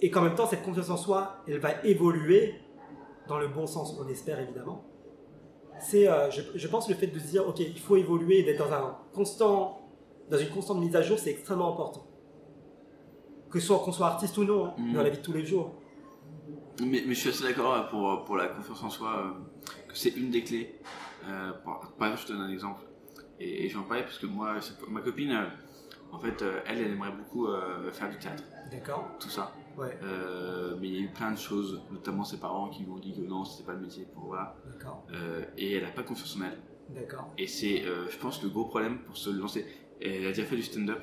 et 0.00 0.10
qu'en 0.10 0.22
même 0.22 0.34
temps 0.34 0.46
cette 0.46 0.62
confiance 0.64 0.88
en 0.90 0.96
soi 0.96 1.36
elle 1.46 1.58
va 1.58 1.82
évoluer 1.84 2.54
dans 3.28 3.38
le 3.38 3.48
bon 3.48 3.66
sens, 3.66 3.94
on 4.02 4.08
espère 4.08 4.38
évidemment. 4.40 4.84
C'est, 5.80 6.06
euh, 6.08 6.30
je, 6.30 6.40
je 6.54 6.68
pense, 6.68 6.88
le 6.88 6.94
fait 6.94 7.06
de 7.08 7.18
se 7.18 7.26
dire 7.26 7.46
ok, 7.48 7.58
il 7.60 7.78
faut 7.78 7.96
évoluer 7.96 8.38
et 8.40 8.42
d'être 8.42 8.58
dans 8.66 8.72
un 8.72 8.96
constant 9.14 9.80
dans 10.30 10.38
une 10.38 10.48
constante 10.48 10.78
mise 10.78 10.96
à 10.96 11.02
jour, 11.02 11.18
c'est 11.18 11.30
extrêmement 11.30 11.72
important. 11.74 12.06
Que 13.50 13.60
ce 13.60 13.66
soit 13.66 13.78
qu'on 13.80 13.92
soit 13.92 14.06
artiste 14.06 14.36
ou 14.38 14.44
non, 14.44 14.66
hein, 14.66 14.74
Mhm. 14.78 14.94
dans 14.94 15.02
la 15.02 15.10
vie 15.10 15.18
de 15.18 15.22
tous 15.22 15.32
les 15.34 15.44
jours. 15.44 15.72
Mais, 16.80 17.04
mais 17.06 17.14
je 17.14 17.20
suis 17.20 17.28
assez 17.28 17.44
d'accord 17.44 17.74
euh, 17.74 17.82
pour, 17.82 18.24
pour 18.24 18.36
la 18.36 18.48
confiance 18.48 18.82
en 18.82 18.90
soi, 18.90 19.16
euh, 19.18 19.64
que 19.88 19.96
c'est 19.96 20.16
une 20.16 20.30
des 20.30 20.42
clés. 20.42 20.80
Euh, 21.28 21.52
par, 21.64 22.08
exemple, 22.08 22.20
je 22.22 22.26
te 22.26 22.32
donne 22.32 22.42
un 22.42 22.50
exemple. 22.50 22.82
Et, 23.40 23.66
et 23.66 23.68
j'en 23.68 23.82
parlais 23.82 24.02
parce 24.02 24.18
que 24.18 24.26
moi, 24.26 24.56
ma 24.88 25.00
copine, 25.00 25.32
euh, 25.32 25.46
en 26.12 26.18
fait, 26.18 26.42
euh, 26.42 26.60
elle, 26.66 26.78
elle 26.78 26.92
aimerait 26.92 27.12
beaucoup 27.12 27.46
euh, 27.46 27.90
faire 27.92 28.10
du 28.10 28.18
théâtre. 28.18 28.42
D'accord. 28.70 29.10
Tout 29.18 29.28
ça. 29.28 29.52
Ouais. 29.76 29.98
Euh, 30.02 30.76
mais 30.80 30.88
il 30.88 30.94
y 30.94 30.98
a 30.98 31.00
eu 31.00 31.08
plein 31.08 31.32
de 31.32 31.38
choses, 31.38 31.82
notamment 31.90 32.24
ses 32.24 32.38
parents 32.38 32.68
qui 32.68 32.84
lui 32.84 32.90
ont 32.90 32.98
dit 32.98 33.14
que 33.14 33.20
non, 33.20 33.44
c'était 33.44 33.64
pas 33.64 33.72
le 33.72 33.80
métier 33.80 34.06
pour 34.14 34.26
voilà. 34.26 34.54
D'accord. 34.72 35.04
Euh, 35.12 35.44
et 35.56 35.72
elle 35.74 35.84
a 35.84 35.90
pas 35.90 36.02
confiance 36.02 36.36
en 36.36 36.44
elle. 36.44 36.58
D'accord. 36.90 37.32
Et 37.38 37.46
c'est, 37.46 37.84
euh, 37.84 38.08
je 38.08 38.16
pense, 38.18 38.42
le 38.42 38.48
gros 38.50 38.66
problème 38.66 38.98
pour 39.00 39.16
se 39.16 39.30
lancer. 39.30 39.66
Elle 40.00 40.26
a 40.26 40.28
déjà 40.28 40.44
fait 40.44 40.56
du 40.56 40.62
stand-up. 40.62 41.02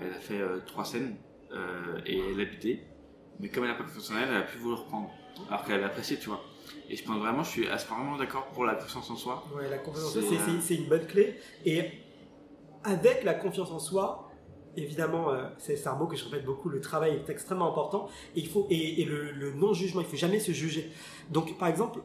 Elle 0.00 0.12
a 0.12 0.20
fait 0.20 0.40
euh, 0.40 0.60
trois 0.64 0.84
scènes 0.84 1.16
euh, 1.52 2.00
et 2.06 2.18
elle 2.18 2.40
habitait. 2.40 2.84
Mais 3.40 3.48
comme 3.48 3.64
elle 3.64 3.70
n'a 3.70 3.76
pas 3.76 3.84
confiance 3.84 4.10
en 4.10 4.16
elle, 4.18 4.34
a 4.34 4.42
pu 4.42 4.58
vouloir 4.58 4.80
reprendre. 4.80 5.10
Alors 5.48 5.64
qu'elle 5.64 5.82
apprécié, 5.84 6.18
tu 6.18 6.28
vois. 6.28 6.40
Et 6.90 6.96
je 6.96 7.04
pense 7.04 7.18
vraiment, 7.18 7.42
je 7.44 7.50
suis 7.50 7.68
moment 7.90 8.16
d'accord 8.16 8.46
pour 8.48 8.64
la 8.64 8.74
confiance 8.74 9.10
en 9.10 9.16
soi. 9.16 9.44
Ouais, 9.54 9.68
la 9.68 9.78
confiance 9.78 10.06
en 10.06 10.20
soi, 10.20 10.22
c'est- 10.22 10.50
euh, 10.50 10.60
c'est 10.60 10.74
une 10.76 10.88
bonne 10.88 11.06
clé. 11.06 11.38
Et 11.64 11.84
avec 12.84 13.24
la 13.24 13.34
confiance 13.34 13.70
en 13.70 13.78
soi, 13.78 14.30
évidemment, 14.76 15.30
euh, 15.30 15.48
c'est 15.58 15.86
un 15.86 15.94
mot 15.94 16.06
que 16.06 16.16
je 16.16 16.24
répète 16.24 16.44
beaucoup, 16.44 16.68
le 16.68 16.80
travail 16.80 17.14
est 17.16 17.30
extrêmement 17.30 17.70
important. 17.70 18.08
Et, 18.34 18.40
il 18.40 18.48
faut, 18.48 18.66
et, 18.70 19.00
et 19.02 19.04
le, 19.04 19.30
le 19.32 19.52
non-jugement, 19.52 20.00
il 20.00 20.06
faut 20.06 20.16
jamais 20.16 20.40
se 20.40 20.52
juger. 20.52 20.90
Donc, 21.30 21.56
par 21.58 21.68
exemple, 21.68 22.00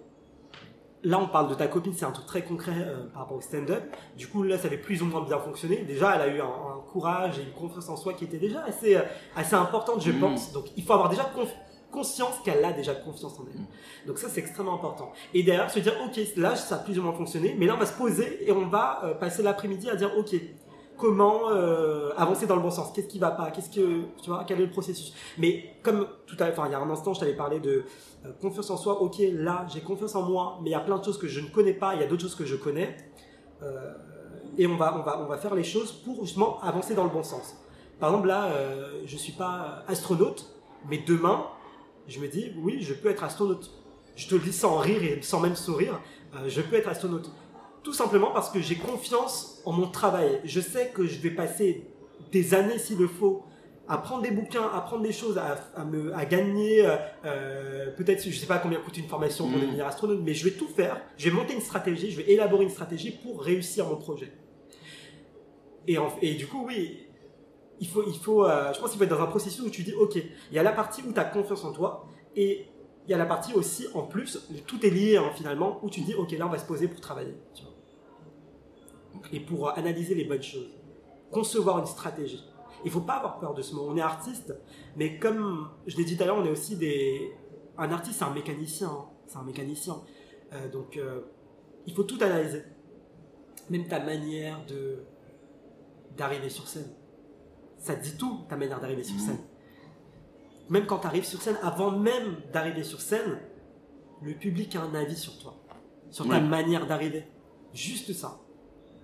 là, 1.04 1.20
on 1.20 1.28
parle 1.28 1.50
de 1.50 1.54
ta 1.56 1.68
copine, 1.68 1.94
c'est 1.94 2.06
un 2.06 2.12
truc 2.12 2.26
très 2.26 2.44
concret 2.44 2.72
euh, 2.78 3.06
par 3.12 3.24
rapport 3.24 3.38
au 3.38 3.42
stand-up. 3.42 3.84
Du 4.18 4.28
coup, 4.28 4.44
là, 4.44 4.58
ça 4.58 4.68
avait 4.68 4.78
plus 4.78 5.02
ou 5.02 5.06
moins 5.06 5.22
bien 5.22 5.40
fonctionné. 5.40 5.78
Déjà, 5.84 6.16
elle 6.16 6.22
a 6.22 6.28
eu 6.28 6.40
un, 6.42 6.46
un 6.46 6.82
courage 6.92 7.40
et 7.40 7.44
une 7.44 7.52
confiance 7.54 7.90
en 7.90 7.96
soi 7.98 8.14
qui 8.14 8.24
était 8.26 8.38
déjà 8.38 8.64
assez, 8.64 8.96
euh, 8.96 9.02
assez 9.36 9.56
importante, 9.56 10.02
je 10.02 10.12
Mhm. 10.12 10.20
pense. 10.20 10.52
Donc, 10.54 10.66
il 10.78 10.84
faut 10.84 10.94
avoir 10.94 11.10
déjà 11.10 11.30
conscience 11.92 12.40
qu'elle 12.44 12.64
a 12.66 12.72
déjà 12.74 12.96
confiance 12.96 13.40
en 13.40 13.44
elle. 13.54 13.60
Donc 14.08 14.18
ça, 14.18 14.28
c'est 14.30 14.40
extrêmement 14.40 14.74
important. 14.76 15.12
Et 15.34 15.44
derrière, 15.44 15.70
se 15.70 15.80
dire, 15.80 15.94
ok, 16.04 16.20
là, 16.38 16.56
ça 16.56 16.76
a 16.76 16.78
plus 16.80 16.98
ou 16.98 17.04
moins 17.04 17.14
fonctionné, 17.14 17.56
mais 17.58 17.66
là, 17.68 17.76
on 17.76 17.80
va 17.80 17.86
se 17.86 17.94
poser 17.94 18.48
et 18.48 18.52
on 18.52 18.66
va 18.68 19.02
euh, 19.04 19.14
passer 19.14 19.44
l'après-midi 19.44 19.90
à 19.90 19.96
dire, 19.96 20.12
ok, 20.18 20.34
comment 21.04 21.50
euh, 21.52 22.12
avancer 22.16 22.48
dans 22.48 22.56
le 22.56 22.62
bon 22.62 22.72
sens 22.72 22.94
Qu'est-ce 22.94 23.08
qui 23.08 23.20
va 23.20 23.32
pas? 23.32 23.52
Qu'est-ce 23.52 23.70
que 23.70 24.04
tu 24.22 24.30
vois 24.30 24.46
Quel 24.48 24.62
est 24.62 24.66
le 24.68 24.72
processus? 24.72 25.14
Mais 25.38 25.76
comme 25.84 26.08
tout 26.26 26.38
à, 26.40 26.48
enfin, 26.48 26.64
il 26.68 26.72
y 26.72 26.76
a 26.76 26.80
un 26.80 26.90
instant, 26.90 27.14
je 27.14 27.20
t'avais 27.20 27.36
parlé 27.36 27.60
de 27.60 27.84
euh, 28.26 28.32
confiance 28.40 28.70
en 28.70 28.78
soi. 28.78 29.02
Ok, 29.02 29.18
là, 29.34 29.66
j'ai 29.68 29.82
confiance 29.82 30.16
en 30.16 30.22
moi, 30.22 30.60
mais 30.62 30.70
il 30.70 30.72
y 30.72 30.76
a 30.76 30.80
plein 30.80 30.98
de 30.98 31.04
choses 31.04 31.18
que 31.18 31.28
je 31.28 31.42
ne 31.42 31.48
connais 31.48 31.74
pas. 31.74 31.94
Il 31.96 32.00
y 32.00 32.06
a 32.06 32.08
d'autres 32.08 32.22
choses 32.22 32.36
que 32.36 32.46
je 32.46 32.56
connais. 32.56 32.96
Euh, 33.62 33.94
et 34.58 34.66
on 34.66 34.78
va, 34.78 34.98
on 34.98 35.04
va, 35.04 35.20
on 35.20 35.26
va 35.26 35.38
faire 35.38 35.56
les 35.56 35.66
choses 35.66 35.92
pour 35.92 36.24
justement 36.24 36.62
avancer 36.62 36.96
dans 36.96 37.04
le 37.04 37.10
bon 37.10 37.24
sens. 37.24 37.58
Par 38.00 38.10
exemple, 38.10 38.30
là, 38.30 38.50
je 39.06 39.18
suis 39.18 39.34
pas 39.34 39.84
astronaute, 39.88 40.54
mais 40.90 41.00
demain, 41.06 41.48
je 42.08 42.20
me 42.20 42.28
dis, 42.28 42.54
oui, 42.62 42.78
je 42.82 42.94
peux 42.94 43.10
être 43.10 43.24
astronaute. 43.24 43.72
Je 44.16 44.28
te 44.28 44.36
le 44.36 44.42
dis 44.42 44.54
sans 44.54 44.78
rire 44.78 45.04
et 45.04 45.22
sans 45.22 45.40
même 45.40 45.56
sourire, 45.56 46.00
je 46.48 46.62
peux 46.62 46.76
être 46.76 46.90
astronaute. 46.90 47.30
Tout 47.84 47.94
simplement 47.94 48.32
parce 48.32 48.50
que 48.50 48.60
j'ai 48.62 48.76
confiance 48.76 49.62
en 49.66 49.74
mon 49.74 49.88
travail. 49.88 50.40
Je 50.46 50.62
sais 50.62 50.90
que 50.94 51.06
je 51.06 51.20
vais 51.20 51.32
passer 51.32 51.86
des 52.32 52.54
années, 52.54 52.80
s'il 52.80 52.98
le 52.98 53.08
faut, 53.08 53.44
à 53.90 53.98
prendre 53.98 54.22
des 54.24 54.32
bouquins, 54.32 54.68
à 54.74 54.80
prendre 54.82 55.04
des 55.04 55.12
choses, 55.12 55.38
à, 55.38 55.58
à 55.76 55.84
me, 55.84 56.16
à 56.16 56.24
gagner. 56.26 56.86
euh, 56.86 56.96
euh, 57.26 57.92
Peut-être, 57.98 58.24
je 58.24 58.36
sais 58.36 58.46
pas 58.46 58.58
combien 58.60 58.80
coûte 58.80 58.98
une 58.98 59.08
formation 59.10 59.48
pour 59.50 59.58
Mm. 59.58 59.62
devenir 59.62 59.86
astronaute, 59.86 60.22
mais 60.24 60.34
je 60.34 60.46
vais 60.46 60.52
tout 60.56 60.68
faire. 60.70 61.02
Je 61.18 61.30
vais 61.30 61.36
monter 61.36 61.54
une 61.54 61.62
stratégie, 61.62 62.10
je 62.12 62.18
vais 62.22 62.32
élaborer 62.32 62.64
une 62.64 62.70
stratégie 62.70 63.12
pour 63.12 63.42
réussir 63.44 63.86
mon 63.88 63.98
projet. 63.98 64.32
Et, 65.88 65.98
en- 65.98 66.14
et 66.22 66.36
du 66.36 66.48
coup, 66.48 66.64
oui, 66.66 67.06
il 67.82 67.88
faut, 67.90 68.04
il 68.08 68.18
faut, 68.18 68.46
euh, 68.46 68.72
je 68.74 68.80
pense 68.80 68.92
qu'il 68.92 68.98
faut 68.98 69.04
être 69.04 69.10
dans 69.10 69.22
un 69.22 69.28
processus 69.28 69.62
où 69.66 69.70
tu 69.70 69.84
dis, 69.84 69.94
ok, 69.94 70.16
il 70.16 70.56
y 70.56 70.60
a 70.60 70.64
la 70.64 70.72
partie 70.72 71.02
où 71.06 71.12
tu 71.12 71.20
as 71.20 71.26
confiance 71.26 71.66
en 71.66 71.74
toi, 71.74 72.08
et 72.38 72.68
il 73.06 73.12
y 73.12 73.14
a 73.14 73.18
la 73.18 73.26
partie 73.26 73.54
aussi, 73.54 73.86
en 73.94 74.04
plus, 74.04 74.48
tout 74.66 74.86
est 74.86 74.90
lié 74.90 75.18
hein, 75.18 75.30
finalement, 75.36 75.80
où 75.84 75.90
tu 75.90 76.00
dis, 76.02 76.14
ok, 76.16 76.32
là 76.32 76.48
on 76.48 76.50
va 76.50 76.58
se 76.58 76.66
poser 76.66 76.88
pour 76.88 77.02
travailler. 77.02 77.36
tu 77.54 77.64
vois. 77.64 77.73
Et 79.32 79.40
pour 79.40 79.68
euh, 79.70 79.72
analyser 79.76 80.16
les 80.16 80.26
bonnes 80.26 80.44
choses. 80.44 80.70
Concevoir 81.32 81.80
une 81.80 81.86
stratégie. 81.86 82.44
Il 82.86 82.92
faut 82.92 83.02
pas 83.02 83.14
avoir 83.16 83.40
peur 83.40 83.54
de 83.54 83.62
ce 83.62 83.74
mot. 83.74 83.86
On 83.88 83.96
est 83.98 84.02
artiste, 84.02 84.54
mais 84.98 85.18
comme 85.18 85.70
je 85.88 85.96
l'ai 85.98 86.04
dit 86.04 86.18
tout 86.18 86.24
à 86.24 86.26
l'heure, 86.28 86.38
on 86.38 86.46
est 86.46 86.52
aussi 86.52 86.76
des. 86.76 87.32
Un 87.78 87.92
artiste, 87.92 88.20
c'est 88.20 88.26
un 88.26 88.34
mécanicien. 88.34 88.90
hein. 88.90 89.06
C'est 89.26 89.38
un 89.38 89.44
mécanicien. 89.44 89.96
Euh, 90.52 90.70
donc, 90.70 90.98
euh, 90.98 91.22
il 91.88 91.94
faut 91.94 92.04
tout 92.04 92.18
analyser. 92.22 92.62
Même 93.70 93.88
ta 93.88 94.00
manière 94.00 94.66
de 94.66 95.04
d'arriver 96.18 96.50
sur 96.50 96.68
scène. 96.68 96.92
Ça 97.78 97.96
te 97.96 98.04
dit 98.04 98.18
tout, 98.18 98.42
ta 98.50 98.56
manière 98.58 98.80
d'arriver 98.80 99.04
sur 99.04 99.20
scène. 99.20 99.40
Même 100.70 100.86
quand 100.86 101.00
tu 101.00 101.08
arrives 101.08 101.24
sur 101.26 101.42
scène, 101.42 101.58
avant 101.64 101.92
même 101.92 102.38
d'arriver 102.54 102.84
sur 102.84 103.02
scène, 103.02 103.40
le 104.22 104.34
public 104.34 104.76
a 104.76 104.82
un 104.84 104.94
avis 104.94 105.16
sur 105.18 105.38
toi, 105.40 105.56
sur 106.12 106.26
ta 106.28 106.36
Ouais. 106.36 106.42
manière 106.42 106.86
d'arriver. 106.86 107.26
Juste 107.74 108.14
ça. 108.14 108.40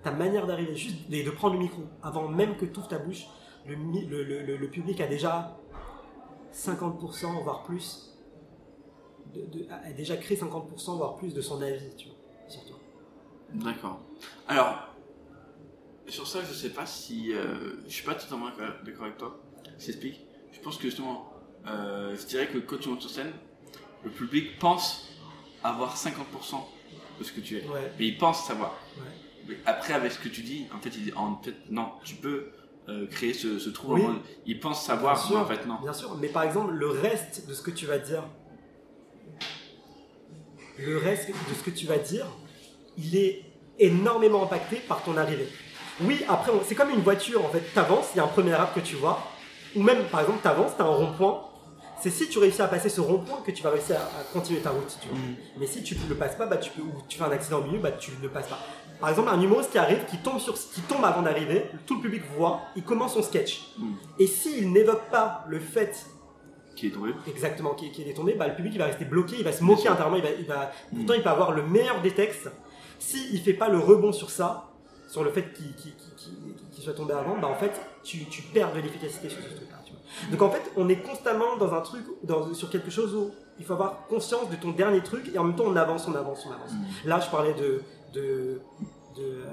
Ta 0.04 0.12
manière 0.12 0.48
d'arriver, 0.48 0.76
juste 0.76 1.10
de 1.10 1.30
prendre 1.32 1.56
le 1.56 1.60
micro. 1.62 1.84
Avant 2.02 2.28
même 2.30 2.56
que 2.58 2.66
tu 2.66 2.78
ouvres 2.80 2.88
ta 2.88 3.00
bouche, 3.00 3.26
le, 3.66 3.76
le, 3.76 4.24
le- 4.24 4.58
le- 4.58 4.70
public 4.70 5.02
a 5.02 5.08
déjà 5.08 5.58
50%, 6.54 7.44
voire 7.44 7.64
plus, 7.64 8.18
de- 9.34 9.46
de- 9.46 9.68
a 9.70 9.92
déjà 9.92 10.16
créé 10.18 10.38
50%, 10.38 10.96
voire 10.98 11.16
plus 11.18 11.34
de 11.34 11.42
son 11.42 11.62
avis 11.62 11.96
tu 11.98 12.08
vois, 12.08 12.18
sur 12.48 12.64
toi. 12.66 12.78
D'accord. 13.54 14.00
Alors, 14.48 14.88
sur 16.08 16.26
ça, 16.28 16.40
je 16.44 16.54
sais 16.54 16.70
pas 16.70 16.86
si. 16.86 17.34
euh, 17.34 17.76
je 17.86 17.94
suis 17.94 18.06
pas 18.06 18.16
totalement 18.16 18.48
d'accord 18.86 19.06
avec 19.06 19.18
toi. 19.18 19.38
Je 19.78 19.86
t'explique. 19.88 20.22
Je 20.52 20.60
pense 20.62 20.78
que 20.78 20.84
justement, 20.84 21.30
euh, 21.68 22.16
je 22.16 22.26
dirais 22.26 22.48
que 22.48 22.58
quand 22.60 22.78
tu 22.80 22.90
montes 22.90 23.02
sur 23.02 23.10
scène, 23.10 23.32
le 24.04 24.10
public 24.10 24.58
pense 24.60 25.10
avoir 25.64 25.96
50% 25.96 26.16
de 27.20 27.24
ce 27.24 27.32
que 27.34 27.42
tu 27.42 27.58
es. 27.58 27.68
Ouais. 27.68 27.92
Mais 28.00 28.08
il 28.08 28.18
pense 28.18 28.46
savoir. 28.46 28.76
Ouais. 28.98 29.04
Après, 29.66 29.94
avec 29.94 30.12
ce 30.12 30.20
que 30.20 30.30
tu 30.30 30.42
dis, 30.42 30.68
en 30.76 30.80
fait, 30.80 30.90
il 30.96 31.04
dit, 31.06 31.14
en 31.16 31.40
fait, 31.44 31.54
non, 31.70 31.90
tu 32.04 32.16
peux 32.16 32.48
euh, 32.88 33.08
créer 33.08 33.34
ce, 33.34 33.60
ce 33.60 33.70
trou. 33.70 33.94
Oui. 33.94 34.04
il 34.46 34.60
pense 34.60 34.84
savoir, 34.86 35.16
Bien 35.16 35.24
mais 35.24 35.30
sûr, 35.30 35.40
en 35.40 35.46
fait, 35.46 35.66
non. 35.68 35.76
Bien 35.82 35.94
sûr, 35.94 36.16
mais 36.20 36.28
par 36.28 36.44
exemple, 36.44 36.74
le 36.74 36.90
reste 36.90 37.48
de 37.48 37.54
ce 37.54 37.62
que 37.62 37.72
tu 37.72 37.86
vas 37.86 37.98
dire, 38.00 38.24
le 40.78 40.98
reste 40.98 41.30
de 41.30 41.54
ce 41.58 41.64
que 41.64 41.72
tu 41.72 41.86
vas 41.86 41.98
dire, 41.98 42.26
il 42.98 43.16
est 43.16 43.44
énormément 43.78 44.44
impacté 44.44 44.78
par 44.78 45.04
ton 45.04 45.18
arrivée. 45.18 45.48
Oui, 46.02 46.24
après, 46.30 46.52
c'est 46.66 46.76
comme 46.76 46.90
une 46.90 47.02
voiture, 47.02 47.44
en 47.44 47.50
fait, 47.50 47.62
t'avances, 47.74 48.08
il 48.14 48.18
y 48.18 48.20
a 48.22 48.24
un 48.24 48.28
premier 48.28 48.54
arbre 48.54 48.74
que 48.74 48.80
tu 48.80 48.96
vois, 48.96 49.22
ou 49.76 49.84
même, 49.84 50.04
par 50.06 50.22
exemple, 50.22 50.40
t'avances, 50.42 50.72
t'as 50.78 50.86
un 50.86 50.96
rond-point, 50.96 51.42
c'est 52.02 52.10
si 52.10 52.30
tu 52.30 52.40
réussis 52.40 52.62
à 52.62 52.68
passer 52.70 52.88
ce 52.88 53.02
rond-point 53.02 53.42
que 53.46 53.52
tu 53.52 53.62
vas 53.62 53.72
réussir 53.72 53.98
à, 53.98 54.04
à 54.22 54.24
continuer 54.32 54.62
ta 54.62 54.70
route, 54.70 54.98
tu 55.02 55.10
vois. 55.10 55.18
Mais 55.58 55.68
si 55.68 55.84
tu 55.84 55.98
ne 55.98 56.08
le 56.08 56.16
passes 56.16 56.36
pas, 56.38 56.46
bah, 56.46 56.56
tu 56.58 56.72
peux, 56.72 56.82
ou 56.82 56.94
tu 57.10 57.18
fais 57.18 57.26
un 57.26 57.32
accident 57.32 57.60
au 57.60 57.64
milieu, 57.66 57.80
bah, 57.80 57.92
tu 57.92 58.12
ne 58.12 58.22
le 58.22 58.30
passes 58.30 58.48
pas. 58.48 58.60
Par 59.00 59.10
exemple, 59.10 59.30
un 59.30 59.40
humoriste 59.42 59.72
qui 59.72 59.78
arrive, 59.78 60.06
qui 60.06 60.18
tombe, 60.18 60.40
sur, 60.40 60.54
qui 60.56 60.82
tombe 60.82 61.04
avant 61.06 61.22
d'arriver, 61.22 61.66
tout 61.86 61.96
le 61.96 62.02
public 62.02 62.24
voit, 62.38 62.62
il 62.76 62.84
commence 62.84 63.14
son 63.14 63.22
sketch. 63.22 63.74
Et 64.18 64.28
s'il 64.28 64.72
n'évoque 64.72 65.10
pas 65.10 65.46
le 65.48 65.60
fait 65.60 66.06
Qui 66.76 66.88
est 66.88 66.92
tombé. 66.92 67.14
exactement 67.28 67.74
qu'il 67.76 68.08
est 68.08 68.14
tombé, 68.14 68.34
bah, 68.34 68.48
le 68.48 68.56
public 68.56 68.74
il 68.76 68.80
va 68.80 68.86
rester 68.86 69.06
bloqué, 69.06 69.38
il 69.38 69.44
va 69.44 69.54
se 69.54 69.64
moquer 69.64 69.88
intérieurement, 69.88 70.18
il 70.18 70.24
va, 70.24 70.30
il 70.38 70.46
va, 70.46 70.72
pourtant 70.94 71.14
il 71.14 71.24
peut 71.24 71.30
avoir 71.30 71.52
le 71.52 71.64
meilleur 71.64 72.02
des 72.02 72.12
textes. 72.12 72.50
S'il 73.00 73.34
ne 73.34 73.40
fait 73.40 73.54
pas 73.54 73.70
le 73.70 73.80
rebond 73.80 74.12
sur 74.12 74.30
ça, 74.30 74.66
sur 75.08 75.24
le 75.24 75.32
fait 75.32 75.54
qu'il 75.54 76.84
soit 76.84 76.94
tombé 76.94 77.14
avant, 77.14 77.38
bah, 77.38 77.48
en 77.48 77.56
fait 77.56 77.72
tu, 78.04 78.26
tu 78.26 78.42
perds 78.42 78.74
de 78.74 78.80
l'efficacité 78.80 79.30
sur 79.30 79.42
ce 79.42 79.56
truc-là. 79.56 79.78
vois. 79.78 80.32
Donc 80.32 80.42
en 80.42 80.50
fait, 80.50 80.72
on 80.76 80.90
est 80.90 80.98
constamment 80.98 81.56
dans 81.58 81.74
un 81.74 81.82
truc, 81.82 82.04
dans, 82.24 82.54
sur 82.54 82.70
quelque 82.70 82.92
chose 82.92 83.16
où 83.16 83.32
il 83.60 83.66
faut 83.66 83.74
avoir 83.74 84.08
conscience 84.08 84.50
de 84.50 84.56
ton 84.56 84.72
dernier 84.72 85.02
truc 85.02 85.32
et 85.34 85.38
en 85.38 85.44
même 85.46 85.56
temps 85.56 85.66
on 85.68 85.76
avance, 85.76 86.08
on 86.08 86.16
avance, 86.16 86.46
on 86.48 86.52
avance. 86.52 86.72
Là, 87.06 87.20
je 87.20 87.30
parlais 87.30 87.54
de, 87.54 87.82
de, 88.14 88.62
de, 89.18 89.44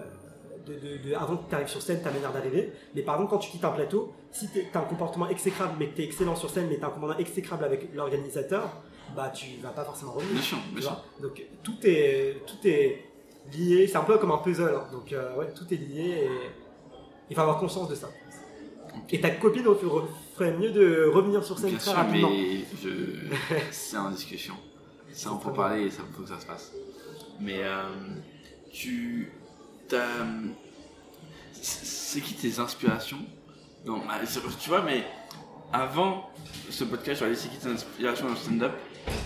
de- 0.67 0.75
de- 0.81 1.09
de- 1.11 1.15
avant 1.15 1.37
que 1.37 1.49
tu 1.49 1.55
arrives 1.55 1.69
sur 1.69 1.83
scène, 1.83 2.03
ta 2.03 2.11
manière 2.11 2.33
d'arriver. 2.33 2.73
Mais 2.95 3.03
par 3.03 3.15
exemple, 3.17 3.31
quand 3.31 3.39
tu 3.39 3.51
quittes 3.51 3.65
un 3.65 3.71
plateau, 3.71 4.13
si 4.33 4.49
tu 4.51 4.61
as 4.75 4.79
un 4.79 4.83
comportement 4.83 5.29
exécrable, 5.29 5.75
mais 5.79 5.89
que 5.89 5.97
tu 5.97 6.03
es 6.03 6.05
excellent 6.07 6.35
sur 6.37 6.51
scène, 6.51 6.67
mais 6.69 6.79
tu 6.79 6.85
as 6.85 6.89
un 6.89 6.91
comportement 6.91 7.19
exécrable 7.19 7.65
avec 7.65 7.89
l'organisateur, 7.95 8.69
bah 9.15 9.31
tu 9.35 9.47
vas 9.63 9.71
pas 9.71 9.85
forcément 9.85 10.13
revenir. 10.13 10.33
Bien 10.35 10.43
sûr, 10.43 10.59
tu 10.75 10.81
bien 10.81 10.89
vois? 10.91 11.05
Donc 11.23 11.43
tout 11.63 11.77
est, 11.85 12.43
tout 12.47 12.67
est 12.69 13.05
lié, 13.57 13.87
c'est 13.87 13.97
un 13.97 14.03
peu 14.05 14.19
comme 14.19 14.33
un 14.33 14.39
puzzle. 14.39 14.75
hein. 14.75 14.87
Donc 14.93 15.13
euh, 15.13 15.37
ouais, 15.37 15.53
tout 15.55 15.73
est 15.73 15.77
lié 15.77 16.25
et 16.25 16.31
il 17.31 17.37
faut 17.37 17.43
avoir 17.43 17.59
conscience 17.59 17.89
de 17.89 17.95
ça. 17.95 18.09
Et 19.11 19.21
ta 19.21 19.31
copine 19.31 19.63
ferait- 19.65 20.07
ferait 20.35 20.57
mieux 20.57 20.71
de 20.71 21.11
revenir 21.15 21.45
sur 21.45 21.59
scène 21.59 21.71
Bien 21.71 21.79
très 21.79 21.91
sûr, 21.91 21.99
rapidement. 21.99 22.31
mais 22.31 22.65
je... 22.83 22.89
c'est 23.71 23.97
en 23.99 24.11
discussion. 24.11 24.55
Ça, 25.13 25.31
on 25.33 25.37
peut 25.37 25.53
parler 25.53 25.85
et 25.87 25.91
ça 25.91 26.03
faut 26.13 26.23
que 26.23 26.29
ça 26.29 26.41
se 26.41 26.47
passe. 26.47 26.73
Mais 27.41 27.61
euh, 27.63 27.83
tu. 28.77 29.33
C'est 31.53 32.21
qui 32.21 32.35
tes 32.35 32.59
inspirations? 32.59 33.19
Non, 33.85 34.03
ah, 34.09 34.21
tu 34.61 34.69
vois, 34.69 34.83
mais 34.83 35.05
avant 35.73 36.31
ce 36.71 36.85
podcast, 36.85 37.21
j'aurais 37.21 37.33
dit 37.33 37.39
c'est 37.41 37.49
qui 37.49 37.59
tes 37.59 37.69
inspirations 37.69 38.27
dans 38.27 38.33
le 38.33 38.37
stand-up, 38.39 38.73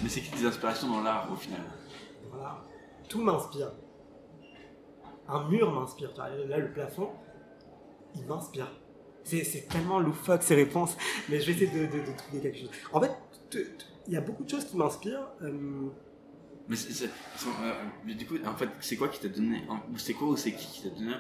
mais 0.03 0.09
c'est 0.09 0.20
qui 0.20 0.30
tes 0.30 0.44
inspirations 0.46 0.88
dans 0.88 1.03
l'art 1.03 1.28
au 1.32 1.36
final? 1.36 1.61
Voilà. 2.30 2.62
Tout 3.09 3.22
m'inspire. 3.22 3.72
Un 5.28 5.48
mur 5.48 5.72
m'inspire. 5.72 6.11
Là, 6.48 6.59
le 6.59 6.72
plafond, 6.72 7.11
il 8.14 8.24
m'inspire. 8.26 8.70
C'est 9.24 9.68
tellement 9.68 10.01
loufoque 10.01 10.42
ces 10.42 10.55
réponses, 10.55 10.96
mais 11.28 11.40
je 11.40 11.46
vais 11.53 11.53
essayer 11.64 11.86
de, 11.86 11.92
de- 11.92 12.16
trouver 12.16 12.40
quelque 12.42 12.59
chose. 12.59 12.70
En 12.92 13.01
fait, 13.01 13.12
il 14.07 14.12
y 14.14 14.16
a 14.16 14.20
beaucoup 14.20 14.44
de 14.44 14.48
choses 14.51 14.64
qui 14.64 14.76
m'inspirent. 14.76 15.28
euh, 15.42 15.88
Mais 16.71 16.77
euh, 16.77 17.73
mais 18.07 18.14
du 18.14 18.27
coup, 18.27 18.37
en 18.47 18.55
fait, 18.55 18.68
c'est 18.81 18.97
quoi 18.97 19.09
qui 19.09 19.18
t'a 19.21 19.29
donné, 19.29 19.62
ou 19.93 19.99
c'est 19.99 20.14
quoi 20.14 20.29
ou 20.29 20.37
c'est 20.37 20.53
qui 20.53 20.66
qui 20.68 20.83
t'a 20.89 20.95
donné 20.95 21.12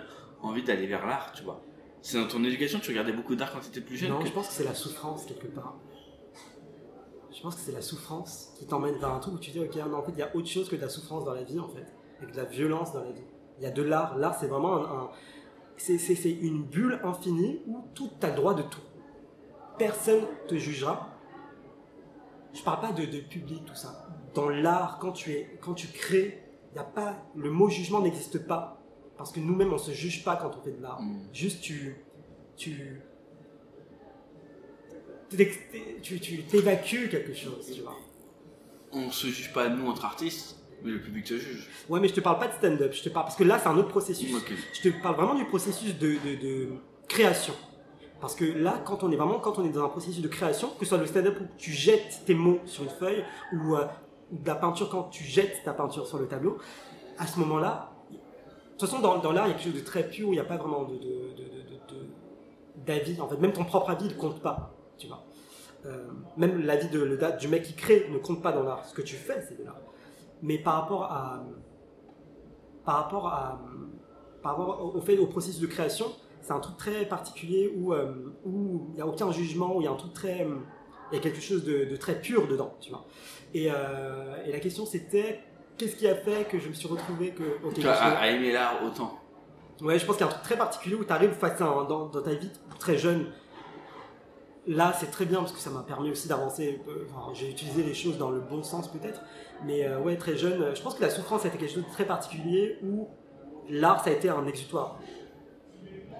envie 0.42 0.62
d'aller 0.62 0.86
vers 0.86 1.04
l'art, 1.06 1.32
tu 1.32 1.42
vois? 1.42 1.60
C'est 2.02 2.18
dans 2.18 2.26
ton 2.28 2.42
éducation, 2.44 2.78
tu 2.78 2.90
regardais 2.92 3.12
beaucoup 3.12 3.34
d'art 3.36 3.52
quand 3.52 3.60
tu 3.60 3.68
étais 3.68 3.80
plus 3.82 3.96
jeune 3.96 4.10
non, 4.10 4.20
que- 4.20 4.26
je 4.28 4.32
pense 4.32 4.46
que 4.48 4.54
c'est 4.54 4.64
la 4.64 4.74
souffrance 4.74 5.26
quelque 5.26 5.48
part. 5.48 5.74
Je 7.32 7.42
pense 7.42 7.54
que 7.56 7.60
c'est 7.62 7.72
la 7.72 7.82
souffrance 7.82 8.52
qui 8.58 8.66
t'emmène 8.66 8.96
vers 8.96 9.12
un 9.12 9.18
truc 9.18 9.34
où 9.34 9.38
tu 9.38 9.50
dis, 9.50 9.60
ok, 9.60 9.74
non, 9.76 9.98
en 9.98 10.02
fait, 10.02 10.12
il 10.12 10.18
y 10.18 10.22
a 10.22 10.34
autre 10.34 10.48
chose 10.48 10.68
que 10.68 10.76
de 10.76 10.80
la 10.80 10.88
souffrance 10.88 11.24
dans 11.24 11.34
la 11.34 11.42
vie, 11.42 11.58
en 11.60 11.68
fait, 11.68 11.86
et 12.22 12.26
de 12.30 12.36
la 12.36 12.44
violence 12.44 12.92
dans 12.92 13.02
la 13.04 13.10
vie. 13.10 13.24
Il 13.58 13.64
y 13.64 13.66
a 13.66 13.70
de 13.70 13.82
l'art. 13.82 14.16
L'art, 14.18 14.36
c'est 14.38 14.46
vraiment 14.46 14.76
un. 14.76 15.02
un- 15.04 15.10
c'est, 15.76 15.96
une 16.30 16.62
bulle 16.64 17.00
infinie 17.04 17.60
où 17.66 17.84
tout 17.94 18.10
as 18.22 18.28
le 18.28 18.34
droit 18.36 18.54
de 18.54 18.62
tout. 18.62 18.80
Personne 19.78 20.24
te 20.46 20.56
jugera. 20.56 21.08
Je 22.52 22.62
parle 22.62 22.80
pas 22.80 22.92
de, 22.92 23.04
de 23.06 23.20
public, 23.20 23.64
tout 23.64 23.74
ça. 23.74 23.99
Dans 24.34 24.48
l'art, 24.48 24.98
quand 25.00 25.12
tu, 25.12 25.32
es, 25.32 25.58
quand 25.60 25.74
tu 25.74 25.88
crées, 25.88 26.42
y 26.74 26.78
a 26.78 26.84
pas, 26.84 27.16
le 27.36 27.50
mot 27.50 27.68
jugement 27.68 28.00
n'existe 28.00 28.46
pas. 28.46 28.80
Parce 29.16 29.32
que 29.32 29.40
nous-mêmes, 29.40 29.72
on 29.72 29.78
se 29.78 29.90
juge 29.90 30.24
pas 30.24 30.36
quand 30.36 30.50
on 30.58 30.62
fait 30.62 30.72
de 30.72 30.82
l'art. 30.82 31.00
Juste, 31.32 31.60
tu, 31.60 31.96
tu, 32.56 33.00
tu, 36.02 36.20
tu 36.20 36.42
t'évacues 36.44 37.08
quelque 37.08 37.34
chose, 37.34 37.70
tu 37.74 37.82
vois. 37.82 37.96
on 38.92 39.10
se 39.10 39.26
juge 39.28 39.52
pas 39.52 39.68
nous 39.68 39.88
entre 39.88 40.04
artistes, 40.04 40.56
Mais 40.82 40.90
le 40.92 41.00
public 41.00 41.24
te 41.26 41.34
juge. 41.34 41.68
Ouais, 41.88 42.00
mais 42.00 42.08
je 42.08 42.14
te 42.14 42.20
parle 42.20 42.38
pas 42.38 42.48
de 42.48 42.54
stand-up. 42.54 42.92
Je 42.92 43.02
te 43.02 43.08
parle 43.10 43.26
parce 43.26 43.36
que 43.36 43.44
là, 43.44 43.58
c'est 43.58 43.68
un 43.68 43.76
autre 43.76 43.88
processus. 43.88 44.34
Ok. 44.34 44.52
Je 44.72 44.88
te 44.90 45.02
parle 45.02 45.16
vraiment 45.16 45.34
du 45.34 45.44
processus 45.44 45.96
de, 45.98 46.12
de- 46.24 46.40
de 46.40 46.68
création. 47.06 47.54
Parce 48.20 48.34
que 48.34 48.44
là, 48.44 48.82
quand 48.84 49.02
on 49.02 49.10
est 49.12 49.16
vraiment, 49.16 49.38
quand 49.38 49.58
on 49.58 49.64
est 49.66 49.70
dans 49.70 49.84
un 49.84 49.88
processus 49.88 50.22
de 50.22 50.28
création, 50.28 50.70
que 50.78 50.84
ce 50.84 50.90
soit 50.90 50.98
le 50.98 51.06
stand-up 51.06 51.38
où 51.40 51.44
tu 51.58 51.70
jettes 51.72 52.22
tes 52.26 52.34
mots 52.34 52.58
sur 52.66 52.84
une 52.84 52.90
feuille 52.90 53.24
ou 53.52 53.76
euh, 53.76 53.84
de 54.30 54.46
la 54.46 54.54
peinture 54.54 54.88
quand 54.90 55.04
tu 55.04 55.24
jettes 55.24 55.62
ta 55.64 55.72
peinture 55.72 56.06
sur 56.06 56.18
le 56.18 56.26
tableau, 56.26 56.58
à 57.18 57.26
ce 57.26 57.38
moment-là, 57.40 57.92
de 58.10 58.16
toute 58.78 58.88
façon, 58.88 59.00
dans, 59.00 59.32
l'art, 59.32 59.46
il 59.46 59.50
y 59.50 59.52
a 59.52 59.54
quelque 59.56 59.64
chose 59.64 59.80
de 59.80 59.84
très 59.84 60.08
pur, 60.08 60.28
où 60.28 60.32
il 60.32 60.36
n'y 60.36 60.40
a 60.40 60.44
pas 60.44 60.56
vraiment 60.56 60.84
de, 60.84 60.98
d'avis. 62.86 63.20
En 63.20 63.28
fait, 63.28 63.36
même 63.36 63.52
ton 63.52 63.64
propre 63.64 63.90
avis, 63.90 64.06
il 64.06 64.16
compte 64.16 64.40
pas. 64.40 64.72
Tu 64.96 65.06
vois. 65.06 65.22
Euh, 65.86 66.06
même 66.36 66.62
l'avis 66.64 66.88
du 66.88 67.48
mec 67.48 67.62
qui 67.62 67.74
crée 67.74 68.08
ne 68.10 68.18
compte 68.18 68.42
pas 68.42 68.52
dans 68.52 68.62
l'art. 68.62 68.84
Ce 68.86 68.94
que 68.94 69.02
tu 69.02 69.16
fais, 69.16 69.44
c'est 69.46 69.58
de 69.58 69.64
l'art. 69.64 69.80
Mais 70.42 70.58
par 70.58 70.74
rapport 70.74 71.04
à, 71.04 71.42
par 72.84 72.94
rapport 72.96 73.26
à, 73.28 73.60
par 74.42 74.56
rapport 74.56 74.94
au, 74.96 75.00
fait, 75.00 75.18
au 75.18 75.26
processus 75.26 75.60
de 75.60 75.66
création, 75.66 76.06
c'est 76.40 76.52
un 76.52 76.60
truc 76.60 76.78
très 76.78 77.04
particulier 77.06 77.72
où 77.76 77.92
euh, 77.92 78.32
il 78.46 78.94
n'y 78.94 79.00
a 79.00 79.06
aucun 79.06 79.30
jugement, 79.30 79.76
où 79.76 79.82
il 79.82 79.84
y 79.84 79.88
a 79.88 79.90
un 79.90 79.96
truc 79.96 80.14
très, 80.14 80.46
il 81.10 81.16
y 81.16 81.18
a 81.18 81.22
quelque 81.22 81.40
chose 81.40 81.64
de, 81.64 81.84
de 81.84 81.96
très 81.96 82.20
pur 82.20 82.46
dedans, 82.46 82.74
tu 82.80 82.90
vois. 82.90 83.04
Et, 83.54 83.70
euh, 83.70 84.36
et 84.46 84.52
la 84.52 84.60
question 84.60 84.86
c'était, 84.86 85.40
qu'est-ce 85.76 85.96
qui 85.96 86.06
a 86.06 86.14
fait 86.14 86.44
que 86.48 86.58
je 86.58 86.68
me 86.68 86.74
suis 86.74 86.88
retrouvé 86.88 87.30
que, 87.30 87.42
ok, 87.64 87.74
Tu 87.74 87.80
je- 87.82 87.86
à, 87.88 88.18
à 88.18 88.28
aimer 88.28 88.52
l'art 88.52 88.84
autant? 88.84 89.18
Ouais, 89.80 89.98
je 89.98 90.04
pense 90.06 90.16
qu'il 90.16 90.26
y 90.26 90.28
a 90.28 90.30
un 90.30 90.34
truc 90.34 90.44
très 90.44 90.58
particulier 90.58 90.94
où 90.94 91.04
tu 91.04 91.12
arrives 91.12 91.32
face 91.32 91.60
à 91.60 91.64
un, 91.66 91.84
dans, 91.84 92.06
dans 92.06 92.22
ta 92.22 92.34
vie 92.34 92.50
très 92.78 92.98
jeune. 92.98 93.26
Là, 94.66 94.94
c'est 95.00 95.10
très 95.10 95.24
bien 95.24 95.38
parce 95.38 95.52
que 95.52 95.58
ça 95.58 95.70
m'a 95.70 95.82
permis 95.82 96.10
aussi 96.10 96.28
d'avancer. 96.28 96.80
euh, 96.86 97.06
enfin, 97.14 97.32
J'ai 97.34 97.50
utilisé 97.50 97.82
les 97.82 97.94
choses 97.94 98.18
dans 98.18 98.30
le 98.30 98.40
bon 98.40 98.62
sens 98.62 98.88
peut-être. 98.92 99.20
Mais 99.64 99.84
euh, 99.86 99.98
ouais, 100.00 100.16
très 100.16 100.36
jeune, 100.36 100.74
je 100.74 100.82
pense 100.82 100.94
que 100.94 101.00
la 101.02 101.10
souffrance 101.10 101.44
a 101.44 101.48
été 101.48 101.56
quelque 101.58 101.72
chose 101.74 101.84
de 101.86 101.90
très 101.90 102.04
particulier 102.04 102.76
où 102.82 103.08
l'art, 103.70 104.04
ça 104.04 104.10
a 104.10 104.12
été 104.12 104.28
un 104.28 104.46
exutoire. 104.46 105.00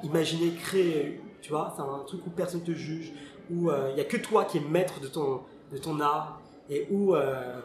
Imaginer, 0.03 0.53
créer, 0.55 1.20
tu 1.43 1.51
vois, 1.51 1.72
c'est 1.76 1.82
un 1.82 2.03
truc 2.07 2.26
où 2.26 2.30
personne 2.30 2.62
te 2.62 2.72
juge, 2.72 3.12
où 3.51 3.70
euh, 3.70 3.88
il 3.90 3.94
n'y 3.96 4.01
a 4.01 4.05
que 4.05 4.16
toi 4.16 4.44
qui 4.44 4.59
es 4.59 4.61
maître 4.61 5.01
de 5.01 5.09
ton, 5.09 5.42
de 5.72 5.78
ton 5.78 6.01
art 6.01 6.40
et 6.68 6.86
où 6.90 7.14
euh, 7.14 7.61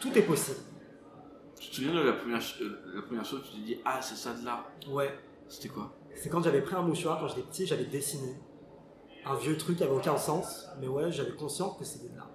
tout 0.00 0.16
est 0.16 0.22
possible. 0.22 0.58
Tu 1.58 1.70
te 1.70 1.74
souviens 1.76 1.94
de 1.94 2.00
la 2.00 2.12
première, 2.12 2.40
euh, 2.60 2.92
la 2.94 3.02
première 3.02 3.24
chose 3.24 3.40
où 3.40 3.42
tu 3.44 3.56
t'es 3.56 3.66
dit 3.66 3.80
Ah, 3.84 4.00
c'est 4.02 4.16
ça 4.16 4.34
de 4.34 4.44
l'art 4.44 4.70
Ouais. 4.90 5.10
C'était 5.48 5.68
quoi? 5.68 5.92
C'est 6.14 6.28
quand 6.28 6.42
j'avais 6.42 6.60
pris 6.62 6.74
un 6.74 6.82
mouchoir, 6.82 7.20
quand 7.20 7.28
j'étais 7.28 7.42
petit, 7.42 7.66
j'avais 7.66 7.84
dessiné. 7.84 8.34
Un 9.24 9.36
vieux 9.36 9.56
truc 9.56 9.76
qui 9.76 9.84
avait 9.84 9.94
aucun 9.94 10.16
sens, 10.16 10.68
mais 10.80 10.88
ouais, 10.88 11.12
j'avais 11.12 11.32
conscience 11.32 11.78
que 11.78 11.84
c'était 11.84 12.08
de 12.08 12.16
l'art. 12.16 12.30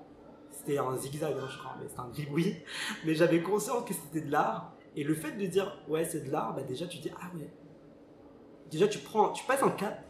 C'était 0.51 0.77
un 0.77 0.95
zigzag, 0.95 1.35
hein, 1.37 1.47
je 1.51 1.57
crois, 1.57 1.75
mais 1.79 1.87
c'était 1.87 1.99
un 1.99 2.09
gribouillis. 2.09 2.55
Mais 3.05 3.15
j'avais 3.15 3.41
conscience 3.41 3.85
que 3.85 3.93
c'était 3.93 4.21
de 4.25 4.31
l'art. 4.31 4.73
Et 4.95 5.03
le 5.03 5.13
fait 5.13 5.33
de 5.33 5.45
dire, 5.45 5.77
ouais, 5.87 6.05
c'est 6.05 6.21
de 6.25 6.31
l'art, 6.31 6.55
bah 6.55 6.63
déjà 6.63 6.87
tu 6.87 6.97
dis, 6.97 7.11
ah 7.21 7.29
ouais. 7.35 7.53
Déjà 8.71 8.87
tu 8.87 8.99
prends, 8.99 9.29
tu 9.29 9.45
passes 9.45 9.61
un 9.61 9.69
cap. 9.69 10.06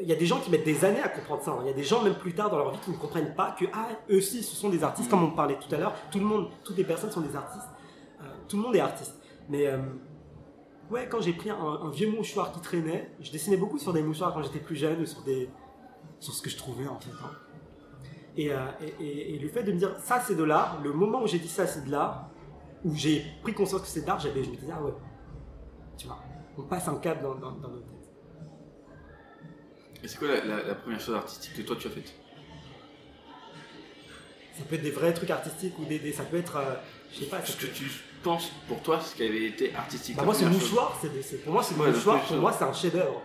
Il 0.00 0.06
y 0.08 0.12
a 0.12 0.16
des 0.16 0.26
gens 0.26 0.38
qui 0.40 0.50
mettent 0.50 0.64
des 0.64 0.84
années 0.84 1.00
à 1.02 1.08
comprendre 1.08 1.42
ça. 1.42 1.52
hein. 1.52 1.58
Il 1.62 1.66
y 1.66 1.70
a 1.70 1.74
des 1.74 1.82
gens, 1.84 2.02
même 2.02 2.14
plus 2.14 2.34
tard 2.34 2.50
dans 2.50 2.58
leur 2.58 2.70
vie, 2.70 2.78
qui 2.84 2.90
ne 2.90 2.96
comprennent 2.96 3.34
pas 3.34 3.52
que, 3.58 3.64
ah, 3.72 3.88
eux 4.10 4.18
aussi, 4.18 4.42
ce 4.42 4.54
sont 4.54 4.68
des 4.68 4.82
artistes, 4.84 5.08
comme 5.10 5.22
on 5.24 5.30
parlait 5.30 5.58
tout 5.58 5.74
à 5.74 5.78
l'heure. 5.78 5.94
Tout 6.10 6.18
le 6.18 6.24
monde, 6.26 6.48
toutes 6.64 6.76
les 6.76 6.84
personnes 6.84 7.10
sont 7.10 7.20
des 7.22 7.34
artistes. 7.34 7.68
Euh, 8.20 8.24
tout 8.48 8.56
le 8.56 8.62
monde 8.62 8.76
est 8.76 8.80
artiste. 8.80 9.14
Mais 9.48 9.66
euh, 9.66 9.78
Ouais, 10.90 11.06
quand 11.08 11.20
j'ai 11.20 11.32
pris 11.32 11.50
un, 11.50 11.88
vieux 11.90 12.10
mouchoir 12.10 12.50
qui 12.50 12.60
traînait, 12.60 13.12
je 13.20 13.30
dessinais 13.30 13.56
beaucoup 13.56 13.78
sur 13.78 13.92
des 13.92 14.02
mouchoirs 14.02 14.34
quand 14.34 14.42
j'étais 14.42 14.58
plus 14.58 14.74
jeune, 14.74 15.06
sur, 15.06 15.22
des, 15.22 15.48
sur 16.18 16.34
ce 16.34 16.42
que 16.42 16.50
je 16.50 16.56
trouvais 16.56 16.88
en 16.88 16.98
fait. 16.98 17.10
hein. 17.22 17.30
Et, 18.36 18.52
euh, 18.52 18.56
et- 19.00 19.38
le 19.38 19.48
fait 19.48 19.62
de 19.62 19.70
me 19.72 19.78
dire 19.78 19.94
ça 20.00 20.18
c'est 20.20 20.34
de 20.34 20.42
l'art, 20.42 20.80
le 20.82 20.92
moment 20.92 21.22
où 21.22 21.28
j'ai 21.28 21.38
dit 21.38 21.46
ça 21.48 21.64
c'est 21.68 21.84
de 21.84 21.92
l'art, 21.92 22.28
où 22.84 22.92
j'ai 22.94 23.24
pris 23.42 23.54
conscience 23.54 23.82
que 23.82 23.86
c'est 23.86 24.00
de 24.02 24.06
l'art, 24.08 24.18
je 24.18 24.28
me 24.30 24.34
disais 24.34 24.56
ah 24.76 24.82
ouais, 24.82 24.92
tu 25.96 26.08
vois, 26.08 26.18
on 26.58 26.62
passe 26.62 26.88
un 26.88 26.96
cap 26.96 27.22
dans, 27.22 27.36
dans, 27.36 27.52
dans. 27.52 27.68
Et 30.02 30.08
c'est 30.08 30.18
quoi 30.18 30.28
la, 30.28 30.44
la- 30.44 30.62
la 30.62 30.74
première 30.74 31.00
chose 31.00 31.14
artistique 31.14 31.54
que 31.56 31.62
toi 31.62 31.76
tu 31.78 31.88
as 31.88 31.90
faite 31.90 32.14
Ça 34.56 34.64
peut 34.68 34.74
être 34.76 34.82
des 34.82 34.90
vrais 34.90 35.12
trucs 35.14 35.30
artistiques 35.30 35.78
ou 35.78 35.84
des, 35.84 35.98
des- 35.98 36.12
ça 36.12 36.24
peut 36.24 36.36
être, 36.38 36.56
euh, 36.56 36.74
je 37.12 37.20
sais 37.20 37.26
pas. 37.26 37.44
Ce 37.44 37.56
que 37.56 37.66
tu 37.66 37.90
penses 38.22 38.50
pour 38.68 38.80
toi, 38.82 39.00
ce 39.00 39.14
qui 39.14 39.22
avait 39.22 39.46
été 39.46 39.74
artistique 39.74 40.16
Bah 40.16 40.24
moi 40.24 40.34
mouchoir, 40.48 40.98
c'est, 41.00 41.22
c'est- 41.22 41.38
pour 41.38 41.52
moi 41.54 41.62
ce 41.62 41.74
Ouais, 41.74 41.86
la 41.86 41.92
mouchoir, 41.92 42.20
pour 42.22 42.36
moi 42.36 42.52
c'est 42.56 42.64
un 42.64 42.72
chef-d'œuvre 42.72 43.22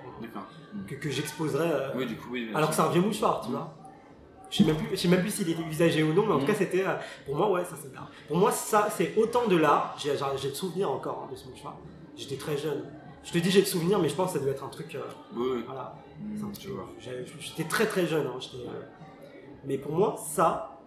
que, 0.88 0.96
que 0.96 1.10
j'exposerais. 1.10 1.70
euh, 1.72 1.90
Oui, 1.96 2.06
du 2.06 2.16
coup, 2.16 2.30
oui. 2.32 2.50
Alors 2.54 2.70
que 2.70 2.76
c'est 2.76 2.82
un 2.82 2.90
vieux 2.90 3.02
mouchoir, 3.02 3.42
tu 3.46 3.52
vois. 3.52 3.74
Je 4.52 4.58
sais 4.58 4.64
même 4.64 4.78
plus, 4.78 4.88
je 4.92 4.96
sais 4.96 5.08
même 5.08 5.22
plus 5.22 5.32
s'il 5.32 5.50
était 5.50 5.62
usagé 5.64 6.04
ou 6.04 6.14
non, 6.14 6.26
mais 6.26 6.34
en 6.34 6.40
tout 6.40 6.46
cas 6.46 6.54
c'était, 6.54 6.86
euh, 6.86 6.96
pour 7.26 7.36
moi 7.36 7.50
ouais, 7.52 7.66
ça 7.66 7.76
c'est. 7.82 7.92
Pour 8.28 8.38
moi 8.38 8.52
ça 8.52 8.88
c'est 8.96 9.14
autant 9.18 9.48
de 9.48 9.56
l'art. 9.58 9.98
J'ai 10.02 10.12
le 10.14 10.54
souvenir 10.54 10.90
encore 10.92 11.24
hein, 11.26 11.32
de 11.32 11.36
ce 11.38 11.48
mouchoir. 11.48 11.76
J'étais 12.16 12.38
très 12.38 12.58
jeune. 12.58 12.86
Je 13.26 13.32
te 13.34 13.38
dis 13.40 13.50
j'ai 13.52 13.60
le 13.62 13.66
souvenir, 13.66 14.00
mais 14.00 14.08
je 14.08 14.16
pense 14.16 14.32
que 14.34 14.38
ça 14.40 14.44
doit 14.44 14.54
être 14.54 14.64
un 14.64 14.70
truc. 14.70 14.96
euh, 14.96 15.02
Oui, 15.36 15.48
oui. 15.56 15.64
Voilà. 15.66 15.96
Mm, 16.22 16.52
J'étais 17.40 17.64
très 17.68 17.86
très 17.88 18.06
jeune. 18.08 18.28
hein, 18.28 18.40
euh, 18.56 18.82
Mais 19.66 19.78
pour 19.78 19.92
moi 19.94 20.16
ça, 20.18 20.80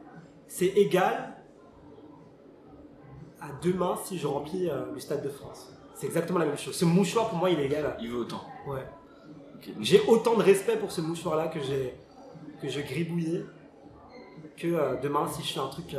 c'est 0.46 0.66
égal 0.68 1.36
à 3.40 3.48
demain 3.62 3.96
si 4.04 4.18
je 4.18 4.26
remplis 4.26 4.68
euh, 4.70 4.92
le 4.92 5.00
stade 5.00 5.22
de 5.22 5.28
France. 5.28 5.72
C'est 5.94 6.06
exactement 6.06 6.38
la 6.38 6.46
même 6.46 6.58
chose. 6.58 6.74
Ce 6.76 6.84
mouchoir 6.84 7.28
pour 7.28 7.38
moi 7.38 7.50
il 7.50 7.58
est 7.60 7.66
égal. 7.66 7.84
à- 7.86 7.96
Il 8.00 8.08
veut 8.10 8.18
autant. 8.18 8.42
Ouais. 8.66 8.86
J'ai 9.80 10.00
autant 10.06 10.36
de 10.36 10.42
respect 10.42 10.76
pour 10.76 10.92
ce 10.92 11.00
mouchoir-là 11.00 11.48
que 11.48 11.60
j'ai 11.60 11.94
que 12.62 12.68
je 12.68 12.80
gribouillais 12.80 13.44
que 14.56 14.66
euh, 14.68 14.96
demain 15.00 15.26
si 15.28 15.42
je 15.42 15.52
fais 15.54 15.60
un 15.60 15.68
truc 15.68 15.94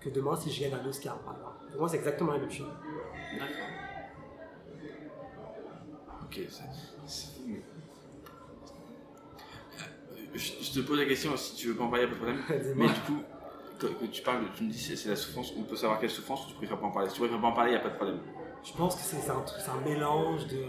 que 0.00 0.08
demain 0.10 0.36
si 0.36 0.50
je 0.50 0.60
gagne 0.62 0.74
un 0.74 0.86
Oscar. 0.86 1.18
Pour 1.18 1.80
moi, 1.80 1.88
c'est 1.88 1.96
exactement 1.96 2.32
la 2.32 2.38
même 2.38 2.50
chose. 2.50 2.68
D'accord. 3.38 3.68
Ok, 6.34 6.46
Euh, 9.80 10.14
Je, 10.34 10.52
je 10.62 10.72
te 10.72 10.80
pose 10.80 10.98
la 10.98 11.06
question, 11.06 11.36
si 11.36 11.54
tu 11.54 11.68
veux 11.68 11.76
pas 11.76 11.84
en 11.84 11.90
parler, 11.90 12.06
pas 12.06 12.14
de 12.14 12.16
problème. 12.16 12.42
Mais 12.76 12.86
du 12.86 13.00
coup, 13.00 13.22
que, 13.78 14.06
tu 14.06 14.22
parles, 14.22 14.44
tu 14.56 14.64
me 14.64 14.70
dis 14.70 14.78
c'est 14.78 14.96
c'est 14.96 15.08
la 15.08 15.16
souffrance, 15.16 15.52
on 15.56 15.62
peut 15.62 15.76
savoir 15.76 16.00
quelle 16.00 16.10
souffrance 16.10 16.46
ou 16.46 16.48
tu 16.50 16.54
préfères 16.54 16.78
pas 16.78 16.86
en 16.86 16.90
parler. 16.90 17.08
Si 17.08 17.14
tu 17.14 17.20
préfères 17.20 17.40
pas 17.40 17.46
en 17.46 17.52
parler, 17.52 17.72
il 17.72 17.76
a 17.76 17.80
pas 17.80 17.90
de 17.90 17.96
problème. 17.96 18.18
Je 18.64 18.72
pense 18.72 18.96
que 18.96 19.02
c'est 19.02 19.30
un, 19.30 19.80
mélange 19.84 20.46
de. 20.46 20.64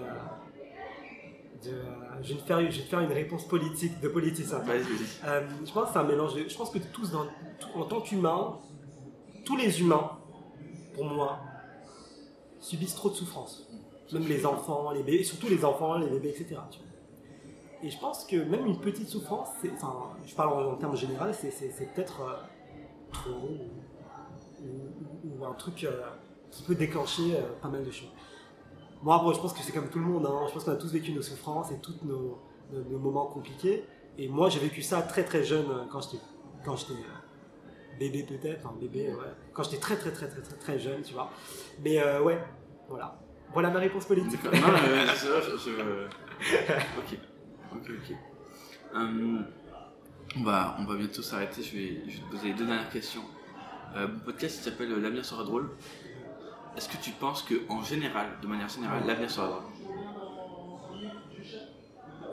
de 1.64 1.82
je, 2.22 2.34
vais 2.34 2.40
te 2.40 2.46
faire, 2.46 2.60
je 2.60 2.78
vais 2.78 2.84
te 2.84 2.90
faire 2.90 3.00
une 3.00 3.12
réponse 3.12 3.48
politique, 3.48 4.00
de 4.02 4.10
politicien. 4.10 4.60
Vas-y, 4.60 4.82
vas-y. 4.82 5.28
Euh, 5.28 5.48
je 5.66 5.72
pense 5.72 5.88
que 5.88 5.94
c'est 5.94 6.00
un 6.00 6.04
mélange 6.04 6.36
de. 6.36 6.48
Je 6.48 6.56
pense 6.56 6.70
que 6.70 6.80
tous, 6.80 7.12
dans, 7.12 7.26
en 7.74 7.86
tant 7.86 8.02
qu'humains, 8.02 8.60
tous 9.46 9.56
les 9.56 9.80
humains, 9.82 10.12
pour 10.94 11.06
moi, 11.06 11.40
subissent 12.60 12.96
trop 12.96 13.10
de 13.10 13.16
souffrance. 13.16 13.68
Même 14.14 14.28
les 14.28 14.46
enfants, 14.46 14.92
les 14.92 15.04
bébés, 15.04 15.24
surtout 15.24 15.48
les 15.48 15.64
enfants, 15.66 15.98
les 15.98 16.08
bébés, 16.10 16.30
etc. 16.30 16.58
tu 16.70 16.80
vois. 16.80 16.88
Et 17.84 17.90
je 17.90 18.00
pense 18.00 18.26
que 18.26 18.36
même 18.38 18.66
une 18.66 18.80
petite 18.80 19.08
souffrance, 19.10 19.50
enfin, 19.74 20.12
je 20.26 20.34
parle 20.36 20.54
en, 20.68 20.72
en 20.74 20.76
termes 20.76 20.96
généraux, 20.96 21.26
c'est, 21.34 21.50
peut-être 21.94 22.22
euh, 22.22 22.34
trop 23.12 23.32
ou, 23.32 24.64
ou- 24.64 25.40
ou 25.42 25.46
un 25.46 25.54
truc 25.54 25.84
euh, 25.84 26.02
qui 26.52 26.64
peut 26.64 26.76
déclencher 26.76 27.36
euh, 27.36 27.42
pas 27.62 27.68
mal 27.68 27.84
de 27.84 27.92
choses. 27.92 28.12
Moi, 29.04 29.20
bon, 29.20 29.34
je 29.34 29.40
pense 29.40 29.54
que 29.54 29.60
c'est 29.60 29.72
comme 29.72 29.90
tout 29.90 30.00
le 30.00 30.06
monde. 30.06 30.26
hein. 30.26 30.46
Je 30.48 30.54
pense 30.54 30.64
qu'on 30.64 30.72
a 30.72 30.76
tous 30.78 30.92
vécu 30.92 31.12
nos 31.12 31.22
souffrances 31.22 31.72
et 31.72 31.78
tous 31.80 31.96
nos, 32.04 32.40
nos- 32.72 32.84
nos 32.90 33.00
moments 33.00 33.26
compliqués. 33.28 33.84
Et 34.18 34.28
moi, 34.28 34.50
j'ai 34.50 34.60
vécu 34.60 34.82
ça 34.82 35.02
très 35.02 35.24
très 35.24 35.44
jeune 35.44 35.66
quand 35.92 36.02
j'étais 36.02 36.22
bébé 38.00 38.24
peut-être, 38.24 38.66
enfin 38.66 38.76
bébé, 38.80 39.10
ouais. 39.14 39.32
Quand 39.54 39.64
j'étais 39.64 39.78
très 39.78 39.96
très 39.98 40.12
très 40.12 40.28
très 40.28 40.42
très 40.42 40.56
très 40.58 40.80
jeune, 40.80 41.02
tu 41.02 41.14
vois. 41.14 41.30
Mais 41.84 42.00
ouais, 42.20 42.40
voilà. 42.90 43.20
Voilà 43.56 43.70
ma 43.72 43.80
réponse 43.80 44.06
politique. 44.06 44.44
Non, 44.44 44.52
c'est 44.52 45.28
vrai, 45.28 45.42
je, 45.42 45.58
je- 45.58 46.60
Ok. 47.00 47.20
Ok, 47.74 47.90
ok. 47.90 48.16
Hum, 48.94 49.46
on, 50.38 50.44
va, 50.44 50.76
on 50.80 50.86
va 50.86 50.96
bientôt 50.96 51.22
s'arrêter. 51.24 51.64
Je 51.64 51.76
vais, 51.76 52.02
je 52.08 52.18
vais 52.18 52.24
te 52.28 52.32
poser 52.32 52.48
les 52.50 52.54
deux 52.54 52.66
dernières 52.66 52.90
questions. 52.90 53.24
Euh, 53.96 54.08
mon 54.10 54.20
podcast 54.20 54.62
s'appelle 54.64 54.92
euh, 54.92 55.00
L'avenir 55.02 55.26
sera 55.26 55.44
drôle. 55.44 55.70
Est-ce 56.78 56.90
que 56.90 56.98
tu 57.02 57.12
penses 57.12 57.42
que 57.44 57.56
en 57.70 57.82
général, 57.82 58.28
de 58.42 58.48
manière 58.48 58.68
générale, 58.70 59.04
l'avenir 59.08 59.32
sera 59.32 59.48
drôle? 59.48 59.62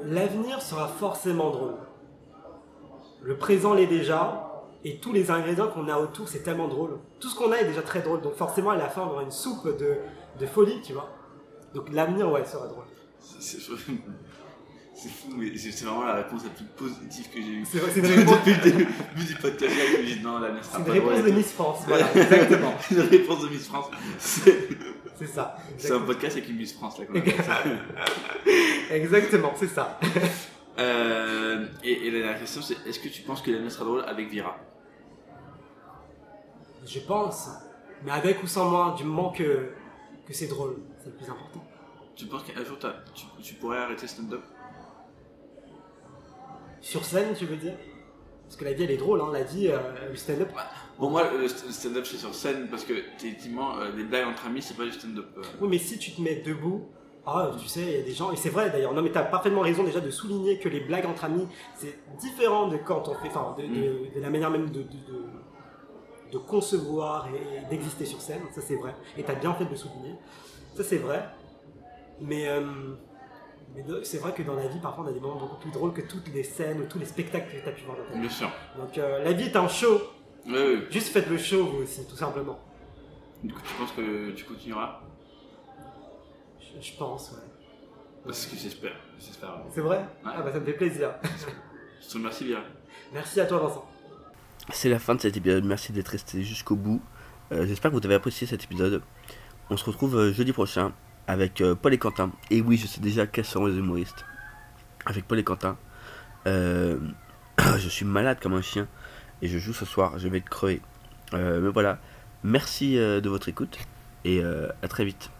L'avenir 0.04 0.60
sera 0.60 0.88
forcément 0.88 1.50
drôle. 1.50 1.74
Le 3.22 3.36
présent 3.36 3.74
l'est 3.74 3.86
déjà, 3.86 4.50
et 4.84 4.98
tous 4.98 5.12
les 5.12 5.30
ingrédients 5.30 5.68
qu'on 5.68 5.86
a 5.88 5.96
autour, 5.98 6.28
c'est 6.28 6.42
tellement 6.42 6.66
drôle. 6.66 6.98
Tout 7.20 7.28
ce 7.28 7.36
qu'on 7.36 7.52
a 7.52 7.56
est 7.58 7.64
déjà 7.66 7.82
très 7.82 8.00
drôle, 8.02 8.20
donc 8.20 8.34
forcément 8.34 8.70
à 8.70 8.76
la 8.76 8.88
fin, 8.88 9.02
on 9.02 9.10
aura 9.12 9.22
une 9.22 9.30
soupe 9.30 9.78
de, 9.78 9.98
de 10.40 10.46
folie, 10.46 10.80
tu 10.82 10.92
vois. 10.92 11.10
Donc 11.74 11.88
l'avenir, 11.92 12.30
ouais, 12.30 12.44
sera 12.44 12.66
drôle. 12.66 12.84
C'est 13.20 13.58
fou, 15.08 15.28
mais 15.36 15.56
c'est 15.56 15.84
vraiment 15.84 16.04
la 16.04 16.14
réponse 16.16 16.44
la 16.44 16.50
plus 16.50 16.64
positive 16.64 17.28
que 17.30 17.40
j'ai 17.40 17.48
eue. 17.48 17.64
C'est 17.64 17.78
vrai, 17.78 17.90
c'est 17.92 18.00
une 18.04 18.06
réponse- 18.06 18.36
Depuis 18.44 18.54
le 18.54 18.70
début 18.70 19.24
du 19.24 19.34
podcast, 19.36 19.72
je 19.74 19.96
me 19.98 20.06
dis 20.06 20.20
non, 20.22 20.38
l'avenir 20.38 20.64
sera 20.64 20.78
C'est 20.78 20.84
une 20.86 20.92
réponse 20.92 21.12
drôle 21.12 21.24
de. 21.30 21.30
Miss 21.36 21.52
France, 21.52 21.78
voilà, 21.86 22.12
exactement. 22.14 22.74
une 22.90 23.00
réponse 23.00 23.42
de 23.42 23.48
Miss 23.48 23.66
France. 23.68 23.86
C'est 24.18 25.26
ça. 25.26 25.56
c'est 25.78 25.92
un 25.92 26.00
podcast 26.00 26.36
avec 26.36 26.48
une 26.48 26.56
Miss 26.56 26.72
France 26.74 26.98
là. 26.98 27.04
Exactement, 28.90 29.52
c'est 29.56 29.68
ça. 29.68 29.98
Euh, 30.78 31.66
et, 31.84 32.06
et 32.06 32.10
la 32.10 32.18
dernière 32.20 32.38
question, 32.40 32.60
c'est 32.62 32.76
est-ce 32.86 32.98
que 32.98 33.08
tu 33.08 33.22
penses 33.22 33.40
que 33.42 33.50
l'avenir 33.50 33.70
sera 33.70 33.84
drôle 33.84 34.04
avec 34.06 34.28
Vira? 34.30 34.56
Je 36.86 36.98
pense. 37.00 37.48
Mais 38.04 38.10
avec 38.12 38.42
ou 38.42 38.46
sans 38.46 38.68
moi, 38.68 38.94
du 38.96 39.04
moment 39.04 39.30
que, 39.30 39.70
que 40.32 40.38
c'est 40.38 40.46
drôle, 40.48 40.76
c'est 40.98 41.06
le 41.10 41.12
plus 41.16 41.26
important. 41.30 41.64
Tu 42.16 42.26
penses 42.26 42.42
qu'un 42.42 42.64
jour 42.64 42.76
tu, 43.14 43.24
tu 43.42 43.54
pourrais 43.54 43.78
arrêter 43.78 44.06
stand-up? 44.06 44.42
Sur 46.80 47.04
scène, 47.04 47.34
tu 47.36 47.46
veux 47.46 47.56
dire? 47.56 47.74
Parce 48.44 48.56
que 48.56 48.64
la 48.64 48.72
vie, 48.72 48.84
elle 48.84 48.90
est 48.90 48.96
drôle, 48.96 49.20
hein, 49.20 49.30
la 49.32 49.44
vie, 49.44 49.68
euh, 49.68 49.78
le 50.10 50.16
stand-up. 50.16 50.50
Pour 50.98 51.10
moi, 51.10 51.30
le 51.32 51.46
st- 51.46 51.66
le 51.66 51.72
stand-up 51.72 52.04
c'est 52.06 52.18
sur 52.18 52.34
scène 52.34 52.68
parce 52.68 52.84
que 52.84 52.92
effectivement, 53.16 53.78
euh, 53.78 53.92
des 53.92 54.04
blagues 54.04 54.26
entre 54.26 54.46
amis 54.46 54.60
c'est 54.62 54.76
pas 54.76 54.84
du 54.84 54.92
stand-up. 54.92 55.26
euh. 55.38 55.42
Oui, 55.60 55.68
mais 55.70 55.78
si 55.78 55.98
tu 55.98 56.12
te 56.12 56.20
mets 56.20 56.36
debout, 56.36 56.86
ah, 57.24 57.52
tu 57.58 57.66
sais, 57.68 57.80
il 57.80 57.92
y 57.92 58.00
a 58.00 58.02
des 58.02 58.12
gens, 58.12 58.30
et 58.32 58.36
c'est 58.36 58.50
vrai 58.50 58.68
d'ailleurs, 58.70 58.92
non 58.92 59.00
mais 59.00 59.10
t'as 59.10 59.22
parfaitement 59.22 59.60
raison 59.62 59.84
déjà 59.84 60.00
de 60.00 60.10
souligner 60.10 60.58
que 60.58 60.68
les 60.68 60.80
blagues 60.80 61.06
entre 61.06 61.24
amis, 61.24 61.46
c'est 61.76 61.98
différent 62.20 62.66
de 62.68 62.76
quand 62.76 63.08
on 63.08 63.14
fait, 63.14 63.28
enfin, 63.28 63.54
de, 63.56 63.62
de- 63.62 64.14
de 64.14 64.20
la 64.20 64.28
manière 64.28 64.50
même 64.50 64.68
de, 64.70 64.82
de, 66.32 66.38
concevoir 66.38 67.28
et 67.28 67.64
d'exister 67.70 68.06
sur 68.06 68.20
scène, 68.20 68.42
ça 68.54 68.60
c'est 68.60 68.76
vrai, 68.76 68.94
et 69.16 69.22
t'as 69.22 69.34
bien 69.34 69.52
fait 69.54 69.64
de 69.64 69.70
le 69.70 69.76
souligner, 69.76 70.14
ça 70.74 70.82
c'est 70.82 70.98
vrai, 70.98 71.28
mais, 72.20 72.48
euh, 72.48 72.60
mais 73.74 73.84
c'est 74.04 74.18
vrai 74.18 74.32
que 74.32 74.42
dans 74.42 74.54
la 74.54 74.66
vie, 74.66 74.78
parfois 74.80 75.04
on 75.04 75.08
a 75.08 75.12
des 75.12 75.20
moments 75.20 75.36
beaucoup 75.40 75.56
plus 75.56 75.70
drôles 75.70 75.92
que 75.92 76.02
toutes 76.02 76.28
les 76.32 76.42
scènes 76.42 76.80
ou 76.80 76.84
tous 76.86 76.98
les 76.98 77.06
spectacles 77.06 77.56
que 77.56 77.64
t'as 77.64 77.72
pu 77.72 77.84
voir 77.84 77.96
dans 77.98 78.04
ta 78.04 78.12
vie. 78.14 78.20
Bien 78.20 78.30
sûr. 78.30 78.50
Donc 78.78 78.96
euh, 78.98 79.22
la 79.24 79.32
vie 79.32 79.44
est 79.44 79.56
un 79.56 79.68
show, 79.68 80.00
Oui, 80.46 80.54
oui. 80.56 80.78
juste 80.90 81.08
faites 81.08 81.28
le 81.28 81.38
show 81.38 81.64
vous 81.66 81.82
aussi, 81.82 82.06
tout 82.06 82.16
simplement. 82.16 82.58
Du 83.42 83.52
coup, 83.52 83.60
tu 83.66 83.74
penses 83.74 83.92
que 83.92 84.30
tu 84.30 84.44
continueras? 84.44 85.00
Je, 86.60 86.80
je 86.80 86.96
pense, 86.96 87.32
ouais. 87.32 87.38
Parce 88.24 88.46
que 88.46 88.56
j'espère. 88.56 88.94
J'espère. 89.18 89.62
C'est 89.70 89.80
vrai? 89.80 89.98
Ouais. 89.98 90.32
Ah 90.36 90.42
bah 90.42 90.52
ça 90.52 90.60
me 90.60 90.64
fait 90.64 90.74
plaisir. 90.74 91.10
Je 92.00 92.08
te 92.08 92.14
remercie 92.14 92.44
bien. 92.44 92.62
Merci 93.12 93.40
à 93.40 93.46
toi 93.46 93.58
Vincent. 93.58 93.84
C'est 94.70 94.88
la 94.88 94.98
fin 94.98 95.14
de 95.14 95.20
cet 95.20 95.36
épisode. 95.36 95.64
Merci 95.64 95.92
d'être 95.92 96.08
resté 96.08 96.42
jusqu'au 96.42 96.76
bout. 96.76 97.02
Euh, 97.50 97.66
J'espère 97.66 97.90
que 97.90 97.96
vous 97.96 98.06
avez 98.06 98.14
apprécié 98.14 98.46
cet 98.46 98.64
épisode. 98.64 99.02
On 99.70 99.76
se 99.76 99.84
retrouve 99.84 100.16
euh, 100.16 100.32
jeudi 100.32 100.52
prochain 100.52 100.92
avec 101.26 101.60
euh, 101.60 101.74
Paul 101.74 101.92
et 101.94 101.98
Quentin. 101.98 102.30
Et 102.50 102.60
oui, 102.60 102.76
je 102.76 102.86
sais 102.86 103.00
déjà 103.00 103.26
quels 103.26 103.44
seront 103.44 103.66
les 103.66 103.76
humoristes. 103.76 104.24
Avec 105.04 105.26
Paul 105.26 105.38
et 105.38 105.44
Quentin. 105.44 105.76
Je 106.46 107.88
suis 107.88 108.04
malade 108.04 108.38
comme 108.40 108.54
un 108.54 108.62
chien. 108.62 108.88
Et 109.42 109.48
je 109.48 109.58
joue 109.58 109.72
ce 109.72 109.84
soir. 109.84 110.18
Je 110.18 110.28
vais 110.28 110.38
être 110.38 110.48
crevé. 110.48 110.80
Mais 111.32 111.68
voilà. 111.68 111.98
Merci 112.42 112.94
de 112.94 113.28
votre 113.28 113.48
écoute. 113.48 113.78
Et 114.24 114.42
à 114.42 114.88
très 114.88 115.04
vite. 115.04 115.30